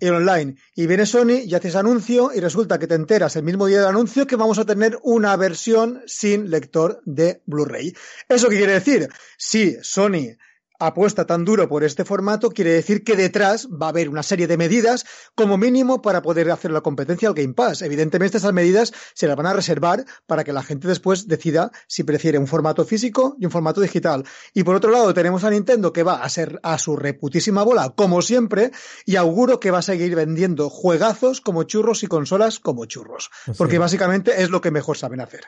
y 0.00 0.08
online. 0.08 0.56
Y 0.74 0.86
viene 0.86 1.06
Sony 1.06 1.40
y 1.44 1.54
haces 1.54 1.76
anuncio 1.76 2.30
y 2.34 2.40
resulta 2.40 2.78
que 2.78 2.86
te 2.86 2.94
enteras 2.94 3.36
el 3.36 3.42
mismo 3.42 3.66
día 3.66 3.78
del 3.78 3.88
anuncio 3.88 4.26
que 4.26 4.36
vamos 4.36 4.58
a 4.58 4.66
tener 4.66 4.98
una 5.02 5.36
versión 5.36 6.02
sin 6.06 6.50
lector 6.50 7.00
de 7.04 7.40
Blu-ray. 7.46 7.94
¿Eso 8.28 8.48
qué 8.48 8.58
quiere 8.58 8.74
decir? 8.74 9.08
Si 9.38 9.76
Sony 9.82 10.36
apuesta 10.78 11.26
tan 11.26 11.44
duro 11.44 11.68
por 11.68 11.84
este 11.84 12.04
formato, 12.04 12.50
quiere 12.50 12.72
decir 12.72 13.04
que 13.04 13.16
detrás 13.16 13.68
va 13.68 13.86
a 13.86 13.88
haber 13.90 14.08
una 14.08 14.22
serie 14.22 14.46
de 14.46 14.56
medidas 14.56 15.04
como 15.34 15.56
mínimo 15.56 16.02
para 16.02 16.22
poder 16.22 16.50
hacer 16.50 16.70
la 16.70 16.80
competencia 16.80 17.28
al 17.28 17.34
Game 17.34 17.54
Pass. 17.54 17.82
Evidentemente 17.82 18.38
esas 18.38 18.52
medidas 18.52 18.92
se 19.14 19.26
las 19.26 19.36
van 19.36 19.46
a 19.46 19.52
reservar 19.52 20.04
para 20.26 20.44
que 20.44 20.52
la 20.52 20.62
gente 20.62 20.88
después 20.88 21.28
decida 21.28 21.70
si 21.86 22.04
prefiere 22.04 22.38
un 22.38 22.46
formato 22.46 22.84
físico 22.84 23.36
y 23.38 23.44
un 23.44 23.50
formato 23.50 23.80
digital. 23.80 24.24
Y 24.52 24.64
por 24.64 24.76
otro 24.76 24.90
lado 24.90 25.14
tenemos 25.14 25.44
a 25.44 25.50
Nintendo 25.50 25.92
que 25.92 26.02
va 26.02 26.22
a 26.22 26.28
ser 26.28 26.60
a 26.62 26.78
su 26.78 26.96
reputísima 26.96 27.62
bola 27.62 27.94
como 27.96 28.22
siempre 28.22 28.72
y 29.06 29.16
auguro 29.16 29.60
que 29.60 29.70
va 29.70 29.78
a 29.78 29.82
seguir 29.82 30.14
vendiendo 30.14 30.70
juegazos 30.70 31.40
como 31.40 31.64
churros 31.64 32.02
y 32.02 32.06
consolas 32.06 32.58
como 32.58 32.86
churros. 32.86 33.30
Porque 33.56 33.78
básicamente 33.78 34.42
es 34.42 34.50
lo 34.50 34.60
que 34.60 34.70
mejor 34.70 34.96
saben 34.96 35.20
hacer. 35.20 35.44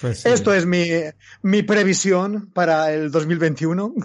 Pues 0.00 0.20
sí. 0.20 0.28
Esto 0.28 0.54
es 0.54 0.64
mi, 0.66 0.86
mi 1.42 1.62
previsión 1.62 2.50
para 2.52 2.92
el 2.92 3.10
2021. 3.10 3.94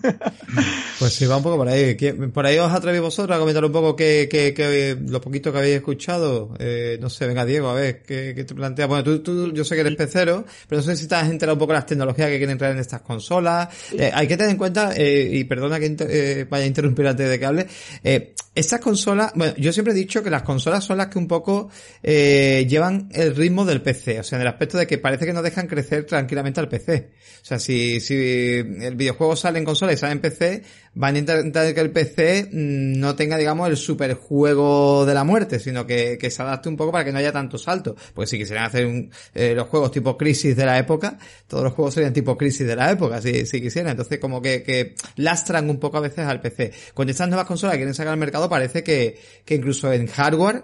Pues 1.00 1.14
sí, 1.16 1.26
va 1.26 1.38
un 1.38 1.44
poco 1.44 1.58
por 1.58 1.68
ahí. 1.68 1.96
¿Quién- 1.98 2.32
Por 2.32 2.46
ahí 2.46 2.58
os 2.60 2.72
atrevéis 2.72 3.02
vosotros 3.02 3.36
a 3.36 3.40
comentar 3.40 3.66
un 3.66 3.72
poco 3.72 3.96
qué, 3.96 4.28
qué, 4.32 4.54
qué- 4.54 4.96
lo 5.08 5.20
poquito 5.20 5.52
que 5.52 5.58
habéis 5.58 5.76
escuchado. 5.78 6.54
Eh, 6.60 6.98
no 7.02 7.10
sé, 7.10 7.28
venga 7.28 7.44
Diego, 7.46 7.70
a 7.70 7.74
ver, 7.74 8.04
¿qué, 8.04 8.34
qué 8.36 8.44
te 8.46 8.54
planteas? 8.56 8.88
Bueno, 8.88 9.04
tú, 9.04 9.20
tú, 9.22 9.52
yo 9.54 9.64
sé 9.66 9.76
que 9.76 9.82
eres 9.82 9.96
pecero, 9.96 10.46
pero 10.68 10.80
no 10.82 10.86
sé 10.88 10.96
si 10.96 11.08
te 11.08 11.16
has 11.16 11.30
enterado 11.30 11.56
un 11.56 11.60
poco 11.60 11.74
de 11.74 11.80
las 11.80 11.88
tecnologías 11.88 12.30
que 12.30 12.38
quieren 12.38 12.58
traer 12.58 12.76
en 12.76 12.80
estas 12.82 13.02
consolas. 13.02 13.68
Eh, 13.92 14.12
hay 14.14 14.28
que 14.28 14.38
tener 14.38 14.52
en 14.52 14.58
cuenta, 14.58 14.94
eh, 14.96 15.30
y 15.34 15.44
perdona 15.46 15.80
que 15.80 15.88
inter- 15.88 16.08
eh, 16.10 16.46
vaya 16.50 16.64
a 16.64 16.68
interrumpir 16.68 17.08
antes 17.08 17.28
de 17.28 17.40
que 17.40 17.46
hable, 17.46 17.68
eh, 18.04 18.34
estas 18.56 18.80
consolas, 18.80 19.32
bueno, 19.36 19.56
yo 19.58 19.74
siempre 19.74 19.94
he 19.94 19.98
dicho 19.98 20.22
que 20.22 20.30
las 20.30 20.44
consolas 20.44 20.84
son 20.84 20.98
las 21.00 21.08
que 21.08 21.18
un 21.18 21.28
poco 21.28 21.70
eh, 22.04 22.66
llevan 22.70 23.10
el 23.12 23.36
ritmo 23.36 23.66
del 23.66 23.82
PC, 23.82 24.20
o 24.20 24.24
sea, 24.24 24.38
en 24.38 24.44
el 24.44 24.48
aspecto 24.48 24.78
de 24.78 24.86
que 24.86 25.00
parece 25.00 25.26
que 25.26 25.34
no 25.34 25.42
dejan 25.42 25.66
crecer 25.66 26.06
tranquilamente 26.06 26.60
al 26.60 26.70
PC. 26.70 27.10
O 27.42 27.46
sea, 27.46 27.58
si, 27.58 28.00
si 28.00 28.14
el 28.16 28.96
videojuego 28.96 29.36
sale 29.36 29.58
en 29.58 29.66
consola 29.66 29.94
y 29.94 29.98
sale 29.98 30.14
en 30.14 30.22
PC, 30.22 30.64
van 30.96 31.16
a 31.16 31.20
intentar 31.20 31.74
que 31.74 31.80
el 31.82 31.92
PC 31.92 32.50
mm, 32.52 33.00
no 33.00 33.16
tenga, 33.16 33.38
digamos, 33.38 33.70
el 33.70 33.78
superjuego 33.78 35.06
de 35.06 35.14
la 35.14 35.24
muerte, 35.24 35.60
sino 35.60 35.86
que, 35.86 36.18
se 36.30 36.42
adapte 36.42 36.70
un 36.70 36.78
poco 36.78 36.92
para 36.92 37.06
que 37.06 37.12
no 37.12 37.20
haya 37.20 37.32
tanto 37.32 37.58
salto. 37.58 37.96
Porque 38.14 38.28
si 38.28 38.38
quisieran 38.38 38.66
hacer 38.66 38.86
un- 38.86 39.12
eh, 39.34 39.54
los 39.56 39.68
juegos 39.68 39.92
tipo 39.92 40.18
Crisis 40.18 40.56
de 40.56 40.66
la 40.66 40.78
época, 40.78 41.18
todos 41.48 41.64
los 41.64 41.74
juegos 41.74 41.94
serían 41.94 42.14
tipo 42.14 42.38
Crisis 42.38 42.68
de 42.68 42.76
la 42.76 42.92
época, 42.92 43.22
si, 43.22 43.46
si 43.46 43.62
quisieran. 43.62 43.92
Entonces, 43.92 44.20
como 44.20 44.42
que, 44.42 44.96
lastran 45.18 45.70
un 45.70 45.80
poco 45.80 45.98
a 45.98 46.02
veces 46.02 46.20
al 46.26 46.42
PC. 46.42 46.72
Con 46.94 47.10
estas 47.10 47.28
nuevas 47.28 47.48
consolas 47.48 47.74
que 47.74 47.80
quieren 47.80 47.94
sacar 47.94 48.14
al 48.14 48.20
mercado, 48.20 48.50
parece 48.50 48.84
que, 48.84 49.20
que 49.46 49.56
incluso 49.56 49.92
en 49.92 50.08
hardware, 50.08 50.64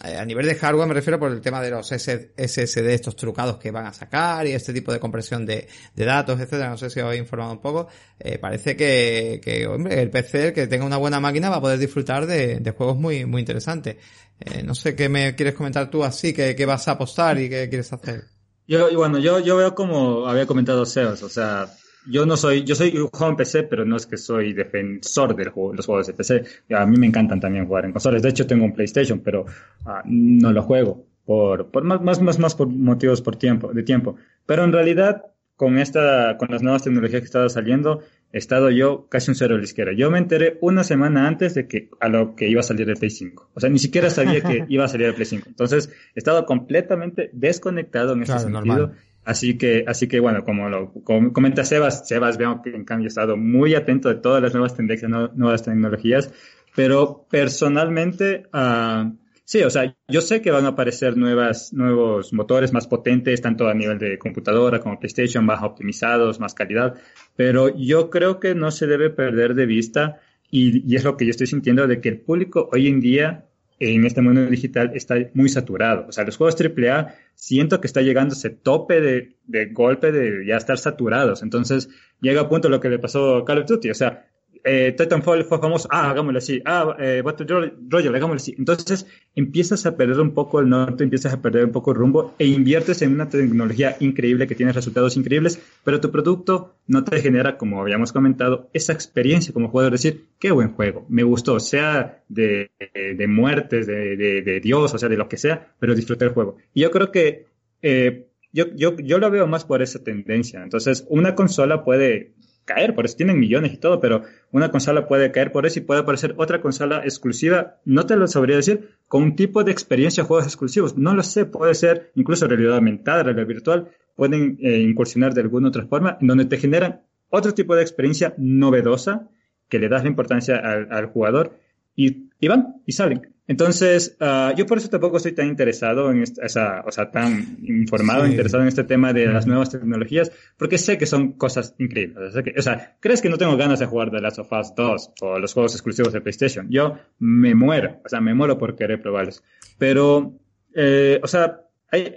a 0.00 0.24
nivel 0.24 0.46
de 0.46 0.54
hardware 0.54 0.86
me 0.86 0.94
refiero 0.94 1.18
por 1.18 1.32
el 1.32 1.40
tema 1.40 1.62
de 1.62 1.70
los 1.70 1.88
SSD 1.88 2.90
estos 2.90 3.16
trucados 3.16 3.56
que 3.56 3.70
van 3.70 3.86
a 3.86 3.92
sacar 3.94 4.46
y 4.46 4.52
este 4.52 4.74
tipo 4.74 4.92
de 4.92 5.00
compresión 5.00 5.46
de, 5.46 5.66
datos, 5.94 6.38
etcétera. 6.38 6.68
No 6.68 6.76
sé 6.76 6.90
si 6.90 7.00
os 7.00 7.14
he 7.14 7.16
informado 7.16 7.52
un 7.52 7.60
poco. 7.60 7.88
Eh, 8.18 8.38
parece 8.38 8.76
que, 8.76 9.66
hombre, 9.68 10.02
el 10.02 10.10
PC, 10.10 10.52
que 10.52 10.66
tenga 10.66 10.84
una 10.84 10.98
buena 10.98 11.18
máquina, 11.18 11.48
va 11.48 11.56
a 11.56 11.60
poder 11.60 11.78
disfrutar 11.78 12.26
de, 12.26 12.60
de 12.60 12.70
juegos 12.72 12.96
muy, 12.96 13.24
muy 13.24 13.40
interesantes. 13.40 13.96
Eh, 14.38 14.62
no 14.62 14.74
sé 14.74 14.94
qué 14.94 15.08
me 15.08 15.34
quieres 15.34 15.54
comentar 15.54 15.90
tú 15.90 16.04
así, 16.04 16.34
qué, 16.34 16.54
qué 16.54 16.66
vas 16.66 16.86
a 16.88 16.92
apostar 16.92 17.38
y 17.38 17.48
qué 17.48 17.68
quieres 17.68 17.92
hacer. 17.92 18.24
Yo, 18.68 18.92
bueno, 18.96 19.18
yo, 19.18 19.38
yo 19.38 19.56
veo 19.56 19.74
como 19.74 20.26
había 20.26 20.46
comentado 20.46 20.84
Sebas, 20.84 21.22
o 21.22 21.28
sea, 21.28 21.68
yo 22.08 22.26
no 22.26 22.36
soy, 22.36 22.64
yo 22.64 22.74
soy 22.74 22.96
un 22.96 23.08
juego 23.08 23.30
en 23.30 23.36
PC, 23.36 23.64
pero 23.64 23.84
no 23.84 23.96
es 23.96 24.06
que 24.06 24.16
soy 24.16 24.52
defensor 24.52 25.34
de 25.34 25.44
los 25.44 25.86
juegos 25.86 26.06
de 26.06 26.12
PC. 26.14 26.44
A 26.74 26.86
mí 26.86 26.96
me 26.98 27.06
encantan 27.06 27.40
también 27.40 27.66
jugar 27.66 27.84
en 27.84 27.92
consolas. 27.92 28.22
De 28.22 28.28
hecho, 28.28 28.46
tengo 28.46 28.64
un 28.64 28.74
PlayStation, 28.74 29.20
pero 29.20 29.46
ah, 29.84 30.02
no 30.04 30.52
lo 30.52 30.62
juego 30.62 31.04
por, 31.26 31.70
por 31.70 31.82
más, 31.84 32.00
más, 32.00 32.22
más, 32.22 32.38
más 32.38 32.54
por 32.54 32.68
motivos 32.68 33.20
por 33.20 33.36
tiempo, 33.36 33.72
de 33.72 33.82
tiempo. 33.82 34.16
Pero 34.46 34.64
en 34.64 34.72
realidad, 34.72 35.24
con 35.56 35.78
esta, 35.78 36.36
con 36.38 36.48
las 36.50 36.62
nuevas 36.62 36.84
tecnologías 36.84 37.20
que 37.20 37.26
estaban 37.26 37.50
saliendo, 37.50 38.00
he 38.32 38.38
estado 38.38 38.70
yo 38.70 39.08
casi 39.08 39.32
un 39.32 39.34
cero 39.34 39.56
a 39.56 39.58
la 39.58 39.64
izquierda. 39.64 39.92
Yo 39.92 40.10
me 40.10 40.18
enteré 40.18 40.56
una 40.60 40.84
semana 40.84 41.26
antes 41.26 41.54
de 41.54 41.66
que 41.66 41.90
a 42.00 42.08
lo 42.08 42.36
que 42.36 42.48
iba 42.48 42.60
a 42.60 42.64
salir 42.64 42.88
el 42.88 42.96
Play 42.96 43.10
5. 43.10 43.50
O 43.54 43.60
sea, 43.60 43.68
ni 43.68 43.78
siquiera 43.78 44.10
sabía 44.10 44.40
que 44.40 44.64
iba 44.68 44.84
a 44.84 44.88
salir 44.88 45.08
el 45.08 45.14
Play 45.14 45.26
5. 45.26 45.46
Entonces, 45.48 45.90
he 46.14 46.18
estado 46.20 46.46
completamente 46.46 47.30
desconectado 47.32 48.12
en 48.12 48.22
Claro, 48.22 48.40
ese 48.40 48.50
normal. 48.50 48.92
Así 49.26 49.58
que, 49.58 49.84
así 49.88 50.06
que 50.06 50.20
bueno, 50.20 50.44
como 50.44 50.68
lo 50.68 50.92
como 51.02 51.32
comenta 51.32 51.64
Sebas, 51.64 52.06
Sebas 52.06 52.38
veo 52.38 52.62
que 52.62 52.70
en 52.70 52.84
cambio 52.84 53.06
ha 53.06 53.08
estado 53.08 53.36
muy 53.36 53.74
atento 53.74 54.08
de 54.08 54.14
todas 54.14 54.40
las 54.40 54.52
nuevas 54.52 54.76
tendencias, 54.76 55.10
nuevas 55.34 55.64
tecnologías, 55.64 56.32
pero 56.76 57.26
personalmente, 57.28 58.44
ah, 58.52 59.12
sí, 59.44 59.64
o 59.64 59.70
sea, 59.70 59.96
yo 60.06 60.20
sé 60.20 60.40
que 60.40 60.52
van 60.52 60.64
a 60.64 60.68
aparecer 60.68 61.16
nuevas, 61.16 61.72
nuevos 61.72 62.32
motores 62.32 62.72
más 62.72 62.86
potentes, 62.86 63.42
tanto 63.42 63.66
a 63.66 63.74
nivel 63.74 63.98
de 63.98 64.16
computadora 64.16 64.78
como 64.78 65.00
PlayStation, 65.00 65.44
más 65.44 65.60
optimizados, 65.60 66.38
más 66.38 66.54
calidad, 66.54 66.94
pero 67.34 67.76
yo 67.76 68.10
creo 68.10 68.38
que 68.38 68.54
no 68.54 68.70
se 68.70 68.86
debe 68.86 69.10
perder 69.10 69.54
de 69.56 69.66
vista 69.66 70.20
y, 70.52 70.88
y 70.88 70.94
es 70.94 71.02
lo 71.02 71.16
que 71.16 71.24
yo 71.24 71.32
estoy 71.32 71.48
sintiendo 71.48 71.88
de 71.88 72.00
que 72.00 72.10
el 72.10 72.20
público 72.20 72.68
hoy 72.72 72.86
en 72.86 73.00
día 73.00 73.46
en 73.78 74.04
este 74.06 74.22
mundo 74.22 74.46
digital 74.46 74.92
está 74.94 75.16
muy 75.34 75.48
saturado. 75.48 76.06
O 76.08 76.12
sea, 76.12 76.24
los 76.24 76.36
juegos 76.36 76.56
AAA 76.60 77.14
siento 77.34 77.80
que 77.80 77.86
está 77.86 78.00
llegando 78.00 78.34
ese 78.34 78.50
tope 78.50 79.00
de, 79.00 79.36
de 79.46 79.66
golpe 79.66 80.12
de 80.12 80.46
ya 80.46 80.56
estar 80.56 80.78
saturados. 80.78 81.42
Entonces 81.42 81.88
llega 82.20 82.42
a 82.42 82.48
punto 82.48 82.68
lo 82.68 82.80
que 82.80 82.88
le 82.88 82.98
pasó 82.98 83.36
a 83.36 83.44
Call 83.44 83.58
of 83.58 83.66
Duty. 83.66 83.90
O 83.90 83.94
sea, 83.94 84.26
eh, 84.66 84.94
Titanfall 84.98 85.44
fue 85.44 85.58
famoso, 85.60 85.88
ah, 85.90 86.10
hagámoslo 86.10 86.38
así, 86.38 86.60
ah, 86.64 86.96
eh, 86.98 87.22
Battle 87.24 87.46
Roy- 87.46 87.72
Royale, 87.88 88.16
hagámoslo 88.18 88.36
así. 88.36 88.54
Entonces 88.58 89.06
empiezas 89.34 89.86
a 89.86 89.96
perder 89.96 90.20
un 90.20 90.32
poco 90.34 90.60
el 90.60 90.68
norte, 90.68 91.04
empiezas 91.04 91.32
a 91.32 91.40
perder 91.40 91.64
un 91.64 91.72
poco 91.72 91.92
el 91.92 91.98
rumbo 91.98 92.34
e 92.38 92.46
inviertes 92.46 93.00
en 93.02 93.12
una 93.14 93.28
tecnología 93.28 93.96
increíble 94.00 94.46
que 94.46 94.54
tiene 94.54 94.72
resultados 94.72 95.16
increíbles, 95.16 95.60
pero 95.84 96.00
tu 96.00 96.10
producto 96.10 96.74
no 96.86 97.04
te 97.04 97.20
genera, 97.20 97.56
como 97.56 97.80
habíamos 97.80 98.12
comentado, 98.12 98.68
esa 98.72 98.92
experiencia 98.92 99.52
como 99.54 99.68
jugador, 99.68 99.92
decir, 99.92 100.26
qué 100.38 100.50
buen 100.50 100.72
juego, 100.72 101.06
me 101.08 101.22
gustó, 101.22 101.60
sea 101.60 102.22
de, 102.28 102.70
de 102.94 103.26
muertes, 103.26 103.86
de, 103.86 104.16
de, 104.16 104.42
de 104.42 104.60
Dios, 104.60 104.92
o 104.94 104.98
sea, 104.98 105.08
de 105.08 105.16
lo 105.16 105.28
que 105.28 105.36
sea, 105.36 105.74
pero 105.78 105.94
disfruté 105.94 106.24
el 106.24 106.32
juego. 106.32 106.56
Y 106.74 106.82
yo 106.82 106.90
creo 106.90 107.10
que 107.10 107.46
eh, 107.82 108.26
yo, 108.52 108.64
yo, 108.74 108.96
yo 108.96 109.18
lo 109.18 109.30
veo 109.30 109.46
más 109.46 109.64
por 109.64 109.82
esa 109.82 110.02
tendencia. 110.02 110.62
Entonces, 110.62 111.06
una 111.10 111.34
consola 111.34 111.84
puede 111.84 112.32
caer, 112.66 112.94
por 112.94 113.06
eso 113.06 113.16
tienen 113.16 113.38
millones 113.38 113.72
y 113.72 113.78
todo, 113.78 114.00
pero 114.00 114.22
una 114.52 114.70
consola 114.70 115.08
puede 115.08 115.30
caer 115.32 115.52
por 115.52 115.64
eso 115.64 115.78
y 115.78 115.82
puede 115.82 116.00
aparecer 116.00 116.34
otra 116.36 116.60
consola 116.60 117.00
exclusiva, 117.04 117.76
no 117.86 118.04
te 118.04 118.16
lo 118.16 118.26
sabría 118.26 118.56
decir, 118.56 118.90
con 119.08 119.22
un 119.22 119.36
tipo 119.36 119.64
de 119.64 119.72
experiencia 119.72 120.22
de 120.22 120.26
juegos 120.26 120.46
exclusivos, 120.46 120.98
no 120.98 121.14
lo 121.14 121.22
sé, 121.22 121.46
puede 121.46 121.74
ser 121.74 122.10
incluso 122.16 122.46
realidad 122.46 122.74
aumentada, 122.74 123.22
realidad 123.22 123.46
virtual, 123.46 123.88
pueden 124.16 124.58
eh, 124.60 124.80
incursionar 124.80 125.32
de 125.32 125.42
alguna 125.42 125.68
otra 125.68 125.86
forma, 125.86 126.18
en 126.20 126.26
donde 126.26 126.44
te 126.44 126.58
generan 126.58 127.02
otro 127.30 127.54
tipo 127.54 127.74
de 127.74 127.82
experiencia 127.82 128.34
novedosa, 128.36 129.28
que 129.68 129.78
le 129.78 129.88
das 129.88 130.02
la 130.02 130.10
importancia 130.10 130.56
al, 130.56 130.92
al 130.92 131.06
jugador, 131.06 131.58
y, 131.96 132.28
y 132.38 132.48
van 132.48 132.76
y 132.86 132.92
salen. 132.92 133.36
Entonces, 133.48 134.16
uh, 134.20 134.54
yo 134.56 134.66
por 134.66 134.78
eso 134.78 134.88
tampoco 134.88 135.18
estoy 135.18 135.32
tan 135.32 135.46
interesado 135.46 136.10
en 136.10 136.22
esta, 136.22 136.44
esa, 136.44 136.82
o 136.84 136.90
sea, 136.90 137.10
tan 137.12 137.58
informado, 137.62 138.24
sí. 138.24 138.32
interesado 138.32 138.62
en 138.62 138.68
este 138.68 138.82
tema 138.82 139.12
de 139.12 139.26
las 139.26 139.46
nuevas 139.46 139.70
tecnologías, 139.70 140.32
porque 140.56 140.78
sé 140.78 140.98
que 140.98 141.06
son 141.06 141.32
cosas 141.32 141.74
increíbles. 141.78 142.18
O 142.18 142.30
sea, 142.32 142.42
que, 142.42 142.54
o 142.58 142.62
sea, 142.62 142.96
¿crees 142.98 143.22
que 143.22 143.28
no 143.28 143.38
tengo 143.38 143.56
ganas 143.56 143.78
de 143.78 143.86
jugar 143.86 144.10
The 144.10 144.20
Last 144.20 144.40
of 144.40 144.52
Us 144.52 144.74
2 144.74 145.10
o 145.20 145.38
los 145.38 145.54
juegos 145.54 145.74
exclusivos 145.74 146.12
de 146.12 146.20
PlayStation? 146.20 146.68
Yo 146.70 146.98
me 147.20 147.54
muero, 147.54 148.00
o 148.04 148.08
sea, 148.08 148.20
me 148.20 148.34
muero 148.34 148.58
por 148.58 148.74
querer 148.74 149.00
probarlos. 149.00 149.44
Pero, 149.78 150.40
eh, 150.74 151.20
o 151.22 151.28
sea, 151.28 151.60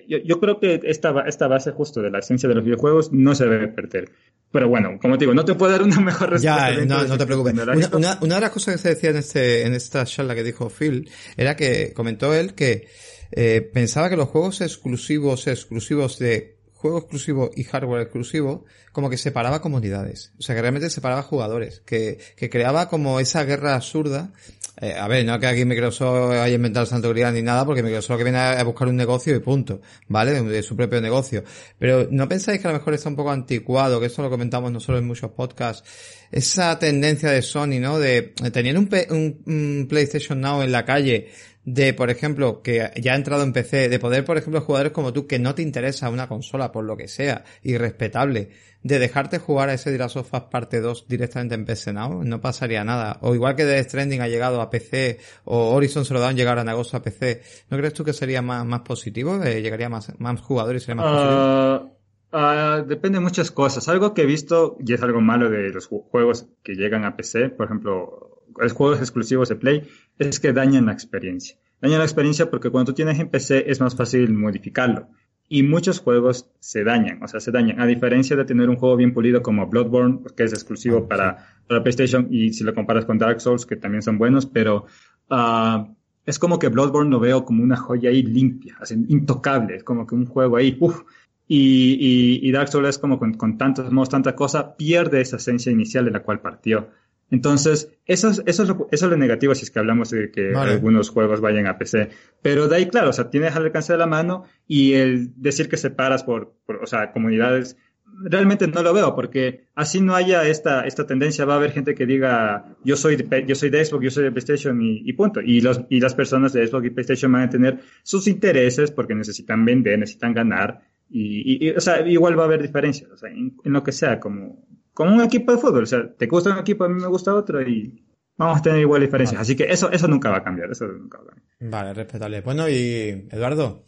yo, 0.07 0.17
yo, 0.17 0.39
creo 0.39 0.59
que 0.59 0.79
esta, 0.83 1.23
esta 1.27 1.47
base 1.47 1.71
justo 1.71 2.01
de 2.01 2.09
la 2.09 2.19
esencia 2.19 2.49
de 2.49 2.55
los 2.55 2.63
videojuegos 2.63 3.11
no 3.11 3.35
se 3.35 3.45
debe 3.45 3.67
perder. 3.67 4.11
Pero 4.51 4.67
bueno, 4.67 4.97
como 4.99 5.17
te 5.17 5.25
digo, 5.25 5.35
no 5.35 5.45
te 5.45 5.53
puedo 5.53 5.71
dar 5.71 5.83
una 5.83 5.99
mejor 5.99 6.31
respuesta. 6.31 6.71
Ya, 6.71 6.85
no, 6.85 7.03
no 7.05 7.17
te 7.17 7.25
preocupes. 7.25 7.53
Una, 7.53 7.89
una, 7.93 8.19
una, 8.21 8.35
de 8.35 8.41
las 8.41 8.49
cosas 8.49 8.75
que 8.75 8.81
se 8.81 8.89
decía 8.89 9.11
en, 9.11 9.17
este, 9.17 9.65
en 9.65 9.73
esta 9.73 10.05
charla 10.05 10.33
que 10.33 10.43
dijo 10.43 10.69
Phil 10.69 11.09
era 11.37 11.55
que 11.55 11.93
comentó 11.93 12.33
él 12.33 12.55
que 12.55 12.87
eh, 13.31 13.61
pensaba 13.61 14.09
que 14.09 14.15
los 14.15 14.29
juegos 14.29 14.61
exclusivos, 14.61 15.45
exclusivos 15.47 16.17
de 16.17 16.57
juego 16.73 16.99
exclusivo 16.99 17.51
y 17.55 17.65
hardware 17.65 18.03
exclusivo, 18.03 18.65
como 18.93 19.09
que 19.09 19.17
separaba 19.17 19.61
comunidades. 19.61 20.33
O 20.39 20.41
sea, 20.41 20.55
que 20.55 20.61
realmente 20.61 20.89
separaba 20.89 21.23
jugadores. 21.23 21.81
Que, 21.85 22.17
que 22.37 22.49
creaba 22.49 22.87
como 22.89 23.19
esa 23.19 23.43
guerra 23.43 23.75
absurda. 23.75 24.31
Eh, 24.81 24.93
a 24.93 25.07
ver, 25.09 25.25
no 25.25 25.37
que 25.39 25.47
aquí 25.47 25.65
Microsoft 25.65 26.31
haya 26.31 26.55
inventado 26.55 26.85
santo 26.85 27.09
grial 27.09 27.33
ni 27.33 27.41
nada, 27.41 27.65
porque 27.65 27.83
Microsoft 27.83 28.11
lo 28.11 28.17
que 28.17 28.23
viene 28.23 28.39
a 28.39 28.63
buscar 28.63 28.87
un 28.87 28.95
negocio 28.95 29.35
y 29.35 29.39
punto. 29.39 29.81
¿Vale? 30.07 30.31
De, 30.31 30.43
de, 30.43 30.63
su 30.63 30.75
propio 30.75 31.01
negocio. 31.01 31.43
Pero 31.77 32.07
¿no 32.09 32.29
pensáis 32.29 32.61
que 32.61 32.67
a 32.67 32.71
lo 32.71 32.77
mejor 32.77 32.93
está 32.93 33.09
un 33.09 33.15
poco 33.15 33.31
anticuado? 33.31 33.99
Que 33.99 34.05
esto 34.05 34.21
lo 34.21 34.29
comentamos 34.29 34.71
nosotros 34.71 34.99
en 34.99 35.07
muchos 35.07 35.31
podcasts. 35.31 35.83
Esa 36.31 36.79
tendencia 36.79 37.31
de 37.31 37.41
Sony, 37.41 37.79
¿no? 37.79 37.99
De, 37.99 38.33
un, 38.39 38.89
un, 39.09 39.41
un 39.45 39.87
PlayStation 39.89 40.39
Now 40.39 40.61
en 40.61 40.71
la 40.71 40.85
calle, 40.85 41.27
de, 41.73 41.93
por 41.93 42.09
ejemplo, 42.09 42.63
que 42.63 42.91
ya 42.99 43.13
ha 43.13 43.15
entrado 43.15 43.43
en 43.43 43.53
PC, 43.53 43.89
de 43.89 43.99
poder, 43.99 44.25
por 44.25 44.37
ejemplo, 44.37 44.61
jugadores 44.61 44.91
como 44.91 45.13
tú, 45.13 45.27
que 45.27 45.37
no 45.37 45.53
te 45.53 45.61
interesa 45.61 46.09
una 46.09 46.27
consola 46.27 46.71
por 46.71 46.83
lo 46.83 46.97
que 46.97 47.07
sea, 47.07 47.43
irrespetable, 47.61 48.49
de 48.81 48.97
dejarte 48.97 49.37
jugar 49.37 49.69
a 49.69 49.73
ese 49.73 49.95
Last 49.95 50.17
of 50.17 50.33
Us 50.33 50.41
parte 50.49 50.81
2 50.81 51.05
directamente 51.07 51.53
en 51.53 51.65
PC 51.65 51.93
Now, 51.93 52.23
no 52.23 52.41
pasaría 52.41 52.83
nada. 52.83 53.19
O 53.21 53.35
igual 53.35 53.55
que 53.55 53.65
The 53.65 53.83
Stranding 53.83 54.21
ha 54.21 54.27
llegado 54.27 54.61
a 54.61 54.71
PC, 54.71 55.19
o 55.45 55.75
Horizon 55.75 56.05
Zero 56.05 56.19
Dawn 56.19 56.35
llegará 56.35 56.61
en 56.63 56.69
agosto 56.69 56.97
a 56.97 57.03
PC, 57.03 57.43
¿no 57.69 57.77
crees 57.77 57.93
tú 57.93 58.03
que 58.03 58.13
sería 58.13 58.41
más, 58.41 58.65
más 58.65 58.81
positivo? 58.81 59.43
Eh, 59.43 59.61
¿Llegaría 59.61 59.89
más, 59.89 60.11
más 60.19 60.41
jugadores 60.41 60.81
y 60.81 60.85
sería 60.85 61.03
más 61.03 61.13
positivo? 61.13 61.99
Uh, 62.31 62.87
depende 62.87 63.17
de 63.17 63.23
muchas 63.23 63.51
cosas. 63.51 63.87
Algo 63.89 64.13
que 64.15 64.23
he 64.23 64.25
visto, 64.25 64.75
y 64.79 64.93
es 64.93 65.01
algo 65.03 65.21
malo 65.21 65.49
de 65.49 65.69
los 65.69 65.87
juegos 65.87 66.47
que 66.63 66.73
llegan 66.73 67.05
a 67.05 67.15
PC, 67.15 67.49
por 67.49 67.65
ejemplo, 67.65 68.28
los 68.59 68.73
juegos 68.73 68.99
exclusivos 68.99 69.49
de 69.49 69.55
Play, 69.55 69.87
es 70.17 70.39
que 70.39 70.53
dañan 70.53 70.85
la 70.87 70.93
experiencia. 70.93 71.57
Dañan 71.81 71.99
la 71.99 72.05
experiencia 72.05 72.49
porque 72.49 72.69
cuando 72.69 72.91
tú 72.91 72.95
tienes 72.95 73.19
en 73.19 73.29
PC 73.29 73.69
es 73.69 73.79
más 73.79 73.95
fácil 73.95 74.33
modificarlo. 74.33 75.07
Y 75.51 75.63
muchos 75.63 75.99
juegos 75.99 76.47
se 76.59 76.83
dañan, 76.83 77.23
o 77.23 77.27
sea, 77.27 77.39
se 77.39 77.51
dañan. 77.51 77.81
A 77.81 77.87
diferencia 77.87 78.35
de 78.35 78.45
tener 78.45 78.69
un 78.69 78.75
juego 78.75 78.95
bien 78.95 79.13
pulido 79.13 79.41
como 79.41 79.65
Bloodborne, 79.65 80.19
que 80.37 80.43
es 80.43 80.53
exclusivo 80.53 81.07
para, 81.07 81.47
para 81.67 81.81
PlayStation, 81.81 82.27
y 82.29 82.53
si 82.53 82.63
lo 82.63 82.75
comparas 82.75 83.05
con 83.05 83.17
Dark 83.17 83.41
Souls, 83.41 83.65
que 83.65 83.75
también 83.75 84.03
son 84.03 84.19
buenos, 84.19 84.45
pero 84.45 84.85
uh, 85.31 85.95
es 86.23 86.37
como 86.37 86.59
que 86.59 86.67
Bloodborne 86.67 87.09
lo 87.09 87.19
veo 87.19 87.45
como 87.45 87.63
una 87.63 87.77
joya 87.77 88.11
ahí 88.11 88.21
limpia, 88.21 88.77
así, 88.79 88.93
intocable, 89.07 89.77
es 89.77 89.83
como 89.83 90.05
que 90.05 90.13
un 90.13 90.27
juego 90.27 90.57
ahí, 90.57 90.77
uff, 90.79 91.01
y, 91.47 91.97
y, 91.99 92.47
y, 92.47 92.51
Dark 92.51 92.67
Souls 92.67 92.87
es 92.87 92.99
como 92.99 93.17
con, 93.17 93.33
con 93.33 93.57
tantos 93.57 93.91
modos, 93.91 94.09
tanta 94.09 94.35
cosa, 94.35 94.75
pierde 94.77 95.19
esa 95.19 95.37
esencia 95.37 95.71
inicial 95.71 96.05
de 96.05 96.11
la 96.11 96.21
cual 96.21 96.41
partió. 96.41 96.89
Entonces, 97.31 97.91
eso 98.05 98.29
es, 98.29 98.41
eso 98.45 98.63
es, 98.63 98.69
lo, 98.69 98.87
eso 98.91 99.05
es 99.05 99.11
lo 99.11 99.17
negativo 99.17 99.53
si 99.53 99.63
es 99.63 99.71
que 99.71 99.79
hablamos 99.79 100.09
de 100.09 100.31
que 100.31 100.51
vale. 100.51 100.73
algunos 100.73 101.09
juegos 101.09 101.41
vayan 101.41 101.67
a 101.67 101.77
PC. 101.77 102.09
Pero 102.41 102.67
de 102.67 102.75
ahí, 102.75 102.87
claro, 102.87 103.09
o 103.09 103.13
sea, 103.13 103.29
tienes 103.29 103.55
al 103.55 103.65
alcance 103.65 103.93
de 103.93 103.99
la 103.99 104.07
mano 104.07 104.45
y 104.67 104.93
el 104.93 105.31
decir 105.35 105.69
que 105.69 105.77
separas 105.77 106.23
por, 106.23 106.53
por 106.65 106.83
o 106.83 106.87
sea, 106.87 107.11
comunidades, 107.11 107.77
realmente 108.21 108.67
no 108.67 108.81
lo 108.81 108.93
veo, 108.93 109.15
porque 109.15 109.65
así 109.75 110.01
no 110.01 110.15
haya 110.15 110.47
esta, 110.47 110.85
esta 110.87 111.05
tendencia, 111.05 111.45
va 111.45 111.53
a 111.53 111.57
haber 111.57 111.71
gente 111.71 111.93
que 111.93 112.05
diga, 112.05 112.75
yo 112.83 112.95
soy 112.95 113.15
de, 113.15 113.45
yo 113.45 113.55
soy 113.55 113.69
de 113.69 113.85
Xbox, 113.85 114.03
yo 114.03 114.11
soy 114.11 114.23
de 114.23 114.31
PlayStation 114.31 114.81
y, 114.81 115.03
y 115.05 115.13
punto. 115.13 115.39
Y, 115.41 115.61
los, 115.61 115.81
y 115.89 115.99
las 115.99 116.15
personas 116.15 116.51
de 116.53 116.65
Xbox 116.65 116.85
y 116.87 116.89
PlayStation 116.89 117.31
van 117.31 117.43
a 117.43 117.49
tener 117.49 117.79
sus 118.03 118.27
intereses 118.27 118.91
porque 118.91 119.13
necesitan 119.13 119.63
vender, 119.63 119.99
necesitan 119.99 120.33
ganar 120.33 120.81
y, 121.09 121.67
y, 121.67 121.69
o 121.71 121.81
sea, 121.81 122.07
igual 122.07 122.37
va 122.37 122.43
a 122.43 122.45
haber 122.45 122.61
diferencias, 122.61 123.09
o 123.09 123.17
sea, 123.17 123.31
en, 123.31 123.57
en, 123.63 123.73
lo 123.73 123.83
que 123.83 123.91
sea, 123.91 124.19
como, 124.19 124.67
como 124.99 125.15
un 125.15 125.21
equipo 125.21 125.53
de 125.53 125.57
fútbol, 125.57 125.83
o 125.83 125.85
sea, 125.85 126.13
te 126.13 126.27
gusta 126.27 126.49
un 126.49 126.57
equipo, 126.57 126.83
a 126.83 126.89
mí 126.89 127.01
me 127.01 127.07
gusta 127.07 127.33
otro 127.33 127.61
y 127.61 128.03
vamos 128.35 128.59
a 128.59 128.61
tener 128.61 128.81
igual 128.81 128.99
diferencias. 128.99 129.37
Vale. 129.37 129.43
Así 129.43 129.55
que 129.55 129.63
eso, 129.71 129.89
eso 129.89 130.09
nunca 130.09 130.29
va 130.29 130.39
a 130.39 130.43
cambiar, 130.43 130.69
eso 130.69 130.85
nunca 130.87 131.19
va 131.19 131.23
a 131.23 131.35
cambiar. 131.35 131.71
Vale, 131.71 131.93
respetable. 131.93 132.41
Bueno, 132.41 132.67
y 132.67 133.27
Eduardo, 133.31 133.85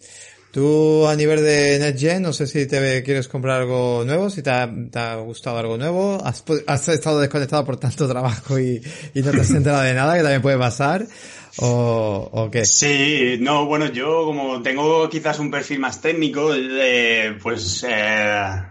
tú 0.54 1.06
a 1.06 1.16
nivel 1.18 1.44
de 1.44 1.80
NetGen, 1.80 2.22
no 2.22 2.32
sé 2.32 2.48
si 2.48 2.66
te 2.66 3.04
quieres 3.04 3.28
comprar 3.28 3.60
algo 3.60 4.06
nuevo, 4.06 4.30
si 4.30 4.42
te 4.42 4.52
ha, 4.52 4.74
te 4.90 5.00
ha 5.00 5.18
gustado 5.18 5.58
algo 5.58 5.78
nuevo, 5.78 6.18
has, 6.24 6.46
has, 6.66 6.88
estado 6.88 7.20
desconectado 7.20 7.66
por 7.66 7.76
tanto 7.76 8.08
trabajo 8.08 8.58
y, 8.58 8.82
y 9.14 9.22
no 9.22 9.32
te 9.32 9.42
has 9.42 9.52
enterado 9.52 9.84
de 9.84 9.94
nada, 9.94 10.16
que 10.16 10.22
también 10.22 10.42
puede 10.42 10.58
pasar. 10.58 11.06
¿O, 11.58 12.30
¿O, 12.32 12.50
qué? 12.50 12.64
Sí, 12.64 13.36
no, 13.42 13.66
bueno, 13.66 13.88
yo 13.88 14.24
como 14.24 14.62
tengo 14.62 15.10
quizás 15.10 15.40
un 15.40 15.52
perfil 15.52 15.80
más 15.80 16.00
técnico, 16.00 16.54
eh, 16.56 17.38
pues 17.44 17.86
eh, 17.86 18.71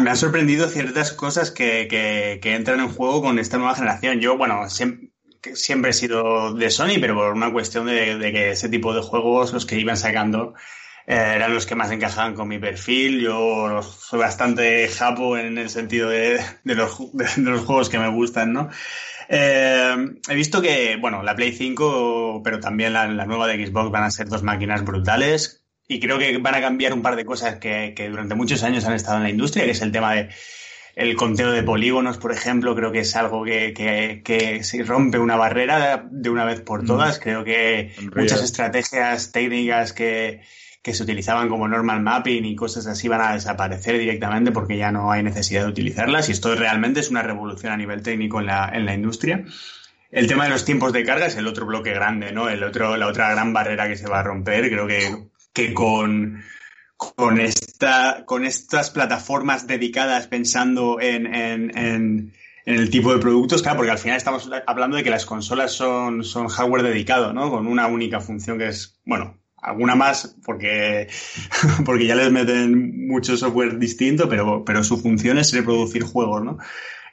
me 0.00 0.10
han 0.10 0.16
sorprendido 0.16 0.68
ciertas 0.68 1.12
cosas 1.12 1.50
que, 1.50 1.86
que, 1.88 2.40
que, 2.42 2.54
entran 2.54 2.80
en 2.80 2.88
juego 2.88 3.22
con 3.22 3.38
esta 3.38 3.58
nueva 3.58 3.74
generación. 3.74 4.20
Yo, 4.20 4.36
bueno, 4.36 4.68
siempre, 4.68 5.10
siempre 5.54 5.90
he 5.90 5.94
sido 5.94 6.54
de 6.54 6.70
Sony, 6.70 6.98
pero 7.00 7.14
por 7.14 7.32
una 7.32 7.52
cuestión 7.52 7.86
de, 7.86 8.18
de 8.18 8.32
que 8.32 8.50
ese 8.50 8.68
tipo 8.68 8.94
de 8.94 9.02
juegos, 9.02 9.52
los 9.52 9.66
que 9.66 9.78
iban 9.78 9.96
sacando, 9.96 10.54
eh, 11.06 11.32
eran 11.36 11.54
los 11.54 11.66
que 11.66 11.74
más 11.74 11.90
encajaban 11.90 12.34
con 12.34 12.48
mi 12.48 12.58
perfil. 12.58 13.20
Yo 13.20 13.82
soy 13.82 14.18
bastante 14.18 14.88
japo 14.88 15.36
en 15.36 15.58
el 15.58 15.70
sentido 15.70 16.08
de, 16.08 16.40
de, 16.64 16.74
los, 16.74 16.98
de 17.12 17.50
los 17.50 17.64
juegos 17.64 17.88
que 17.88 17.98
me 17.98 18.10
gustan, 18.10 18.52
¿no? 18.52 18.70
Eh, 19.28 19.96
he 20.28 20.34
visto 20.34 20.60
que, 20.60 20.96
bueno, 21.00 21.22
la 21.22 21.34
Play 21.34 21.52
5, 21.52 22.42
pero 22.44 22.60
también 22.60 22.92
la, 22.92 23.06
la, 23.06 23.26
nueva 23.26 23.46
de 23.46 23.66
Xbox 23.66 23.90
van 23.90 24.04
a 24.04 24.10
ser 24.10 24.28
dos 24.28 24.42
máquinas 24.42 24.84
brutales 24.84 25.63
y 25.86 26.00
creo 26.00 26.18
que 26.18 26.38
van 26.38 26.54
a 26.54 26.60
cambiar 26.60 26.92
un 26.92 27.02
par 27.02 27.16
de 27.16 27.24
cosas 27.24 27.56
que, 27.56 27.92
que 27.96 28.08
durante 28.08 28.34
muchos 28.34 28.62
años 28.62 28.84
han 28.84 28.94
estado 28.94 29.18
en 29.18 29.24
la 29.24 29.30
industria, 29.30 29.64
que 29.64 29.72
es 29.72 29.82
el 29.82 29.92
tema 29.92 30.14
de 30.14 30.30
el 30.96 31.16
conteo 31.16 31.50
de 31.50 31.62
polígonos, 31.62 32.18
por 32.18 32.32
ejemplo, 32.32 32.74
creo 32.76 32.92
que 32.92 33.00
es 33.00 33.16
algo 33.16 33.44
que, 33.44 33.72
que, 33.74 34.22
que 34.24 34.62
se 34.62 34.82
rompe 34.84 35.18
una 35.18 35.36
barrera 35.36 36.06
de 36.08 36.30
una 36.30 36.44
vez 36.44 36.60
por 36.60 36.84
todas. 36.84 37.18
Mm. 37.18 37.22
Creo 37.22 37.44
que 37.44 37.92
muchas 38.14 38.42
estrategias 38.42 39.32
técnicas 39.32 39.92
que, 39.92 40.42
que 40.82 40.94
se 40.94 41.02
utilizaban 41.02 41.48
como 41.48 41.66
normal 41.66 42.00
mapping 42.00 42.44
y 42.44 42.54
cosas 42.54 42.86
así 42.86 43.08
van 43.08 43.22
a 43.22 43.32
desaparecer 43.32 43.98
directamente 43.98 44.52
porque 44.52 44.76
ya 44.76 44.92
no 44.92 45.10
hay 45.10 45.22
necesidad 45.22 45.62
de 45.62 45.70
utilizarlas 45.70 46.28
y 46.28 46.32
esto 46.32 46.54
realmente 46.54 47.00
es 47.00 47.10
una 47.10 47.22
revolución 47.22 47.72
a 47.72 47.76
nivel 47.76 48.02
técnico 48.02 48.38
en 48.40 48.46
la, 48.46 48.70
en 48.72 48.86
la 48.86 48.94
industria. 48.94 49.44
El 50.12 50.28
tema 50.28 50.44
de 50.44 50.50
los 50.50 50.64
tiempos 50.64 50.92
de 50.92 51.02
carga 51.02 51.26
es 51.26 51.36
el 51.36 51.48
otro 51.48 51.66
bloque 51.66 51.92
grande, 51.92 52.30
¿no? 52.30 52.48
El 52.48 52.62
otro, 52.62 52.96
la 52.96 53.08
otra 53.08 53.32
gran 53.32 53.52
barrera 53.52 53.88
que 53.88 53.96
se 53.96 54.06
va 54.06 54.20
a 54.20 54.22
romper. 54.22 54.70
Creo 54.70 54.86
que, 54.86 55.26
que 55.54 55.72
con, 55.72 56.42
con 56.96 57.40
esta, 57.40 58.24
con 58.26 58.44
estas 58.44 58.90
plataformas 58.90 59.66
dedicadas 59.66 60.26
pensando 60.26 61.00
en, 61.00 61.26
en, 61.32 62.32
el 62.66 62.90
tipo 62.90 63.12
de 63.12 63.20
productos, 63.20 63.62
claro, 63.62 63.78
porque 63.78 63.92
al 63.92 63.98
final 63.98 64.16
estamos 64.16 64.50
hablando 64.66 64.96
de 64.96 65.04
que 65.04 65.10
las 65.10 65.26
consolas 65.26 65.72
son, 65.72 66.24
son 66.24 66.48
hardware 66.48 66.82
dedicado, 66.82 67.32
¿no? 67.32 67.50
Con 67.50 67.66
una 67.66 67.86
única 67.86 68.20
función 68.20 68.58
que 68.58 68.68
es, 68.68 68.98
bueno, 69.04 69.38
alguna 69.56 69.94
más 69.94 70.36
porque, 70.44 71.08
porque 71.84 72.06
ya 72.06 72.14
les 72.14 72.32
meten 72.32 73.06
mucho 73.06 73.36
software 73.36 73.78
distinto, 73.78 74.28
pero, 74.28 74.64
pero 74.64 74.82
su 74.82 74.98
función 74.98 75.38
es 75.38 75.52
reproducir 75.52 76.02
juegos, 76.02 76.42
¿no? 76.42 76.58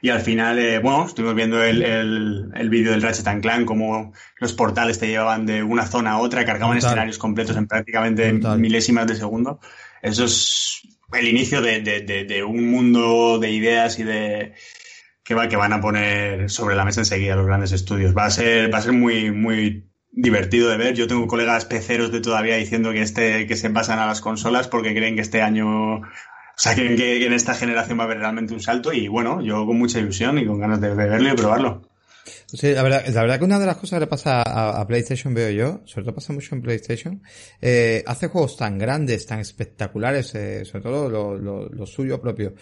Y 0.04 0.10
al 0.10 0.20
final, 0.20 0.58
eh, 0.58 0.80
bueno, 0.80 1.06
estuvimos 1.06 1.36
viendo 1.36 1.62
el, 1.62 1.80
el, 1.82 2.50
el 2.54 2.68
vídeo 2.68 2.90
del 2.90 3.02
Ratchet 3.02 3.40
Clank, 3.40 3.64
cómo 3.64 4.12
los 4.40 4.52
portales 4.52 4.98
te 4.98 5.06
llevaban 5.06 5.46
de 5.46 5.62
una 5.62 5.86
zona 5.86 6.10
a 6.12 6.18
otra, 6.18 6.44
cargaban 6.44 6.76
Total. 6.76 6.88
escenarios 6.90 7.18
completos 7.18 7.56
en 7.56 7.68
prácticamente 7.68 8.32
Total. 8.32 8.58
milésimas 8.58 9.06
de 9.06 9.14
segundo. 9.14 9.60
Eso 10.02 10.24
es 10.24 10.82
el 11.12 11.28
inicio 11.28 11.62
de, 11.62 11.82
de, 11.82 12.00
de, 12.00 12.24
de, 12.24 12.42
un 12.42 12.68
mundo 12.68 13.38
de 13.38 13.52
ideas 13.52 14.00
y 14.00 14.02
de 14.02 14.54
que, 15.22 15.34
va, 15.34 15.48
que 15.48 15.54
van 15.56 15.72
a 15.72 15.80
poner 15.80 16.50
sobre 16.50 16.74
la 16.74 16.84
mesa 16.84 17.02
enseguida 17.02 17.36
los 17.36 17.46
grandes 17.46 17.70
estudios. 17.70 18.12
Va 18.16 18.24
a 18.24 18.30
ser, 18.30 18.74
va 18.74 18.78
a 18.78 18.82
ser 18.82 18.92
muy, 18.92 19.30
muy 19.30 19.88
divertido 20.10 20.68
de 20.68 20.78
ver. 20.78 20.94
Yo 20.96 21.06
tengo 21.06 21.28
colegas 21.28 21.64
peceros 21.64 22.10
de 22.10 22.20
todavía 22.20 22.56
diciendo 22.56 22.90
que 22.90 23.02
este, 23.02 23.46
que 23.46 23.54
se 23.54 23.70
pasan 23.70 24.00
a 24.00 24.06
las 24.06 24.20
consolas 24.20 24.66
porque 24.66 24.94
creen 24.96 25.14
que 25.14 25.22
este 25.22 25.42
año, 25.42 26.02
sea, 26.62 26.74
creen 26.74 26.96
que 26.96 27.26
en 27.26 27.32
esta 27.32 27.54
generación 27.54 27.98
va 27.98 28.04
a 28.04 28.06
haber 28.06 28.18
realmente 28.18 28.54
un 28.54 28.60
salto 28.60 28.92
y 28.92 29.08
bueno, 29.08 29.40
yo 29.42 29.66
con 29.66 29.78
mucha 29.78 29.98
ilusión 29.98 30.38
y 30.38 30.46
con 30.46 30.60
ganas 30.60 30.80
de 30.80 30.94
verlo 30.94 31.32
y 31.32 31.36
probarlo. 31.36 31.82
Sí, 32.24 32.72
la 32.72 32.82
verdad, 32.82 33.04
la 33.08 33.22
verdad 33.22 33.38
que 33.38 33.44
una 33.44 33.58
de 33.58 33.66
las 33.66 33.76
cosas 33.76 33.96
que 33.96 34.00
le 34.00 34.06
pasa 34.06 34.42
a, 34.42 34.86
PlayStation 34.86 35.34
veo 35.34 35.50
yo, 35.50 35.80
sobre 35.86 36.04
todo 36.04 36.14
pasa 36.14 36.32
mucho 36.32 36.54
en 36.54 36.62
PlayStation, 36.62 37.22
eh, 37.60 38.04
hace 38.06 38.28
juegos 38.28 38.56
tan 38.56 38.78
grandes, 38.78 39.26
tan 39.26 39.40
espectaculares, 39.40 40.34
eh, 40.34 40.64
sobre 40.64 40.82
todo 40.82 41.08
lo, 41.08 41.36
lo, 41.36 41.68
lo, 41.68 41.86
suyo 41.86 42.20
propio, 42.20 42.54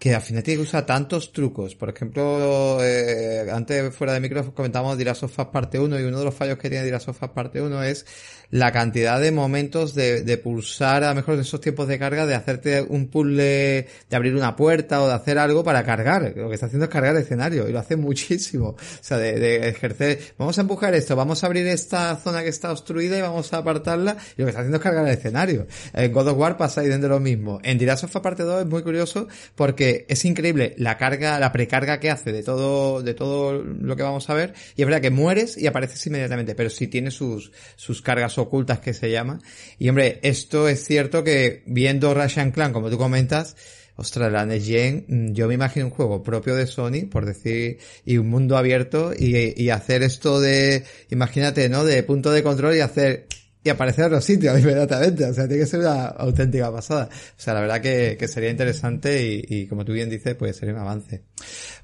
que 0.00 0.16
que 0.44 0.58
usar 0.58 0.86
tantos 0.86 1.30
trucos. 1.30 1.74
Por 1.74 1.90
ejemplo, 1.90 2.78
eh, 2.82 3.46
antes 3.52 3.94
fuera 3.94 4.14
de 4.14 4.20
micrófono 4.20 4.54
comentábamos 4.54 4.98
Sofas 5.18 5.48
parte 5.48 5.78
1 5.78 6.00
y 6.00 6.04
uno 6.04 6.18
de 6.20 6.24
los 6.24 6.34
fallos 6.34 6.56
que 6.56 6.70
tiene 6.70 6.98
Sofas 6.98 7.28
parte 7.30 7.60
1 7.60 7.82
es 7.82 8.06
la 8.50 8.72
cantidad 8.72 9.20
de 9.20 9.30
momentos 9.30 9.94
de, 9.94 10.22
de 10.22 10.38
pulsar, 10.38 11.04
a 11.04 11.10
lo 11.10 11.16
mejor 11.16 11.34
en 11.34 11.40
esos 11.40 11.60
tiempos 11.60 11.86
de 11.86 11.98
carga, 11.98 12.26
de 12.26 12.34
hacerte 12.34 12.82
un 12.82 13.08
puzzle, 13.08 13.86
de 14.08 14.16
abrir 14.16 14.34
una 14.34 14.56
puerta 14.56 15.02
o 15.02 15.06
de 15.06 15.14
hacer 15.14 15.38
algo 15.38 15.62
para 15.62 15.84
cargar. 15.84 16.32
Lo 16.34 16.48
que 16.48 16.54
está 16.54 16.66
haciendo 16.66 16.86
es 16.86 16.90
cargar 16.90 17.14
el 17.14 17.22
escenario 17.22 17.68
y 17.68 17.72
lo 17.72 17.78
hace 17.78 17.96
muchísimo. 17.96 18.68
O 18.70 18.76
sea, 19.02 19.18
de, 19.18 19.38
de 19.38 19.68
ejercer, 19.68 20.18
vamos 20.38 20.56
a 20.58 20.62
empujar 20.62 20.94
esto, 20.94 21.14
vamos 21.14 21.44
a 21.44 21.46
abrir 21.46 21.66
esta 21.66 22.16
zona 22.16 22.42
que 22.42 22.48
está 22.48 22.72
obstruida 22.72 23.18
y 23.18 23.20
vamos 23.20 23.52
a 23.52 23.58
apartarla 23.58 24.16
y 24.36 24.40
lo 24.40 24.46
que 24.46 24.50
está 24.50 24.60
haciendo 24.60 24.78
es 24.78 24.82
cargar 24.82 25.06
el 25.06 25.12
escenario. 25.12 25.66
En 25.92 26.10
God 26.10 26.28
of 26.28 26.38
War 26.38 26.56
pasa 26.56 26.80
ahí 26.80 26.88
dentro 26.88 27.10
de 27.10 27.14
lo 27.16 27.20
mismo. 27.20 27.60
En 27.62 27.78
Sofas 27.96 28.22
parte 28.22 28.42
2 28.42 28.62
es 28.62 28.66
muy 28.66 28.82
curioso 28.82 29.28
porque 29.54 29.89
es 30.08 30.24
increíble 30.24 30.74
la 30.76 30.96
carga, 30.96 31.38
la 31.38 31.52
precarga 31.52 32.00
que 32.00 32.10
hace 32.10 32.32
de 32.32 32.42
todo, 32.42 33.02
de 33.02 33.14
todo 33.14 33.62
lo 33.62 33.96
que 33.96 34.02
vamos 34.02 34.28
a 34.30 34.34
ver 34.34 34.54
y 34.76 34.82
es 34.82 34.86
verdad 34.86 35.00
que 35.00 35.10
mueres 35.10 35.56
y 35.56 35.66
apareces 35.66 36.06
inmediatamente, 36.06 36.54
pero 36.54 36.70
sí 36.70 36.86
tiene 36.86 37.10
sus, 37.10 37.52
sus 37.76 38.02
cargas 38.02 38.38
ocultas 38.38 38.80
que 38.80 38.94
se 38.94 39.10
llama. 39.10 39.40
Y 39.78 39.88
hombre, 39.88 40.18
esto 40.22 40.68
es 40.68 40.84
cierto 40.84 41.24
que 41.24 41.62
viendo 41.66 42.14
Russian 42.14 42.50
Clan, 42.50 42.72
como 42.72 42.90
tú 42.90 42.98
comentas, 42.98 43.56
ostras, 43.96 44.32
la 44.32 44.46
Next 44.46 44.66
Gen, 44.66 45.04
mm, 45.06 45.32
yo 45.32 45.46
me 45.46 45.54
imagino 45.54 45.86
un 45.86 45.92
juego 45.92 46.22
propio 46.22 46.54
de 46.54 46.66
Sony, 46.66 47.06
por 47.10 47.26
decir, 47.26 47.78
y 48.04 48.16
un 48.16 48.28
mundo 48.28 48.56
abierto, 48.56 49.12
y, 49.16 49.54
y 49.62 49.70
hacer 49.70 50.02
esto 50.02 50.40
de, 50.40 50.84
imagínate, 51.10 51.68
¿no? 51.68 51.84
De 51.84 52.02
punto 52.02 52.30
de 52.32 52.42
control 52.42 52.76
y 52.76 52.80
hacer, 52.80 53.26
y 53.62 53.68
aparecer 53.68 54.06
en 54.06 54.12
los 54.12 54.24
sitios 54.24 54.58
inmediatamente. 54.60 55.24
O 55.24 55.34
sea, 55.34 55.46
tiene 55.46 55.62
que 55.62 55.68
ser 55.68 55.80
una 55.80 56.06
auténtica 56.06 56.72
pasada. 56.72 57.08
O 57.10 57.40
sea, 57.40 57.54
la 57.54 57.60
verdad 57.60 57.80
que, 57.80 58.16
que 58.18 58.28
sería 58.28 58.50
interesante 58.50 59.22
y, 59.22 59.44
y, 59.48 59.66
como 59.66 59.84
tú 59.84 59.92
bien 59.92 60.08
dices, 60.08 60.34
pues 60.34 60.56
sería 60.56 60.74
un 60.74 60.80
avance. 60.80 61.24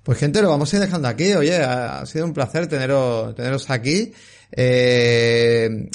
Pues 0.03 0.19
gente, 0.19 0.41
lo 0.43 0.49
vamos 0.49 0.73
a 0.73 0.77
ir 0.77 0.83
dejando 0.83 1.09
aquí. 1.09 1.35
Oye, 1.35 1.57
ha, 1.57 2.05
sido 2.07 2.25
un 2.25 2.33
placer 2.33 2.67
teneros, 2.67 3.35
teneros 3.35 3.71
aquí. 3.71 4.13
Eh, 4.53 5.91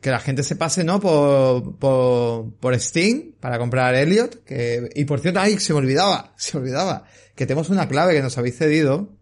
que 0.00 0.10
la 0.10 0.20
gente 0.20 0.42
se 0.42 0.56
pase, 0.56 0.84
¿no? 0.84 1.00
Por, 1.00 1.78
por, 1.78 2.54
por 2.60 2.78
Steam 2.78 3.32
para 3.40 3.58
comprar 3.58 3.94
Elliot. 3.94 4.44
Que, 4.44 4.90
y 4.94 5.04
por 5.04 5.20
cierto, 5.20 5.40
ay, 5.40 5.58
se 5.58 5.72
me 5.72 5.80
olvidaba, 5.80 6.34
se 6.36 6.56
olvidaba. 6.58 7.04
Que 7.34 7.46
tenemos 7.46 7.70
una 7.70 7.88
clave 7.88 8.14
que 8.14 8.22
nos 8.22 8.38
habéis 8.38 8.56
cedido 8.56 9.16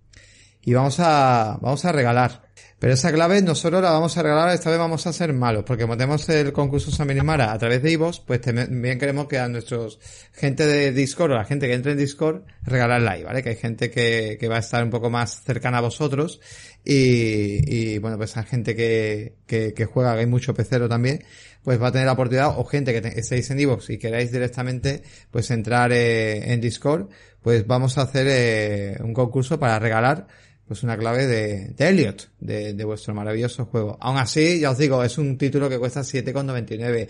y 0.64 0.74
vamos 0.74 0.97
a, 1.01 1.59
vamos 1.60 1.84
a 1.84 1.93
regalar. 1.93 2.52
Pero 2.82 2.94
esa 2.94 3.12
clave 3.12 3.40
nosotros 3.42 3.80
la 3.80 3.92
vamos 3.92 4.18
a 4.18 4.24
regalar, 4.24 4.52
esta 4.52 4.68
vez 4.68 4.76
vamos 4.76 5.06
a 5.06 5.12
ser 5.12 5.32
malos, 5.32 5.62
porque 5.62 5.84
como 5.84 5.96
tenemos 5.96 6.28
el 6.30 6.52
concurso 6.52 6.90
Saminimara 6.90 7.52
a 7.52 7.56
través 7.56 7.80
de 7.80 7.92
Ivos, 7.92 8.18
pues 8.18 8.40
también 8.40 8.98
queremos 8.98 9.28
que 9.28 9.38
a 9.38 9.46
nuestros 9.46 10.00
gente 10.32 10.66
de 10.66 10.90
Discord 10.90 11.30
o 11.30 11.36
la 11.36 11.44
gente 11.44 11.68
que 11.68 11.74
entre 11.74 11.92
en 11.92 11.98
Discord 11.98 12.42
regalarla 12.64 13.12
ahí, 13.12 13.22
¿vale? 13.22 13.40
Que 13.44 13.50
hay 13.50 13.54
gente 13.54 13.88
que, 13.88 14.36
que 14.40 14.48
va 14.48 14.56
a 14.56 14.59
estar 14.59 14.82
un 14.82 14.90
poco 14.90 15.10
más 15.10 15.44
cercana 15.44 15.78
a 15.78 15.80
vosotros 15.80 16.40
y, 16.84 17.72
y 17.72 17.98
bueno, 17.98 18.16
pues 18.16 18.36
a 18.36 18.42
gente 18.42 18.74
que, 18.74 19.36
que, 19.46 19.74
que 19.74 19.84
juega, 19.84 20.14
que 20.14 20.20
hay 20.22 20.26
mucho 20.26 20.52
pecero 20.52 20.88
también, 20.88 21.22
pues 21.62 21.80
va 21.80 21.86
a 21.86 21.92
tener 21.92 22.06
la 22.06 22.14
oportunidad, 22.14 22.59
o 22.59 22.64
gente 22.64 22.92
que 22.92 23.00
te, 23.00 23.16
estéis 23.16 23.48
en 23.52 23.60
Evox 23.60 23.90
y 23.90 23.98
queráis 23.98 24.32
directamente, 24.32 25.04
pues 25.30 25.52
entrar 25.52 25.92
eh, 25.92 26.52
en 26.52 26.60
Discord, 26.60 27.10
pues 27.42 27.64
vamos 27.64 27.96
a 27.96 28.02
hacer 28.02 28.26
eh, 28.28 28.96
un 29.04 29.14
concurso 29.14 29.60
para 29.60 29.78
regalar 29.78 30.26
pues 30.73 30.85
una 30.85 30.97
clave 30.97 31.27
de, 31.27 31.74
de 31.77 31.89
Elliot, 31.90 32.31
de, 32.40 32.73
de, 32.73 32.85
vuestro 32.86 33.12
maravilloso 33.12 33.66
juego. 33.66 33.99
Aún 34.01 34.16
así, 34.16 34.59
ya 34.59 34.70
os 34.70 34.78
digo, 34.78 35.05
es 35.05 35.19
un 35.19 35.36
título 35.36 35.69
que 35.69 35.78
cuesta 35.78 36.01
7,99. 36.01 37.09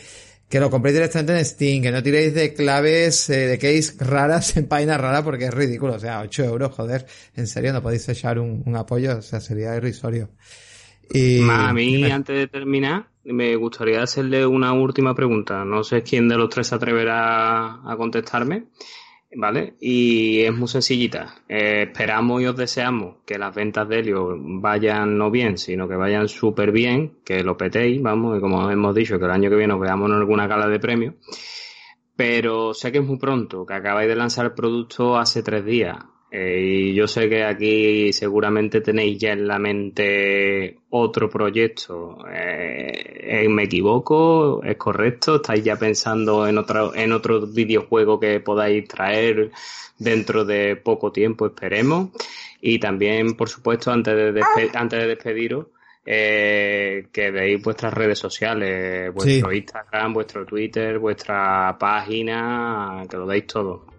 Que 0.49 0.59
lo 0.59 0.69
compréis 0.69 0.97
directamente 0.97 1.39
en 1.39 1.45
Steam, 1.45 1.81
que 1.81 1.93
no 1.93 2.03
tiréis 2.03 2.35
de 2.35 2.55
claves, 2.55 3.31
eh, 3.31 3.47
de 3.47 3.59
case 3.59 4.05
raras 4.05 4.57
en 4.57 4.67
páginas 4.67 5.01
raras 5.01 5.23
porque 5.23 5.45
es 5.45 5.55
ridículo. 5.55 5.95
O 5.95 6.01
sea, 6.01 6.23
8 6.23 6.45
euros, 6.45 6.75
joder. 6.75 7.07
En 7.37 7.47
serio, 7.47 7.73
no 7.73 7.81
podéis 7.81 8.09
echar 8.09 8.41
un, 8.41 8.65
un 8.67 8.75
apoyo, 8.75 9.19
o 9.19 9.23
sea, 9.23 9.39
sería 9.39 9.77
irrisorio. 9.77 10.31
Y, 11.09 11.49
a 11.49 11.73
mí, 11.73 11.95
dime. 11.95 12.11
antes 12.11 12.37
de 12.37 12.49
terminar, 12.49 13.07
me 13.23 13.55
gustaría 13.55 14.03
hacerle 14.03 14.45
una 14.45 14.73
última 14.73 15.15
pregunta. 15.15 15.65
No 15.65 15.85
sé 15.85 16.03
quién 16.03 16.29
de 16.29 16.37
los 16.37 16.49
tres 16.49 16.67
se 16.67 16.75
atreverá 16.75 17.75
a 17.89 17.97
contestarme. 17.97 18.65
¿Vale? 19.37 19.75
Y 19.81 20.41
es 20.41 20.55
muy 20.55 20.69
sencillita. 20.69 21.35
Eh, 21.49 21.85
esperamos 21.89 22.43
y 22.43 22.47
os 22.47 22.57
deseamos 22.57 23.17
que 23.25 23.39
las 23.39 23.55
ventas 23.55 23.89
de 23.89 23.99
Helio 23.99 24.37
vayan 24.39 25.17
no 25.19 25.31
bien, 25.31 25.59
sino 25.59 25.89
que 25.89 25.97
vayan 25.97 26.29
súper 26.29 26.73
bien, 26.73 27.19
que 27.25 27.43
lo 27.43 27.57
petéis, 27.57 28.01
vamos, 28.03 28.39
y 28.39 28.41
como 28.41 28.71
hemos 28.71 28.95
dicho, 28.95 29.19
que 29.19 29.25
el 29.25 29.31
año 29.31 29.51
que 29.51 29.57
viene 29.57 29.75
os 29.75 29.81
veamos 29.81 30.11
en 30.11 30.17
alguna 30.17 30.47
gala 30.47 30.69
de 30.69 30.79
premios. 30.79 31.15
Pero 32.17 32.75
sé 32.75 32.93
que 32.93 32.99
es 32.99 33.05
muy 33.05 33.19
pronto, 33.19 33.65
que 33.67 33.75
acabáis 33.75 34.09
de 34.09 34.17
lanzar 34.17 34.47
el 34.47 34.53
producto 34.53 35.19
hace 35.19 35.43
tres 35.43 35.65
días. 35.65 35.97
Eh, 36.35 36.61
y 36.63 36.95
yo 36.95 37.07
sé 37.07 37.29
que 37.29 37.45
aquí 37.45 38.11
seguramente 38.11 38.81
tenéis 38.81 39.19
ya 39.19 39.33
en 39.33 39.47
la 39.47 39.59
mente 39.59 40.79
otro 40.89 41.29
proyecto. 41.29 42.25
Eh, 42.33 43.47
¿Me 43.51 43.65
equivoco? 43.65 44.63
¿Es 44.65 44.79
correcto? 44.79 45.37
¿Estáis 45.37 45.63
ya 45.63 45.77
pensando 45.77 46.47
en 46.47 46.57
otro, 46.57 46.95
en 46.95 47.13
otro 47.13 47.47
videojuego 47.47 48.19
que 48.19 48.41
podáis 48.41 48.89
traer 48.89 49.51
dentro 49.99 50.47
de 50.47 50.77
poco 50.77 51.13
tiempo? 51.13 51.49
Esperemos. 51.49 52.09
Y 52.63 52.79
también, 52.79 53.35
por 53.35 53.51
supuesto, 53.51 53.91
antes 53.93 54.17
de, 54.17 54.33
despe 54.33 54.71
antes 54.73 55.01
de 55.01 55.09
despediros, 55.09 55.67
eh, 56.07 57.09
que 57.13 57.31
veis 57.31 57.63
vuestras 57.63 57.93
redes 57.93 58.19
sociales, 58.19 59.13
vuestro 59.13 59.51
sí. 59.51 59.57
Instagram, 59.59 60.15
vuestro 60.15 60.47
Twitter, 60.47 60.99
vuestra 60.99 61.77
página, 61.79 63.03
que 63.11 63.19
lo 63.19 63.27
deis 63.27 63.47
todo. 63.47 63.92